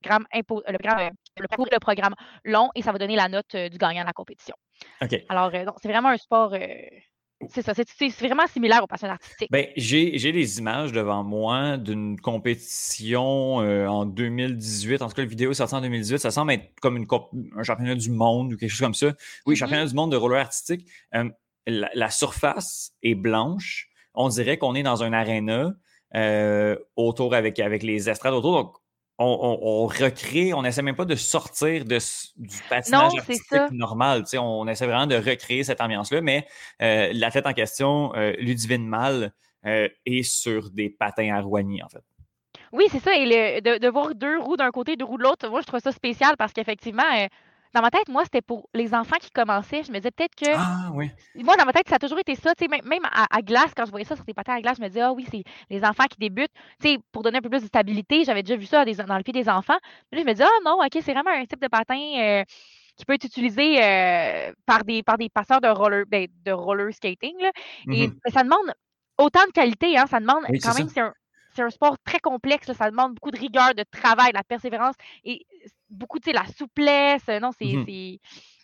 programme 0.02 0.26
impo- 0.34 0.64
le, 0.68 0.78
programme, 0.78 1.08
euh, 1.08 1.10
le 1.40 1.48
parcours 1.48 1.68
et 1.68 1.74
le 1.74 1.80
programme 1.80 2.14
long 2.46 2.70
et 2.76 2.82
ça 2.82 2.92
va 2.92 2.98
donner 2.98 3.16
la 3.16 3.28
note 3.28 3.56
euh, 3.56 3.70
du 3.70 3.78
gagnant 3.78 4.02
de 4.02 4.08
la 4.08 4.14
compétition. 4.14 4.56
Alors, 5.30 5.52
euh, 5.54 5.66
c'est 5.82 5.88
vraiment 5.90 6.10
un 6.10 6.18
sport. 6.18 6.54
euh, 6.54 6.68
c'est 7.50 7.62
ça, 7.62 7.74
c'est 7.74 8.10
vraiment 8.22 8.48
similaire 8.48 8.82
au 8.84 8.88
patinage 8.88 9.16
artistique. 9.16 9.50
Ben, 9.52 9.68
j'ai 9.76 10.32
des 10.32 10.60
images 10.60 10.94
devant 10.94 11.24
moi 11.24 11.76
d'une 11.78 12.18
compétition 12.20 13.62
euh, 13.62 13.86
en 13.88 14.06
2018. 14.06 15.02
En 15.02 15.10
tout 15.10 15.16
cas, 15.16 15.24
la 15.24 15.28
vidéo 15.28 15.52
est 15.52 15.56
sortie 15.56 15.76
en 15.76 15.82
2018. 15.82 16.20
Ça 16.20 16.32
semble 16.32 16.54
être 16.54 16.70
comme 16.82 16.96
une 16.98 17.08
un 17.58 17.64
championnat 17.64 17.96
du 17.96 18.12
monde 18.12 18.54
ou 18.54 18.58
quelque 18.58 18.70
chose 18.70 18.80
comme 18.80 18.94
ça. 18.94 19.08
Oui, 19.46 19.54
Mhm. 19.54 19.56
championnat 19.56 19.86
du 19.86 19.94
monde 19.94 20.12
de 20.12 20.18
roller 20.18 20.40
artistique. 20.40 20.88
Euh, 21.16 21.30
la, 21.68 21.90
la 21.94 22.10
surface 22.10 22.92
est 23.02 23.16
blanche. 23.16 23.90
On 24.14 24.30
dirait 24.30 24.58
qu'on 24.58 24.76
est 24.76 24.84
dans 24.84 25.04
un 25.04 25.12
aréna 25.12 25.74
euh, 26.16 26.78
autour 26.96 27.34
avec, 27.34 27.60
avec 27.60 27.84
les 27.84 28.10
estrades 28.10 28.34
autour. 28.36 28.52
Donc, 28.54 28.76
on, 29.24 29.40
on- 29.42 29.84
on 29.84 29.88
recrée, 29.88 30.54
on 30.54 30.62
n'essaie 30.62 30.82
même 30.82 30.96
pas 30.96 31.06
de 31.06 31.16
sortir 31.16 31.86
de, 31.86 31.98
du 32.38 32.58
patinage 32.70 33.04
Non, 33.04 33.10
c'est 33.12 33.20
artistique 33.20 33.48
ça. 33.50 33.70
normal. 33.72 34.24
On 34.40 34.68
essaie 34.68 34.86
vraiment 34.86 35.08
de 35.08 35.16
recréer 35.16 35.64
cette 35.64 35.82
ambiance-là, 35.82 36.22
mais 36.22 36.46
euh, 36.82 37.10
l'athlète 37.14 37.48
en 37.48 37.54
question, 37.54 38.14
euh, 38.16 38.34
Ludivine 38.40 38.88
Mal, 38.88 39.34
euh, 39.66 39.88
est 40.06 40.24
sur 40.24 40.70
des 40.72 40.90
patins 40.90 41.34
à 41.36 41.42
Roigny, 41.42 41.82
en 41.82 41.90
fait. 41.90 42.04
Oui, 42.74 42.86
c'est 42.92 43.00
ça. 43.00 43.16
Et 43.16 43.26
le- 43.26 43.62
de, 43.62 43.78
de 43.80 43.88
voir 43.88 44.14
deux 44.16 44.40
roues 44.40 44.58
d'un 44.58 44.72
côté, 44.72 44.96
deux 44.96 45.06
roues 45.06 45.18
de 45.18 45.24
l'autre, 45.24 45.48
moi, 45.50 45.62
je 45.62 45.68
trouve 45.68 45.80
ça 45.80 45.92
spécial 45.92 46.36
parce 46.38 46.52
qu'effectivement, 46.54 47.04
euh, 47.18 47.28
dans 47.74 47.82
ma 47.82 47.90
tête, 47.90 48.08
moi, 48.08 48.24
c'était 48.24 48.42
pour 48.42 48.70
les 48.74 48.94
enfants 48.94 49.18
qui 49.20 49.32
commençaient. 49.32 49.84
Je 49.84 49.92
me 49.92 49.98
disais 49.98 50.12
peut-être 50.12 50.36
que. 50.36 50.56
Ah, 50.56 50.92
oui. 50.94 51.10
Moi, 51.36 51.56
dans 51.58 51.66
ma 51.66 51.74
tête, 51.74 51.90
ça 51.90 51.96
a 51.96 52.00
toujours 52.00 52.20
été 52.20 52.36
ça. 52.36 52.54
Même, 52.70 52.86
même 52.86 53.06
à, 53.06 53.26
à 53.36 53.42
glace, 53.42 53.72
quand 53.76 53.86
je 53.86 53.92
voyais 53.92 54.06
ça 54.06 54.16
sur 54.16 54.24
des 54.26 54.36
patins 54.36 54.54
à 54.54 54.62
glace, 54.62 54.78
je 54.78 54.84
me 54.84 54.88
disais, 54.88 55.02
ah 55.02 55.12
oui, 55.12 55.26
c'est 55.32 55.44
les 55.72 55.84
enfants 55.84 56.06
qui 56.06 56.18
débutent. 56.20 56.52
Pour 57.12 57.24
donner 57.24 57.40
un 57.40 57.42
peu 57.42 57.50
plus 57.50 57.62
de 57.62 57.68
stabilité, 57.68 58.24
j'avais 58.24 58.44
déjà 58.44 58.56
vu 58.56 58.68
ça 58.68 58.86
des- 58.86 58.96
dans 58.96 59.18
le 59.18 59.24
pied 59.24 59.34
des 59.34 59.50
enfants. 59.50 59.78
Mais 60.12 60.18
là, 60.20 60.24
je 60.24 60.28
me 60.28 60.34
disais, 60.34 60.46
ah 60.48 60.60
non, 60.64 60.78
OK, 60.84 61.02
c'est 61.02 61.14
vraiment 61.14 61.32
un 61.32 61.46
type 61.46 61.60
de 61.62 61.68
patin 61.68 62.00
euh, 62.20 62.44
qui 62.96 63.06
peut 63.06 63.14
être 63.14 63.24
utilisé 63.24 63.84
euh, 63.84 64.52
par, 64.68 64.84
des, 64.84 65.02
par 65.02 65.18
des 65.18 65.30
passeurs 65.30 65.60
de 65.62 65.68
roller, 65.68 66.06
ben, 66.06 66.28
de 66.46 66.52
roller 66.52 66.94
skating. 66.94 67.34
là. 67.42 67.52
Et 67.92 68.08
Mhm. 68.08 68.20
ben, 68.24 68.32
ça 68.32 68.44
demande 68.44 68.72
autant 69.18 69.46
de 69.48 69.52
qualité, 69.52 69.98
hein, 69.98 70.06
ça 70.08 70.20
demande 70.20 70.44
Oui, 70.50 70.60
quand 70.60 70.74
c'est 70.74 70.84
même, 70.84 71.14
c'est 71.56 71.62
un, 71.62 71.70
sport 71.70 71.98
très 72.04 72.20
complexe, 72.20 72.68
là, 72.68 72.74
ça 72.74 72.90
demande 72.90 73.14
beaucoup 73.16 73.32
de 73.32 73.40
rigueur, 73.40 73.74
de 73.76 73.84
travail, 73.84 74.32
de 74.32 74.38
la 74.38 74.44
persévérance 74.44 74.96
et 75.24 75.46
beaucoup, 75.94 76.20
tu 76.20 76.32
sais, 76.32 76.34
la 76.34 76.46
souplesse. 76.58 77.28
Non, 77.42 77.52
c'est 77.58 77.76
c'est- 77.86 78.20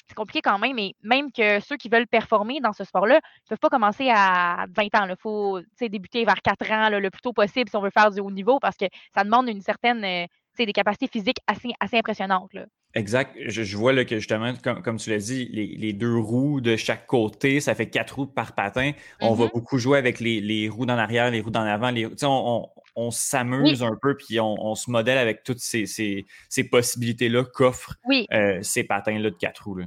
c'est 0.07 0.15
compliqué 0.15 0.41
quand 0.41 0.57
même. 0.57 0.77
Et 0.79 0.95
même 1.03 1.31
que 1.31 1.59
ceux 1.59 1.77
qui 1.77 1.87
veulent 1.87 2.07
performer 2.07 2.59
dans 2.61 2.73
ce 2.73 2.83
sport-là 2.83 3.15
ne 3.17 3.47
peuvent 3.49 3.59
pas 3.59 3.69
commencer 3.69 4.09
à 4.09 4.65
20 4.75 4.93
ans. 4.95 5.05
Il 5.07 5.15
faut 5.19 5.59
débuter 5.79 6.25
vers 6.25 6.41
4 6.41 6.69
ans 6.71 6.89
là, 6.89 6.99
le 6.99 7.09
plus 7.11 7.21
tôt 7.21 7.31
possible 7.33 7.69
si 7.69 7.75
on 7.75 7.81
veut 7.81 7.91
faire 7.91 8.09
du 8.11 8.19
haut 8.19 8.31
niveau 8.31 8.59
parce 8.59 8.75
que 8.75 8.85
ça 9.13 9.23
demande 9.23 9.47
une 9.49 9.61
certaine, 9.61 10.03
euh, 10.03 10.25
des 10.65 10.73
capacités 10.73 11.07
physiques 11.07 11.39
assez, 11.47 11.69
assez 11.79 11.97
impressionnantes. 11.97 12.53
là. 12.53 12.65
Exact. 12.95 13.35
Je, 13.45 13.61
je 13.63 13.77
vois 13.77 13.93
là, 13.93 14.03
que 14.03 14.17
justement, 14.17 14.51
comme, 14.63 14.81
comme 14.81 14.97
tu 14.97 15.11
l'as 15.11 15.19
dit, 15.19 15.47
les, 15.51 15.67
les 15.77 15.93
deux 15.93 16.17
roues 16.17 16.59
de 16.59 16.75
chaque 16.75 17.05
côté, 17.05 17.59
ça 17.59 17.75
fait 17.75 17.87
quatre 17.89 18.15
roues 18.15 18.25
par 18.25 18.55
patin. 18.55 18.93
On 19.21 19.35
va 19.35 19.45
Mhm. 19.45 19.51
beaucoup 19.53 19.77
jouer 19.77 19.99
avec 19.99 20.19
les, 20.19 20.41
les 20.41 20.67
roues 20.69 20.87
d'en 20.87 20.97
arrière, 20.97 21.29
les 21.29 21.41
roues 21.41 21.51
d'en 21.51 21.61
avant. 21.61 21.91
Les, 21.91 22.07
on 22.07 22.09
on, 22.23 22.69
on 22.95 23.11
s'amuse 23.11 23.83
un 23.83 23.95
peu, 24.01 24.17
puis 24.17 24.39
on, 24.39 24.55
on 24.59 24.73
se 24.73 24.89
modèle 24.89 25.19
avec 25.19 25.43
toutes 25.43 25.59
ces, 25.59 25.85
ces, 25.85 26.25
ces 26.49 26.63
possibilités-là 26.63 27.43
qu'offrent 27.53 27.93
Oui, 28.05 28.25
euh, 28.33 28.57
ces 28.63 28.83
patins-là 28.83 29.29
de 29.29 29.35
quatre 29.35 29.65
roues. 29.65 29.75
là. 29.75 29.85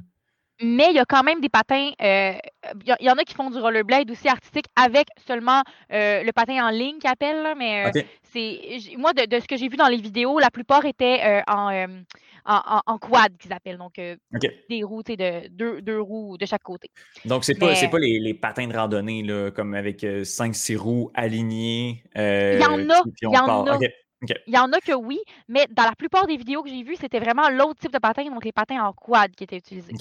Mais 0.62 0.86
il 0.90 0.96
y 0.96 0.98
a 0.98 1.04
quand 1.04 1.22
même 1.22 1.40
des 1.40 1.48
patins. 1.48 1.90
euh, 2.00 2.32
Il 2.86 2.96
y, 3.00 3.10
en 3.10 3.18
a 3.18 3.24
qui 3.24 3.34
font 3.34 3.50
du 3.50 3.58
rollerblade 3.58 4.10
aussi 4.10 4.28
artistique 4.28 4.66
avec 4.76 5.08
seulement 5.26 5.62
euh, 5.92 6.22
le 6.22 6.32
patin 6.32 6.66
en 6.66 6.70
ligne 6.70 6.98
qu'ils 6.98 7.10
appellent. 7.10 7.42
là, 7.42 7.54
mais 7.54 7.86
euh, 7.86 7.90
c'est 8.32 8.60
moi, 8.96 9.12
de, 9.12 9.26
de 9.26 9.40
ce 9.40 9.46
que 9.46 9.56
j'ai 9.56 9.68
vu 9.68 9.76
dans 9.76 9.88
les 9.88 9.96
vidéos, 9.98 10.38
la 10.38 10.50
plupart 10.50 10.84
étaient 10.86 11.42
en, 11.48 11.86
en, 12.46 12.98
quad 12.98 13.36
qu'ils 13.36 13.52
appellent. 13.52 13.78
Donc, 13.78 13.94
des 14.68 14.82
roues, 14.82 15.02
tu 15.02 15.12
sais, 15.12 15.16
de 15.16 15.48
deux, 15.48 15.82
deux 15.82 16.00
roues 16.00 16.38
de 16.38 16.46
chaque 16.46 16.62
côté. 16.62 16.88
Donc, 17.24 17.44
c'est 17.44 17.54
pas, 17.58 17.68
Mais- 17.70 17.74
c'est 17.74 17.88
pas 17.88 17.98
les, 17.98 18.18
les 18.20 18.34
patins 18.34 18.66
de 18.66 18.76
randonnée, 18.76 19.22
là, 19.22 19.50
comme 19.50 19.74
avec 19.74 20.02
5-6 20.24 20.76
roues 20.76 21.10
alignées. 21.14 22.04
euh, 22.16 22.54
Il 22.58 22.62
y 22.62 22.66
en 22.66 22.90
a, 22.90 23.02
il 23.22 23.28
y 23.34 23.38
en 23.38 23.46
part. 23.46 23.68
a. 23.68 23.78
Il 24.46 24.54
y 24.54 24.58
en 24.58 24.72
a 24.72 24.78
que 24.80 24.92
oui, 24.94 25.18
mais 25.48 25.66
dans 25.70 25.82
la 25.82 25.96
plupart 25.96 26.28
des 26.28 26.36
vidéos 26.36 26.62
que 26.62 26.70
j'ai 26.70 26.84
vues, 26.84 26.94
c'était 26.94 27.18
vraiment 27.18 27.48
l'autre 27.50 27.80
type 27.80 27.92
de 27.92 27.98
patin, 27.98 28.24
donc 28.30 28.44
les 28.44 28.52
patins 28.52 28.80
en 28.84 28.92
quad 28.92 29.32
qui 29.34 29.42
étaient 29.44 29.56
utilisés. 29.56 29.92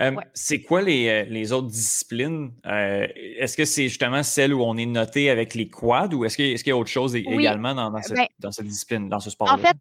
Euh, 0.00 0.10
Ouais. 0.12 0.24
C'est 0.34 0.60
quoi 0.62 0.82
les, 0.82 1.08
euh, 1.08 1.24
les 1.28 1.52
autres 1.52 1.68
disciplines? 1.68 2.52
Euh, 2.66 3.06
est-ce 3.38 3.56
que 3.56 3.64
c'est 3.64 3.88
justement 3.88 4.22
celle 4.22 4.52
où 4.54 4.62
on 4.62 4.76
est 4.76 4.86
noté 4.86 5.30
avec 5.30 5.54
les 5.54 5.68
quads 5.68 6.08
ou 6.14 6.24
est-ce 6.24 6.36
qu'il 6.36 6.46
est 6.46 6.56
qu'il 6.56 6.68
y 6.68 6.72
a 6.72 6.76
autre 6.76 6.90
chose 6.90 7.14
Oui. 7.14 7.24
également 7.28 7.74
dans, 7.74 7.90
dans, 7.90 8.02
cette, 8.02 8.16
Ben, 8.16 8.26
dans 8.38 8.52
cette 8.52 8.66
discipline, 8.66 9.08
dans 9.08 9.20
ce 9.20 9.30
sport-là? 9.30 9.54
En 9.54 9.58
fait, 9.58 9.76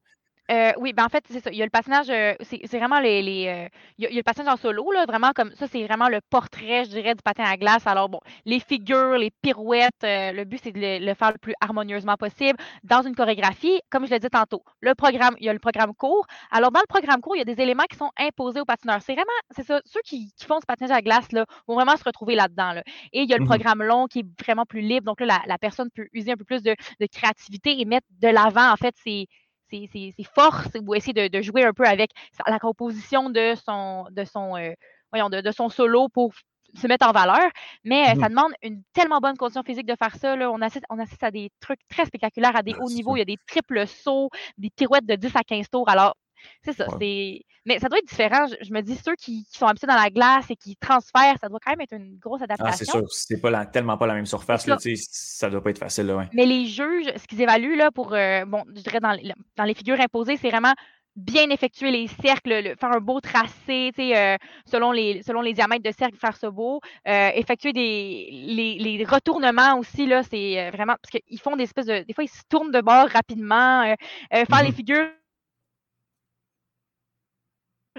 euh, 0.52 0.72
oui, 0.78 0.94
ben 0.94 1.06
en 1.06 1.10
fait, 1.10 1.24
c'est 1.30 1.40
ça. 1.40 1.50
Il 1.52 1.58
y 1.58 1.62
a 1.62 1.66
le 1.66 1.72
patinage, 1.72 2.10
euh, 2.10 2.34
c'est 2.42 2.60
c'est 2.66 2.78
vraiment 2.78 3.00
les. 3.00 3.22
les 3.24 3.48
euh, 3.48 3.68
il, 3.98 4.04
y 4.04 4.08
a, 4.08 4.10
il 4.10 4.14
y 4.14 4.18
a 4.18 4.20
le 4.20 4.24
patinage 4.24 4.54
en 4.54 4.58
solo, 4.58 4.92
là, 4.92 5.06
vraiment 5.08 5.32
comme 5.34 5.52
ça, 5.56 5.68
c'est 5.68 5.84
vraiment 5.86 6.08
le 6.08 6.20
portrait, 6.30 6.86
je 6.86 6.90
dirais, 6.92 7.16
du 7.16 7.22
patin 7.24 7.44
à 7.46 7.58
glace. 7.58 7.88
Alors, 7.88 8.10
bon, 8.10 8.20
les 8.46 8.60
figures, 8.60 9.18
les 9.18 9.32
pirouettes, 9.42 10.04
euh, 10.04 10.32
le 10.34 10.44
but, 10.46 10.60
c'est 10.64 10.72
de 10.72 10.80
le, 10.80 11.06
le 11.06 11.14
faire 11.16 11.32
le 11.32 11.40
plus 11.40 11.54
harmonieusement 11.62 12.16
possible 12.16 12.58
dans 12.84 13.02
une 13.02 13.16
chorégraphie, 13.16 13.80
comme 13.90 14.06
je 14.06 14.12
l'ai 14.12 14.20
dit 14.20 14.30
tantôt. 14.30 14.64
Le 14.82 14.94
programme, 14.94 15.36
il 15.40 15.46
y 15.46 15.50
a 15.50 15.54
le 15.54 15.60
programme 15.60 15.94
court. 15.96 16.26
Alors, 16.52 16.72
dans 16.72 16.80
le 16.82 16.88
programme 16.88 17.22
court, 17.22 17.36
il 17.36 17.40
y 17.40 17.42
a 17.42 17.46
des 17.46 17.62
éléments 17.62 17.86
qui 17.90 17.98
sont 17.98 18.12
imposés 18.20 18.60
aux 18.62 18.66
patineurs. 18.66 19.02
C'est 19.02 19.14
vraiment, 19.16 19.32
c'est 19.56 19.66
ça, 19.66 19.82
ceux 19.86 20.02
qui, 20.06 20.32
qui 20.38 20.46
font 20.46 20.60
ce 20.62 20.66
patinage 20.68 20.92
à 20.96 21.02
glace, 21.02 21.32
là, 21.32 21.46
vont 21.68 21.76
vraiment 21.76 21.98
se 21.98 22.04
retrouver 22.04 22.36
là-dedans. 22.36 22.74
Là. 22.74 22.84
Et 23.14 23.22
il 23.24 23.30
y 23.30 23.34
a 23.34 23.38
le 23.38 23.42
Mhm. 23.42 23.44
programme 23.44 23.82
long 23.84 24.08
qui 24.08 24.20
est 24.20 24.26
vraiment 24.44 24.66
plus 24.66 24.82
libre. 24.82 25.06
Donc 25.06 25.20
là, 25.22 25.26
la, 25.28 25.42
la 25.48 25.58
personne 25.58 25.90
peut 25.94 26.08
user 26.14 26.32
un 26.34 26.36
peu 26.38 26.46
plus 26.46 26.62
de, 26.64 26.76
de 27.00 27.06
créativité 27.08 27.80
et 27.80 27.86
mettre 27.86 28.08
de 28.22 28.28
l'avant, 28.28 28.72
en 28.72 28.76
fait, 28.76 28.96
ses, 29.04 29.28
ses, 29.76 29.88
ses- 29.92 30.14
ses 30.18 30.24
forces 30.24 30.70
ou 30.86 30.96
essayer 30.96 31.14
de, 31.14 31.28
de 31.38 31.42
jouer 31.42 31.64
un 31.64 31.74
peu 31.74 31.86
avec 31.86 32.12
la 32.48 32.60
composition 32.60 33.30
de 33.30 33.54
son, 33.66 34.06
de 34.12 34.24
son, 34.26 34.56
euh, 34.58 34.72
voyons, 35.12 35.30
de, 35.30 35.42
de 35.42 35.52
son 35.52 35.70
solo 35.70 36.10
pour 36.10 36.34
se 36.76 36.88
mettre 36.88 37.08
en 37.08 37.12
valeur. 37.12 37.50
Mais 37.84 38.10
euh, 38.10 38.16
Mhm. 38.16 38.20
ça 38.20 38.30
demande 38.30 38.52
une 38.62 38.84
tellement 38.94 39.20
bonne 39.20 39.38
condition 39.38 39.64
physique 39.64 39.86
de 39.88 39.96
faire 39.96 40.16
ça. 40.16 40.36
Là. 40.36 40.52
On, 40.52 40.62
assiste, 40.62 40.86
on 40.90 41.00
assiste 41.00 41.24
à 41.24 41.32
des 41.32 41.50
trucs 41.60 41.80
très 41.88 42.06
spectaculaires, 42.06 42.56
à 42.56 42.64
des 42.64 42.76
hauts 42.78 42.90
niveaux. 42.90 43.16
Il 43.16 43.20
y 43.20 43.22
a 43.22 43.26
des 43.26 43.38
triples 43.48 43.88
sauts, 43.88 44.30
des 44.58 44.70
pirouettes 44.70 45.06
de 45.06 45.16
10 45.16 45.36
à 45.36 45.44
15 45.44 45.70
tours. 45.70 45.88
Alors, 45.90 46.16
c'est 46.64 46.74
ça. 46.74 46.88
Ouais. 46.90 46.96
c'est 47.00 47.46
Mais 47.66 47.80
ça 47.80 47.90
doit 47.90 47.98
être 48.00 48.08
différent. 48.08 48.46
Je, 48.48 48.56
je 48.68 48.72
me 48.74 48.82
dis, 48.82 48.96
ceux 48.96 49.16
qui, 49.16 49.46
qui 49.46 49.58
sont 49.58 49.66
habitués 49.66 49.88
dans 49.88 49.96
la 49.96 50.10
glace 50.10 50.46
et 50.50 50.56
qui 50.56 50.76
transfèrent, 50.76 51.36
ça 51.42 51.50
doit 51.50 51.60
quand 51.64 51.72
même 51.72 51.82
être 51.82 51.94
une 51.96 52.18
grosse 52.18 52.42
Ah, 52.44 52.46
c'est 52.48 52.62
adaptation. 52.62 53.00
sûr. 53.00 53.12
C'est 53.12 53.42
pas 53.42 53.50
la- 53.50 53.66
tellement 53.66 53.98
pas 53.98 54.08
la 54.08 54.14
même 54.16 54.26
surface. 54.26 54.68
Là, 54.68 54.78
ça. 54.80 55.50
doit 55.50 55.64
pas 55.64 55.70
être 55.72 55.80
facile. 55.80 56.06
Là, 56.08 56.18
ouais. 56.18 56.30
Mais 56.34 56.46
les 56.46 56.66
juges, 56.66 57.12
ce 57.18 57.26
qu'ils 57.28 57.42
évaluent 57.42 57.76
là 57.78 57.92
pour, 57.92 58.14
euh, 58.14 58.46
bon, 58.46 58.64
je 58.76 58.82
dirais 58.82 59.00
dans, 59.00 59.12
les- 59.14 59.34
dans 59.58 59.64
les 59.64 59.74
figures 59.74 60.00
imposées, 60.00 60.38
c'est 60.38 60.50
vraiment 60.50 60.74
bien 61.18 61.50
effectuer 61.50 61.92
les 61.92 62.08
cercles, 62.22 62.62
le- 62.62 62.76
faire 62.76 62.92
un 62.92 63.00
beau 63.00 63.22
tracé, 63.22 63.92
euh, 64.00 64.36
selon, 64.70 64.92
les, 64.92 65.24
selon 65.24 65.40
les 65.42 65.54
diamètres 65.54 65.82
de 65.84 65.94
cercle, 65.98 66.18
faire 66.18 66.36
ça 66.36 66.52
beau. 66.52 66.82
Euh, 67.08 67.30
effectuer 67.36 67.72
des, 67.72 68.28
les, 68.32 68.78
les 68.78 69.06
retournements 69.06 69.80
aussi, 69.80 70.08
là, 70.08 70.24
c'est 70.24 70.70
vraiment, 70.72 70.96
parce 71.02 71.12
qu'ils 71.24 71.40
font 71.40 71.56
des 71.56 71.64
espèces 71.64 71.86
de, 71.86 72.04
des 72.06 72.14
fois, 72.14 72.26
ils 72.26 72.30
se 72.30 72.42
tournent 72.50 72.72
de 72.72 72.82
bord 72.82 73.08
rapidement, 73.08 73.84
euh, 73.84 73.96
faire 74.30 74.62
les 74.64 74.70
Mhm. 74.72 74.76
figures 74.76 75.08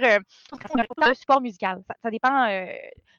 euh, 0.05 0.19
le 0.99 1.15
support 1.15 1.41
musical. 1.41 1.83
Ça, 1.89 1.95
ça 2.03 2.11
dépend 2.11 2.49
euh, 2.49 2.67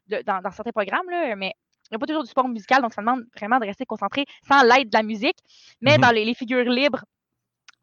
de- 0.08 0.22
dans, 0.24 0.42
dans 0.42 0.52
certains 0.52 0.72
programmes, 0.72 1.10
là, 1.10 1.36
mais 1.36 1.54
il 1.90 1.94
n'y 1.94 1.96
a 1.96 2.00
pas 2.00 2.06
toujours 2.06 2.24
du 2.24 2.28
support 2.30 2.48
musical, 2.48 2.82
donc 2.82 2.94
ça 2.94 3.02
demande 3.02 3.24
vraiment 3.36 3.60
de 3.60 3.66
rester 3.66 3.86
concentré 3.86 4.26
sans 4.48 4.62
l'aide 4.64 4.90
de 4.90 4.98
la 4.98 5.04
musique. 5.04 5.38
Mais 5.82 5.96
Mhm. 5.98 6.02
dans 6.02 6.12
les, 6.12 6.26
les 6.26 6.34
figures 6.34 6.70
libres, 6.70 7.04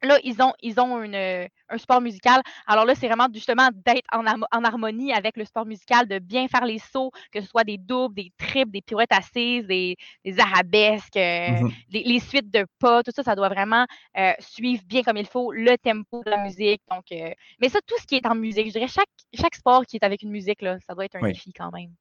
là, 0.05 0.18
ils 0.24 0.40
ont, 0.43 0.52
ils 0.62 0.78
ont 0.81 1.02
une, 1.02 1.14
euh, 1.14 1.47
un 1.68 1.78
support 1.78 2.01
musical. 2.01 2.40
Alors 2.66 2.85
là, 2.85 2.94
c'est 2.94 3.06
vraiment 3.06 3.28
justement 3.32 3.68
d'être 3.74 4.06
en, 4.12 4.24
en 4.26 4.64
harmonie 4.64 5.12
avec 5.12 5.36
le 5.36 5.44
support 5.44 5.66
musical, 5.66 6.06
de 6.09 6.18
bien 6.18 6.48
faire 6.48 6.64
les 6.64 6.78
sauts, 6.78 7.10
que 7.32 7.40
ce 7.40 7.47
soit 7.47 7.64
des 7.64 7.78
doubles, 7.78 8.14
des 8.14 8.32
triples, 8.39 8.70
des 8.72 8.82
pirouettes 8.82 9.12
assises, 9.12 9.66
des, 9.66 9.97
des 10.24 10.39
arabesques, 10.40 11.16
euh, 11.16 11.62
Mhm. 11.62 11.85
les, 11.90 12.02
les 12.05 12.20
suites 12.20 12.51
de 12.51 12.66
pas, 12.78 13.02
tout 13.02 13.12
ça, 13.14 13.22
ça 13.22 13.35
doit 13.35 13.48
vraiment 13.48 13.86
euh, 14.18 14.32
suivre 14.40 14.82
bien 14.86 15.02
comme 15.02 15.16
il 15.16 15.26
faut 15.26 15.52
le 15.52 15.76
tempo 15.78 16.22
de 16.24 16.31
la 16.31 16.39
musique. 16.39 16.82
Donc, 16.90 17.05
euh, 17.12 17.32
mais 17.60 17.68
ça, 17.68 17.81
tout 17.86 17.97
ce 18.01 18.06
qui 18.06 18.16
est 18.16 18.26
en 18.26 18.35
musique, 18.35 18.66
je 18.68 18.72
dirais 18.72 18.89
chaque, 18.89 19.09
chaque 19.35 19.55
sport 19.55 19.85
qui 19.86 19.97
est 19.97 20.05
avec 20.05 20.22
une 20.22 20.31
musique, 20.31 20.62
là, 20.62 20.78
ça 20.86 20.94
doit 20.94 21.05
être 21.05 21.16
un 21.16 21.22
Oui. 21.22 21.32
défi 21.32 21.52
quand 21.52 21.70
même. 21.72 21.94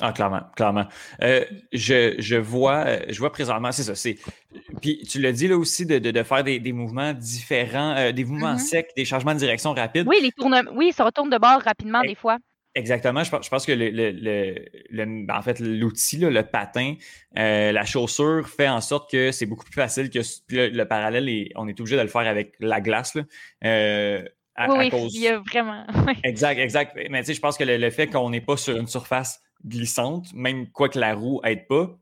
Ah, 0.00 0.12
clairement, 0.12 0.42
clairement. 0.54 0.86
Euh, 1.22 1.44
je, 1.72 2.14
je, 2.18 2.36
vois, 2.36 3.08
je 3.08 3.18
vois 3.18 3.32
présentement, 3.32 3.72
c'est 3.72 3.82
ça. 3.82 3.96
C'est, 3.96 4.16
puis 4.80 5.02
tu 5.08 5.20
l'as 5.20 5.32
dit 5.32 5.48
là 5.48 5.56
aussi 5.56 5.86
de, 5.86 5.98
de, 5.98 6.12
de 6.12 6.22
faire 6.22 6.44
des, 6.44 6.60
des, 6.60 6.72
mouvements 6.72 7.12
différents, 7.12 7.96
euh, 7.96 8.12
des 8.12 8.24
mouvements 8.24 8.54
mm-hmm. 8.54 8.58
secs, 8.58 8.90
des 8.96 9.04
changements 9.04 9.34
de 9.34 9.40
direction 9.40 9.74
rapides. 9.74 10.06
Oui, 10.06 10.18
les 10.22 10.30
tournements, 10.30 10.70
oui, 10.74 10.92
ça 10.92 11.04
retourne 11.04 11.30
de 11.30 11.38
bord 11.38 11.60
rapidement 11.60 12.02
des 12.02 12.14
fois. 12.14 12.38
Exactement. 12.76 13.24
Je 13.24 13.30
pense, 13.30 13.44
je 13.44 13.50
pense 13.50 13.66
que 13.66 13.72
le, 13.72 13.90
le, 13.90 14.64
le, 14.90 15.32
en 15.32 15.42
fait, 15.42 15.58
l'outil, 15.58 16.18
le 16.18 16.42
patin, 16.44 16.94
euh, 17.36 17.72
la 17.72 17.84
chaussure 17.84 18.48
fait 18.48 18.68
en 18.68 18.80
sorte 18.80 19.10
que 19.10 19.32
c'est 19.32 19.46
beaucoup 19.46 19.64
plus 19.64 19.74
facile 19.74 20.10
que 20.10 20.20
le, 20.50 20.84
parallèle, 20.84 21.28
et 21.28 21.50
on 21.56 21.66
est 21.66 21.80
obligé 21.80 21.96
de 21.96 22.02
le 22.02 22.08
faire 22.08 22.28
avec 22.28 22.54
la 22.60 22.80
glace. 22.80 23.16
Là. 23.16 23.22
Euh, 23.64 24.22
oui, 24.68 24.90
il 25.14 25.20
y 25.20 25.28
a 25.28 25.38
vraiment. 25.38 25.84
exact, 26.24 26.58
exact. 26.58 26.96
Mais 27.10 27.20
tu 27.20 27.26
sais, 27.26 27.34
je 27.34 27.40
pense 27.40 27.56
que 27.56 27.64
le, 27.64 27.90
fait 27.90 28.06
qu'on 28.06 28.30
n'est 28.30 28.40
pas 28.40 28.56
sur 28.56 28.76
une 28.76 28.86
surface 28.86 29.40
glissante, 29.64 30.32
même 30.34 30.70
quoi 30.70 30.88
que 30.88 30.98
la 30.98 31.14
roue 31.14 31.40
aide 31.44 31.66
pas, 31.66 31.98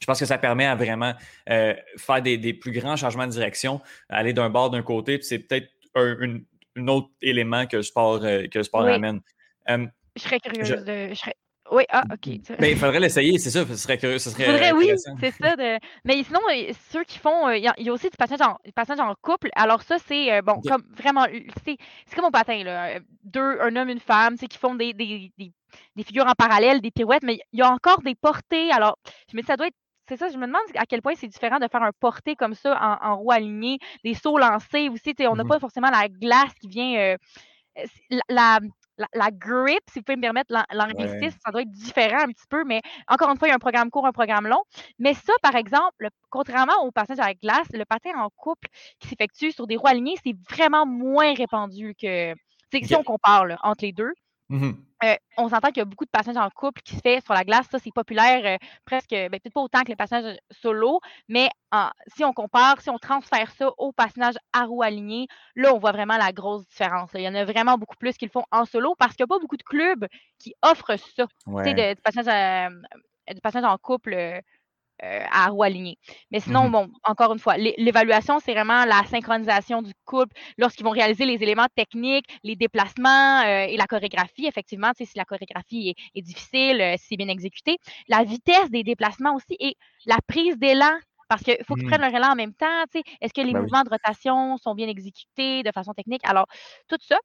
je 0.00 0.06
pense 0.06 0.18
que 0.18 0.26
ça 0.26 0.38
permet 0.38 0.66
à 0.66 0.74
vraiment 0.74 1.14
euh, 1.48 1.74
faire 1.96 2.22
des, 2.22 2.36
des, 2.36 2.52
plus 2.52 2.72
grands 2.72 2.96
changements 2.96 3.26
de 3.26 3.32
direction, 3.32 3.80
aller 4.08 4.32
d'un 4.32 4.50
bord 4.50 4.70
d'un 4.70 4.82
côté, 4.82 5.18
puis 5.18 5.26
c'est 5.26 5.38
peut-être 5.38 5.68
un, 5.94 6.42
autre 6.88 7.10
élément 7.20 7.66
que 7.66 7.76
le 7.76 7.82
sport, 7.82 8.20
que 8.20 8.58
le 8.58 8.62
sport 8.62 8.86
amène. 8.86 9.20
je 9.68 9.86
serais 10.16 10.40
curieuse 10.40 10.70
de. 10.70 11.08
Je 11.10 11.14
serais... 11.14 11.34
Oui, 11.72 11.84
ah, 11.88 12.02
OK. 12.12 12.38
Ben, 12.58 12.70
il 12.70 12.76
faudrait 12.76 13.00
l'essayer, 13.00 13.38
c'est 13.38 13.50
ça. 13.50 13.64
Ce 13.66 13.76
serait 13.76 13.96
curieux. 13.96 14.18
Ce 14.18 14.28
serait 14.28 14.44
faudrait, 14.44 14.72
oui, 14.72 14.92
c'est 15.20 15.30
ça. 15.30 15.56
De... 15.56 15.78
Mais 16.04 16.22
sinon, 16.22 16.40
ceux 16.90 17.02
qui 17.04 17.18
font. 17.18 17.48
Il 17.50 17.62
y, 17.62 17.88
a 17.88 17.92
aussi 17.92 18.10
du 18.10 18.16
passage 18.18 18.42
en, 18.42 18.58
passage 18.74 19.00
en 19.00 19.14
couple. 19.22 19.48
Alors, 19.56 19.82
ça, 19.82 19.96
c'est 20.06 20.42
bon, 20.42 20.60
comme 20.60 20.82
vraiment. 20.94 21.26
C'est 21.64 21.78
comme 22.14 22.26
au 22.26 22.30
patin, 22.30 22.62
là. 22.62 22.98
Deux, 23.24 23.58
un 23.60 23.74
homme, 23.76 23.88
une 23.88 24.00
femme, 24.00 24.36
qui 24.36 24.58
font 24.58 24.74
des, 24.74 24.92
des, 24.92 25.32
des, 25.38 25.52
des, 25.96 26.04
figures 26.04 26.26
en 26.26 26.34
parallèle, 26.34 26.82
des 26.82 26.90
pirouettes, 26.90 27.22
mais 27.22 27.38
il 27.52 27.60
y 27.60 27.62
a 27.62 27.70
encore 27.70 28.02
des 28.02 28.14
portées. 28.14 28.70
Alors, 28.70 28.98
je 29.30 29.36
me 29.36 29.40
dis, 29.40 29.46
ça 29.46 29.56
doit 29.56 29.68
être 29.68 29.76
c'est 30.08 30.16
ça, 30.16 30.28
je 30.28 30.36
me 30.36 30.46
demande 30.46 30.60
à 30.76 30.84
quel 30.84 31.00
point 31.00 31.14
c'est 31.16 31.28
différent 31.28 31.58
de 31.58 31.68
faire 31.70 31.82
un 31.82 31.92
porté 31.98 32.34
comme 32.34 32.54
ça 32.54 32.76
en, 32.82 33.12
en 33.12 33.16
roue 33.16 33.30
alignée, 33.30 33.78
des 34.04 34.14
sauts 34.14 34.36
lancés 34.36 34.90
aussi. 34.90 35.14
On 35.20 35.36
n'a 35.36 35.44
mmh 35.44 35.48
pas 35.48 35.60
forcément 35.60 35.90
la 35.90 36.08
glace 36.08 36.52
qui 36.60 36.68
vient. 36.68 37.16
la, 38.10 38.20
la, 38.28 38.58
grip, 39.32 39.80
si 39.90 39.98
vous 39.98 40.04
pouvez 40.04 40.16
me 40.16 40.22
permettre 40.22 40.52
l'anglicisme, 40.72 41.38
ça 41.44 41.50
doit 41.50 41.62
être 41.62 41.70
différent 41.70 42.20
un 42.20 42.28
petit 42.28 42.46
peu, 42.48 42.64
mais 42.64 42.80
encore 43.08 43.30
une 43.30 43.38
fois, 43.38 43.48
il 43.48 43.50
y 43.50 43.52
a 43.52 43.56
un 43.56 43.58
programme 43.58 43.90
court, 43.90 44.06
un 44.06 44.12
programme 44.12 44.46
long. 44.46 44.62
Mais 44.98 45.14
ça, 45.14 45.32
par 45.42 45.56
exemple, 45.56 46.08
contrairement 46.30 46.84
au 46.84 46.90
passage 46.90 47.18
à 47.18 47.26
la 47.26 47.34
glace, 47.34 47.68
le 47.72 47.84
patin 47.84 48.10
en 48.18 48.30
couple 48.30 48.68
qui 48.98 49.08
s'effectue 49.08 49.52
sur 49.52 49.66
des 49.66 49.76
roues 49.76 49.88
alignées, 49.88 50.16
c'est 50.24 50.36
vraiment 50.50 50.86
moins 50.86 51.34
répandu 51.34 51.94
que. 52.00 52.34
Si 52.72 52.94
on 52.94 53.02
compare 53.02 53.44
entre 53.62 53.84
les 53.84 53.92
deux. 53.92 54.12
Mmh 54.52 54.72
euh, 55.04 55.16
on 55.36 55.48
s'entend 55.48 55.68
qu'il 55.70 55.78
y 55.78 55.80
a 55.80 55.84
beaucoup 55.84 56.04
de 56.04 56.10
passages 56.10 56.36
en 56.36 56.48
couple 56.50 56.80
qui 56.82 56.94
se 56.94 57.00
fait 57.00 57.20
sur 57.24 57.34
la 57.34 57.42
glace. 57.42 57.66
Ça, 57.72 57.80
c'est 57.80 57.90
populaire 57.92 58.40
euh, 58.44 58.56
presque, 58.84 59.10
ben, 59.10 59.30
peut-être 59.30 59.52
pas 59.52 59.60
autant 59.60 59.82
que 59.82 59.88
les 59.88 59.96
passages 59.96 60.38
solo, 60.52 61.00
mais 61.28 61.48
si 62.14 62.22
on 62.22 62.32
compare, 62.32 62.80
si 62.80 62.88
on 62.88 62.98
transfère 62.98 63.50
ça 63.50 63.72
au 63.78 63.90
passage 63.90 64.36
à 64.52 64.64
roues 64.64 64.84
alignées, 64.84 65.26
là, 65.56 65.74
on 65.74 65.80
voit 65.80 65.90
vraiment 65.90 66.16
la 66.18 66.30
grosse 66.30 66.68
différence. 66.68 67.10
Il 67.14 67.22
y 67.22 67.28
en 67.28 67.34
a 67.34 67.44
vraiment 67.44 67.78
beaucoup 67.78 67.96
plus 67.96 68.16
qui 68.16 68.26
le 68.26 68.30
font 68.30 68.44
en 68.52 68.64
solo 68.64 68.94
parce 68.96 69.16
qu'il 69.16 69.24
n'y 69.24 69.32
a 69.32 69.34
pas 69.34 69.40
beaucoup 69.40 69.56
de 69.56 69.64
clubs 69.64 70.06
qui 70.38 70.54
offrent 70.62 70.96
ça. 70.96 71.26
Tu 71.26 71.64
sais, 71.64 71.74
de, 71.74 72.00
passage, 72.00 72.28
euh, 72.28 73.34
passage 73.42 73.64
en 73.64 73.76
couple 73.78 74.40
euh, 75.02 75.24
à 75.30 75.48
roue 75.48 75.64
alignée. 75.64 75.98
Mais 76.30 76.40
sinon, 76.40 76.68
mmh 76.68 76.72
bon, 76.72 76.88
encore 77.04 77.32
une 77.32 77.38
fois, 77.38 77.56
l'évaluation, 77.56 78.38
c'est 78.38 78.52
vraiment 78.52 78.84
la 78.84 79.02
synchronisation 79.10 79.82
du 79.82 79.92
couple 80.04 80.36
lorsqu'ils 80.58 80.84
vont 80.84 80.90
réaliser 80.90 81.24
les 81.24 81.42
éléments 81.42 81.66
techniques, 81.74 82.26
les 82.44 82.54
déplacements 82.54 83.40
euh, 83.40 83.66
et 83.68 83.76
la 83.76 83.86
chorégraphie. 83.86 84.46
Effectivement, 84.46 84.92
si 84.96 85.08
la 85.16 85.24
chorégraphie 85.24 85.94
est, 86.14 86.22
difficile, 86.22 86.80
euh, 86.80 86.94
si 86.98 87.06
c'est 87.10 87.16
bien 87.16 87.28
exécuté. 87.28 87.78
La 88.08 88.22
vitesse 88.22 88.70
des 88.70 88.84
déplacements 88.84 89.34
aussi 89.34 89.56
et 89.58 89.76
la 90.06 90.18
prise 90.26 90.56
d'élan 90.56 90.92
parce 91.28 91.42
qu'il 91.42 91.56
faut 91.64 91.74
qu'ils 91.74 91.86
mmh. 91.86 91.88
prennent 91.88 92.02
leur 92.02 92.14
élan 92.14 92.32
en 92.32 92.36
même 92.36 92.52
temps. 92.52 92.84
Est-ce 93.20 93.32
que 93.32 93.40
les 93.40 93.54
ben 93.54 93.62
mouvements 93.62 93.82
de 93.82 93.88
rotation 93.88 94.58
sont 94.58 94.74
bien 94.74 94.86
exécutés 94.86 95.62
de 95.62 95.70
façon 95.72 95.94
technique? 95.94 96.20
Alors, 96.24 96.46
tout 96.88 96.98
ça. 97.00 97.16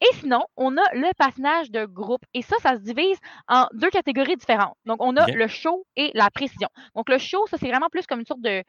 Et 0.00 0.14
sinon, 0.14 0.44
on 0.56 0.76
a 0.76 0.94
le 0.94 1.12
patinage 1.16 1.70
de 1.70 1.84
groupe. 1.86 2.22
Et 2.34 2.42
ça, 2.42 2.56
ça 2.60 2.74
se 2.74 2.80
divise 2.80 3.18
en 3.48 3.66
deux 3.72 3.90
catégories 3.90 4.36
différentes. 4.36 4.76
Donc, 4.84 5.02
on 5.02 5.16
a 5.16 5.26
le 5.26 5.46
show 5.48 5.86
et 5.96 6.10
la 6.14 6.30
précision. 6.30 6.68
Donc, 6.94 7.08
le 7.08 7.18
show, 7.18 7.46
ça, 7.46 7.56
c'est 7.58 7.68
vraiment 7.68 7.88
plus 7.90 8.06
comme 8.06 8.20
une 8.20 8.26
sorte 8.26 8.42
de. 8.42 8.62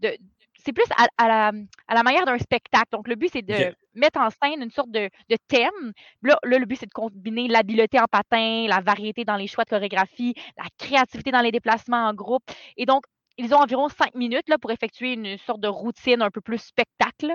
de 0.00 0.16
c'est 0.64 0.72
plus 0.72 0.84
à, 0.96 1.28
la, 1.28 1.52
à, 1.88 1.94
la, 1.94 2.02
manière 2.02 2.24
d'un 2.24 2.38
spectacle. 2.38 2.88
Donc, 2.92 3.06
le 3.08 3.16
but, 3.16 3.30
c'est 3.30 3.42
de 3.42 3.74
mettre 3.94 4.18
en 4.18 4.30
scène 4.30 4.62
une 4.62 4.70
sorte 4.70 4.90
de, 4.90 5.10
de 5.28 5.36
thème. 5.48 5.92
Là, 6.22 6.38
le 6.42 6.64
but, 6.64 6.76
c'est 6.76 6.86
de 6.86 6.92
combiner 6.92 7.48
l'habileté 7.48 8.00
en 8.00 8.06
patin, 8.10 8.66
la 8.66 8.80
variété 8.80 9.24
dans 9.24 9.36
les 9.36 9.46
choix 9.46 9.64
de 9.64 9.70
chorégraphie, 9.70 10.34
la 10.56 10.64
créativité 10.78 11.32
dans 11.32 11.42
les 11.42 11.52
déplacements 11.52 12.06
en 12.06 12.14
groupe. 12.14 12.44
Et 12.78 12.86
donc, 12.86 13.04
ils 13.36 13.52
ont 13.52 13.58
environ 13.58 13.88
cinq 13.88 14.14
minutes 14.14 14.48
là, 14.48 14.58
pour 14.58 14.70
effectuer 14.70 15.14
une 15.14 15.36
sorte 15.38 15.60
de 15.60 15.68
routine 15.68 16.22
un 16.22 16.30
peu 16.30 16.40
plus 16.40 16.58
spectacle. 16.58 17.34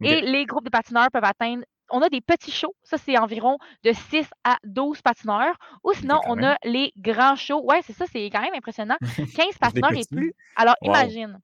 Et 0.00 0.20
les 0.20 0.44
groupes 0.44 0.64
de 0.64 0.70
patineurs 0.70 1.08
peuvent 1.12 1.24
atteindre 1.24 1.64
on 1.90 2.00
a 2.00 2.08
des 2.08 2.20
petits 2.20 2.50
shows, 2.50 2.74
ça 2.82 2.98
c'est 2.98 3.18
environ 3.18 3.58
de 3.82 3.92
6 3.92 4.26
à 4.44 4.56
12 4.64 5.02
patineurs. 5.02 5.56
Ou 5.82 5.92
sinon, 5.92 6.20
on 6.26 6.42
a 6.42 6.56
les 6.64 6.92
grands 6.96 7.36
shows. 7.36 7.62
Ouais, 7.64 7.80
c'est 7.82 7.92
ça, 7.92 8.06
c'est 8.10 8.24
quand 8.30 8.40
même 8.40 8.54
impressionnant. 8.54 8.96
15 9.36 9.58
patineurs 9.60 9.92
et 9.92 10.04
plus. 10.10 10.34
Alors 10.56 10.76
imagine, 10.82 11.40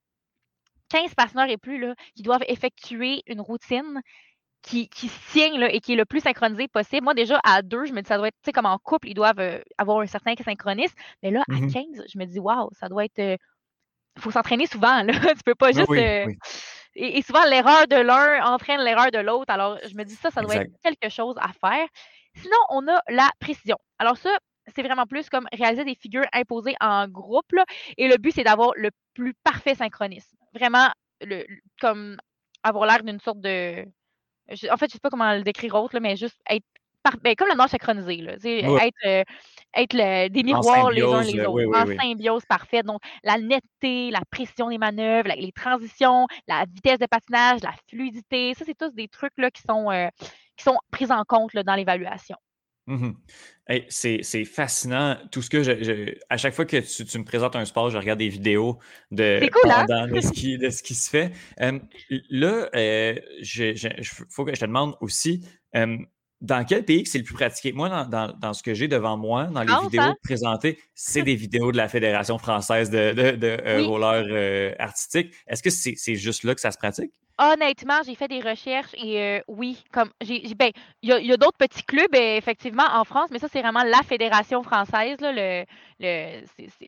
15 0.89 1.15
patineurs 1.15 1.49
et 1.49 1.57
plus 1.57 1.79
là, 1.79 1.95
qui 2.15 2.23
doivent 2.23 2.43
effectuer 2.47 3.23
une 3.27 3.41
routine 3.41 4.01
qui, 4.61 4.89
qui 4.89 5.07
signe 5.07 5.59
là, 5.59 5.73
et 5.73 5.79
qui 5.79 5.93
est 5.93 5.95
le 5.95 6.05
plus 6.05 6.21
synchronisé 6.21 6.67
possible. 6.67 7.03
Moi, 7.03 7.13
déjà, 7.13 7.39
à 7.43 7.61
deux, 7.61 7.85
je 7.85 7.93
me 7.93 8.01
dis, 8.01 8.07
ça 8.07 8.17
doit 8.17 8.27
être, 8.27 8.35
tu 8.35 8.47
sais, 8.47 8.51
comme 8.51 8.65
en 8.65 8.77
couple, 8.77 9.09
ils 9.09 9.13
doivent 9.13 9.39
euh, 9.39 9.59
avoir 9.77 9.99
un 9.99 10.07
certain 10.07 10.33
synchronisme. 10.35 10.95
Mais 11.23 11.31
là, 11.31 11.41
à 11.49 11.55
15, 11.55 11.71
mmh 11.73 12.03
je 12.13 12.19
me 12.19 12.25
dis, 12.25 12.39
waouh, 12.39 12.69
ça 12.73 12.87
doit 12.87 13.05
être. 13.05 13.17
Il 13.17 13.23
euh, 13.23 13.37
faut 14.19 14.31
s'entraîner 14.31 14.67
souvent. 14.67 15.03
Là. 15.03 15.13
tu 15.35 15.43
peux 15.45 15.55
pas 15.55 15.71
juste. 15.71 15.89
Euh, 15.89 16.25
et, 16.95 17.21
souvent, 17.21 17.43
l'erreur 17.45 17.87
de 17.87 17.95
l'un 17.95 18.43
entraîne 18.45 18.81
l'erreur 18.81 19.11
de 19.11 19.19
l'autre. 19.19 19.51
Alors, 19.51 19.77
je 19.87 19.95
me 19.95 20.03
dis 20.03 20.15
ça, 20.15 20.29
ça 20.29 20.41
doit 20.41 20.55
être 20.55 20.71
quelque 20.83 21.09
chose 21.09 21.35
à 21.39 21.49
faire. 21.53 21.87
Sinon, 22.35 22.57
on 22.69 22.87
a 22.87 23.01
la 23.09 23.29
précision. 23.39 23.77
Alors, 23.97 24.17
ça, 24.17 24.37
c'est 24.75 24.83
vraiment 24.83 25.05
plus 25.05 25.29
comme 25.29 25.47
réaliser 25.53 25.85
des 25.85 25.95
figures 25.95 26.25
imposées 26.33 26.75
en 26.81 27.07
groupe. 27.07 27.51
et 27.97 28.07
le 28.07 28.17
but, 28.17 28.31
c'est 28.31 28.43
d'avoir 28.43 28.71
le 28.75 28.89
plus 29.13 29.33
parfait 29.43 29.75
synchronisme. 29.75 30.35
Vraiment, 30.53 30.89
le, 31.21 31.45
comme 31.79 32.17
avoir 32.63 32.85
l'air 32.85 33.03
d'une 33.03 33.19
sorte 33.19 33.41
de. 33.41 33.85
en 34.49 34.55
fait, 34.55 34.59
je 34.59 34.67
ne 34.67 34.91
sais 34.91 34.99
pas 35.01 35.09
comment 35.09 35.33
le 35.33 35.43
décrire 35.43 35.75
autre, 35.75 35.99
mais 35.99 36.15
juste 36.15 36.39
être 36.49 36.65
ben, 37.23 37.35
comme 37.35 37.47
le 37.49 37.55
nord 37.55 37.69
synchronisé, 37.69 38.17
là, 38.17 38.33
être, 38.33 38.95
euh, 39.05 39.23
être 39.75 40.29
des 40.29 40.43
miroirs 40.43 40.91
les 40.91 41.03
uns 41.03 41.21
les 41.21 41.45
autres, 41.45 41.77
en 41.77 42.01
symbiose 42.01 42.45
parfaite. 42.45 42.85
Donc, 42.85 43.01
la 43.23 43.37
netteté, 43.37 44.11
la 44.11 44.21
précision 44.29 44.69
des 44.69 44.77
manœuvres, 44.77 45.29
les 45.35 45.51
transitions, 45.51 46.27
la 46.47 46.65
vitesse 46.65 46.99
de 46.99 47.07
patinage, 47.07 47.61
la 47.63 47.73
fluidité, 47.89 48.53
ça, 48.53 48.65
c'est 48.65 48.77
tous 48.77 48.93
des 48.93 49.07
trucs 49.07 49.33
là, 49.37 49.49
qui, 49.51 49.61
sont, 49.61 49.89
euh, 49.91 50.07
qui 50.55 50.63
sont 50.63 50.77
pris 50.91 51.11
en 51.11 51.23
compte 51.23 51.53
là, 51.53 51.63
dans 51.63 51.75
l'évaluation. 51.75 52.37
Mmh 52.87 53.11
c'est 53.87 54.43
fascinant. 54.43 55.15
Tout 55.31 55.41
ce 55.41 55.49
que 55.49 55.63
je, 55.63 56.13
à 56.29 56.35
chaque 56.35 56.53
fois 56.53 56.65
que 56.65 56.77
tu, 56.77 57.17
me 57.19 57.23
présentes 57.23 57.55
un 57.55 57.63
sport, 57.63 57.89
je 57.89 57.97
regarde 57.97 58.19
des 58.19 58.27
vidéos 58.27 58.79
de, 59.11 59.39
hein? 59.69 60.07
de, 60.07 60.19
ce 60.19 60.33
qui, 60.33 60.57
de 60.57 60.69
ce 60.69 60.83
qui 60.83 60.93
se 60.93 61.09
fait. 61.09 61.31
là, 62.29 62.69
il 62.73 64.03
faut 64.29 64.43
que 64.43 64.53
je 64.53 64.59
te 64.59 64.65
demande 64.65 64.97
aussi, 64.99 65.45
dans 66.41 66.65
quel 66.65 66.83
pays 66.83 67.05
c'est 67.05 67.19
le 67.19 67.23
plus 67.23 67.35
pratiqué? 67.35 67.71
Moi, 67.71 68.05
dans, 68.05 68.53
ce 68.53 68.63
que 68.63 68.73
j'ai 68.73 68.87
devant 68.87 69.15
moi, 69.15 69.45
dans 69.45 69.61
les 69.61 69.73
vidéos 69.83 70.01
hein? 70.01 70.15
présentées, 70.23 70.79
c'est 70.95 71.21
des 71.21 71.35
vidéos 71.35 71.71
de 71.71 71.77
la 71.77 71.87
Fédération 71.87 72.37
française 72.37 72.89
de, 72.89 73.13
de, 73.13 73.57
euh, 73.65 73.85
roller 73.85 74.25
euh, 74.29 74.73
artistique. 74.79 75.33
Est-ce 75.47 75.61
que 75.61 75.69
c'est 75.69 76.15
juste 76.15 76.43
là 76.43 76.55
que 76.55 76.61
ça 76.61 76.71
se 76.71 76.77
pratique? 76.77 77.11
Honnêtement, 77.37 78.01
j'ai 78.05 78.13
fait 78.13 78.27
des 78.27 78.39
recherches 78.39 78.93
et 78.93 79.19
euh, 79.19 79.39
oui, 79.47 79.83
comme 79.91 80.11
j'ai 80.21 80.43
ben, 80.53 80.69
il 81.01 81.09
y 81.09 81.31
a, 81.31 81.37
d'autres 81.37 81.57
petits 81.57 81.83
clubs 81.83 82.13
effectivement 82.13 82.85
en 82.93 83.03
France, 83.03 83.29
mais 83.31 83.39
ça 83.39 83.47
c'est 83.51 83.61
vraiment 83.61 83.83
la 83.83 84.03
fédération 84.03 84.61
française 84.61 85.17
le, 85.21 85.65
le 85.99 86.41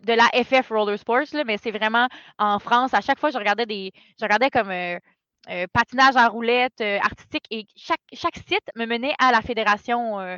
de 0.04 0.14
la 0.14 0.26
FF 0.44 0.70
Roller 0.70 1.00
Sports 1.00 1.44
mais 1.48 1.58
c'est 1.58 1.72
vraiment 1.72 2.08
en 2.38 2.60
France. 2.60 2.94
À 2.94 3.02
chaque 3.02 3.20
fois, 3.20 3.32
je 3.32 3.38
regardais 3.40 3.66
des, 3.66 3.92
je 4.20 4.26
regardais 4.26 4.52
comme 4.52 4.70
euh, 4.70 5.00
patinage 5.74 6.15
en 6.15 6.30
roulette 6.30 6.82
euh, 6.82 6.99
artistique 6.99 7.45
et 7.52 7.65
chaque, 7.76 8.02
chaque 8.14 8.38
site 8.38 8.70
me 8.76 8.86
menait 8.86 9.14
à 9.20 9.32
la 9.32 9.41
fédération 9.41 10.20
euh, 10.20 10.38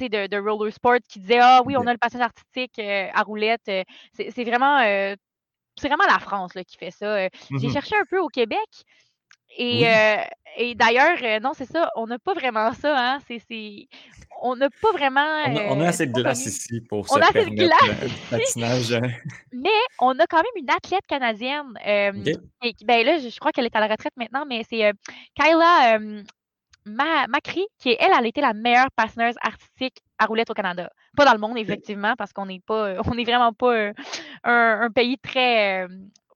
de, 0.00 0.26
de, 0.26 0.36
roller 0.36 0.72
sport 0.72 0.98
qui 1.08 1.20
disait 1.20 1.40
Ah 1.40 1.62
oui, 1.64 1.76
on 1.76 1.86
a 1.86 1.92
le 1.92 1.98
patinage 1.98 2.26
artistique 2.26 2.78
à 2.78 3.22
roulette. 3.22 3.62
c'est 4.12 4.44
vraiment 4.44 4.78
c'est 5.76 5.88
vraiment 5.88 6.06
la 6.06 6.18
France 6.18 6.54
là, 6.54 6.64
qui 6.64 6.76
fait 6.76 6.90
ça. 6.90 7.28
J'ai 7.50 7.68
mmh 7.68 7.72
cherché 7.72 7.96
un 7.96 8.04
peu 8.08 8.18
au 8.18 8.28
Québec. 8.28 8.68
Et, 9.56 9.86
et 10.56 10.74
d'ailleurs, 10.74 11.40
non, 11.42 11.52
c'est 11.54 11.70
ça, 11.70 11.90
on 11.96 12.06
n'a 12.06 12.18
pas 12.18 12.34
vraiment 12.34 12.72
ça, 12.72 12.94
hein. 12.96 13.18
On 14.42 14.56
n'a 14.56 14.68
pas 14.68 14.92
vraiment. 14.92 15.44
On 15.70 15.80
a, 15.80 15.88
assez 15.88 16.06
de 16.06 16.12
glace 16.12 16.44
ici 16.46 16.80
pour 16.80 17.00
on 17.00 17.02
se 17.04 17.18
a 17.18 17.28
assez 17.28 17.46
de 17.46 17.54
glace. 17.54 17.78
patinage. 18.30 18.92
Hein. 18.92 19.08
mais 19.52 19.70
on 20.00 20.18
a 20.18 20.26
quand 20.26 20.38
même 20.38 20.56
une 20.56 20.70
athlète 20.70 21.06
canadienne. 21.08 21.72
et, 21.84 22.74
ben 22.84 23.06
là, 23.06 23.18
je, 23.18 23.38
crois 23.38 23.52
qu'elle 23.52 23.64
est 23.64 23.76
à 23.76 23.80
la 23.80 23.86
retraite 23.86 24.12
maintenant, 24.16 24.44
mais 24.46 24.62
c'est 24.68 24.92
Kyla 25.34 25.98
Macri, 26.86 27.66
qui 27.78 27.90
est, 27.90 27.96
elle, 27.98 28.12
elle 28.16 28.24
a 28.24 28.28
été 28.28 28.40
la 28.40 28.52
meilleure 28.52 28.90
patineuse 28.94 29.36
artistique 29.40 30.02
à 30.18 30.26
roulette 30.26 30.50
au 30.50 30.54
Canada. 30.54 30.90
Pas 31.16 31.24
dans 31.24 31.32
le 31.32 31.38
monde, 31.38 31.56
effectivement, 31.56 32.14
parce 32.16 32.32
qu'on 32.32 32.46
n'est 32.46 32.60
pas, 32.60 32.96
on 33.06 33.14
n'est 33.14 33.24
vraiment 33.24 33.52
pas 33.52 33.92
un, 34.44 34.90
pays 34.90 35.18
très, 35.18 35.86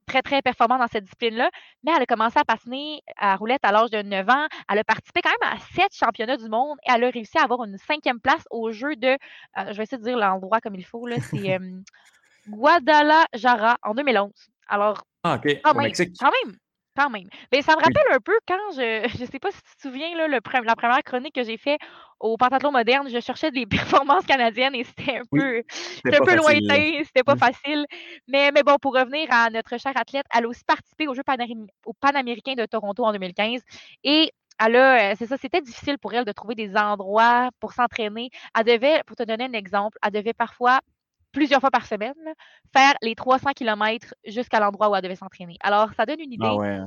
très, 0.09 0.23
très 0.23 0.43
performant 0.43 0.79
dans 0.79 0.89
cette 0.89 1.05
discipline-là. 1.05 1.51
Mais 1.85 1.93
elle 1.95 2.03
a 2.03 2.07
commencé 2.07 2.39
à 2.39 2.45
patiner 2.45 3.01
à 3.17 3.37
roulette 3.37 3.61
à 3.63 3.73
l'âge 3.73 3.91
de 3.91 4.03
9 4.03 4.29
ans. 4.29 4.47
Elle 4.71 4.79
a 4.79 4.85
participé 4.85 5.21
quand 5.23 5.31
même 5.31 5.53
à 5.53 5.59
sept 5.75 5.95
championnats 5.95 6.37
du 6.37 6.49
monde 6.49 6.77
et 6.87 6.91
elle 6.93 7.05
a 7.05 7.11
réussi 7.11 7.39
à 7.39 7.43
avoir 7.43 7.65
une 7.65 7.79
cinquième 7.79 8.21
place 8.21 8.45
au 8.51 8.73
jeu 8.73 8.97
de, 8.97 9.17
je 9.57 9.77
vais 9.77 9.85
essayer 9.85 9.99
de 9.99 10.03
dire 10.03 10.19
l'endroit 10.19 10.61
comme 10.61 10.75
il 10.75 10.85
faut, 10.85 11.07
là, 11.07 11.17
c'est 11.21 11.59
Guadalajara 12.49 13.77
en 13.83 13.95
2011. 13.95 14.31
Alors, 14.69 15.05
ah, 15.25 15.37
OK. 15.37 15.61
Quand 15.63 15.75
même, 15.75 15.93
quand 15.93 16.31
même, 16.45 16.57
quand 16.99 17.11
même. 17.11 17.29
Mais 17.53 17.63
ça 17.63 17.73
me 17.77 17.81
rappelle 17.81 18.13
un 18.13 18.21
peu 18.21 18.39
quand 18.47 18.73
je 18.75 19.09
je 19.19 19.25
sais 19.25 19.39
pas 19.39 19.51
si 19.51 19.63
tu 19.63 19.77
te 19.77 19.83
souviens 19.83 20.17
là, 20.17 20.27
le 20.27 20.39
la 20.65 20.77
première 20.77 21.03
chronique 21.05 21.35
que 21.35 21.45
j'ai 21.45 21.57
fait 21.57 21.79
au 22.21 22.37
Pentathlon 22.37 22.73
moderne, 22.73 23.09
je 23.09 23.21
cherchais 23.21 23.51
des 23.51 23.67
performances 24.05 24.27
canadiennes 24.27 24.75
et 24.75 24.85
c'était 24.85 25.19
un 25.19 25.23
peu 25.31 25.63
un 26.05 26.25
peu 26.25 26.35
lointain, 26.37 27.03
c'était 27.05 27.23
pas 27.23 27.37
mmh. 27.37 27.39
facile. 27.39 27.87
Mais, 28.27 28.51
mais 28.53 28.63
bon, 28.63 28.77
pour 28.81 28.95
revenir 28.95 29.29
à 29.31 29.51
notre 29.51 29.79
chère 29.79 29.97
athlète, 29.97 30.27
elle 30.35 30.45
a 30.45 30.49
aussi 30.49 30.65
participé 30.65 31.07
au 31.07 31.15
Jeux 31.15 31.23
Panaméricains 32.01 32.55
de 32.55 32.67
Toronto 32.67 33.05
en 33.05 33.13
2015 33.13 33.63
et 34.05 34.33
elle 34.61 34.77
a, 34.77 35.13
euh, 35.13 35.15
c'est 35.17 35.27
ça, 35.27 35.37
c'était 35.37 35.61
difficile 35.61 35.99
pour 35.99 36.13
elle 36.15 36.25
de 36.25 36.33
trouver 36.33 36.57
des 36.57 36.77
endroits 36.77 37.51
pour 37.61 37.73
s'entraîner. 37.73 38.31
Elle 38.59 38.65
devait, 38.65 39.03
pour 39.07 39.15
te 39.17 39.23
donner 39.23 39.45
un 39.45 39.53
exemple, 39.53 39.97
elle 40.03 40.11
devait 40.11 40.33
parfois 40.33 40.81
plusieurs 41.39 41.61
fois 41.61 41.71
par 41.71 41.87
semaine, 41.87 42.15
faire 42.77 42.95
les 43.01 43.15
300 43.15 43.53
km 43.55 44.15
jusqu'à 44.27 44.59
l'endroit 44.59 44.91
où 44.91 44.97
elle 44.97 45.03
devait 45.03 45.17
s'entraîner. 45.17 45.57
Alors, 45.61 45.95
ça 45.95 46.05
donne 46.05 46.21
une 46.21 46.33
idée. 46.33 46.47
Ah 46.47 46.57
ouais. 46.57 46.81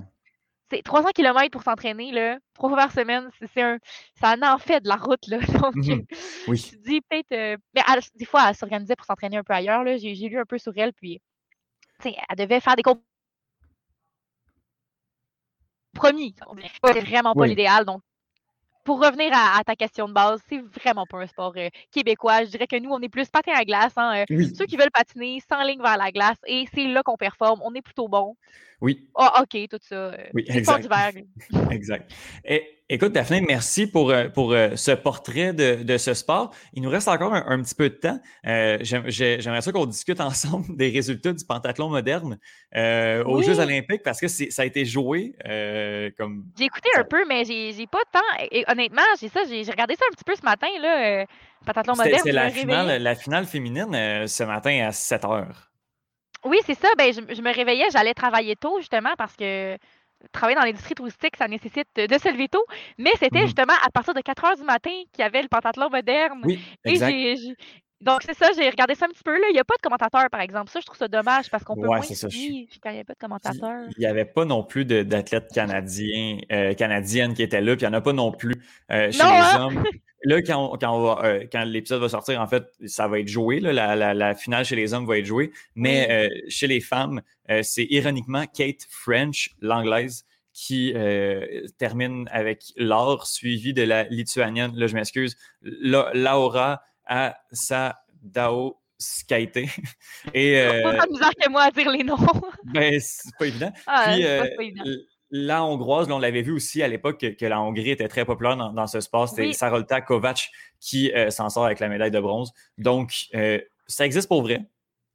C'est 0.69 0.81
300 0.83 1.09
km 1.15 1.49
pour 1.51 1.63
s'entraîner, 1.63 2.11
là, 2.11 2.37
trois 2.53 2.69
fois 2.69 2.77
par 2.77 2.91
semaine, 2.91 3.29
c'est 3.53 3.61
un, 3.61 3.77
ça 4.19 4.35
en 4.41 4.57
fait 4.57 4.81
de 4.81 4.87
la 4.87 4.95
route, 4.95 5.27
là. 5.27 5.39
Donc, 5.61 5.75
mmh 5.75 6.03
oui. 6.47 6.57
je 6.57 6.77
dis 6.77 7.01
peut-être. 7.01 7.31
Euh, 7.33 7.57
mais 7.73 7.81
des 8.15 8.25
fois, 8.25 8.49
elle 8.49 8.55
s'organisait 8.55 8.95
pour 8.95 9.05
s'entraîner 9.05 9.37
un 9.37 9.43
peu 9.43 9.53
ailleurs, 9.53 9.83
là. 9.83 9.97
J'ai, 9.97 10.13
lu 10.13 10.39
un 10.39 10.45
peu 10.45 10.57
sur 10.57 10.71
elle, 10.75 10.93
puis, 10.93 11.21
elle 12.03 12.37
devait 12.37 12.59
faire 12.61 12.75
des 12.75 12.83
compromis. 15.93 16.35
C'est 16.85 17.01
vraiment 17.01 17.33
pas 17.33 17.47
l'idéal. 17.47 17.85
Donc, 17.85 18.01
pour 18.83 19.03
revenir 19.03 19.31
à, 19.33 19.63
ta 19.63 19.75
question 19.75 20.07
de 20.07 20.13
base, 20.13 20.41
c'est 20.49 20.61
vraiment 20.79 21.05
pas 21.05 21.19
un 21.19 21.27
sport 21.27 21.53
euh, 21.57 21.69
québécois. 21.91 22.43
Je 22.45 22.49
dirais 22.51 22.67
que 22.67 22.79
nous, 22.79 22.89
on 22.89 22.99
est 23.01 23.09
plus 23.09 23.29
patin 23.29 23.53
à 23.55 23.63
glace. 23.63 23.93
Hein, 23.95 24.23
euh, 24.29 24.45
ceux 24.55 24.65
qui 24.65 24.77
veulent 24.77 24.91
patiner 24.91 25.39
sans 25.49 25.63
ligne 25.63 25.81
vers 25.81 25.97
la 25.97 26.11
glace, 26.11 26.37
et 26.47 26.65
c'est 26.73 26.85
là 26.85 27.03
qu'on 27.03 27.17
performe. 27.17 27.61
On 27.63 27.73
est 27.73 27.81
plutôt 27.81 28.07
bon. 28.07 28.35
Oui. 28.81 29.07
Ah, 29.15 29.43
OK, 29.43 29.67
tout 29.69 29.77
ça. 29.81 29.95
Euh, 29.95 30.17
oui, 30.33 30.43
exact. 30.47 30.87
exact. 31.71 32.11
Et, 32.43 32.80
écoute, 32.91 33.13
Daphné, 33.13 33.41
merci 33.41 33.87
pour, 33.87 34.11
euh, 34.11 34.27
pour 34.27 34.51
euh, 34.51 34.75
ce 34.75 34.91
portrait 34.91 35.53
de, 35.53 35.81
de, 35.83 35.97
ce 35.97 36.13
sport. 36.13 36.53
Il 36.73 36.83
nous 36.83 36.89
reste 36.89 37.07
encore 37.07 37.33
un, 37.33 37.61
petit 37.61 37.73
peu 37.73 37.89
de 37.89 37.95
temps. 37.95 38.19
J'aimerais 38.43 39.61
ça 39.61 39.71
qu'on 39.71 39.85
discute 39.85 40.19
ensemble 40.21 40.75
des 40.75 40.89
résultats 40.89 41.33
du 41.33 41.45
pentathlon 41.45 41.89
moderne 41.89 42.37
aux 42.75 43.41
Jeux 43.41 43.59
olympiques 43.59 44.03
parce 44.03 44.19
que 44.19 44.27
ça 44.27 44.61
a 44.61 44.65
été 44.65 44.85
joué 44.85 45.33
comme... 46.17 46.45
J'ai 46.57 46.65
écouté 46.65 46.89
un 46.97 47.03
peu, 47.03 47.25
mais 47.27 47.45
j'ai 47.45 47.87
pas 47.87 47.99
de 47.99 48.11
temps. 48.11 48.47
Et, 48.51 48.63
honnêtement, 48.67 49.01
j'ai 49.19 49.29
ça, 49.29 49.41
j'ai 49.47 49.63
regardé 49.71 49.95
ça 49.95 50.05
un 50.09 50.13
petit 50.13 50.25
peu 50.25 50.35
ce 50.35 50.43
matin, 50.43 50.67
là, 50.81 51.25
pentathlon 51.65 51.95
moderne. 51.95 52.21
C'est 52.23 52.31
la 52.31 52.49
finale, 52.49 53.01
la 53.01 53.15
finale 53.15 53.45
féminine 53.45 54.27
ce 54.27 54.43
matin 54.43 54.87
à 54.87 54.91
7 54.91 55.25
heures. 55.25 55.71
Oui, 56.43 56.57
c'est 56.65 56.77
ça. 56.77 56.87
Ben, 56.97 57.13
je, 57.13 57.41
me 57.41 57.53
réveillais, 57.53 57.85
j'allais 57.91 58.13
travailler 58.13 58.55
tôt, 58.55 58.79
justement, 58.79 59.13
parce 59.17 59.35
que 59.35 59.77
travailler 60.31 60.55
dans 60.55 60.63
l'industrie 60.65 60.95
touristique, 60.95 61.35
ça 61.37 61.47
nécessite 61.47 61.87
de 61.95 62.17
se 62.17 62.29
lever 62.31 62.47
tôt. 62.49 62.65
Mais 62.97 63.11
c'était 63.19 63.43
mmh 63.43 63.45
justement 63.45 63.73
à 63.85 63.89
partir 63.91 64.13
de 64.13 64.21
4 64.21 64.45
heures 64.45 64.55
du 64.55 64.63
matin 64.63 64.91
qu'il 65.13 65.21
y 65.21 65.25
avait 65.25 65.41
le 65.41 65.47
pentathlon 65.49 65.89
moderne. 65.89 66.41
Oui, 66.43 66.59
exact. 66.85 67.19
Donc, 68.01 68.21
c'est 68.25 68.35
ça, 68.35 68.49
j'ai 68.57 68.67
regardé 68.67 68.95
ça 68.95 69.05
un 69.05 69.09
petit 69.09 69.23
peu. 69.23 69.33
Là. 69.33 69.45
Il 69.49 69.53
n'y 69.53 69.59
a 69.59 69.63
pas 69.63 69.75
de 69.75 69.81
commentateur, 69.81 70.27
par 70.31 70.41
exemple. 70.41 70.71
Ça, 70.71 70.79
je 70.79 70.85
trouve 70.87 70.97
ça 70.97 71.07
dommage 71.07 71.51
parce 71.51 71.63
qu'on 71.63 71.75
peut 71.75 71.81
ouais, 71.81 71.99
moins 71.99 72.01
ça, 72.01 72.27
quand 72.27 72.89
il 72.89 72.93
n'y 72.93 72.99
a 72.99 73.03
pas 73.03 73.13
de 73.13 73.19
commentateur. 73.19 73.85
Il 73.95 73.99
n'y 73.99 74.07
avait 74.07 74.25
pas 74.25 74.43
non 74.43 74.63
plus 74.63 74.85
d'athlètes 74.85 75.49
canadiens, 75.53 76.39
euh, 76.51 76.73
canadiennes 76.73 77.35
qui 77.35 77.43
étaient 77.43 77.61
là, 77.61 77.75
puis 77.75 77.85
il 77.85 77.89
n'y 77.89 77.95
en 77.95 77.97
a 77.97 78.01
pas 78.01 78.13
non 78.13 78.31
plus 78.31 78.55
euh, 78.91 79.11
chez 79.11 79.19
les 79.19 79.23
hein? 79.23 79.67
hommes. 79.67 79.83
Là, 80.23 80.41
quand, 80.41 80.77
quand, 80.79 81.23
euh, 81.23 81.45
quand 81.51 81.63
l'épisode 81.63 82.01
va 82.01 82.09
sortir, 82.09 82.41
en 82.41 82.47
fait, 82.47 82.63
ça 82.85 83.07
va 83.07 83.19
être 83.19 83.27
joué. 83.27 83.59
la, 83.59 83.95
la, 83.95 84.35
finale 84.35 84.65
chez 84.65 84.75
les 84.75 84.93
hommes 84.93 85.05
va 85.05 85.19
être 85.19 85.25
jouée. 85.25 85.51
Mais 85.75 86.29
chez 86.47 86.67
les 86.67 86.79
femmes, 86.79 87.21
c'est 87.61 87.85
ironiquement 87.89 88.45
Kate 88.45 88.85
French, 88.89 89.51
l'anglaise, 89.61 90.25
qui 90.53 90.93
termine 91.77 92.27
avec 92.31 92.63
l'or, 92.77 93.25
suivi 93.25 93.73
de 93.73 93.83
la 93.83 94.03
lituanienne, 94.05 94.71
là, 94.75 94.87
je 94.87 94.95
m'excuse, 94.95 95.37
Laura 95.61 96.81
Asadao 97.11 98.77
Skaite. 98.97 99.57
Et, 100.33 100.59
euh, 100.59 100.97
pas 100.97 101.07
bizarre 101.07 101.35
que 101.35 101.49
moi 101.49 101.63
à 101.63 101.71
dire 101.71 101.89
les 101.89 102.03
noms. 102.03 102.17
ben, 102.65 102.99
c'est 102.99 103.35
pas 103.37 103.47
évident. 103.47 103.71
Ah, 103.87 104.13
Puis, 104.13 104.23
pas 104.23 104.63
évident 104.63 104.83
la 105.31 105.63
Hongroise, 105.63 106.11
on 106.11 106.19
l'avait 106.19 106.41
vu 106.41 106.51
aussi 106.51 106.83
à 106.83 106.87
l'époque 106.87 107.25
que, 107.37 107.45
la 107.45 107.61
Hongrie 107.61 107.89
était 107.89 108.07
très 108.09 108.25
populaire 108.25 108.57
dans, 108.57 108.87
ce 108.87 108.99
sport. 108.99 109.29
C'était 109.29 109.53
Sarolta 109.53 110.01
Kovac 110.01 110.49
qui 110.79 111.11
euh, 111.13 111.29
s'en 111.31 111.49
sort 111.49 111.65
avec 111.65 111.79
la 111.79 111.87
médaille 111.87 112.11
de 112.11 112.19
bronze. 112.19 112.51
Donc, 112.77 113.13
euh, 113.33 113.59
ça 113.87 114.05
existe 114.05 114.27
pour 114.27 114.41
vrai. 114.41 114.61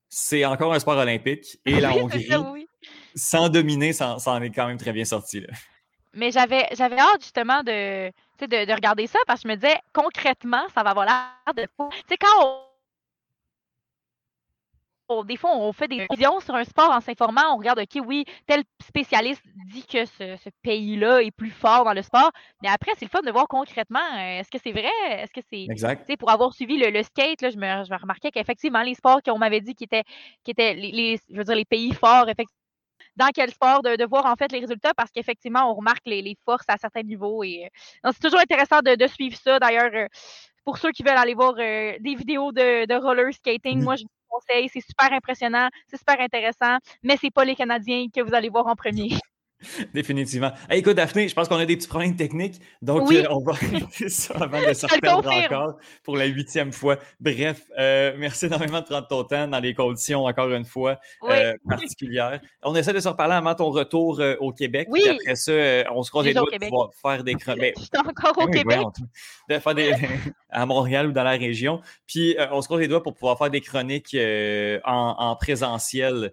C'est 0.09 0.45
encore 0.47 0.73
un 0.73 0.79
sport 0.79 0.97
olympique. 0.97 1.59
Et 1.67 1.81
la 1.81 1.95
Hongrie, 1.95 2.29
sans 3.15 3.51
dominer, 3.51 3.93
ça, 3.93 4.17
en 4.25 4.43
est 4.43 4.51
quand 4.51 4.67
même 4.67 4.79
très 4.79 4.93
bien 4.93 5.05
sorti. 5.05 5.45
Mais 6.15 6.31
j'avais, 6.31 6.67
j'avais 6.75 6.99
hâte 6.99 7.21
justement 7.21 7.63
de, 7.63 8.11
de, 8.43 8.73
regarder 8.73 9.07
ça 9.07 9.19
parce 9.27 9.43
que 9.43 9.49
je 9.49 9.55
me 9.55 9.57
disais 9.59 9.79
concrètement, 9.93 10.67
ça 10.75 10.83
va 10.83 10.91
avoir 10.91 11.07
l'air 11.07 11.55
de. 11.55 11.63
Tu 11.63 11.97
sais, 12.09 12.17
quand 12.17 12.43
on 12.43 12.67
des 15.25 15.37
fois, 15.37 15.57
on 15.57 15.73
fait 15.73 15.89
des 15.89 16.07
visions 16.11 16.41
sur 16.41 16.55
un 16.55 16.65
sport 16.65 16.91
en 16.91 17.01
s'informant, 17.01 17.55
on 17.55 17.59
regarde, 17.59 17.79
OK, 17.79 18.03
oui, 18.05 18.25
tel 18.47 18.65
spécialiste 18.85 19.43
dit 19.69 19.87
que 19.87 20.05
ce, 20.05 20.51
pays-là 20.63 21.23
est 21.23 21.31
plus 21.31 21.51
fort 21.51 21.85
dans 21.85 21.93
le 21.93 22.03
sport, 22.03 22.31
mais 22.63 22.69
après, 22.69 22.93
c'est 22.97 23.05
le 23.05 23.11
fun 23.11 23.23
de 23.23 23.31
voir 23.31 23.47
concrètement, 23.47 24.01
euh, 24.15 24.41
est-ce 24.41 24.51
que 24.51 24.59
c'est 24.63 24.73
vrai? 24.73 24.91
Est-ce 25.11 25.33
que 25.33 25.41
c'est... 25.49 25.67
Exact. 25.71 26.11
Pour 26.19 26.31
avoir 26.31 26.53
suivi 26.53 26.77
le, 26.77 27.03
skate, 27.03 27.43
là, 27.43 27.51
je, 27.51 27.57
me, 27.57 27.85
je 27.85 27.93
me 27.93 28.01
remarquais 28.01 28.31
qu'effectivement, 28.31 28.83
les 28.83 28.95
sports 28.95 29.23
qu'on 29.23 29.39
m'avait 29.39 29.61
dit 29.61 29.75
qui 29.75 29.85
étaient, 29.85 30.05
qui 30.43 30.51
étaient 30.51 30.75
les, 30.75 31.21
je 31.31 31.37
veux 31.37 31.45
dire, 31.45 31.55
les 31.55 31.65
pays 31.65 31.93
forts, 31.93 32.29
effectivement, 32.29 32.66
dans 33.17 33.29
quel 33.35 33.51
sport, 33.51 33.83
de, 33.83 34.07
voir 34.07 34.27
en 34.27 34.37
fait 34.37 34.53
les 34.53 34.61
résultats 34.61 34.95
parce 34.95 35.11
qu'effectivement, 35.11 35.71
on 35.71 35.75
remarque 35.75 36.07
les, 36.07 36.37
forces 36.45 36.67
à 36.69 36.77
certains 36.77 37.03
niveaux. 37.03 37.43
Et 37.45 37.65
euh, 38.05 38.11
c'est 38.13 38.21
toujours 38.21 38.41
intéressant 38.41 38.81
de, 38.81 39.07
suivre 39.07 39.37
ça. 39.37 39.59
D'ailleurs, 39.59 39.91
euh, 39.95 40.07
pour 40.65 40.79
ceux 40.79 40.91
qui 40.91 41.03
veulent 41.03 41.17
aller 41.17 41.35
voir 41.35 41.55
des 41.55 42.15
vidéos 42.17 42.53
de, 42.53 42.95
roller 43.01 43.33
skating, 43.33 43.83
moi, 43.83 43.97
je 43.97 44.05
conseil. 44.29 44.69
C'est 44.73 44.81
super 44.81 45.13
impressionnant, 45.13 45.69
c'est 45.89 45.99
super 45.99 46.21
intéressant, 46.21 46.79
mais 47.03 47.17
c'est 47.17 47.31
pas 47.31 47.45
les 47.45 47.57
Canadiens 47.57 48.07
que 48.15 48.21
vous 48.21 48.35
allez 48.35 48.49
voir 48.49 48.67
en 48.67 48.75
premier. 48.77 49.11
Définitivement. 49.95 50.53
écoute, 50.71 50.97
Daphné, 50.97 51.29
je 51.29 51.35
pense 51.35 51.49
qu'on 51.49 51.57
a 51.57 51.65
des 51.65 51.77
petits 51.77 51.89
problèmes 51.89 52.15
techniques, 52.15 52.61
donc 52.83 53.11
euh, 53.11 53.25
on 53.31 53.41
va 53.41 53.53
arrêter 53.63 54.09
ça 54.09 54.35
avant 54.35 54.61
de 54.61 54.73
se 54.75 54.87
reperdre 54.87 55.31
encore 55.31 55.77
pour 56.03 56.17
la 56.17 56.27
huitième 56.27 56.73
fois. 56.73 56.99
Bref, 57.21 57.63
euh, 57.79 58.15
merci 58.19 58.47
énormément 58.47 58.81
de 58.81 58.87
prendre 58.87 59.07
ton 59.09 59.25
temps 59.25 59.49
dans 59.49 59.61
les 59.61 59.75
conditions, 59.75 60.25
encore 60.25 60.51
une 60.51 60.65
fois, 60.65 60.99
euh, 61.25 61.55
particulières. 61.69 62.41
On 62.63 62.75
essaie 62.75 62.93
de 62.93 63.01
se 63.01 63.09
reparler 63.09 63.35
avant 63.35 63.55
ton 63.55 63.71
retour 63.71 64.21
au 64.41 64.53
Québec. 64.53 64.89
Oui. 64.91 65.03
après 65.09 65.37
ça, 65.37 65.53
on 65.91 66.03
se 66.03 66.11
croise 66.11 66.27
les 66.27 66.35
doigts 66.35 66.51
de 66.53 66.59
pouvoir 66.59 66.91
faire 66.95 67.25
des 67.25 67.35
chroniques. 67.35 67.75
Je 67.79 67.85
suis 67.85 67.91
encore 67.95 68.45
au 68.45 68.49
Québec. 68.49 68.81
de 69.49 69.59
faire 69.59 69.75
des... 69.75 69.93
à 70.51 70.67
Montréal 70.67 71.09
ou 71.09 71.13
dans 71.13 71.25
la 71.25 71.31
région. 71.31 71.81
Puis, 72.07 72.37
on 72.53 72.61
se 72.61 72.69
croise 72.69 72.81
les 72.81 72.89
doigts 72.89 73.03
pour 73.03 73.15
pouvoir 73.15 73.39
faire 73.39 73.51
des 73.51 73.61
chroniques 73.61 74.17
en, 74.85 75.15
en 75.19 75.37
présentiel 75.37 76.33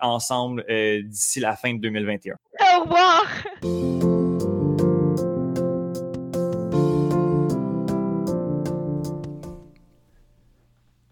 ensemble 0.00 0.64
euh, 0.70 1.02
d'ici 1.02 1.40
la 1.40 1.56
fin 1.56 1.74
de 1.74 1.80
2021. 1.80 2.34
Au 2.34 2.82
revoir! 2.82 3.26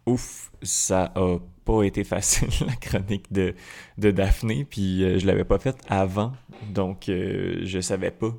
Ouf, 0.07 0.51
ça 0.63 1.13
a 1.15 1.39
pas 1.65 1.83
été 1.83 2.05
facile 2.05 2.49
la 2.67 2.77
chronique 2.77 3.33
de, 3.33 3.55
de 3.99 4.11
Daphné, 4.11 4.65
puis 4.65 5.03
euh, 5.03 5.19
je 5.19 5.27
l'avais 5.27 5.45
pas 5.45 5.59
faite 5.59 5.79
avant, 5.89 6.33
donc 6.69 7.05
je 7.07 7.81
savais 7.81 8.11
pas 8.11 8.35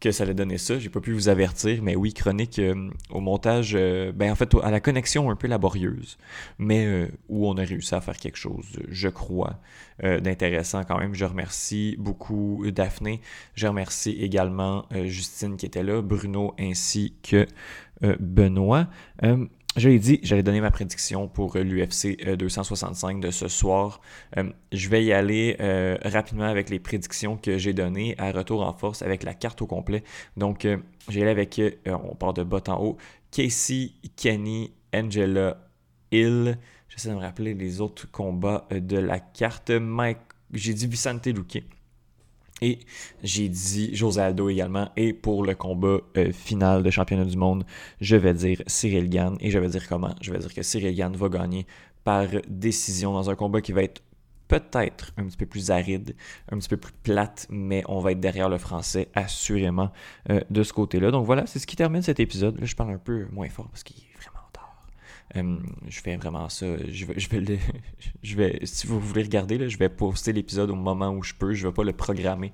que 0.00 0.10
ça 0.12 0.24
allait 0.24 0.34
donner 0.34 0.58
ça. 0.58 0.78
J'ai 0.78 0.88
pas 0.88 1.00
pu 1.00 1.12
vous 1.12 1.28
avertir, 1.28 1.82
mais 1.82 1.94
oui, 1.94 2.12
chronique 2.14 2.58
euh, 2.58 2.90
au 3.10 3.20
montage, 3.20 3.72
euh, 3.74 4.12
ben 4.12 4.32
en 4.32 4.34
fait, 4.34 4.54
à 4.62 4.70
la 4.70 4.80
connexion 4.80 5.30
un 5.30 5.36
peu 5.36 5.46
laborieuse, 5.46 6.16
mais 6.58 6.86
euh, 6.86 7.08
où 7.28 7.46
on 7.46 7.56
a 7.58 7.62
réussi 7.62 7.94
à 7.94 8.00
faire 8.00 8.16
quelque 8.16 8.38
chose, 8.38 8.66
je 8.88 9.08
crois, 9.08 9.60
d'intéressant 10.02 10.82
quand 10.84 10.98
même. 10.98 11.14
Je 11.14 11.26
remercie 11.26 11.94
beaucoup 11.98 12.64
Daphné. 12.74 13.20
Je 13.54 13.66
remercie 13.66 14.12
également 14.12 14.86
Justine 15.04 15.58
qui 15.58 15.66
était 15.66 15.82
là, 15.82 16.00
Bruno 16.00 16.54
ainsi 16.58 17.12
que 17.22 17.46
Benoît. 18.18 18.88
Je 19.76 19.88
l'ai 19.88 19.98
dit, 19.98 20.18
j'allais 20.22 20.42
donner 20.42 20.60
ma 20.60 20.70
prédiction 20.70 21.28
pour 21.28 21.56
l'UFC 21.56 22.36
265 22.36 23.20
de 23.20 23.30
ce 23.30 23.48
soir. 23.48 24.00
je 24.72 24.88
vais 24.88 25.04
y 25.04 25.12
aller 25.12 25.56
rapidement 26.04 26.44
avec 26.44 26.70
les 26.70 26.80
prédictions 26.80 27.36
que 27.36 27.56
j'ai 27.56 27.72
données 27.72 28.14
à 28.18 28.32
retour 28.32 28.62
en 28.62 28.72
force 28.72 29.02
avec 29.02 29.22
la 29.22 29.32
carte 29.32 29.62
au 29.62 29.66
complet. 29.66 30.02
Donc, 30.36 30.66
j'ai 31.08 31.22
allé 31.22 31.30
avec, 31.30 31.60
on 31.86 32.14
part 32.16 32.34
de 32.34 32.42
bas 32.42 32.62
en 32.66 32.82
haut, 32.82 32.96
Casey, 33.30 33.92
Kenny, 34.16 34.72
Angela, 34.92 35.56
Hill. 36.10 36.58
J'essaie 36.88 37.10
de 37.10 37.14
me 37.14 37.20
rappeler 37.20 37.54
les 37.54 37.80
autres 37.80 38.10
combats 38.10 38.66
de 38.72 38.98
la 38.98 39.20
carte. 39.20 39.70
Mike, 39.70 40.18
j'ai 40.52 40.74
dit 40.74 40.88
Vicente 40.88 41.26
Luque. 41.28 41.62
Et 42.62 42.78
j'ai 43.22 43.48
dit 43.48 43.94
José 43.94 44.20
Aldo 44.20 44.48
également. 44.48 44.90
Et 44.96 45.12
pour 45.12 45.44
le 45.44 45.54
combat 45.54 45.98
euh, 46.16 46.32
final 46.32 46.82
de 46.82 46.90
championnat 46.90 47.24
du 47.24 47.36
monde, 47.36 47.64
je 48.00 48.16
vais 48.16 48.34
dire 48.34 48.62
Cyril 48.66 49.08
Gann. 49.08 49.36
Et 49.40 49.50
je 49.50 49.58
vais 49.58 49.68
dire 49.68 49.88
comment? 49.88 50.14
Je 50.20 50.32
vais 50.32 50.38
dire 50.38 50.52
que 50.52 50.62
Cyril 50.62 50.94
Gann 50.94 51.14
va 51.14 51.28
gagner 51.28 51.66
par 52.04 52.26
décision 52.48 53.12
dans 53.12 53.30
un 53.30 53.34
combat 53.34 53.60
qui 53.60 53.72
va 53.72 53.82
être 53.82 54.02
peut-être 54.48 55.12
un 55.16 55.24
petit 55.26 55.36
peu 55.36 55.46
plus 55.46 55.70
aride, 55.70 56.16
un 56.50 56.58
petit 56.58 56.68
peu 56.68 56.76
plus 56.76 56.92
plate, 57.04 57.46
mais 57.50 57.84
on 57.88 58.00
va 58.00 58.12
être 58.12 58.20
derrière 58.20 58.48
le 58.48 58.58
français 58.58 59.08
assurément 59.14 59.92
euh, 60.28 60.40
de 60.50 60.62
ce 60.64 60.72
côté-là. 60.72 61.12
Donc 61.12 61.24
voilà, 61.24 61.46
c'est 61.46 61.60
ce 61.60 61.66
qui 61.68 61.76
termine 61.76 62.02
cet 62.02 62.18
épisode. 62.18 62.58
Là, 62.58 62.66
je 62.66 62.74
parle 62.74 62.90
un 62.90 62.98
peu 62.98 63.26
moins 63.30 63.48
fort 63.48 63.68
parce 63.68 63.84
qu'il 63.84 64.02
euh, 65.36 65.58
je 65.88 66.00
fais 66.00 66.16
vraiment 66.16 66.48
ça. 66.48 66.66
Je 66.88 67.06
vais, 67.06 67.18
je 67.18 67.28
vais, 67.28 67.58
je 68.22 68.36
vais 68.36 68.60
si 68.64 68.86
vous 68.86 69.00
voulez 69.00 69.22
regarder, 69.22 69.68
je 69.68 69.78
vais 69.78 69.88
poster 69.88 70.32
l'épisode 70.32 70.70
au 70.70 70.74
moment 70.74 71.10
où 71.10 71.22
je 71.22 71.34
peux. 71.34 71.52
Je 71.52 71.66
ne 71.66 71.70
vais 71.70 71.74
pas 71.74 71.84
le 71.84 71.92
programmer. 71.92 72.52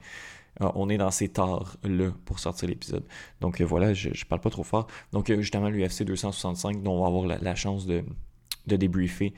Euh, 0.63 0.71
on 0.75 0.89
est 0.89 0.97
dans 0.97 1.11
ces 1.11 1.29
tares-là 1.29 2.13
pour 2.25 2.39
sortir 2.39 2.69
l'épisode. 2.69 3.05
Donc 3.41 3.61
euh, 3.61 3.65
voilà, 3.65 3.95
je 3.95 4.09
ne 4.09 4.29
parle 4.29 4.41
pas 4.41 4.51
trop 4.51 4.65
fort. 4.65 4.87
Donc 5.13 5.33
justement, 5.33 5.69
l'UFC 5.69 6.03
265, 6.03 6.83
dont 6.83 6.93
on 6.93 7.01
va 7.03 7.07
avoir 7.07 7.41
la, 7.43 7.55
chance 7.55 7.87
de, 7.87 8.05
de 8.67 8.77
débriefer 8.77 9.35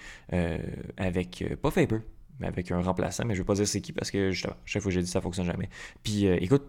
avec, 0.96 1.44
pas 1.60 1.70
Faber, 1.70 2.00
mais 2.38 2.46
avec 2.46 2.70
un 2.70 2.80
remplaçant. 2.80 3.24
Mais 3.24 3.34
je 3.34 3.40
ne 3.40 3.44
vais 3.44 3.46
pas 3.46 3.54
dire 3.54 3.66
c'est 3.66 3.80
qui 3.80 3.92
parce 3.92 4.10
que 4.10 4.30
justement, 4.30 4.54
chaque 4.64 4.82
fois 4.82 4.90
que 4.90 4.94
j'ai 4.94 5.02
dit 5.02 5.10
ça, 5.10 5.18
ne 5.18 5.22
fonctionne 5.22 5.46
jamais. 5.46 5.68
Puis 6.02 6.26
écoute, 6.26 6.64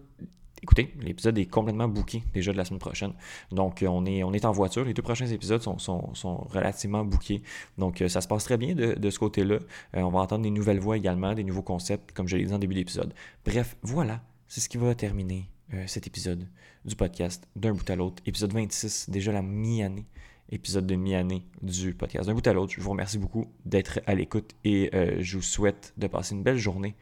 écoutez, 0.62 0.94
l'épisode 1.00 1.38
est 1.38 1.46
complètement 1.46 1.88
booké 1.88 2.22
déjà 2.32 2.52
de 2.52 2.56
la 2.56 2.64
semaine 2.64 2.80
prochaine. 2.80 3.12
Donc, 3.50 3.82
euh, 3.82 3.86
on 3.86 4.04
est, 4.04 4.22
on 4.22 4.32
est 4.32 4.44
en 4.44 4.52
voiture. 4.52 4.84
Les 4.84 4.94
deux 4.94 5.02
prochains 5.02 5.26
épisodes 5.26 5.62
sont, 5.62 5.78
sont, 5.78 6.36
relativement 6.50 7.04
bookés. 7.04 7.42
Donc, 7.78 8.02
euh, 8.02 8.08
ça 8.08 8.20
se 8.20 8.28
passe 8.28 8.44
très 8.44 8.56
bien 8.56 8.74
de, 8.74 9.10
ce 9.10 9.18
côté-là. 9.18 9.58
Euh, 9.96 10.00
on 10.02 10.10
va 10.10 10.20
entendre 10.20 10.42
des 10.42 10.50
nouvelles 10.50 10.80
voix 10.80 10.96
également, 10.96 11.34
des 11.34 11.44
nouveaux 11.44 11.62
concepts, 11.62 12.12
comme 12.12 12.28
je 12.28 12.36
l'ai 12.36 12.44
dit 12.44 12.52
en 12.52 12.58
début 12.58 12.74
d'épisode. 12.74 13.14
Bref, 13.44 13.76
voilà, 13.82 14.22
c'est 14.48 14.60
ce 14.60 14.68
qui 14.68 14.76
va 14.76 14.94
terminer 14.94 15.50
cet 15.86 16.08
épisode 16.08 16.48
du 16.84 16.96
podcast 16.96 17.46
d'un 17.54 17.72
bout 17.72 17.88
à 17.88 17.94
l'autre. 17.94 18.20
Épisode 18.26 18.52
26, 18.52 19.08
déjà 19.08 19.30
la 19.30 19.40
mi-année. 19.40 20.04
Épisode 20.50 20.84
de 20.84 20.96
mi-année 20.96 21.46
du 21.62 21.94
podcast 21.94 22.26
d'un 22.26 22.34
bout 22.34 22.44
à 22.48 22.52
l'autre. 22.52 22.72
Je 22.76 22.80
vous 22.80 22.90
remercie 22.90 23.18
beaucoup 23.18 23.46
d'être 23.64 24.00
à 24.06 24.16
l'écoute 24.16 24.56
et 24.64 24.90
je 25.20 25.36
vous 25.36 25.44
souhaite 25.44 25.94
de 25.96 26.08
passer 26.08 26.34
une 26.34 26.42
belle 26.42 26.58
journée, 26.58 26.96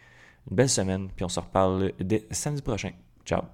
une 0.51 0.56
belle 0.56 0.68
semaine. 0.68 1.09
Puis 1.16 1.24
on 1.24 1.30
se 1.30 1.40
reparle 1.40 1.93
dès 1.98 2.26
samedi 2.30 2.60
prochain. 2.60 2.90
Ciao 3.28 3.52